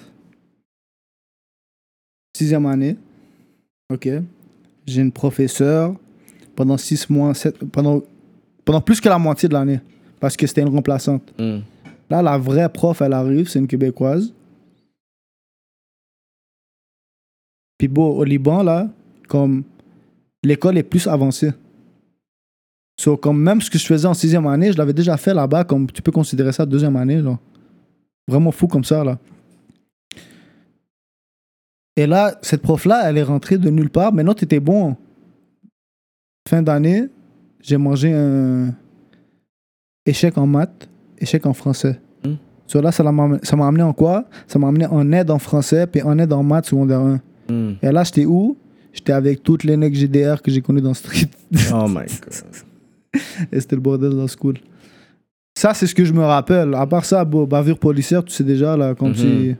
Sixième 2.36 2.66
année. 2.66 2.96
OK. 3.92 4.08
J'ai 4.86 5.00
une 5.02 5.12
professeure 5.12 5.94
pendant 6.56 6.76
six 6.76 7.08
mois, 7.08 7.32
sept, 7.34 7.56
pendant, 7.70 8.02
pendant 8.64 8.80
plus 8.80 9.00
que 9.00 9.08
la 9.08 9.18
moitié 9.18 9.48
de 9.48 9.54
l'année. 9.54 9.80
Parce 10.18 10.36
que 10.36 10.46
c'était 10.48 10.62
une 10.62 10.74
remplaçante. 10.74 11.32
Hmm. 11.38 11.60
Là, 12.10 12.22
la 12.22 12.36
vraie 12.36 12.68
prof, 12.68 13.00
elle 13.00 13.12
arrive, 13.12 13.48
c'est 13.48 13.60
une 13.60 13.68
Québécoise. 13.68 14.34
Puis 17.78 17.88
bon, 17.88 18.08
au 18.08 18.24
Liban, 18.24 18.62
là, 18.62 18.88
comme 19.28 19.62
l'école 20.42 20.76
est 20.76 20.82
plus 20.82 21.06
avancée. 21.06 21.52
So, 23.00 23.16
comme 23.16 23.40
même 23.40 23.62
ce 23.62 23.70
que 23.70 23.78
je 23.78 23.86
faisais 23.86 24.06
en 24.06 24.12
sixième 24.12 24.46
année, 24.46 24.72
je 24.72 24.76
l'avais 24.76 24.92
déjà 24.92 25.16
fait 25.16 25.32
là-bas, 25.32 25.64
comme 25.64 25.90
tu 25.90 26.02
peux 26.02 26.12
considérer 26.12 26.52
ça 26.52 26.66
deuxième 26.66 26.96
année, 26.96 27.22
genre. 27.22 27.38
Vraiment 28.28 28.52
fou 28.52 28.66
comme 28.66 28.84
ça, 28.84 29.02
là. 29.02 29.18
Et 31.96 32.06
là, 32.06 32.38
cette 32.42 32.62
prof-là, 32.62 33.08
elle 33.08 33.18
est 33.18 33.22
rentrée 33.22 33.58
de 33.58 33.70
nulle 33.70 33.90
part. 33.90 34.12
Mais 34.12 34.22
non, 34.22 34.34
t'étais 34.34 34.60
bon. 34.60 34.96
Fin 36.48 36.62
d'année, 36.62 37.08
j'ai 37.60 37.76
mangé 37.76 38.12
un 38.12 38.74
échec 40.06 40.36
en 40.38 40.46
maths, 40.46 40.88
échec 41.20 41.44
en 41.46 41.52
français. 41.54 41.98
So 42.66 42.80
là, 42.80 42.92
ça 42.92 43.02
l'a- 43.02 43.38
ça 43.42 43.56
m'a 43.56 43.66
amené 43.66 43.82
en 43.82 43.92
quoi? 43.92 44.26
Ça 44.46 44.56
m'a 44.60 44.68
amené 44.68 44.86
en 44.86 45.10
aide 45.10 45.30
en 45.32 45.40
français, 45.40 45.88
puis 45.88 46.02
en 46.02 46.16
aide 46.20 46.32
en 46.32 46.44
maths 46.44 46.66
secondaire 46.66 47.00
1. 47.00 47.20
Hmm. 47.48 47.72
Et 47.82 47.90
là, 47.90 48.04
j'étais 48.04 48.26
où? 48.26 48.56
J'étais 48.92 49.12
avec 49.12 49.42
toutes 49.42 49.64
les 49.64 49.76
necks 49.76 49.94
GDR 49.94 50.40
que 50.40 50.52
j'ai 50.52 50.60
connus 50.62 50.80
dans 50.80 50.90
le 50.90 50.94
street. 50.94 51.28
Oh 51.74 51.86
my 51.88 51.94
god. 52.22 53.20
Et 53.50 53.58
c'était 53.58 53.74
le 53.74 53.82
bordel 53.82 54.10
dans 54.10 54.22
le 54.22 54.28
school. 54.28 54.54
Ça, 55.58 55.74
c'est 55.74 55.88
ce 55.88 55.94
que 55.96 56.04
je 56.04 56.12
me 56.12 56.22
rappelle. 56.22 56.72
À 56.74 56.86
part 56.86 57.04
ça, 57.04 57.24
bavure 57.24 57.76
policière, 57.78 58.24
tu 58.24 58.32
sais 58.32 58.44
déjà, 58.44 58.76
là, 58.76 58.94
comme 58.94 59.08
Mhm. 59.08 59.14
si... 59.16 59.56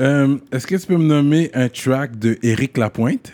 Um, 0.00 0.38
Est-ce 0.52 0.66
que 0.66 0.76
tu 0.76 0.86
peux 0.86 0.96
me 0.96 1.04
nommer 1.06 1.50
un 1.54 1.68
track 1.68 2.16
de 2.16 2.38
Éric 2.42 2.78
Lapointe? 2.78 3.32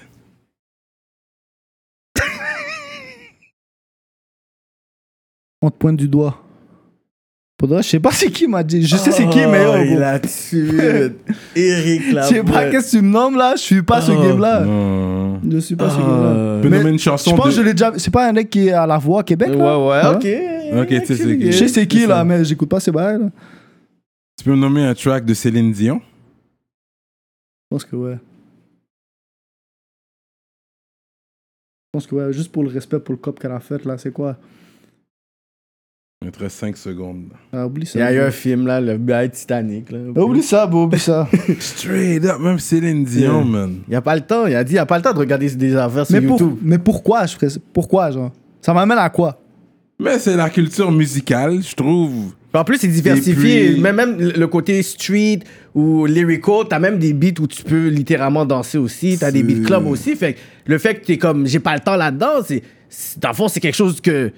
On 5.66 5.70
te 5.70 5.76
pointe 5.78 5.96
du 5.96 6.08
doigt. 6.08 6.38
Je 7.62 7.80
sais 7.80 8.00
pas 8.00 8.10
c'est 8.12 8.30
qui 8.30 8.46
m'a 8.46 8.62
dit. 8.62 8.82
Je 8.86 8.94
sais 8.96 9.10
c'est 9.10 9.26
qui, 9.30 9.38
mais 9.46 9.64
Oh, 9.66 9.72
bro. 9.72 9.82
il 9.82 10.02
a 10.02 10.18
tué. 10.20 11.12
Eric 11.56 12.02
Je 12.10 12.20
sais 12.22 12.42
pas 12.44 12.68
qu'est-ce 12.70 12.92
que 12.92 12.96
tu 12.98 13.02
me 13.02 13.08
nommes 13.10 13.36
là. 13.38 13.54
Je 13.56 13.62
suis 13.62 13.82
pas 13.82 14.02
ce 14.02 14.12
Oh. 14.12 14.22
game-là. 14.22 14.60
Non. 14.66 15.40
Je 15.50 15.58
suis 15.58 15.74
pas 15.74 15.88
ce 15.88 15.96
Ah. 15.98 16.56
Tu 16.58 16.62
peux 16.62 16.68
Mais 16.68 16.78
nommer 16.78 16.90
une 16.90 16.98
Je 16.98 17.04
chanson 17.04 17.34
pense 17.34 17.46
que 17.46 17.50
je 17.52 17.62
l'ai 17.62 17.72
déjà. 17.72 17.92
C'est 17.96 18.10
pas 18.12 18.28
un 18.28 18.32
mec 18.32 18.50
qui 18.50 18.68
est 18.68 18.72
à 18.72 18.86
la 18.86 18.98
voix 18.98 19.20
à 19.20 19.22
Québec 19.24 19.48
Ouais, 19.48 19.56
là? 19.56 19.78
Ouais, 19.78 19.96
Hein? 19.96 20.12
ok. 20.16 20.82
Ok, 20.82 20.88
tu 20.88 21.06
sais 21.06 21.16
c'est 21.16 21.38
qui. 21.38 21.46
Je 21.52 21.58
sais 21.58 21.68
c'est 21.68 21.86
qui 21.86 22.06
là, 22.06 22.22
mais 22.24 22.44
j'écoute 22.44 22.68
pas 22.68 22.80
ces 22.80 22.90
bails 22.92 23.18
là. 23.18 23.30
Tu 24.36 24.44
peux 24.44 24.50
me 24.50 24.56
nommer 24.56 24.84
un 24.84 24.92
track 24.94 25.24
de 25.24 25.32
Céline 25.32 25.72
Dion? 25.72 26.02
Je 26.02 27.66
pense 27.70 27.84
que 27.86 27.96
ouais. 27.96 28.18
Je 31.86 31.98
pense 31.98 32.06
que 32.06 32.14
ouais, 32.16 32.32
juste 32.32 32.50
pour 32.52 32.64
le 32.64 32.68
respect 32.70 32.98
pour 32.98 33.12
le 33.12 33.18
cop 33.18 33.38
qu'elle 33.38 33.52
a 33.52 33.60
fait 33.60 33.82
là, 33.86 33.96
c'est 33.96 34.12
quoi? 34.12 34.36
Il 36.24 36.30
te 36.30 36.38
reste 36.40 36.56
5 36.58 36.76
secondes. 36.76 37.24
ah, 37.52 37.66
Oublie 37.66 37.86
ça. 37.86 37.98
Il 37.98 38.02
y 38.02 38.04
a 38.04 38.12
eu 38.14 38.20
un 38.20 38.30
film 38.30 38.66
là, 38.66 38.80
le 38.80 38.96
bail 38.96 39.30
Titanic. 39.30 39.90
Là. 39.90 39.98
Ah, 40.16 40.20
Oublie 40.20 40.42
ça, 40.42 40.66
bro, 40.66 40.84
oublie 40.84 40.98
ça. 40.98 41.28
Straight 41.60 42.24
up, 42.24 42.38
même 42.40 42.58
Céline 42.58 43.04
Dion, 43.04 43.42
Yeah. 43.42 43.44
man. 43.44 43.76
Il 43.88 43.92
y 43.92 43.96
a 43.96 44.00
pas 44.02 44.14
le 44.14 44.22
temps. 44.22 44.46
Il 44.46 44.54
a 44.54 44.64
dit 44.64 44.72
il 44.72 44.76
y 44.76 44.78
a 44.78 44.86
pas 44.86 44.96
le 44.96 45.02
temps 45.02 45.12
de 45.12 45.18
regarder 45.18 45.50
des 45.50 45.76
affaires 45.76 46.06
sur 46.06 46.14
mais, 46.20 46.26
pour- 46.26 46.40
YouTube. 46.40 46.58
mais 46.62 46.78
pourquoi 46.78 47.26
je 47.26 47.34
ferais 47.34 47.50
ça? 47.50 47.60
Pourquoi, 47.72 48.10
genre? 48.10 48.32
Ça 48.60 48.72
m'amène 48.72 48.98
à 48.98 49.10
quoi? 49.10 49.40
Mais 49.98 50.18
c'est 50.18 50.36
la 50.36 50.50
culture 50.50 50.90
musicale, 50.90 51.60
je 51.62 51.74
trouve. 51.74 52.32
En 52.52 52.64
plus, 52.64 52.78
c'est 52.78 52.88
diversifié. 52.88 53.72
Puis- 53.72 53.80
Même, 53.80 53.96
même 53.96 54.16
le 54.18 54.46
côté 54.46 54.80
street 54.82 55.40
ou 55.74 56.06
lyrical, 56.06 56.64
t'as 56.68 56.78
même 56.78 56.98
des 56.98 57.12
beats 57.12 57.40
où 57.40 57.46
tu 57.46 57.62
peux 57.64 57.88
littéralement 57.88 58.44
danser 58.44 58.78
aussi. 58.78 59.16
T'as 59.18 59.30
des 59.32 59.42
beats 59.42 59.64
club 59.66 59.86
aussi. 59.86 60.14
Fait 60.16 60.34
que 60.34 60.38
le 60.66 60.78
fait 60.78 60.94
que 60.96 61.04
t'es 61.06 61.18
comme, 61.18 61.46
j'ai 61.46 61.58
pas 61.60 61.74
le 61.74 61.80
temps 61.80 61.96
là-dedans, 61.96 62.42
c'est, 62.46 62.62
c'est- 62.88 63.18
dans 63.20 63.30
le 63.30 63.34
fond, 63.34 63.48
c'est 63.48 63.60
quelque 63.60 63.74
chose 63.76 64.00
que 64.00 64.30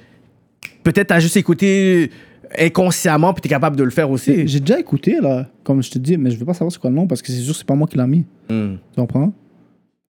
peut-être 0.92 1.08
t'as 1.08 1.18
juste 1.20 1.36
écouté 1.36 2.10
inconsciemment, 2.56 3.32
puis 3.34 3.42
t'es 3.42 3.48
capable 3.48 3.76
de 3.76 3.82
le 3.82 3.90
faire 3.90 4.08
aussi. 4.08 4.46
J'ai 4.46 4.60
déjà 4.60 4.78
écouté, 4.78 5.20
là, 5.20 5.46
comme 5.64 5.82
je 5.82 5.90
te 5.90 5.98
dis, 5.98 6.16
mais 6.16 6.30
je 6.30 6.38
veux 6.38 6.44
pas 6.46 6.54
savoir 6.54 6.70
c'est 6.70 6.78
quoi 6.80 6.90
le 6.90 6.96
nom 6.96 7.06
parce 7.06 7.20
que 7.22 7.28
c'est 7.32 7.40
sûr 7.40 7.52
que 7.52 7.58
c'est 7.58 7.66
pas 7.66 7.74
moi 7.74 7.88
qui 7.88 7.96
l'a 7.96 8.06
mis. 8.06 8.24
Hmm. 8.48 8.76
Tu 8.94 9.00
comprends? 9.00 9.32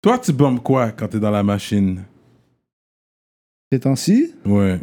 Toi, 0.01 0.19
tu 0.19 0.33
bombes 0.33 0.61
quoi 0.63 0.91
quand 0.93 1.09
t'es 1.09 1.21
dans 1.21 1.31
la 1.31 1.43
machine? 1.43 2.01
Ces 3.71 3.81
temps-ci, 3.81 4.33
Ouais. 4.47 4.81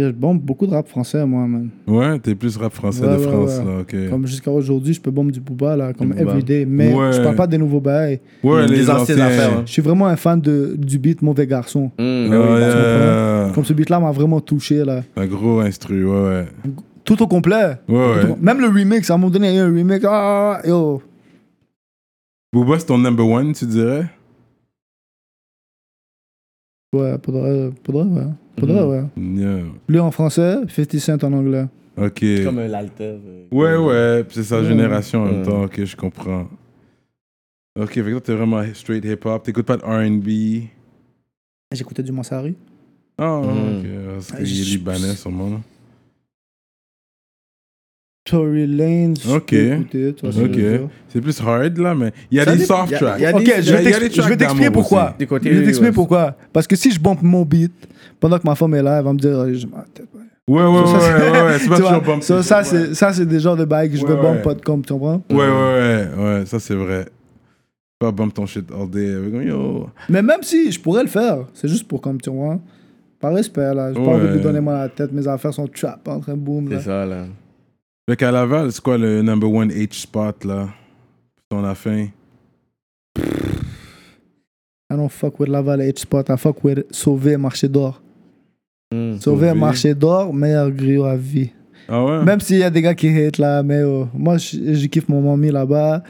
Je 0.00 0.10
bombe 0.10 0.40
beaucoup 0.40 0.66
de 0.66 0.72
rap 0.72 0.86
français, 0.88 1.24
moi, 1.26 1.46
man. 1.46 1.68
Ouais, 1.86 2.18
t'es 2.18 2.34
plus 2.34 2.56
rap 2.56 2.72
français 2.72 3.02
Ouais, 3.06 3.14
de 3.16 3.18
ouais, 3.18 3.28
France, 3.28 3.58
ouais. 3.58 3.64
là, 3.64 3.80
ok. 3.80 4.10
Comme 4.10 4.26
jusqu'à 4.26 4.50
aujourd'hui, 4.50 4.94
je 4.94 5.00
peux 5.00 5.10
bomber 5.10 5.32
du 5.32 5.40
Booba, 5.40 5.76
là, 5.76 5.92
comme 5.92 6.12
everyday. 6.18 6.64
Mais 6.66 6.92
Ouais. 6.94 7.12
je 7.12 7.22
parle 7.22 7.36
pas 7.36 7.46
des 7.46 7.58
nouveaux 7.58 7.80
bails. 7.80 8.20
Ouais, 8.42 8.66
Des 8.66 8.76
les 8.76 8.90
anciennes 8.90 9.16
anciens. 9.20 9.26
affaires, 9.26 9.58
hein. 9.58 9.62
Je 9.66 9.72
suis 9.72 9.82
vraiment 9.82 10.06
un 10.06 10.16
fan 10.16 10.40
de, 10.40 10.74
du 10.76 10.98
beat 10.98 11.22
Mauvais 11.22 11.46
Garçon. 11.46 11.90
Ouais, 11.98 12.28
ben 12.28 12.40
oui. 12.40 13.46
ouais, 13.48 13.52
Comme 13.54 13.64
ce 13.64 13.72
beat-là 13.72 14.00
m'a 14.00 14.10
vraiment 14.12 14.40
touché, 14.40 14.84
là. 14.84 15.02
un 15.16 15.26
gros 15.26 15.60
instru, 15.60 16.04
ouais, 16.04 16.20
ouais. 16.28 16.46
Tout 17.04 17.22
au 17.22 17.26
complet. 17.28 17.76
Ouais, 17.88 17.94
au 17.96 17.98
ouais. 17.98 18.36
Même 18.40 18.60
le 18.60 18.66
remix, 18.66 19.08
à 19.10 19.14
un 19.14 19.16
moment 19.18 19.30
donné, 19.30 19.50
il 19.50 19.54
y 19.54 19.58
a 19.58 19.62
eu 19.62 19.64
un 19.64 19.66
remix. 19.76 20.04
Ah, 20.08 20.60
yo. 20.66 21.02
Booba, 22.52 22.78
c'est 22.78 22.86
ton 22.86 22.98
number 22.98 23.26
one, 23.26 23.52
tu 23.52 23.66
dirais? 23.66 24.06
Ouais, 26.94 27.14
faudrait, 27.24 27.70
faudrait, 27.84 28.04
ouais. 28.04 28.26
Faudrait, 28.58 28.82
Mhm. 28.82 28.88
ouais. 28.88 29.04
Yeah. 29.40 29.62
Lui 29.88 29.98
en 29.98 30.10
français, 30.10 30.56
50 30.68 30.98
Cent 30.98 31.22
en 31.24 31.32
anglais. 31.32 31.66
Ok. 31.96 32.24
Comme 32.44 32.58
un 32.58 32.68
l'alter. 32.68 33.18
euh, 33.26 33.44
Ouais, 33.50 33.76
ouais, 33.76 34.24
pis 34.24 34.34
c'est 34.36 34.42
sa 34.44 34.60
Ouais. 34.60 34.66
génération 34.68 35.22
en 35.22 35.26
même 35.26 35.38
Ouais. 35.40 35.42
temps, 35.44 35.64
ok, 35.64 35.84
je 35.84 35.96
comprends. 35.96 36.46
Ok, 37.78 37.92
fait 37.92 38.02
que 38.02 38.10
toi, 38.10 38.20
t'es 38.20 38.34
vraiment 38.34 38.62
straight 38.74 39.04
hip-hop, 39.04 39.42
t'écoutes 39.42 39.66
pas 39.66 39.76
de 39.76 39.82
R&B. 39.82 40.68
J'écoutais 41.72 42.02
du 42.02 42.12
Mansari. 42.12 42.54
Ah, 43.18 43.40
Mm. 43.42 43.78
ok, 43.78 43.86
parce 44.14 44.30
Ah, 44.32 44.36
qu'il 44.36 44.44
est 44.44 44.64
je- 44.64 44.76
libanais, 44.78 45.14
sûrement. 45.14 45.60
Ok. 48.34 49.52
je 49.52 50.40
veux 50.40 50.48
dire. 50.48 50.88
C'est 51.08 51.20
plus 51.20 51.40
hard, 51.40 51.78
là, 51.78 51.94
mais 51.94 52.12
il 52.30 52.38
y 52.38 52.40
a 52.40 52.44
Ça 52.44 52.56
des 52.56 52.64
soft 52.64 52.94
tracks. 52.94 53.20
y 53.20 53.26
a 53.26 53.34
Ok, 53.34 53.44
des- 53.44 53.46
je 53.46 53.52
il 53.60 53.90
y 53.90 53.92
a 53.94 53.98
vais 54.28 54.36
t'expliquer 54.36 54.70
pourquoi. 54.70 55.14
Je 55.18 55.24
vais 55.48 55.64
t'expliquer 55.64 55.92
pourquoi. 55.92 56.36
Parce 56.52 56.66
que 56.66 56.76
si 56.76 56.90
je 56.90 57.00
bombe 57.00 57.18
mon 57.22 57.42
beat, 57.44 57.72
pendant 58.20 58.38
que 58.38 58.46
ma 58.46 58.54
femme 58.54 58.74
est 58.74 58.82
là, 58.82 58.98
elle 58.98 59.04
va 59.04 59.12
me 59.12 59.18
dire, 59.18 59.32
oh, 59.36 59.46
je 59.52 59.66
ouais. 59.66 59.72
Ouais, 60.48 60.62
ouais, 60.62 60.68
ouais, 60.68 61.42
ouais, 61.42 61.58
c'est 61.58 61.68
pas 61.68 61.74
Tu 61.76 61.82
toujours 61.82 61.88
vois, 61.90 62.00
bump. 62.00 62.22
ça, 62.22 62.42
ça, 62.42 62.62
c'est, 62.62 62.94
ça, 62.94 63.12
c'est 63.12 63.26
des 63.26 63.40
genres 63.40 63.56
de 63.56 63.64
bails 63.64 63.90
que 63.90 63.96
je 63.96 64.06
veux 64.06 64.14
bombe 64.14 64.42
pas 64.42 64.54
de 64.54 64.60
com, 64.60 64.80
tu 64.86 64.92
comprends? 64.92 65.20
Ouais, 65.30 65.36
ouais, 65.36 65.44
ouais, 65.46 66.24
ouais, 66.24 66.46
ça 66.46 66.60
c'est 66.60 66.74
vrai. 66.76 67.06
Pas 67.98 68.12
bump 68.12 68.32
ton 68.34 68.46
shit 68.46 68.64
all 68.70 68.88
day. 68.88 69.12
avec 69.14 69.34
un 69.34 69.42
Yo. 69.42 69.88
Mais 70.08 70.22
même 70.22 70.42
si 70.42 70.70
je 70.70 70.78
pourrais 70.80 71.02
le 71.02 71.08
faire, 71.08 71.38
c'est 71.54 71.66
juste 71.66 71.88
pour 71.88 72.00
comme, 72.00 72.20
tu 72.20 72.30
vois. 72.30 72.60
Par 73.18 73.34
respect, 73.34 73.74
là. 73.74 73.88
J'ai 73.92 74.00
pas 74.00 74.06
envie 74.10 74.28
de 74.28 74.34
lui 74.34 74.40
donner 74.40 74.58
à 74.70 74.82
la 74.82 74.88
tête. 74.90 75.10
Mes 75.12 75.26
affaires 75.26 75.54
sont 75.54 75.66
trap 75.66 76.06
en 76.06 76.20
train 76.20 76.34
de 76.34 76.38
boom, 76.38 76.68
là. 76.68 76.78
C'est 76.78 76.84
ça, 76.84 77.06
là. 77.06 77.24
Fait 78.08 78.16
qu'à 78.16 78.30
Laval, 78.30 78.70
c'est 78.70 78.80
quoi 78.82 78.96
le 78.98 79.20
number 79.22 79.50
one 79.52 79.70
H 79.70 79.94
spot, 80.02 80.44
là? 80.44 80.68
On 81.50 81.64
a 81.64 81.74
faim. 81.74 82.08
I 83.18 84.94
don't 84.96 85.08
fuck 85.10 85.40
with 85.40 85.48
Laval 85.48 85.80
H 85.80 86.00
spot. 86.00 86.28
I 86.30 86.36
fuck 86.36 86.62
with 86.62 86.84
Sauver 86.90 87.36
Marché 87.36 87.68
d'Or. 87.68 88.00
Hmm. 88.94 89.16
Sauver. 89.18 89.54
Marché 89.54 89.94
d'Or, 89.94 90.32
meilleur 90.32 90.70
griot 90.70 91.04
à 91.04 91.16
vie. 91.16 91.50
Ah 91.88 92.04
ouais? 92.04 92.24
Même 92.24 92.40
s'il 92.40 92.58
y 92.58 92.62
a 92.62 92.70
des 92.70 92.82
gars 92.82 92.94
qui 92.94 93.08
hate 93.08 93.38
là, 93.38 93.62
mais 93.62 93.82
oh, 93.82 94.08
moi, 94.14 94.36
je 94.38 94.74
je 94.74 94.86
kiffe 94.86 95.08
mon 95.08 95.20
mamie 95.22 95.50
là-bas. 95.50 96.02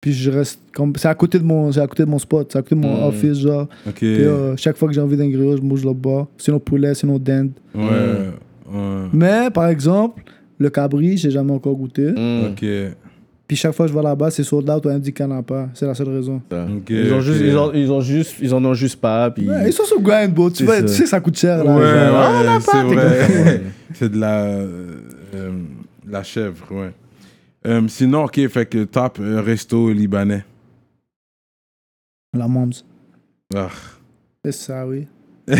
Puis 0.00 0.12
je 0.12 0.30
reste 0.30 0.60
comme. 0.74 0.92
C'est 0.96 1.08
à 1.08 1.14
côté 1.14 1.38
de 1.38 1.44
mon, 1.44 1.72
c'est 1.72 1.80
à 1.80 1.86
côté 1.86 2.04
de 2.04 2.10
mon 2.10 2.18
spot, 2.18 2.50
c'est 2.52 2.58
à 2.58 2.62
côté 2.62 2.74
de 2.74 2.80
mon 2.80 3.00
Mm. 3.00 3.08
office, 3.08 3.38
genre. 3.38 3.68
Ok. 3.86 3.94
Puis 3.94 4.24
euh, 4.24 4.56
chaque 4.56 4.76
fois 4.76 4.88
que 4.88 4.94
j'ai 4.94 5.00
envie 5.00 5.16
d'un 5.16 5.28
griot, 5.30 5.56
je 5.56 5.62
bouge 5.62 5.84
là-bas. 5.84 6.26
Sinon 6.36 6.58
poulet, 6.58 6.94
sinon 6.94 7.18
dinde. 7.18 7.52
Ouais. 7.74 7.82
ouais. 8.70 9.08
Mais 9.12 9.50
par 9.50 9.68
exemple, 9.68 10.22
le 10.62 10.70
cabri, 10.70 11.16
j'ai 11.18 11.30
jamais 11.30 11.52
encore 11.52 11.74
goûté. 11.74 12.12
Hmm. 12.12 12.52
Ok. 12.52 12.64
Puis 13.48 13.56
chaque 13.56 13.72
fois 13.74 13.84
que 13.86 13.92
je 13.92 13.96
vais 13.96 14.02
là-bas, 14.02 14.30
c'est 14.30 14.44
sold 14.44 14.70
out 14.70 14.86
ou 14.86 14.88
indique 14.88 15.16
qu'il 15.16 15.26
n'y 15.26 15.32
en 15.32 15.38
a 15.38 15.42
pas. 15.42 15.68
C'est 15.74 15.84
la 15.86 15.94
seule 15.94 16.08
raison. 16.08 16.40
Ils 16.88 17.12
ont 17.12 17.20
juste, 17.20 17.40
ils 17.42 17.56
ont, 17.58 17.72
ils 17.74 17.92
ont 17.92 18.00
juste, 18.00 18.36
ils 18.40 18.54
en 18.54 18.64
ont 18.64 18.72
juste 18.72 18.98
pas, 19.00 19.30
puis. 19.30 19.46
Ouais, 19.48 19.66
ils 19.68 19.72
sont 19.72 19.84
sur 19.84 20.00
grind, 20.00 20.32
bro. 20.32 20.48
Tu, 20.48 20.58
C'est 20.58 20.64
vois, 20.64 20.80
tu 20.80 20.88
sais, 20.88 21.04
ça 21.06 21.20
coûte 21.20 21.36
cher. 21.36 21.62
Là. 21.62 21.74
Ouais, 21.76 21.82
Genre, 21.82 22.30
ouais, 22.30 22.46
on 22.46 22.56
a 22.56 22.60
c'est 22.60 22.70
pas, 22.70 22.82
t'es 22.82 22.94
vrai. 22.94 23.28
comme- 23.28 23.70
c'est 23.94 24.08
de 24.12 24.18
la. 24.18 24.44
euh, 24.44 24.94
euh, 25.34 25.50
la 26.08 26.22
chèvre, 26.22 26.64
ouais. 26.70 26.92
Euh, 27.66 27.82
sinon, 27.88 28.24
ok, 28.24 28.48
fait 28.48 28.66
que 28.66 28.84
top 28.84 29.18
euh, 29.20 29.40
resto 29.42 29.92
libanais. 29.92 30.44
La 32.36 32.48
moms. 32.48 32.70
Ah. 33.54 33.68
C'est 34.44 34.52
ça, 34.52 34.86
oui. 34.86 35.06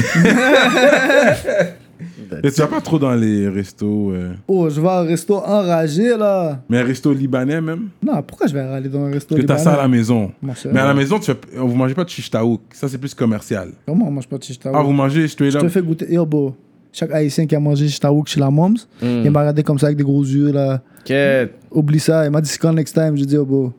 Et 2.43 2.51
tu 2.51 2.61
vas 2.61 2.67
pas 2.67 2.81
trop 2.81 2.99
dans 2.99 3.15
les 3.15 3.49
restos. 3.49 4.11
euh, 4.13 4.33
Oh, 4.49 4.69
je 4.71 4.81
vais 4.81 4.89
au 4.89 5.03
resto 5.05 5.37
enragé, 5.37 6.17
là. 6.17 6.63
Mais 6.69 6.79
un 6.79 6.85
resto 6.85 7.13
libanais 7.13 7.61
même? 7.61 7.89
Non, 8.03 8.23
pourquoi 8.23 8.47
je 8.47 8.55
vais 8.55 8.61
aller 8.61 8.89
dans 8.89 9.05
un 9.05 9.11
resto 9.11 9.35
Parce 9.35 9.41
que 9.43 9.47
t'as 9.47 9.59
ça 9.59 9.75
à 9.75 9.77
la 9.83 9.89
maison. 9.89 10.31
Moi, 10.43 10.55
c'est- 10.57 10.73
Mais 10.73 10.81
à 10.81 10.87
la 10.87 10.95
maison, 10.95 11.19
tu 11.19 11.27
fais... 11.27 11.37
vous 11.57 11.75
mangez 11.75 11.95
pas 11.95 12.05
de 12.05 12.09
chiche 12.11 12.31
taouk. 12.31 12.61
Ça, 12.73 12.89
c'est 12.89 12.99
plus 12.99 13.15
commercial. 13.15 13.71
Comment 13.87 14.09
on 14.09 14.11
mange 14.11 14.27
pas 14.29 14.39
de 14.39 14.43
chichtaouk 14.45 14.75
Ah, 14.79 14.83
vous 14.83 14.93
mangez 14.93 15.27
straight 15.29 15.53
Je 15.53 15.59
te 15.59 15.65
up 15.65 15.71
fais 15.71 15.83
goûter. 15.83 16.13
Yo, 16.13 16.25
bro. 16.27 16.55
Chaque 16.93 17.11
haïtien 17.13 17.47
qui 17.47 17.55
a 17.57 17.61
mangé 17.61 17.87
chichtaouk 17.89 18.27
chez 18.29 18.39
la 18.41 18.51
moms, 18.51 18.75
Hmm. 19.01 19.23
il 19.25 19.31
m'a 19.31 19.41
regardé 19.41 19.63
comme 19.63 19.79
ça 19.79 19.87
avec 19.87 19.97
des 19.99 20.05
gros 20.05 20.23
yeux, 20.23 20.53
là. 20.53 20.83
Quête. 21.05 21.55
Oublie 21.71 22.01
ça. 22.01 22.25
Il 22.27 22.31
m'a 22.31 22.41
dit, 22.41 22.49
c'est 22.51 22.59
quand 22.59 22.73
next 22.73 22.95
time 22.95 23.17
J'ai 23.17 23.25
dit, 23.27 23.37
oh, 23.39 23.45
bro. 23.47 23.73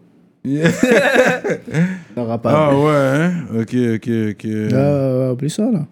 N'aura 2.15 2.38
pas. 2.38 2.51
Ah 2.53 2.77
ouais, 2.77 2.91
hein? 2.91 3.31
Ok, 3.61 3.75
ok, 3.95 4.09
ok. 4.31 4.45
Euh, 4.45 5.31
oublie 5.31 5.49
ça, 5.49 5.69
là. 5.71 5.85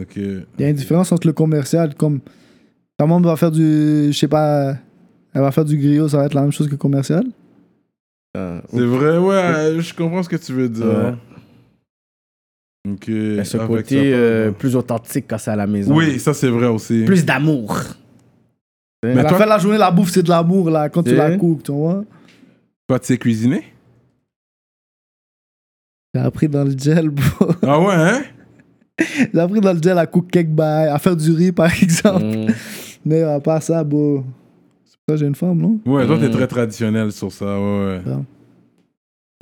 Ok. 0.00 0.16
Il 0.16 0.44
y 0.58 0.64
a 0.64 0.68
une 0.70 0.76
différence 0.76 1.12
entre 1.12 1.26
le 1.26 1.32
commercial, 1.32 1.94
comme 1.94 2.20
ta 2.96 3.06
maman 3.06 3.20
va 3.20 3.36
faire 3.36 3.50
du, 3.50 4.08
je 4.12 4.18
sais 4.18 4.28
pas, 4.28 4.76
elle 5.32 5.40
va 5.42 5.50
faire 5.52 5.64
du 5.64 5.76
griot, 5.76 6.08
ça 6.08 6.18
va 6.18 6.26
être 6.26 6.34
la 6.34 6.42
même 6.42 6.52
chose 6.52 6.66
que 6.66 6.72
le 6.72 6.78
commercial? 6.78 7.24
Ah, 8.36 8.62
C'est 8.72 8.84
vrai, 8.84 9.18
ouais, 9.18 9.80
je 9.80 9.94
comprends 9.94 10.22
ce 10.22 10.28
que 10.28 10.36
tu 10.36 10.52
veux 10.52 10.68
dire. 10.68 10.86
Ouais. 10.86 11.14
Ok. 12.90 13.08
Mais 13.08 13.44
ce 13.44 13.56
Avec 13.56 13.68
côté 13.68 14.10
ça, 14.10 14.16
euh, 14.16 14.50
plus 14.50 14.76
authentique 14.76 15.26
quand 15.28 15.38
c'est 15.38 15.50
à 15.52 15.56
la 15.56 15.66
maison. 15.66 15.94
Oui, 15.96 16.18
ça 16.20 16.34
c'est 16.34 16.50
vrai 16.50 16.66
aussi. 16.66 17.04
Plus 17.04 17.24
d'amour. 17.24 17.78
Mais 19.04 19.12
à 19.12 19.22
la 19.22 19.28
toi- 19.28 19.38
fin 19.38 19.44
de 19.44 19.50
la 19.50 19.58
journée, 19.58 19.78
la 19.78 19.90
bouffe, 19.90 20.10
c'est 20.10 20.22
de 20.22 20.28
l'amour, 20.28 20.70
là, 20.70 20.88
quand 20.88 21.02
tu 21.02 21.14
la 21.14 21.36
cookes, 21.36 21.62
tu 21.62 21.72
vois. 21.72 22.04
Toi, 22.88 22.98
tu 23.00 23.06
sais 23.06 23.18
cuisiner? 23.18 23.64
J'ai 26.14 26.20
appris 26.20 26.48
dans 26.48 26.64
le 26.64 26.76
gel, 26.76 27.08
bro. 27.10 27.52
Ah 27.62 27.80
ouais, 27.80 27.94
hein? 27.94 28.22
J'ai 28.98 29.38
appris 29.40 29.60
dans 29.60 29.72
le 29.72 29.82
gel 29.82 29.98
à 29.98 30.06
cook 30.06 30.30
cake 30.30 30.54
bail, 30.54 30.88
à 30.88 30.98
faire 30.98 31.16
du 31.16 31.32
riz, 31.32 31.52
par 31.52 31.70
exemple. 31.82 32.24
Hmm. 32.24 32.46
Mais 33.04 33.22
à 33.22 33.40
part 33.40 33.62
ça, 33.62 33.82
bro. 33.84 34.24
C'est 34.84 34.96
pour 34.96 35.02
ça 35.08 35.14
que 35.14 35.16
j'ai 35.16 35.26
une 35.26 35.34
femme, 35.34 35.58
non? 35.58 35.80
Ouais, 35.84 36.06
toi, 36.06 36.16
t'es 36.18 36.28
Mm. 36.28 36.32
très 36.32 36.46
traditionnel 36.46 37.12
sur 37.12 37.30
ça, 37.32 37.44
ouais, 37.60 38.00
Ouais. 38.06 38.12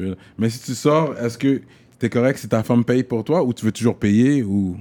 ouais. 0.01 0.15
Mais 0.39 0.49
si 0.51 0.61
tu 0.61 0.75
sors, 0.75 1.17
est-ce 1.19 1.39
que 1.39 1.61
t'es 1.99 2.09
correct 2.09 2.39
si 2.39 2.49
ta 2.49 2.63
femme 2.63 2.85
paye 2.85 3.03
pour 3.05 3.23
toi 3.23 3.45
ou 3.45 3.53
tu 3.53 3.65
veux 3.65 3.73
toujours 3.73 3.97
payer 3.97 4.43
ou? 4.43 4.77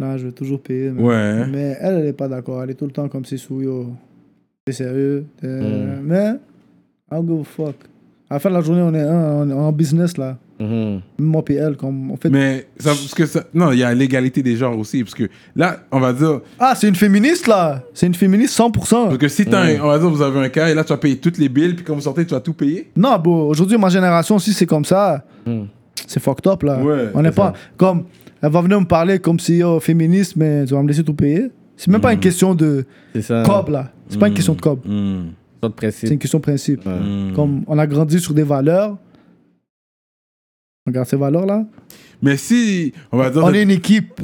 Non, 0.00 0.16
je 0.16 0.26
vais 0.26 0.32
toujours 0.32 0.62
payer. 0.62 0.90
Mais, 0.90 1.02
Ouais, 1.02 1.46
mais 1.48 1.76
elle, 1.80 1.96
elle 1.96 2.06
est 2.06 2.12
pas 2.14 2.28
d'accord. 2.28 2.62
Elle 2.62 2.70
est 2.70 2.74
tout 2.74 2.86
le 2.86 2.92
temps 2.92 3.08
comme 3.08 3.24
c'est 3.26 3.36
sous. 3.36 3.62
C'est 4.66 4.72
sérieux. 4.72 5.26
Mm. 5.42 6.00
Mais, 6.02 6.30
I 7.10 7.14
don't 7.16 7.26
give 7.28 7.40
a 7.40 7.44
fuck. 7.44 7.76
À 8.30 8.34
la 8.36 8.38
fin 8.40 8.48
de 8.48 8.54
la 8.54 8.60
journée, 8.62 8.80
on 8.80 8.94
est 8.94 9.02
un, 9.02 9.32
on 9.42 9.50
est 9.50 9.52
en 9.52 9.72
business, 9.72 10.16
là. 10.16 10.38
Mhm. 10.60 10.68
Même 10.68 11.00
moi 11.18 11.42
et 11.48 11.54
elle, 11.54 11.76
comme 11.76 12.10
on 12.10 12.16
fait. 12.16 12.30
Mais 12.30 12.66
ça, 12.78 12.90
parce 12.90 13.14
que 13.14 13.26
ça, 13.26 13.44
non, 13.52 13.72
il 13.72 13.78
y 13.78 13.82
a 13.82 13.92
l'égalité 13.94 14.42
des 14.42 14.56
genres 14.56 14.78
aussi, 14.78 15.02
parce 15.02 15.14
que 15.14 15.24
là, 15.56 15.80
on 15.90 15.98
va 15.98 16.12
dire, 16.12 16.40
Ah, 16.58 16.74
c'est 16.76 16.88
une 16.88 16.94
féministe, 16.94 17.46
là. 17.48 17.82
C'est 17.94 18.06
une 18.06 18.14
féministe 18.14 18.54
100%. 18.54 19.06
parce 19.06 19.18
que 19.18 19.28
si 19.28 19.44
t'as, 19.46 19.62
un- 19.62 19.80
on 19.80 19.88
va 19.88 19.98
dire, 19.98 20.08
vous 20.10 20.22
avez 20.22 20.38
un 20.40 20.48
cas 20.48 20.68
et 20.68 20.74
là, 20.74 20.84
tu 20.84 20.90
vas 20.92 20.98
payer 20.98 21.16
toutes 21.16 21.38
les 21.38 21.48
billes, 21.48 21.74
puis 21.74 21.84
quand 21.84 21.94
vous 21.94 22.00
sortez, 22.02 22.24
tu 22.24 22.34
vas 22.34 22.40
tout 22.40 22.52
payer. 22.52 22.90
Non, 22.96 23.18
bro, 23.18 23.48
aujourd'hui, 23.48 23.76
ma 23.78 23.88
génération 23.88 24.36
aussi, 24.36 24.52
c'est 24.52 24.66
comme 24.66 24.84
ça. 24.84 25.24
Hmm. 25.46 25.64
C'est 26.06 26.20
fucked 26.20 26.46
up, 26.46 26.62
là. 26.62 26.78
Ouais, 26.82 27.08
on 27.14 27.22
n'est 27.22 27.30
pas. 27.32 27.52
Comme. 27.76 28.04
Elle 28.44 28.50
va 28.50 28.60
venir 28.60 28.80
me 28.80 28.86
parler 28.86 29.18
comme 29.20 29.38
si, 29.38 29.58
yo, 29.58 29.78
féministe, 29.80 30.34
mais 30.36 30.64
tu 30.64 30.74
vas 30.74 30.82
me 30.82 30.88
laisser 30.88 31.04
tout 31.04 31.14
payer. 31.14 31.48
C'est 31.76 31.90
même 31.90 32.00
pas 32.00 32.12
une 32.12 32.18
question 32.20 32.54
de 32.54 32.84
C'est 33.14 33.22
ça. 33.22 33.42
cob, 33.46 33.70
là. 33.70 33.90
C'est 34.08 34.18
pas 34.18 34.26
une 34.26 34.32
Mm. 34.32 34.36
question 34.36 34.54
de 34.54 34.60
cob. 34.60 34.80
Mm. 34.84 34.90
C'est 35.62 35.68
de 35.68 35.72
C'est 35.72 35.76
principe. 35.76 36.10
une 36.10 36.18
question 36.18 36.38
de 36.38 36.42
principe. 36.42 36.84
Mm. 36.86 37.32
Comme 37.34 37.62
on 37.68 37.78
a 37.78 37.86
grandi 37.86 38.18
sur 38.20 38.34
des 38.34 38.42
valeurs. 38.42 38.96
Regarde 40.86 41.06
ces 41.06 41.16
valeurs-là? 41.16 41.64
Mais 42.20 42.36
si, 42.36 42.92
on 43.10 43.18
va 43.18 43.30
dire. 43.30 43.44
On 43.44 43.52
est 43.52 43.62
une 43.62 43.70
équipe. 43.70 44.20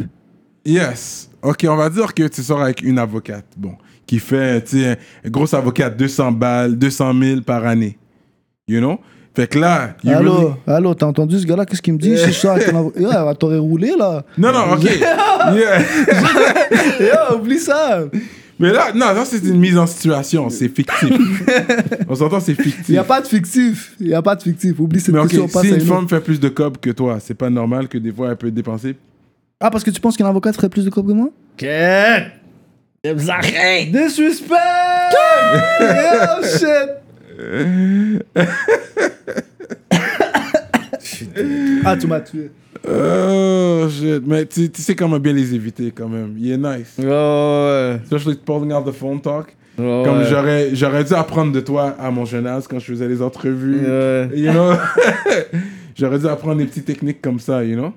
Yes. 0.64 1.30
Ok, 1.43 1.64
on 1.68 1.76
va 1.76 1.89
dire 1.89 2.12
que 2.14 2.26
tu 2.28 2.43
sors 2.43 2.60
avec 2.60 2.82
une 2.82 2.98
avocate, 2.98 3.47
bon, 3.56 3.74
qui 4.06 4.18
fait, 4.18 4.62
tu 4.64 4.80
sais, 4.82 4.98
un 5.24 5.30
gros 5.30 5.52
avocate, 5.55 5.97
200 5.97 6.32
balles, 6.32 6.76
200 6.76 7.12
000 7.22 7.40
par 7.43 7.64
année. 7.64 7.97
You 8.66 8.80
know? 8.80 8.98
Fait 9.35 9.47
que 9.47 9.59
là, 9.59 9.94
Allô, 10.05 10.32
really- 10.35 10.55
allô, 10.66 10.94
t'as 10.94 11.06
entendu 11.06 11.39
ce 11.39 11.47
gars-là? 11.47 11.64
Qu'est-ce 11.64 11.80
qu'il 11.80 11.93
me 11.93 11.98
dit? 11.98 12.16
C'est 12.18 12.32
ça. 12.32 12.55
avec 12.55 12.66
ton 12.72 12.93
elle 12.97 13.05
va 13.06 13.35
t'aurait 13.36 13.59
roulé, 13.59 13.94
là. 13.97 14.24
Non, 14.36 14.52
non, 14.52 14.72
ok. 14.72 14.82
Yeah. 15.55 15.78
Yo, 17.01 17.36
oublie 17.39 17.59
ça. 17.60 18.01
Mais 18.59 18.72
là, 18.72 18.93
non, 18.94 19.06
ça 19.14 19.24
c'est 19.24 19.44
une 19.44 19.59
mise 19.59 19.78
en 19.78 19.86
situation, 19.86 20.51
c'est 20.51 20.68
fictif. 20.68 21.09
on 22.09 22.14
s'entend, 22.14 22.40
c'est 22.40 22.55
fictif. 22.55 22.89
Il 22.89 22.93
n'y 22.93 22.98
a 22.98 23.05
pas 23.05 23.20
de 23.20 23.26
fictif. 23.26 23.94
Il 24.01 24.09
n'y 24.09 24.14
a 24.14 24.22
pas 24.22 24.35
de 24.35 24.43
fictif. 24.43 24.78
Oublie 24.80 25.01
cette 25.01 25.14
Mais 25.14 25.20
ok, 25.20 25.28
question. 25.28 25.48
passe 25.48 25.66
si 25.66 25.74
une 25.74 25.80
femme 25.80 26.09
fait 26.09 26.20
plus 26.20 26.40
de 26.40 26.48
cob 26.48 26.78
que 26.78 26.90
toi, 26.90 27.18
c'est 27.20 27.35
pas 27.35 27.51
normal 27.51 27.89
que 27.89 27.98
des 27.98 28.12
fois 28.12 28.30
elle 28.30 28.36
peut 28.36 28.51
dépenser 28.51 28.97
Ah, 29.60 29.70
parce 29.70 29.85
que 29.85 29.90
tu 29.90 30.01
penses 30.01 30.16
qu'un 30.16 30.26
avocat 30.26 30.52
ferait 30.52 30.68
plus 30.68 30.85
de 30.85 30.90
cob 30.90 31.06
que 31.06 31.12
moi? 31.12 31.30
Quête. 31.56 32.32
Disrespect! 33.05 34.56
oh 35.80 36.44
shit! 36.44 36.90
ah, 41.85 41.97
tu 41.97 42.06
m'as 42.09 42.20
tué. 42.20 42.51
Oh 42.86 43.88
shit. 43.90 44.22
Mais 44.26 44.46
tu, 44.46 44.70
tu 44.70 44.82
sais 44.82 44.94
comment 44.94 45.18
bien 45.18 45.32
les 45.32 45.55
éviter 45.55 45.90
quand 45.90 46.09
même. 46.09 46.34
Il 46.38 46.50
est 46.50 46.56
nice. 46.59 46.94
Ouais, 46.98 48.00
Especially 48.02 48.36
pulling 48.36 48.72
out 48.72 48.84
the 48.84 48.92
phone 48.92 49.20
talk. 49.20 49.55
Comme 49.76 50.18
ouais. 50.18 50.24
j'aurais, 50.28 50.74
j'aurais 50.74 51.05
dû 51.05 51.14
apprendre 51.14 51.52
de 51.52 51.60
toi 51.60 51.94
à 52.00 52.10
mon 52.10 52.24
jeune 52.24 52.46
âge 52.48 52.64
quand 52.68 52.78
je 52.80 52.86
faisais 52.86 53.06
les 53.09 53.22
entrevues. 53.22 53.80
Ouais. 53.86 54.28
You 54.34 54.50
know? 54.52 54.72
j'aurais 55.94 56.18
dû 56.18 56.26
apprendre 56.26 56.56
des 56.59 56.66
petites 56.66 56.84
techniques 56.86 57.22
comme 57.22 57.38
ça, 57.38 57.64
you 57.64 57.76
know? 57.76 57.92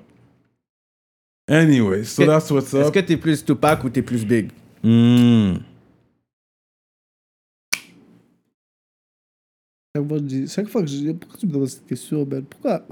Anyway, 1.48 2.04
so 2.04 2.22
Que- 2.22 2.28
that's 2.28 2.48
what's 2.52 2.72
Est-ce 2.72 2.86
up. 2.88 2.94
que 2.94 3.00
t'es 3.00 3.16
plus 3.16 3.44
Tupac 3.44 3.82
ou 3.82 3.90
t'es 3.90 4.00
plus 4.02 4.24
Big? 4.24 4.50
Hmm. 4.84 5.54
Chaque 9.94 10.06
fois, 10.08 10.18
je 10.18 10.22
dis, 10.22 10.48
chaque 10.48 10.68
fois 10.68 10.82
que 10.82 10.88
je 10.88 11.12
pourquoi 11.12 11.38
tu 11.38 11.46
me 11.46 11.52
demandes 11.52 11.68
cette 11.68 11.86
question, 11.86 12.22
Ben? 12.24 12.44
Pourquoi? 12.44 12.86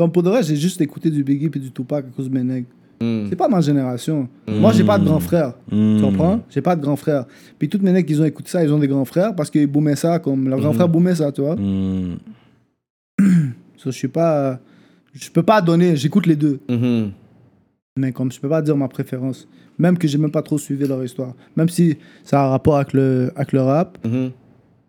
Comme 0.00 0.10
pour 0.10 0.22
de 0.22 0.30
vrai, 0.30 0.42
j'ai 0.42 0.56
juste 0.56 0.80
écouté 0.80 1.10
du 1.10 1.22
Biggie 1.22 1.50
et 1.54 1.58
du 1.58 1.70
Tupac 1.70 2.06
à 2.06 2.16
cause 2.16 2.30
de 2.30 2.34
mes 2.34 2.42
nègres. 2.42 2.68
Hmm. 3.02 3.26
C'est 3.28 3.36
pas 3.36 3.48
ma 3.48 3.60
génération. 3.60 4.30
Moi, 4.48 4.72
j'ai 4.72 4.82
pas 4.82 4.98
de 4.98 5.04
grand 5.04 5.20
frère. 5.20 5.52
Hmm. 5.70 5.98
Tu 5.98 6.02
comprends? 6.02 6.40
J'ai 6.48 6.62
pas 6.62 6.74
de 6.74 6.80
grand 6.80 6.96
frère. 6.96 7.26
Puis 7.58 7.68
toutes 7.68 7.82
mes 7.82 7.92
nègres 7.92 8.08
qui 8.08 8.18
ont 8.18 8.24
écouté 8.24 8.48
ça, 8.48 8.64
ils 8.64 8.72
ont 8.72 8.78
des 8.78 8.88
grands 8.88 9.04
frères 9.04 9.36
parce 9.36 9.50
qu'ils 9.50 9.66
boomaient 9.66 9.96
ça 9.96 10.18
comme 10.18 10.48
leur 10.48 10.58
grand 10.58 10.72
frère 10.72 10.88
boomait 10.88 11.16
ça, 11.16 11.30
tu 11.30 11.42
vois. 11.42 11.54
Hmm. 11.54 12.16
So, 13.76 13.90
je 13.90 13.96
suis 13.98 14.08
pas. 14.08 14.58
Je 15.12 15.30
peux 15.30 15.42
pas 15.42 15.60
donner, 15.60 15.96
j'écoute 15.96 16.26
les 16.26 16.36
deux. 16.36 16.60
Mais 17.94 18.12
comme 18.12 18.32
je 18.32 18.40
peux 18.40 18.48
pas 18.48 18.62
dire 18.62 18.78
ma 18.78 18.88
préférence. 18.88 19.46
Même 19.78 19.98
que 19.98 20.08
j'ai 20.08 20.16
même 20.16 20.30
pas 20.30 20.40
trop 20.42 20.56
suivi 20.56 20.88
leur 20.88 21.04
histoire. 21.04 21.34
Même 21.56 21.68
si 21.68 21.98
ça 22.24 22.40
a 22.40 22.46
un 22.46 22.48
rapport 22.48 22.76
avec 22.76 22.94
le, 22.94 23.32
avec 23.36 23.52
le 23.52 23.60
rap, 23.60 23.98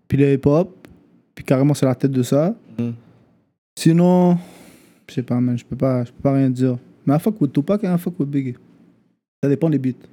puis 0.08 0.18
le 0.18 0.32
hip-hop, 0.36 0.88
puis 1.36 1.44
carrément 1.44 1.74
c'est 1.74 1.86
la 1.86 1.96
tête 1.96 2.12
de 2.12 2.24
ça. 2.24 2.56
Sinon, 3.78 4.38
je 5.12 5.16
sais 5.16 5.24
pas, 5.24 5.40
man, 5.42 5.58
je 5.58 5.66
peux 5.66 5.76
pas, 5.76 6.06
je 6.06 6.12
peux 6.12 6.22
pas 6.22 6.34
rien 6.34 6.50
dire. 6.50 6.78
Mais 7.06 7.14
un 7.14 7.20
fuck 7.20 7.40
with 7.42 7.52
Tupac 7.52 7.84
et 7.84 7.88
un 7.88 7.98
fuck 7.98 8.18
with 8.20 8.30
Biggie. 8.30 8.56
Ça 9.44 9.50
dépend 9.50 9.70
des 9.70 9.78
beats. 9.78 10.08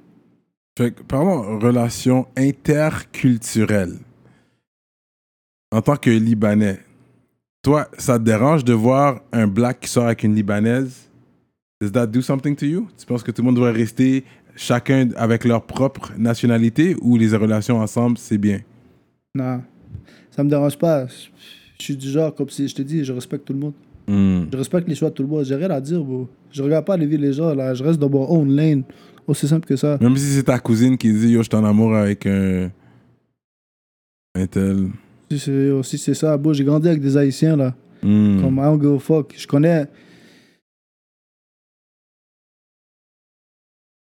Fait 0.77 0.91
que, 0.91 1.03
parlons 1.03 1.57
relation 1.59 2.27
interculturelle. 2.35 3.97
En 5.71 5.81
tant 5.81 5.95
que 5.95 6.09
Libanais, 6.09 6.79
toi, 7.61 7.87
ça 7.97 8.19
te 8.19 8.23
dérange 8.23 8.65
de 8.65 8.73
voir 8.73 9.21
un 9.31 9.47
black 9.47 9.81
qui 9.81 9.89
sort 9.89 10.05
avec 10.05 10.23
une 10.23 10.35
Libanaise? 10.35 11.09
Does 11.79 11.91
that 11.91 12.07
do 12.07 12.21
something 12.21 12.55
to 12.55 12.65
you? 12.65 12.87
Tu 12.97 13.05
penses 13.05 13.23
que 13.23 13.31
tout 13.31 13.41
le 13.41 13.45
monde 13.45 13.55
devrait 13.55 13.71
rester 13.71 14.25
chacun 14.55 15.09
avec 15.15 15.45
leur 15.45 15.65
propre 15.65 16.11
nationalité 16.17 16.97
ou 17.01 17.15
les 17.15 17.33
relations 17.35 17.77
ensemble, 17.77 18.17
c'est 18.17 18.37
bien? 18.37 18.59
Non, 19.33 19.61
ça 20.31 20.43
me 20.43 20.49
dérange 20.49 20.77
pas. 20.77 21.07
Je 21.07 21.83
suis 21.83 21.95
du 21.95 22.09
genre, 22.09 22.35
comme 22.35 22.49
si 22.49 22.67
je 22.67 22.75
te 22.75 22.81
dis, 22.81 23.05
je 23.05 23.13
respecte 23.13 23.45
tout 23.45 23.53
le 23.53 23.59
monde. 23.59 23.73
Hmm. 24.09 24.45
Je 24.51 24.57
respecte 24.57 24.87
les 24.89 24.95
choix 24.95 25.09
de 25.11 25.13
tout 25.13 25.21
le 25.21 25.29
monde. 25.29 25.45
J'ai 25.45 25.53
rien 25.53 25.69
à 25.69 25.79
dire, 25.79 26.03
bro. 26.03 26.27
Je 26.51 26.63
regarde 26.63 26.83
pas 26.83 26.97
les 26.97 27.05
vies 27.05 27.17
les 27.17 27.31
gens, 27.31 27.53
là. 27.53 27.75
Je 27.75 27.83
reste 27.83 27.99
dans 27.99 28.09
mon 28.09 28.27
own 28.27 28.55
lane. 28.55 28.81
Aussi 29.27 29.47
simple 29.47 29.67
que 29.67 29.75
ça. 29.75 29.99
Même 30.01 30.17
si 30.17 30.25
c'est 30.25 30.43
ta 30.43 30.57
cousine 30.57 30.97
qui 30.97 31.13
dit 31.13 31.29
Yo, 31.29 31.43
je 31.43 31.49
suis 31.49 31.55
en 31.55 31.63
amour 31.63 31.95
avec 31.95 32.25
un. 32.25 32.71
un 34.35 34.47
tel. 34.47 34.87
Si 35.29 35.37
c'est 35.37 35.83
si 35.83 35.97
c'est 35.99 36.15
ça, 36.15 36.35
bro. 36.37 36.53
J'ai 36.53 36.63
grandi 36.63 36.87
avec 36.87 37.01
des 37.01 37.15
Haïtiens, 37.15 37.55
là. 37.55 37.75
Hmm. 38.01 38.41
Comme 38.41 38.55
I 38.55 38.63
don't 38.63 38.81
give 38.81 38.95
a 38.95 38.99
fuck. 38.99 39.35
Je 39.37 39.45
connais. 39.45 39.85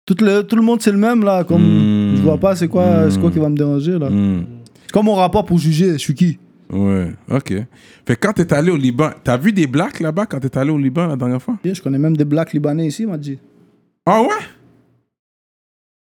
Tout 0.05 0.17
le, 0.21 0.43
tout 0.43 0.57
le 0.57 0.63
monde, 0.63 0.83
c'est 0.83 0.91
le 0.91 0.99
même, 0.99 1.23
là. 1.23 1.45
Comme, 1.45 1.63
Mm. 1.63 2.17
Je 2.17 2.23
vois 2.23 2.39
pas 2.39 2.57
c'est 2.57 2.69
quoi, 2.69 3.09
c'est 3.09 3.21
quoi 3.21 3.31
qui 3.31 3.39
va 3.39 3.49
me 3.49 3.57
déranger, 3.57 3.99
là. 3.99 4.11
Hmm. 4.11 4.45
Comme 4.93 5.07
mon 5.07 5.15
rapport 5.15 5.45
pour 5.45 5.59
juger. 5.59 5.93
Je 5.93 5.99
suis 5.99 6.15
qui? 6.15 6.39
Ouais, 6.73 7.11
ok. 7.31 7.53
Fait 8.07 8.17
quand 8.17 8.33
t'es 8.33 8.53
allé 8.53 8.71
au 8.71 8.77
Liban, 8.77 9.11
t'as 9.23 9.37
vu 9.37 9.53
des 9.53 9.67
blacks 9.67 10.01
là-bas 10.01 10.27
quand 10.27 10.41
t'es 10.41 10.57
allé 10.57 10.71
au 10.71 10.79
Liban 10.79 11.07
la 11.07 11.17
dernière 11.17 11.43
fois? 11.43 11.59
Yeah, 11.65 11.75
Je 11.75 11.83
connais 11.83 11.99
même 11.99 12.17
des 12.17 12.25
blacks 12.25 12.53
libanais 12.53 12.87
ici, 12.87 13.03
il 13.03 13.09
m'a 13.09 13.19
dit. 13.19 13.39
Ah 14.07 14.23
ouais? 14.23 14.29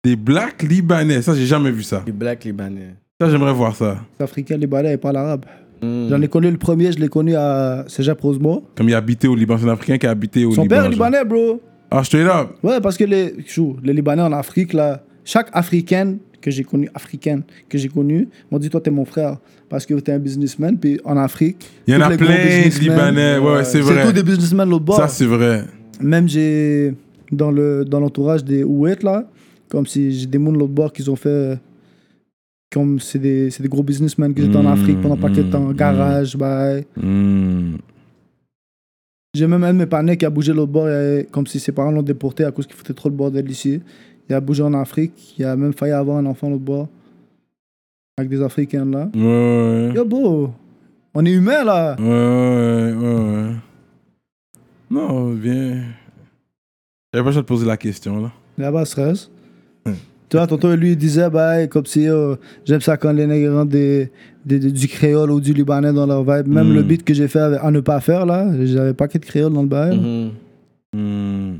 Des 0.05 0.17
blacks 0.17 0.63
libanais, 0.63 1.23
ça 1.23 1.35
j'ai 1.35 1.47
jamais 1.47 1.71
vu 1.71 1.83
ça. 1.83 2.03
Les 2.07 2.13
Black 2.13 2.45
Libanais. 2.45 2.95
Ça 3.21 3.29
j'aimerais 3.31 3.53
voir 3.53 3.75
ça. 3.75 3.99
Les 4.19 4.25
Africains 4.25 4.57
libanais, 4.57 4.93
ils 4.95 4.99
parlent 4.99 5.17
arabe. 5.17 5.45
Hmm. 5.83 6.09
J'en 6.09 6.21
ai 6.23 6.29
connu 6.29 6.51
le 6.51 6.57
premier, 6.59 6.93
je 6.93 6.99
l'ai 6.99 7.09
connu 7.09 7.35
à 7.37 7.85
Cégep 7.89 8.21
Rosemont. 8.21 8.65
Comme 8.77 8.89
il 8.89 8.95
habitait 8.95 9.29
au 9.29 9.35
Liban, 9.35 9.59
c'est 9.59 9.65
un 9.67 9.73
Africain 9.73 9.99
qui 9.99 10.07
a 10.07 10.11
habité 10.11 10.45
au 10.45 10.53
Son 10.53 10.63
Liban. 10.63 10.75
père 10.77 10.81
est 10.81 10.93
genre. 10.93 10.93
libanais, 10.93 11.25
bro. 11.25 11.61
Ah, 11.91 12.05
straight 12.05 12.27
up. 12.27 12.51
Ouais, 12.63 12.81
parce 12.81 12.97
que 12.97 13.05
les, 13.05 13.35
chou, 13.47 13.77
les 13.83 13.93
Libanais 13.93 14.23
en 14.23 14.33
Afrique, 14.33 14.73
là, 14.73 15.03
chaque 15.25 15.49
Africaine 15.53 16.19
que 16.41 16.51
j'ai 16.51 16.65
connue, 16.65 16.89
africaine 16.95 17.43
que 17.69 17.79
j'ai 17.79 17.89
connue, 17.89 18.29
m'ont 18.51 18.59
dit 18.59 18.71
Toi, 18.71 18.81
t'es 18.81 18.91
mon 18.91 19.05
frère. 19.05 19.39
Parce 19.69 19.85
que 19.85 19.95
t'es 19.95 20.13
un 20.13 20.19
businessman. 20.19 20.79
Puis 20.79 20.99
en 21.05 21.17
Afrique. 21.17 21.71
Il 21.87 21.95
y 21.95 21.97
en 21.97 22.01
a 22.01 22.17
plein 22.17 22.27
de 22.27 22.81
Libanais, 22.81 23.39
ouais, 23.39 23.65
c'est 23.65 23.73
C'est 23.73 23.81
vrai. 23.81 24.07
tous 24.07 24.13
des 24.13 24.23
businessmen 24.23 24.69
l'autre 24.69 24.85
bord. 24.85 24.97
Ça 24.97 25.09
c'est 25.09 25.27
vrai. 25.27 25.65
Même 26.01 26.29
j'ai, 26.29 26.95
dans 27.33 27.51
le 27.51 27.85
dans 27.85 28.01
l'entourage 28.01 28.45
des 28.45 28.65
Ouet, 28.65 28.97
là, 29.03 29.29
comme 29.69 29.87
si 29.87 30.13
j'ai 30.13 30.27
des 30.27 30.39
gens 30.39 30.53
de 30.53 30.59
l'autre 30.59 30.73
bord 30.73 30.93
qui 30.93 31.09
ont 31.09 31.17
fait. 31.17 31.59
Comme 32.71 33.01
c'est 33.01 33.19
des, 33.19 33.51
c'est 33.51 33.63
des 33.63 33.69
gros 33.69 33.83
businessmen 33.83 34.35
qui 34.35 34.43
étaient 34.43 34.57
en 34.57 34.63
Mm, 34.63 34.67
Afrique 34.67 35.01
pendant 35.01 35.17
pas 35.17 35.31
de 35.31 35.43
temps, 35.43 35.71
mm, 35.71 35.75
garage, 35.75 36.37
bye. 36.37 36.85
Hmm. 36.97 37.77
J'ai 39.35 39.47
même 39.47 39.65
un 39.65 39.73
de 39.73 39.79
mes 39.79 39.87
partenaires 39.87 40.19
qui 40.19 40.27
a 40.27 40.31
bougé 40.31 40.53
l'autre 40.53 40.73
bord, 40.73 40.89
et, 40.89 41.27
comme 41.31 41.47
si 41.47 41.61
ses 41.61 41.73
parents 41.73 41.91
l'ont 41.91 42.03
déporté 42.03 42.45
à 42.45 42.51
cause 42.51 42.67
qu'il 42.67 42.77
foutait 42.77 42.93
trop 42.93 43.09
le 43.09 43.15
bordel 43.15 43.51
ici. 43.51 43.81
Il 44.29 44.35
a 44.35 44.41
bougé 44.41 44.63
en 44.63 44.75
Afrique, 44.75 45.35
il 45.39 45.45
a 45.45 45.57
même 45.57 45.73
failli 45.73 45.93
avoir 45.93 46.19
un 46.19 46.27
enfant 46.27 46.51
bord. 46.51 46.89
Avec 48.19 48.31
des 48.31 48.43
Africains 48.43 48.85
là. 48.85 49.09
Ouais, 49.15 49.21
ouais, 49.23 49.93
Yo, 49.95 50.05
beau, 50.05 50.51
on 51.15 51.25
est 51.25 51.31
humain 51.31 51.65
là. 51.65 51.97
ouais, 51.99 52.05
ouais, 52.05 52.93
ouais, 52.93 53.15
ouais. 53.47 53.55
Non, 54.91 55.31
viens. 55.31 55.83
J'avais 57.13 57.23
pas 57.23 57.29
besoin 57.31 57.43
de 57.43 57.47
te 57.47 57.49
poser 57.49 57.67
la 57.67 57.77
question 57.77 58.21
là. 58.21 58.33
Là-bas, 58.59 58.85
stress. 58.85 59.31
Tu 60.31 60.37
vois, 60.37 60.47
tonton, 60.47 60.75
lui, 60.77 60.91
il 60.91 60.97
disait, 60.97 61.31
bah, 61.31 61.67
comme 61.69 61.87
si 61.87 62.07
euh, 62.07 62.37
j'aime 62.67 62.83
ça 62.83 62.99
quand 62.99 63.13
les 63.13 63.27
nègres 63.27 63.55
rentrent 63.55 63.71
des, 63.71 64.11
des- 64.45 64.59
des- 64.59 64.71
du 64.73 64.87
créole 64.87 65.31
ou 65.31 65.41
du 65.41 65.55
libanais 65.55 65.91
dans 65.93 66.05
leur 66.05 66.23
vibe. 66.23 66.49
Même 66.49 66.69
Mm. 66.71 66.75
le 66.75 66.83
beat 66.83 67.03
que 67.03 67.15
j'ai 67.15 67.29
fait 67.29 67.39
avec- 67.41 67.61
à 67.63 67.71
ne 67.71 67.81
pas 67.81 67.99
faire 68.01 68.27
là, 68.27 68.47
j'avais 68.67 68.93
pas 68.93 69.07
de 69.07 69.17
créole 69.19 69.55
dans 69.55 69.63
le 69.63 69.69
bail. 69.69 69.97
Mhm. 69.99 70.31
Hmm. 70.95 71.57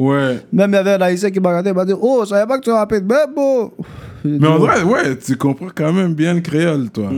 Ouais. 0.00 0.40
Même 0.52 0.70
il 0.70 0.74
y 0.74 0.76
avait 0.76 0.92
un 0.94 1.00
haïtien 1.02 1.30
qui 1.30 1.40
m'a 1.40 1.50
regardé, 1.50 1.70
il 1.70 1.76
m'a 1.76 1.84
dit, 1.84 1.92
oh, 2.00 2.20
je 2.24 2.30
savais 2.30 2.46
pas 2.46 2.58
que 2.58 2.64
tu 2.64 2.70
rappelles, 2.70 3.04
mais 3.04 3.16
bon. 3.34 3.70
J'ai 4.24 4.30
dit, 4.32 4.38
Mais 4.40 4.46
en 4.48 4.58
vrai, 4.58 4.82
ouais, 4.82 5.16
tu 5.18 5.36
comprends 5.36 5.68
quand 5.74 5.92
même 5.92 6.14
bien 6.14 6.34
le 6.34 6.40
créole, 6.40 6.90
toi. 6.90 7.10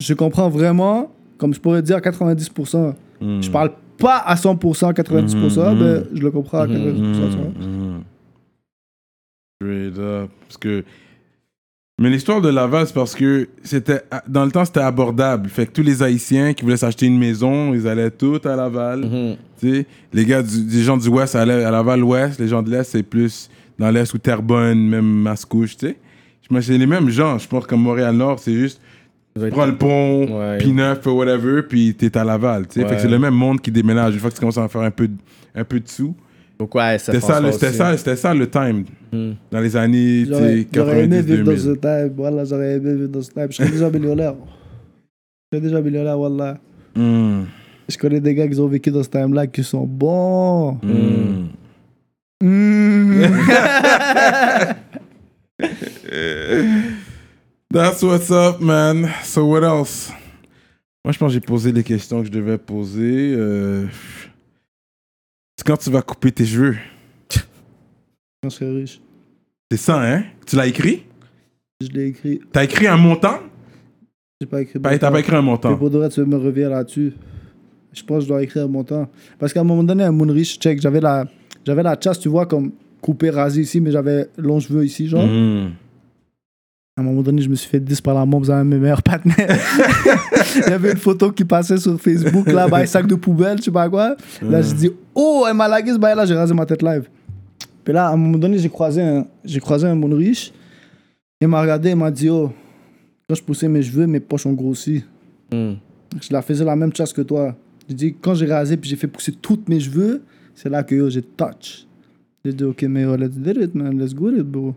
je 0.00 0.14
comprends 0.14 0.48
vraiment, 0.50 1.10
comme 1.38 1.54
je 1.54 1.60
pourrais 1.60 1.82
dire 1.82 1.98
90%. 1.98 2.94
Hmm. 3.20 3.40
Je 3.42 3.50
parle 3.50 3.70
pas 3.98 4.18
à 4.18 4.34
100%, 4.36 4.92
90%, 4.92 5.74
Mhm, 5.74 5.78
mais 5.82 6.02
je 6.18 6.22
le 6.22 6.30
comprends 6.30 6.60
à 6.60 6.66
Mhm, 6.66 6.74
90%. 6.74 7.30
tu 7.30 7.36
vois. 7.36 7.66
Mhm. 7.66 8.02
Straight 9.60 9.98
up. 9.98 10.30
Parce 10.46 10.56
que. 10.58 10.84
Mais 12.00 12.10
l'histoire 12.10 12.40
de 12.40 12.48
Laval, 12.48 12.86
c'est 12.86 12.94
parce 12.94 13.14
que 13.16 13.48
c'était 13.64 14.02
dans 14.28 14.44
le 14.44 14.52
temps, 14.52 14.64
c'était 14.64 14.78
abordable. 14.80 15.48
Fait 15.48 15.66
que 15.66 15.72
tous 15.72 15.82
les 15.82 16.00
Haïtiens 16.02 16.54
qui 16.54 16.62
voulaient 16.62 16.76
s'acheter 16.76 17.06
une 17.06 17.18
maison, 17.18 17.74
ils 17.74 17.88
allaient 17.88 18.10
tous 18.12 18.46
à 18.46 18.54
Laval. 18.54 19.00
Mhm. 19.00 19.36
Tu 19.36 19.38
les 19.62 20.24
gars, 20.24 20.42
du, 20.42 20.64
les 20.68 20.82
gens 20.82 20.96
du 20.96 21.08
Ouest 21.08 21.34
à 21.34 21.44
Laval-Ouest. 21.44 22.38
Les 22.40 22.48
gens 22.48 22.62
de 22.62 22.70
l'Est, 22.70 22.84
c'est 22.84 23.02
plus 23.02 23.48
dans 23.78 23.90
l'Est 23.90 24.12
ou 24.14 24.18
Terrebonne, 24.18 24.78
même 24.88 25.04
Mascouche, 25.06 25.76
tu 25.76 25.86
sais. 25.88 25.96
Je 26.48 26.54
me 26.54 26.60
c'est 26.60 26.78
les 26.78 26.86
mêmes 26.86 27.08
gens. 27.10 27.38
Je 27.38 27.46
pense 27.48 27.66
comme 27.66 27.82
Montréal-Nord, 27.82 28.38
c'est 28.38 28.54
juste 28.54 28.80
tu 29.38 29.50
prends 29.50 29.66
le 29.66 29.76
pont, 29.76 30.26
Ouais. 30.40 30.58
puis 30.58 30.72
neuf, 30.72 31.06
ou 31.06 31.10
whatever, 31.10 31.62
puis 31.62 31.94
t'es 31.94 32.16
à 32.18 32.24
Laval. 32.24 32.66
tu 32.66 32.74
sais. 32.74 32.80
Fait 32.80 32.86
que 32.86 32.92
Ouais. 32.94 32.98
c'est 33.02 33.08
le 33.08 33.18
même 33.20 33.34
monde 33.34 33.60
qui 33.60 33.70
déménage. 33.70 34.14
Une 34.14 34.20
fois 34.20 34.30
que 34.30 34.34
tu 34.34 34.40
commences 34.40 34.58
à 34.58 34.66
faire 34.68 34.80
un 34.80 34.90
peu, 34.90 35.06
de- 35.06 35.14
un 35.54 35.62
peu 35.64 35.78
de 35.78 35.86
sous. 35.88 36.14
Donc, 36.58 36.74
ouais, 36.74 36.98
ça 36.98 37.12
C'était 37.12 37.20
ça, 37.20 37.40
le- 37.40 37.48
François 37.50 37.52
c'était 37.52 37.66
aussi. 37.68 37.76
ça, 37.76 37.96
c'était 37.96 38.16
ça 38.16 38.34
le 38.34 38.50
time. 38.50 38.84
Hmm. 39.12 39.32
Dans 39.52 39.60
les 39.60 39.76
années 39.76 40.24
tu 40.26 40.32
sais, 40.34 40.38
J'aurais 40.38 40.66
j'aurais 40.74 41.04
aimé 41.04 41.16
90 41.18 41.26
vivre 41.26 41.44
dans 41.44 41.52
2000. 41.52 41.60
ce 41.60 41.70
time. 41.78 42.12
Voilà, 42.16 42.44
j'aurais 42.44 42.72
aimé 42.74 42.94
vivre 42.94 43.08
dans 43.08 43.22
ce 43.22 43.30
time. 43.30 43.46
Je 43.50 43.56
serais 43.56 43.70
déjà 43.70 43.90
millionnaire. 43.90 44.34
Je 45.52 45.56
serais 45.58 45.68
déjà 45.68 45.80
millionnaire, 45.80 46.18
voilà. 46.18 46.58
Hmm. 46.96 47.42
Je 47.88 47.96
connais 47.96 48.20
des 48.20 48.34
gars 48.34 48.46
qui 48.46 48.58
ont 48.60 48.68
vécu 48.68 48.90
dans 48.90 49.02
ce 49.02 49.08
time-là 49.08 49.46
qui 49.46 49.64
sont 49.64 49.86
bons. 49.86 50.78
Hmm. 50.82 51.46
Mm. 52.42 53.22
That's 57.72 58.02
what's 58.02 58.30
up, 58.30 58.60
man. 58.60 59.08
So 59.24 59.44
what 59.46 59.62
else? 59.62 60.10
Moi, 61.04 61.12
je 61.12 61.18
pense 61.18 61.28
que 61.30 61.34
j'ai 61.34 61.40
posé 61.40 61.72
les 61.72 61.82
questions 61.82 62.20
que 62.20 62.26
je 62.26 62.32
devais 62.32 62.58
poser. 62.58 63.34
Euh... 63.36 63.86
C'est 65.56 65.66
quand 65.66 65.76
tu 65.76 65.90
vas 65.90 66.02
couper 66.02 66.30
tes 66.32 66.44
cheveux. 66.46 66.76
Je 68.44 68.48
serais 68.50 68.70
riche. 68.70 69.00
C'est 69.70 69.78
ça, 69.78 70.00
hein? 70.00 70.24
Tu 70.46 70.56
l'as 70.56 70.66
écrit? 70.66 71.04
Je 71.80 71.88
l'ai 71.88 72.06
écrit. 72.08 72.40
T'as 72.52 72.64
écrit 72.64 72.86
un 72.86 72.96
montant? 72.96 73.40
J'ai 74.40 74.46
pas 74.46 74.60
écrit. 74.62 74.80
T'as 74.80 75.10
pas 75.10 75.20
écrit 75.20 75.34
un 75.34 75.42
Mais 75.42 75.46
montant. 75.46 75.76
pour 75.76 75.90
de 75.90 75.98
vrai, 75.98 76.08
tu 76.08 76.20
veux 76.20 76.26
me 76.26 76.36
revenir 76.36 76.70
là-dessus? 76.70 77.12
Je 77.92 78.02
pense 78.02 78.18
que 78.18 78.24
je 78.24 78.28
dois 78.28 78.42
écrire 78.42 78.68
mon 78.68 78.84
temps. 78.84 79.08
Parce 79.38 79.52
qu'à 79.52 79.60
un 79.60 79.64
moment 79.64 79.82
donné, 79.82 80.04
un 80.04 80.12
monde 80.12 80.30
riche, 80.30 80.58
check, 80.58 80.80
j'avais 80.80 81.00
la, 81.00 81.26
j'avais 81.64 81.82
la 81.82 81.96
chasse, 82.00 82.18
tu 82.18 82.28
vois, 82.28 82.46
comme 82.46 82.72
coupé, 83.00 83.30
rasé 83.30 83.62
ici, 83.62 83.80
mais 83.80 83.90
j'avais 83.90 84.28
longs 84.36 84.60
cheveux 84.60 84.84
ici, 84.84 85.08
genre. 85.08 85.26
Mhm. 85.26 85.72
À 86.96 87.00
un 87.00 87.04
moment 87.04 87.22
donné, 87.22 87.40
je 87.42 87.48
me 87.48 87.54
suis 87.54 87.68
fait 87.68 87.78
10 87.78 88.00
par 88.00 88.14
la 88.14 88.20
à 88.22 88.24
un 88.24 88.64
de 88.64 88.70
mes 88.70 88.78
meilleurs 88.78 89.04
partenaires. 89.04 89.36
Il 90.56 90.70
y 90.70 90.72
avait 90.72 90.90
une 90.92 90.98
photo 90.98 91.30
qui 91.30 91.44
passait 91.44 91.76
sur 91.76 91.98
Facebook, 92.00 92.50
là, 92.50 92.66
bah, 92.66 92.78
un 92.78 92.86
sac 92.86 93.06
de 93.06 93.14
poubelle, 93.14 93.58
je 93.58 93.64
sais 93.64 93.70
pas 93.70 93.88
quoi. 93.88 94.16
Là, 94.42 94.62
j'ai 94.62 94.74
dit, 94.74 94.90
oh, 95.14 95.44
elle 95.48 95.54
m'a 95.54 95.68
lagué 95.68 95.92
ce 95.92 95.98
bail 95.98 96.16
là, 96.16 96.26
j'ai 96.26 96.34
rasé 96.34 96.52
ma 96.54 96.66
tête 96.66 96.82
live. 96.82 97.08
Puis 97.84 97.94
là, 97.94 98.08
à 98.08 98.12
un 98.12 98.16
moment 98.16 98.36
donné, 98.36 98.58
j'ai 98.58 98.68
croisé 98.68 99.00
un, 99.00 99.26
j'ai 99.44 99.60
croisé 99.60 99.86
un 99.86 99.94
bon 99.94 100.14
riche. 100.14 100.52
Il 101.40 101.46
m'a 101.46 101.60
regardé, 101.60 101.90
il 101.90 101.96
m'a 101.96 102.10
dit, 102.10 102.28
oh, 102.28 102.52
quand 103.28 103.36
je 103.36 103.42
poussais 103.42 103.68
mes 103.68 103.82
cheveux, 103.82 104.06
mes 104.06 104.20
poches 104.20 104.46
ont 104.46 104.52
grossi. 104.52 105.04
Hmm. 105.52 105.74
Je 106.20 106.32
la 106.32 106.42
faisais 106.42 106.64
la 106.64 106.74
même 106.74 106.92
chasse 106.92 107.12
que 107.12 107.22
toi. 107.22 107.54
J'ai 107.88 107.94
dit, 107.94 108.14
quand 108.20 108.34
j'ai 108.34 108.46
rasé 108.46 108.76
puis 108.76 108.90
j'ai 108.90 108.96
fait 108.96 109.08
pousser 109.08 109.32
tous 109.32 109.60
mes 109.66 109.80
cheveux, 109.80 110.22
c'est 110.54 110.68
là 110.68 110.82
que 110.82 110.94
yo, 110.94 111.08
j'ai 111.08 111.22
touch. 111.22 111.86
J'ai 112.44 112.52
dit, 112.52 112.64
ok, 112.64 112.82
mais 112.82 113.02
yo, 113.02 113.16
let's 113.16 113.34
do 113.34 113.50
it, 113.50 113.74
man, 113.74 113.98
let's 113.98 114.14
go 114.14 114.30
it, 114.30 114.42
bro. 114.42 114.74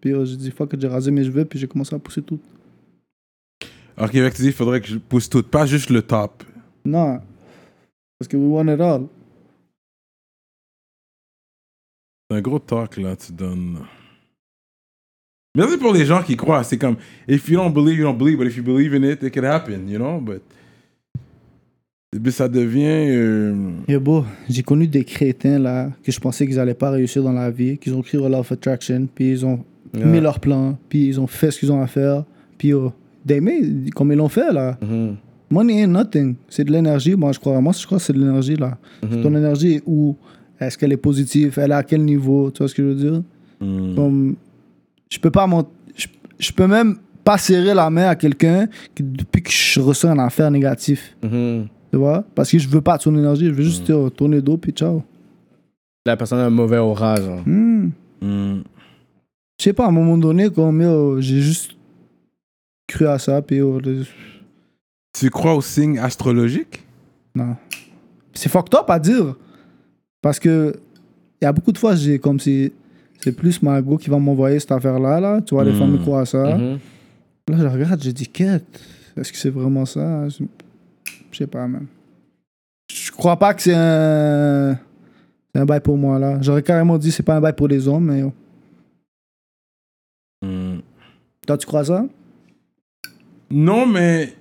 Puis 0.00 0.10
yo, 0.10 0.24
j'ai 0.24 0.36
dit, 0.36 0.50
fuck, 0.50 0.74
j'ai 0.78 0.88
rasé 0.88 1.10
mes 1.10 1.24
cheveux 1.24 1.44
puis 1.44 1.58
j'ai 1.58 1.68
commencé 1.68 1.94
à 1.94 1.98
pousser 1.98 2.22
tout. 2.22 2.40
Fait 3.96 4.08
que 4.08 4.36
tu 4.36 4.42
dis, 4.42 4.48
il 4.48 4.52
faudrait 4.52 4.80
que 4.80 4.88
je 4.88 4.96
pousse 4.96 5.28
tout, 5.28 5.42
pas 5.42 5.66
juste 5.66 5.90
le 5.90 6.00
top. 6.02 6.42
Non, 6.84 7.20
parce 8.18 8.28
que 8.28 8.36
we 8.36 8.46
want 8.46 8.72
it 8.72 8.80
all. 8.80 9.06
C'est 12.30 12.38
un 12.38 12.40
gros 12.40 12.58
talk, 12.58 12.96
là, 12.96 13.14
tu 13.14 13.32
donnes. 13.32 13.80
Mais 15.54 15.68
c'est 15.68 15.78
pour 15.78 15.92
les 15.92 16.06
gens 16.06 16.22
qui 16.22 16.36
croient. 16.36 16.64
C'est 16.64 16.78
comme, 16.78 16.96
if 17.28 17.48
you 17.48 17.56
don't 17.56 17.72
believe, 17.72 17.98
you 17.98 18.04
don't 18.04 18.16
believe, 18.16 18.38
but 18.38 18.46
if 18.46 18.56
you 18.56 18.62
believe 18.62 18.94
in 18.94 19.04
it, 19.04 19.22
it 19.22 19.32
can 19.32 19.44
happen, 19.44 19.86
you 19.86 19.98
know? 19.98 20.18
But. 20.18 20.42
Mais 22.22 22.30
ça 22.30 22.48
devient. 22.48 22.84
euh, 22.86 23.54
Yo, 23.88 24.00
bro, 24.00 24.24
j'ai 24.48 24.62
connu 24.62 24.86
des 24.86 25.04
crétins, 25.04 25.58
là, 25.58 25.90
que 26.02 26.12
je 26.12 26.20
pensais 26.20 26.46
qu'ils 26.46 26.58
allaient 26.60 26.74
pas 26.74 26.90
réussir 26.90 27.22
dans 27.22 27.32
la 27.32 27.50
vie, 27.50 27.78
qu'ils 27.78 27.94
ont 27.94 28.00
écrit 28.00 28.18
Law 28.18 28.38
of 28.38 28.52
Attraction, 28.52 29.08
puis 29.12 29.30
ils 29.30 29.46
ont 29.46 29.60
mis 29.94 30.20
leur 30.20 30.40
plan, 30.40 30.76
puis 30.88 31.06
ils 31.06 31.20
ont 31.20 31.26
fait 31.26 31.50
ce 31.50 31.60
qu'ils 31.60 31.70
ont 31.72 31.80
à 31.80 31.86
faire, 31.86 32.24
puis 32.58 32.68
yo, 32.68 32.92
they 33.26 33.40
made, 33.40 33.90
comme 33.94 34.12
ils 34.12 34.16
l'ont 34.18 34.28
fait, 34.28 34.52
là. 34.52 34.78
Mhm. 34.82 35.16
Money 35.50 35.82
ain't 35.82 35.92
nothing. 35.92 36.34
C'est 36.48 36.64
de 36.64 36.72
l'énergie, 36.72 37.14
moi, 37.14 37.30
je 37.32 37.38
crois. 37.38 37.60
Moi, 37.60 37.72
je 37.78 37.86
crois 37.86 37.98
que 37.98 38.04
c'est 38.04 38.12
de 38.12 38.18
l'énergie, 38.18 38.56
là. 38.56 38.76
Ton 39.00 39.34
énergie 39.36 39.74
est 39.74 39.82
où? 39.86 40.16
Est-ce 40.58 40.78
qu'elle 40.78 40.92
est 40.92 40.96
positive? 40.96 41.58
Elle 41.60 41.70
est 41.70 41.74
à 41.74 41.82
quel 41.82 42.02
niveau? 42.04 42.50
Tu 42.50 42.58
vois 42.58 42.68
ce 42.68 42.74
que 42.74 42.82
je 42.82 42.88
veux 42.88 42.94
dire? 42.94 43.22
Hmm. 43.60 43.94
Comme, 43.94 44.36
je 45.10 45.18
peux 45.18 45.30
pas 45.30 45.46
je, 45.96 46.06
je 46.38 46.52
peux 46.52 46.66
même 46.66 46.96
pas 47.22 47.38
serrer 47.38 47.74
la 47.74 47.88
main 47.90 48.08
à 48.08 48.14
quelqu'un 48.16 48.66
depuis 48.98 49.42
que 49.42 49.50
je 49.50 49.80
ressens 49.80 50.10
un 50.10 50.18
affaire 50.18 50.50
négatif. 50.50 51.16
Mhm. 51.22 51.66
Tu 51.94 51.98
vois? 52.00 52.24
Parce 52.34 52.50
que 52.50 52.58
je 52.58 52.68
veux 52.68 52.80
pas 52.80 52.96
de 52.96 53.02
son 53.02 53.16
énergie. 53.16 53.46
Je 53.46 53.52
veux 53.52 53.62
juste 53.62 53.88
euh, 53.88 54.10
tourner 54.10 54.40
dos, 54.42 54.56
puis 54.56 54.72
ciao. 54.72 55.04
La 56.04 56.16
personne 56.16 56.40
a 56.40 56.46
un 56.46 56.50
mauvais 56.50 56.78
aura, 56.78 57.14
genre. 57.20 57.40
Hmm. 57.46 57.90
Hmm. 58.20 58.62
Je 59.60 59.62
sais 59.64 59.72
pas, 59.72 59.84
à 59.84 59.88
un 59.90 59.92
moment 59.92 60.18
donné, 60.18 60.50
comme 60.50 60.82
yo, 60.82 61.20
j'ai 61.20 61.40
juste 61.40 61.76
cru 62.88 63.06
à 63.06 63.16
ça, 63.20 63.40
puis 63.42 63.58
yo, 63.58 63.78
le- 63.78 64.02
Tu 65.12 65.30
crois 65.30 65.54
aux 65.54 65.60
signes 65.60 66.00
astrologiques? 66.00 66.84
non. 67.36 67.54
C'est 68.32 68.48
fucked 68.48 68.74
up 68.74 68.90
à 68.90 68.98
dire. 68.98 69.36
Parce 70.20 70.40
que 70.40 70.74
il 71.40 71.44
y 71.44 71.46
a 71.46 71.52
beaucoup 71.52 71.70
de 71.70 71.78
fois, 71.78 71.94
j'ai 71.94 72.18
comme 72.18 72.40
si 72.40 72.72
c'est 73.20 73.30
plus 73.30 73.62
ma 73.62 73.80
go 73.80 73.96
qui 73.98 74.10
va 74.10 74.18
m'envoyer 74.18 74.58
cette 74.58 74.72
affaire-là, 74.72 75.20
là. 75.20 75.40
Tu 75.42 75.54
vois, 75.54 75.62
les 75.62 75.70
Mm. 75.72 75.78
femmes 75.78 76.00
croient 76.00 76.22
à 76.22 76.26
ça. 76.26 76.56
Mhm. 76.56 76.80
Là, 77.50 77.56
je 77.58 77.66
regarde, 77.68 78.02
je 78.02 78.10
dis, 78.10 78.26
quête, 78.26 78.64
est-ce 79.16 79.30
que 79.30 79.38
c'est 79.38 79.50
vraiment 79.50 79.84
ça? 79.86 80.28
Je 80.28 80.42
je 81.34 81.38
sais 81.38 81.46
pas, 81.46 81.66
même. 81.66 81.86
Je 82.92 83.10
crois 83.10 83.36
pas 83.36 83.52
que 83.54 83.62
c'est 83.62 83.74
un... 83.74 84.78
c'est 85.52 85.60
un 85.60 85.64
bail 85.66 85.80
pour 85.80 85.96
moi, 85.96 86.18
là. 86.18 86.38
J'aurais 86.40 86.62
carrément 86.62 86.96
dit, 86.98 87.10
c'est 87.10 87.22
pas 87.22 87.36
un 87.36 87.40
bail 87.40 87.54
pour 87.54 87.68
les 87.68 87.86
hommes, 87.88 88.04
mais 88.06 88.20
yo. 88.20 88.32
Hmm. 90.42 90.78
Toi, 91.46 91.58
tu 91.58 91.66
crois 91.66 91.84
ça? 91.84 92.06
Non, 93.50 93.86
mais 93.86 94.32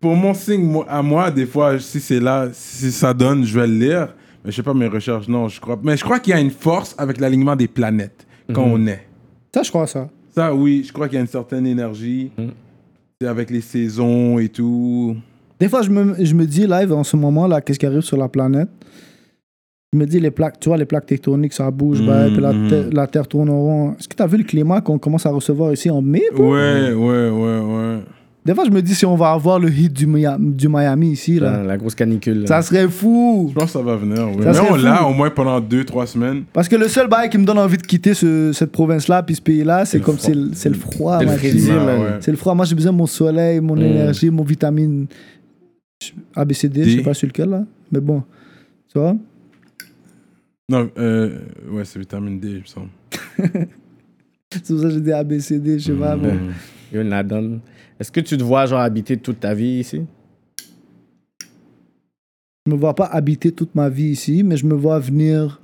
pour 0.00 0.14
mon 0.16 0.34
signe 0.34 0.62
moi- 0.64 0.86
à 0.88 1.02
moi, 1.02 1.30
des 1.30 1.46
fois, 1.46 1.78
si 1.78 2.00
c'est 2.00 2.20
là, 2.20 2.48
si 2.52 2.90
ça 2.92 3.12
donne, 3.14 3.44
je 3.44 3.58
vais 3.58 3.66
le 3.66 3.74
lire. 3.78 4.14
Mais 4.44 4.50
je 4.50 4.56
sais 4.56 4.62
pas 4.62 4.74
mes 4.74 4.86
recherches, 4.86 5.28
non, 5.28 5.48
je 5.48 5.60
crois. 5.60 5.78
Mais 5.82 5.96
je 5.96 6.04
crois 6.04 6.20
qu'il 6.20 6.32
y 6.32 6.36
a 6.36 6.40
une 6.40 6.50
force 6.50 6.94
avec 6.98 7.18
l'alignement 7.20 7.56
des 7.56 7.68
planètes 7.68 8.26
quand 8.52 8.66
Mhm. 8.66 8.72
on 8.72 8.86
est. 8.86 9.06
Ça, 9.54 9.62
je 9.62 9.70
crois 9.70 9.86
ça. 9.86 10.08
Ça, 10.34 10.54
oui, 10.54 10.84
je 10.86 10.92
crois 10.92 11.08
qu'il 11.08 11.16
y 11.16 11.18
a 11.18 11.22
une 11.22 11.26
certaine 11.26 11.66
énergie. 11.66 12.30
Mhm. 12.38 12.52
C'est 13.20 13.26
avec 13.26 13.50
les 13.50 13.60
saisons 13.60 14.38
et 14.38 14.48
tout. 14.48 15.16
Des 15.60 15.68
fois, 15.68 15.82
je 15.82 15.90
me, 15.90 16.14
je 16.24 16.34
me 16.34 16.46
dis, 16.46 16.66
live, 16.66 16.92
en 16.92 17.04
ce 17.04 17.16
moment, 17.16 17.46
là, 17.46 17.60
qu'est-ce 17.60 17.78
qui 17.78 17.86
arrive 17.86 18.00
sur 18.02 18.16
la 18.16 18.28
planète? 18.28 18.68
Je 19.92 19.98
me 19.98 20.04
dis, 20.06 20.20
les 20.20 20.30
plaques, 20.30 20.60
tu 20.60 20.68
vois, 20.68 20.76
les 20.76 20.84
plaques 20.84 21.06
tectoniques, 21.06 21.54
ça 21.54 21.70
bouge, 21.70 22.00
Mhm, 22.00 22.06
bah, 22.06 22.24
puis 22.26 22.40
la, 22.42 22.52
mhm. 22.52 22.68
te- 22.68 22.94
la 22.94 23.06
Terre 23.06 23.26
tourne 23.26 23.48
en 23.50 23.58
rond. 23.58 23.92
Est-ce 23.98 24.06
que 24.06 24.14
tu 24.14 24.22
as 24.22 24.26
vu 24.26 24.36
le 24.36 24.44
climat 24.44 24.80
qu'on 24.82 24.98
commence 24.98 25.24
à 25.26 25.30
recevoir 25.30 25.72
ici 25.72 25.88
en 25.90 26.02
mai, 26.02 26.22
bro? 26.34 26.52
Ouais, 26.54 26.92
ouais, 26.92 27.30
ouais, 27.30 27.60
ouais. 27.60 27.98
Des 28.44 28.54
fois, 28.54 28.64
je 28.64 28.70
me 28.70 28.80
dis, 28.80 28.94
si 28.94 29.04
on 29.04 29.16
va 29.16 29.32
avoir 29.32 29.58
le 29.58 29.68
hit 29.70 29.92
du, 29.92 30.06
Mia- 30.06 30.38
du 30.38 30.68
Miami 30.68 31.10
ici, 31.12 31.38
là, 31.40 31.58
La, 31.58 31.62
la 31.64 31.76
grosse 31.76 31.94
canicule. 31.94 32.40
là. 32.42 32.46
ça 32.46 32.62
serait 32.62 32.88
fou. 32.88 33.46
Je 33.50 33.54
pense 33.54 33.64
que 33.64 33.70
ça 33.78 33.82
va 33.82 33.96
venir, 33.96 34.26
oui. 34.34 34.42
Ça 34.42 34.52
Mais 34.62 34.70
on 34.70 34.76
l'a 34.76 35.04
au 35.06 35.12
moins 35.12 35.28
pendant 35.30 35.60
deux, 35.60 35.84
trois 35.84 36.06
semaines. 36.06 36.44
Parce 36.52 36.68
que 36.68 36.76
le 36.76 36.88
seul 36.88 37.08
bail 37.08 37.28
qui 37.28 37.36
me 37.36 37.44
donne 37.44 37.58
envie 37.58 37.76
de 37.78 37.82
quitter 37.82 38.14
ce- 38.14 38.52
cette 38.54 38.72
province-là, 38.72 39.22
puis 39.22 39.34
ce 39.34 39.42
pays-là, 39.42 39.84
c'est 39.84 39.98
le 39.98 40.04
comme 40.04 40.16
froid. 40.16 40.26
c'est 40.30 40.34
le, 40.34 40.50
c'est 40.54 40.68
le 40.70 40.74
froid, 40.76 41.18
C'est 41.18 41.24
le. 41.52 41.72
Ah, 41.72 41.98
ouais. 41.98 42.06
C'est 42.20 42.30
le 42.30 42.36
froid. 42.38 42.54
Moi, 42.54 42.64
j'ai 42.64 42.74
besoin 42.74 42.92
de 42.92 42.96
mon 42.98 43.06
soleil, 43.06 43.60
mon 43.60 43.74
Mm. 43.76 43.82
énergie, 43.82 44.30
mon 44.30 44.44
vitamine 44.44 45.06
ABCD, 46.34 46.84
je 46.84 46.90
sais 46.90 46.96
D. 46.98 47.02
pas 47.02 47.14
sur 47.14 47.26
lequel, 47.26 47.50
là. 47.50 47.64
Mais 47.90 48.00
bon, 48.00 48.22
tu 48.92 48.98
vois? 48.98 49.16
Non, 50.70 50.90
euh, 50.98 51.40
ouais, 51.70 51.84
c'est 51.84 51.98
vitamine 51.98 52.38
D, 52.38 52.48
il 52.48 52.60
me 52.60 52.64
semble. 52.66 52.90
C'est 54.50 54.66
pour 54.66 54.78
ça 54.78 54.84
que 54.88 54.90
j'ai 54.94 55.00
dit 55.02 55.12
ABCD, 55.12 55.78
je 55.78 55.84
sais 55.92 55.92
pas. 55.98 56.16
mais- 56.16 56.34
Mhm. 56.34 56.52
Yo, 56.92 57.02
la 57.02 57.22
donne. 57.22 57.60
Est-ce 58.00 58.10
que 58.10 58.20
tu 58.20 58.36
te 58.38 58.42
vois, 58.42 58.64
genre, 58.66 58.80
habiter 58.80 59.16
toute 59.18 59.40
ta 59.40 59.52
vie 59.54 59.80
ici? 59.80 60.06
Je 62.66 62.72
me 62.72 62.76
vois 62.78 62.94
pas 62.94 63.06
habiter 63.06 63.52
toute 63.52 63.74
ma 63.74 63.88
vie 63.90 64.08
ici, 64.10 64.42
mais 64.42 64.56
je 64.56 64.66
me 64.66 64.74
vois 64.74 64.98
venir 64.98 65.60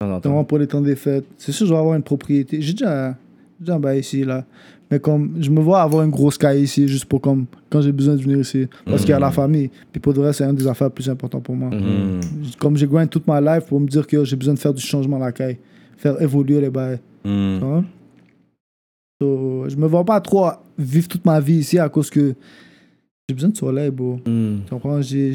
vraiment 0.00 0.44
pour 0.44 0.58
les 0.58 0.66
temps 0.66 0.80
des 0.80 0.96
fêtes. 0.96 1.24
C'est 1.38 1.52
sûr, 1.52 1.66
je 1.66 1.72
vais 1.72 1.78
avoir 1.78 1.94
une 1.94 2.02
propriété. 2.02 2.60
J'ai 2.60 2.72
déjà, 2.72 3.10
j'ai 3.58 3.64
déjà 3.64 3.74
un 3.76 3.80
bail 3.80 4.00
ici, 4.00 4.24
là. 4.24 4.44
Mais 4.92 5.00
comme, 5.00 5.36
je 5.40 5.48
me 5.50 5.60
vois 5.60 5.80
avoir 5.80 6.04
une 6.04 6.10
grosse 6.10 6.36
caille 6.36 6.62
ici, 6.64 6.86
juste 6.86 7.06
pour 7.06 7.20
comme, 7.22 7.46
quand 7.70 7.80
j'ai 7.80 7.92
besoin 7.92 8.14
de 8.14 8.20
venir 8.22 8.38
ici. 8.40 8.66
Parce 8.84 9.00
qu'il 9.00 9.10
y 9.10 9.14
a 9.14 9.18
la 9.18 9.30
famille. 9.30 9.70
Puis 9.90 9.98
pour 10.00 10.12
de 10.12 10.18
vrai, 10.20 10.34
c'est 10.34 10.44
une 10.44 10.54
des 10.54 10.66
affaires 10.66 10.90
plus 10.90 11.08
importantes 11.08 11.42
pour 11.44 11.56
moi. 11.56 11.70
Mhm. 11.70 12.20
Comme 12.60 12.76
j'ai 12.76 12.86
grind 12.86 13.08
toute 13.08 13.26
ma 13.26 13.40
life 13.40 13.66
pour 13.66 13.80
me 13.80 13.86
dire 13.86 14.06
que 14.06 14.22
j'ai 14.22 14.36
besoin 14.36 14.52
de 14.52 14.58
faire 14.58 14.74
du 14.74 14.82
changement 14.82 15.16
à 15.16 15.20
la 15.20 15.32
caille. 15.32 15.56
Faire 15.96 16.20
évoluer 16.20 16.60
les 16.60 16.68
bails. 16.68 16.98
Mhm. 17.24 17.84
So, 19.20 19.64
je 19.68 19.76
me 19.76 19.86
vois 19.86 20.04
pas 20.04 20.20
trop 20.20 20.50
vivre 20.78 21.08
toute 21.08 21.24
ma 21.24 21.40
vie 21.40 21.54
ici 21.60 21.78
à 21.78 21.88
cause 21.88 22.10
que 22.10 22.34
j'ai 23.28 23.34
besoin 23.34 23.50
de 23.50 23.56
soleil, 23.56 23.90
bro. 23.90 24.18
Mhm. 24.26 24.60
Tu 24.66 24.70
comprends? 24.70 25.00
J'ai- 25.00 25.34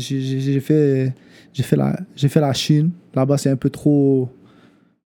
fait, 0.59 1.13
fait, 1.53 1.75
la- 1.75 1.97
fait 2.15 2.39
la 2.41 2.53
Chine. 2.53 2.91
Là-bas, 3.15 3.37
c'est 3.39 3.49
un 3.49 3.55
peu 3.55 3.71
trop. 3.71 4.29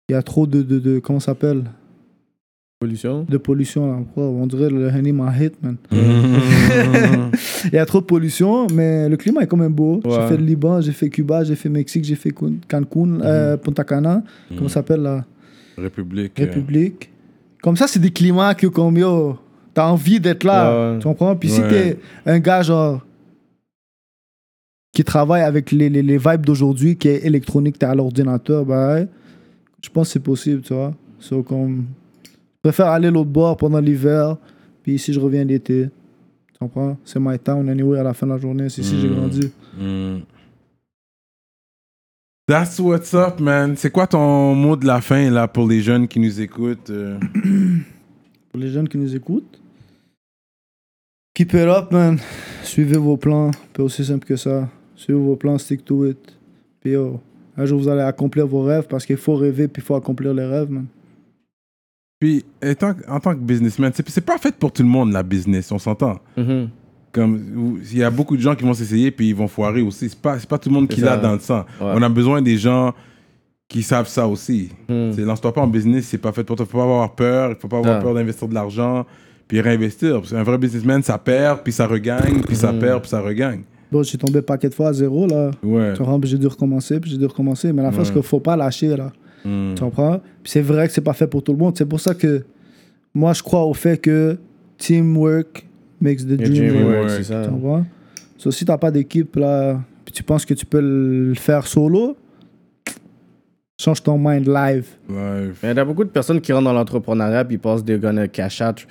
Il 0.07 0.13
y 0.13 0.15
a 0.15 0.21
trop 0.23 0.47
de. 0.47 0.61
de, 0.63 0.79
de 0.79 0.99
comment 0.99 1.19
ça 1.19 1.27
s'appelle? 1.33 1.63
Pollution? 2.83 3.25
De 3.27 3.35
pollution, 3.37 4.07
On 4.15 4.47
dirait 4.47 4.69
le 4.69 4.87
Henny 4.87 5.11
m'a 5.11 5.33
hit, 5.37 5.61
man. 5.61 5.75
Mhm. 5.91 7.31
Il 7.65 7.73
y 7.73 7.77
a 7.77 7.85
trop 7.85 7.99
de 7.99 8.05
pollution, 8.05 8.67
mais 8.73 9.09
le 9.09 9.17
climat 9.17 9.41
est 9.41 9.47
quand 9.47 9.57
même 9.57 9.73
beau. 9.73 9.99
J'ai 10.05 10.27
fait 10.29 10.37
le 10.37 10.45
Liban, 10.45 10.79
j'ai 10.79 10.93
fait 10.93 11.09
Cuba, 11.09 11.43
j'ai 11.43 11.55
fait 11.57 11.67
Mexique, 11.67 12.05
j'ai 12.05 12.15
fait 12.15 12.31
Cancun, 12.31 13.19
euh, 13.19 13.57
Punta 13.57 13.83
Cana. 13.83 14.23
Comment 14.55 14.69
ça 14.69 14.75
s'appelle, 14.75 15.01
là? 15.01 15.25
République. 15.77 16.39
euh, 16.39 16.45
République. 16.45 17.09
Comme 17.61 17.75
ça, 17.75 17.85
c'est 17.85 17.99
des 17.99 18.11
climats 18.11 18.55
que, 18.55 18.67
comme 18.67 18.97
yo, 18.97 19.37
t'as 19.73 19.89
envie 19.89 20.21
d'être 20.21 20.45
là. 20.45 20.93
Ouais. 20.93 20.99
Tu 20.99 21.03
comprends? 21.09 21.35
Puis 21.35 21.49
si 21.49 21.59
Ouais. 21.59 21.67
t'es 21.67 21.99
un 22.25 22.39
gars, 22.39 22.61
genre, 22.61 23.05
qui 24.93 25.03
travaille 25.03 25.41
avec 25.41 25.73
les, 25.73 25.89
les, 25.89 26.01
les 26.01 26.17
vibes 26.17 26.45
d'aujourd'hui, 26.45 26.95
qui 26.95 27.09
est 27.09 27.25
électronique, 27.25 27.77
t'es 27.77 27.85
à 27.87 27.93
l'ordinateur, 27.93 28.63
bah, 28.65 28.99
je 29.83 29.89
pense 29.89 30.07
que 30.07 30.13
c'est 30.13 30.19
possible, 30.23 30.61
tu 30.61 30.73
vois. 30.73 30.93
So, 31.19 31.43
comme, 31.43 31.87
je 32.63 32.69
préfère 32.69 32.87
aller 32.87 33.09
l'autre 33.09 33.29
bord 33.29 33.55
pendant 33.57 33.79
l'hiver, 33.79 34.35
puis 34.83 34.93
ici, 34.95 35.13
je 35.13 35.19
reviens 35.19 35.43
l'été. 35.45 35.89
Tu 36.51 36.59
comprends? 36.59 36.97
C'est 37.05 37.19
my 37.19 37.39
town, 37.39 37.69
anyway, 37.69 37.99
à 37.99 38.03
la 38.03 38.13
fin 38.13 38.27
de 38.27 38.33
la 38.33 38.37
journée. 38.37 38.67
C'est 38.69 38.81
ici 38.81 38.95
que 38.95 38.99
j'ai 39.01 39.07
Mm. 39.09 39.15
grandi. 39.15 39.51
Mm. 39.79 40.17
That's 42.47 42.79
what's 42.79 43.13
up, 43.13 43.39
man. 43.39 43.75
C'est 43.77 43.91
quoi 43.91 44.07
ton 44.07 44.55
mot 44.55 44.75
de 44.75 44.85
la 44.85 45.01
fin 45.01 45.29
là 45.29 45.47
pour 45.47 45.67
les 45.67 45.81
jeunes 45.81 46.07
qui 46.07 46.19
nous 46.19 46.41
écoutent 46.41 46.89
euh? 46.89 47.19
Pour 48.51 48.59
les 48.59 48.69
jeunes 48.69 48.89
qui 48.89 48.97
nous 48.97 49.15
écoutent, 49.15 49.61
keep 51.35 51.53
it 51.53 51.59
up, 51.67 51.91
man. 51.91 52.17
Suivez 52.63 52.97
vos 52.97 53.17
plans. 53.17 53.51
C'est 53.75 53.81
aussi 53.83 54.03
simple 54.03 54.25
que 54.25 54.35
ça. 54.35 54.67
Suivez 54.95 55.19
vos 55.19 55.35
plans, 55.35 55.57
stick 55.59 55.85
to 55.85 56.07
it. 56.07 56.17
Puis 56.81 56.91
yo, 56.93 57.21
un 57.55 57.65
jour, 57.65 57.79
vous 57.79 57.87
allez 57.87 58.01
accomplir 58.01 58.47
vos 58.47 58.63
rêves 58.63 58.87
parce 58.89 59.05
qu'il 59.05 59.17
faut 59.17 59.35
rêver 59.35 59.67
puis 59.67 59.81
il 59.83 59.85
faut 59.85 59.95
accomplir 59.95 60.33
les 60.33 60.45
rêves, 60.45 60.71
man. 60.71 60.87
Puis 62.19 62.43
étant, 62.61 62.93
en 63.07 63.19
tant 63.19 63.33
que 63.33 63.39
businessman, 63.39 63.91
c'est 63.93 64.07
c'est 64.09 64.25
pas 64.25 64.37
fait 64.37 64.53
pour 64.55 64.71
tout 64.73 64.83
le 64.83 64.89
monde 64.89 65.11
la 65.13 65.23
business, 65.23 65.71
on 65.71 65.79
s'entend. 65.79 66.19
Mhm. 66.35 66.69
Comme 67.11 67.79
il 67.91 67.97
y 67.97 68.03
a 68.03 68.09
beaucoup 68.11 68.35
de 68.37 68.41
gens 68.41 68.55
qui 68.55 68.63
vont 68.63 68.73
s'essayer 68.73 69.09
puis 69.09 69.29
ils 69.29 69.35
vont 69.35 69.47
foirer 69.47 69.81
aussi. 69.81 70.09
C'est 70.09 70.19
pas 70.19 70.37
c'est 70.37 70.47
pas 70.49 70.57
tout 70.57 70.69
le 70.69 70.75
monde 70.75 70.87
qui 70.87 71.01
l'a 71.01 71.17
dans 71.17 71.33
le 71.33 71.39
sang. 71.39 71.65
Ouais. 71.81 71.87
On 71.95 72.01
a 72.01 72.09
besoin 72.09 72.41
des 72.41 72.57
gens 72.57 72.93
qui 73.67 73.83
savent 73.83 74.07
ça 74.07 74.27
aussi. 74.27 74.69
Hmm. 74.89 75.11
C'est 75.13 75.21
lance-toi 75.21 75.53
pas 75.53 75.61
en 75.61 75.67
business, 75.67 76.05
c'est 76.05 76.17
pas 76.17 76.31
fait 76.31 76.43
pour 76.43 76.55
toi. 76.55 76.65
Faut 76.65 76.77
pas 76.77 76.83
avoir 76.83 77.15
peur, 77.15 77.51
il 77.51 77.55
faut 77.55 77.67
pas 77.67 77.77
avoir 77.77 77.97
Ah. 77.97 78.01
peur 78.01 78.13
d'investir 78.13 78.47
de 78.47 78.53
l'argent 78.53 79.05
puis 79.47 79.61
réinvestir. 79.61 80.15
Parce 80.19 80.31
qu'un 80.31 80.43
vrai 80.43 80.57
businessman, 80.57 81.01
ça 81.01 81.17
perd, 81.17 81.61
puis 81.63 81.73
ça 81.73 81.87
regagne, 81.87 82.41
puis 82.41 82.55
ça 82.55 82.71
perd, 82.73 83.01
puis 83.01 83.09
ça 83.09 83.21
regagne. 83.21 83.61
Bon, 83.91 84.03
j'ai 84.03 84.17
tombé 84.19 84.41
paquet 84.43 84.69
de 84.69 84.75
fois 84.75 84.89
à 84.89 84.93
zéro, 84.93 85.25
là. 85.25 85.49
Ouais. 85.63 85.93
Tu 85.93 86.03
j'ai 86.27 86.37
dû 86.37 86.45
recommencer, 86.47 86.99
puis 86.99 87.09
j'ai 87.09 87.17
dû 87.17 87.25
recommencer. 87.25 87.73
Mais 87.73 87.81
la 87.81 87.91
fois, 87.91 88.05
c'est 88.05 88.13
qu'il 88.13 88.21
faut 88.21 88.39
pas 88.39 88.55
lâcher, 88.55 88.95
là. 88.95 89.11
Hmm. 89.45 89.73
Tu 89.75 89.83
comprends? 89.83 90.19
Puis 90.43 90.51
c'est 90.51 90.61
vrai 90.61 90.87
que 90.87 90.93
c'est 90.93 91.01
pas 91.01 91.13
fait 91.13 91.27
pour 91.27 91.43
tout 91.43 91.51
le 91.51 91.57
monde. 91.57 91.77
C'est 91.77 91.85
pour 91.85 91.99
ça 91.99 92.13
que 92.13 92.43
moi, 93.13 93.33
je 93.33 93.43
crois 93.43 93.65
au 93.65 93.73
fait 93.73 93.97
que 93.97 94.37
teamwork 94.77 95.65
makes 95.99 96.25
the 96.25 96.37
dream 96.37 96.53
dream 96.53 96.85
work. 96.85 96.97
work, 96.97 97.09
c'est 97.09 97.23
ça. 97.23 97.43
Tu 97.43 97.49
comprends? 97.49 97.85
So, 98.37 98.51
si 98.51 98.65
t'as 98.65 98.77
pas 98.77 98.91
d'équipe, 98.91 99.35
là, 99.35 99.81
puis 100.05 100.13
tu 100.13 100.23
penses 100.23 100.45
que 100.45 100.53
tu 100.53 100.65
peux 100.65 100.81
le 100.81 101.33
faire 101.35 101.67
solo, 101.67 102.15
change 103.79 104.03
ton 104.03 104.17
mind 104.17 104.47
live. 104.47 104.87
Ouais. 105.09 105.51
Mais 105.63 105.71
il 105.71 105.75
y 105.75 105.79
a 105.79 105.85
beaucoup 105.85 106.03
de 106.03 106.09
personnes 106.09 106.41
qui 106.41 106.53
rentrent 106.53 106.65
dans 106.65 106.73
l'entrepreneuriat 106.73 107.45
puis 107.45 107.55
ils 107.55 107.59
pensent 107.59 107.83
they're 107.83 107.99
gonna 107.99 108.27
cash 108.27 108.61
out 108.61 108.85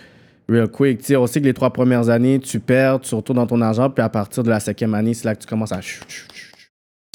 real 0.49 0.69
quick. 0.69 0.99
Tu 0.99 1.07
sais, 1.07 1.17
on 1.17 1.27
sait 1.27 1.41
que 1.41 1.47
les 1.47 1.55
trois 1.55 1.73
premières 1.73 2.09
années, 2.09 2.39
tu 2.39 2.59
perds, 2.59 3.01
tu 3.01 3.15
retournes 3.15 3.39
dans 3.39 3.47
ton 3.47 3.61
argent, 3.61 3.91
puis 3.91 4.03
à 4.03 4.09
partir 4.09 4.43
de 4.43 4.51
la 4.51 4.61
cinquième 4.61 4.95
année, 4.95 5.15
c'est 5.15 5.27
là 5.27 5.35
que 5.35 5.41
tu 5.41 5.47
commences 5.47 5.73
à... 5.73 5.81
chut, 5.81 6.05
chut, 6.09 6.33
chut. 6.33 6.48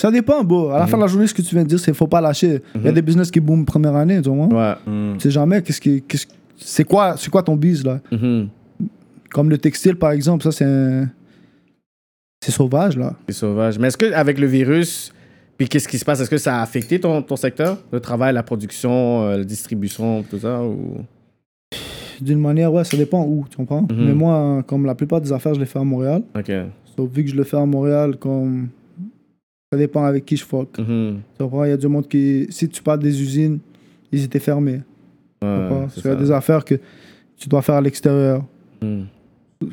Ça 0.03 0.11
dépend, 0.11 0.43
beau. 0.43 0.67
À 0.69 0.79
la 0.79 0.87
fin 0.87 0.97
de 0.97 1.01
la 1.03 1.07
journée, 1.07 1.27
ce 1.27 1.33
que 1.33 1.41
tu 1.41 1.55
viens 1.55 1.63
de 1.63 1.69
dire, 1.69 1.79
c'est 1.79 1.93
faut 1.93 2.07
pas 2.07 2.19
lâcher. 2.19 2.61
Il 2.75 2.81
y 2.83 2.87
a 2.89 2.91
des 2.91 3.01
business 3.01 3.31
qui 3.31 3.39
boom 3.39 3.63
première 3.63 3.95
année, 3.95 4.21
tu 4.21 4.29
vois. 4.29 4.47
Ouais. 4.47 4.75
Hmm. 4.85 5.13
Tu 5.13 5.21
sais 5.21 5.31
jamais 5.31 5.61
qu'est-ce 5.61 5.79
qui. 5.79 6.01
qu'est-ce- 6.01 6.27
C'est 6.57 6.83
quoi, 6.83 7.15
c'est 7.17 7.29
quoi 7.29 7.41
ton 7.41 7.55
bise, 7.55 7.85
là? 7.85 8.01
Mhm. 8.11 8.49
Comme 9.31 9.49
le 9.49 9.57
textile, 9.57 9.95
par 9.95 10.11
exemple, 10.11 10.43
ça, 10.43 10.51
c'est 10.51 10.65
un- 10.65 11.07
C'est 12.43 12.51
sauvage, 12.51 12.97
là. 12.97 13.13
C'est 13.29 13.33
sauvage. 13.35 13.79
Mais 13.79 13.87
est-ce 13.87 13.97
qu'avec 13.97 14.37
le 14.39 14.45
virus, 14.47 15.13
puis 15.57 15.69
qu'est-ce 15.69 15.87
qui 15.87 15.97
se 15.97 16.03
passe? 16.03 16.19
Est-ce 16.19 16.29
que 16.29 16.37
ça 16.37 16.57
a 16.57 16.61
affecté 16.61 16.99
ton, 16.99 17.21
ton 17.21 17.37
secteur? 17.37 17.77
Le 17.93 18.01
travail, 18.01 18.33
la 18.33 18.43
production, 18.43 19.23
euh, 19.23 19.37
la 19.37 19.43
distribution, 19.45 20.21
tout 20.29 20.39
ça? 20.39 20.61
Ou... 20.61 20.97
D'une 22.19 22.39
manière, 22.39 22.73
ouais, 22.73 22.83
ça 22.83 22.97
dépend 22.97 23.23
où, 23.25 23.45
tu 23.49 23.55
comprends? 23.55 23.83
Mhm. 23.83 24.05
Mais 24.05 24.13
moi, 24.13 24.63
comme 24.67 24.85
la 24.85 24.95
plupart 24.95 25.21
des 25.21 25.31
affaires, 25.31 25.53
je 25.53 25.61
les 25.61 25.65
fais 25.65 25.79
à 25.79 25.83
Montréal. 25.85 26.23
OK. 26.37 26.51
Sauf 26.97 27.09
vu 27.09 27.23
que 27.23 27.29
je 27.29 27.35
le 27.37 27.45
fais 27.45 27.57
à 27.57 27.65
Montréal, 27.65 28.17
comme. 28.17 28.67
Ça 29.73 29.77
dépend 29.79 30.03
avec 30.05 30.23
qui 30.23 30.37
je 30.37 30.45
fuck. 30.45 30.77
Mhm. 30.77 31.21
Tu 31.35 31.43
comprends? 31.43 31.63
Il 31.63 31.69
y 31.69 31.73
a 31.73 31.77
du 31.77 31.87
monde 31.87 32.07
qui. 32.07 32.45
Si 32.51 32.69
tu 32.69 32.83
parles 32.83 32.99
des 32.99 33.19
usines, 33.19 33.57
ils 34.11 34.23
étaient 34.23 34.39
fermés. 34.39 34.81
Tu 35.41 35.47
Ouais, 35.47 35.87
qu'il 35.95 36.05
y 36.05 36.07
a 36.09 36.15
des 36.15 36.29
affaires 36.31 36.63
que 36.63 36.75
tu 37.35 37.49
dois 37.49 37.63
faire 37.63 37.75
à 37.75 37.81
l'extérieur. 37.81 38.43
Mhm. 38.83 39.05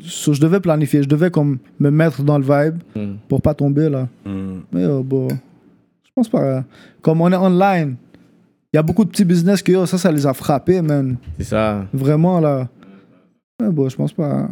So, 0.03 0.33
je 0.33 0.41
devais 0.41 0.59
planifier, 0.59 1.03
je 1.03 1.07
devais 1.07 1.29
comme 1.29 1.59
me 1.79 1.91
mettre 1.91 2.23
dans 2.23 2.39
le 2.39 2.43
vibe 2.43 2.79
Mhm. 2.95 3.17
pour 3.29 3.41
pas 3.43 3.53
tomber 3.53 3.89
là. 3.89 4.07
Hmm. 4.25 4.61
Mais 4.71 4.83
euh, 4.85 5.03
bon, 5.03 5.27
je 5.27 6.09
pense 6.15 6.29
pas. 6.29 6.41
euh, 6.43 6.61
Comme 7.03 7.21
on 7.21 7.31
est 7.31 7.35
online, 7.35 7.95
il 8.73 8.77
y 8.77 8.79
a 8.79 8.83
beaucoup 8.83 9.03
de 9.05 9.09
petits 9.09 9.25
business 9.25 9.61
que 9.61 9.71
yo, 9.71 9.85
ça, 9.85 9.97
ça 9.99 10.11
les 10.11 10.25
a 10.25 10.33
frappés, 10.33 10.81
man. 10.81 11.17
C'est 11.37 11.43
ça. 11.43 11.85
Vraiment 11.93 12.39
là. 12.39 12.67
Mais 13.61 13.69
bon, 13.69 13.87
je 13.87 13.95
pense 13.95 14.13
pas. 14.13 14.49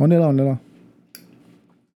On 0.00 0.10
est 0.10 0.18
là, 0.18 0.28
on 0.28 0.36
est 0.38 0.44
là. 0.44 0.58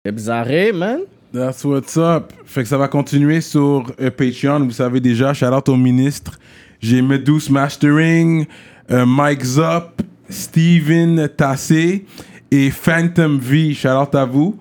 C'est 0.05 0.13
bizarre, 0.13 0.47
man? 0.75 1.01
That's 1.37 1.63
what's 1.65 1.99
up. 1.99 2.33
Fait 2.47 2.63
que 2.63 2.69
ça 2.69 2.79
va 2.79 2.89
continuer 2.89 3.43
sur 3.43 3.85
euh, 4.01 4.11
Patreon. 4.11 4.61
Vous 4.61 4.71
savez 4.71 5.01
déjà, 5.01 5.35
shout 5.35 5.45
out 5.45 5.69
au 5.69 5.77
ministre. 5.77 6.39
J'ai 6.81 7.03
Medus 7.03 7.51
Mastering, 7.51 8.47
euh, 8.91 9.05
Mike 9.05 9.45
Zop, 9.45 10.01
Steven 10.31 11.29
Tassé 11.29 12.07
et 12.51 12.71
Phantom 12.71 13.39
V. 13.39 13.75
Shout 13.75 13.89
out 13.89 14.15
à 14.15 14.25
vous. 14.25 14.57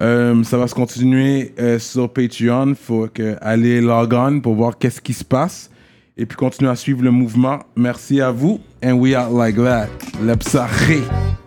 Euh, 0.00 0.44
ça 0.44 0.56
va 0.56 0.68
se 0.68 0.74
continuer 0.74 1.52
euh, 1.58 1.80
sur 1.80 2.08
Patreon. 2.08 2.74
Faut 2.80 3.08
que 3.12 3.34
aller 3.40 3.80
log 3.80 4.14
on 4.14 4.38
pour 4.38 4.54
voir 4.54 4.78
qu'est-ce 4.78 5.00
qui 5.00 5.14
se 5.14 5.24
passe. 5.24 5.68
Et 6.16 6.26
puis 6.26 6.36
continuer 6.36 6.70
à 6.70 6.76
suivre 6.76 7.02
le 7.02 7.10
mouvement. 7.10 7.58
Merci 7.74 8.20
à 8.20 8.30
vous. 8.30 8.60
And 8.84 8.92
we 8.92 9.16
out 9.16 9.36
like 9.36 9.56
that. 9.56 9.88
Le 10.22 10.36
psarré. 10.36 11.00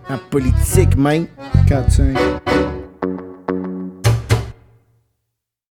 La 0.10 0.18
politique, 0.18 0.98
man. 0.98 1.26
4, 1.70 1.90
5. 1.90 2.63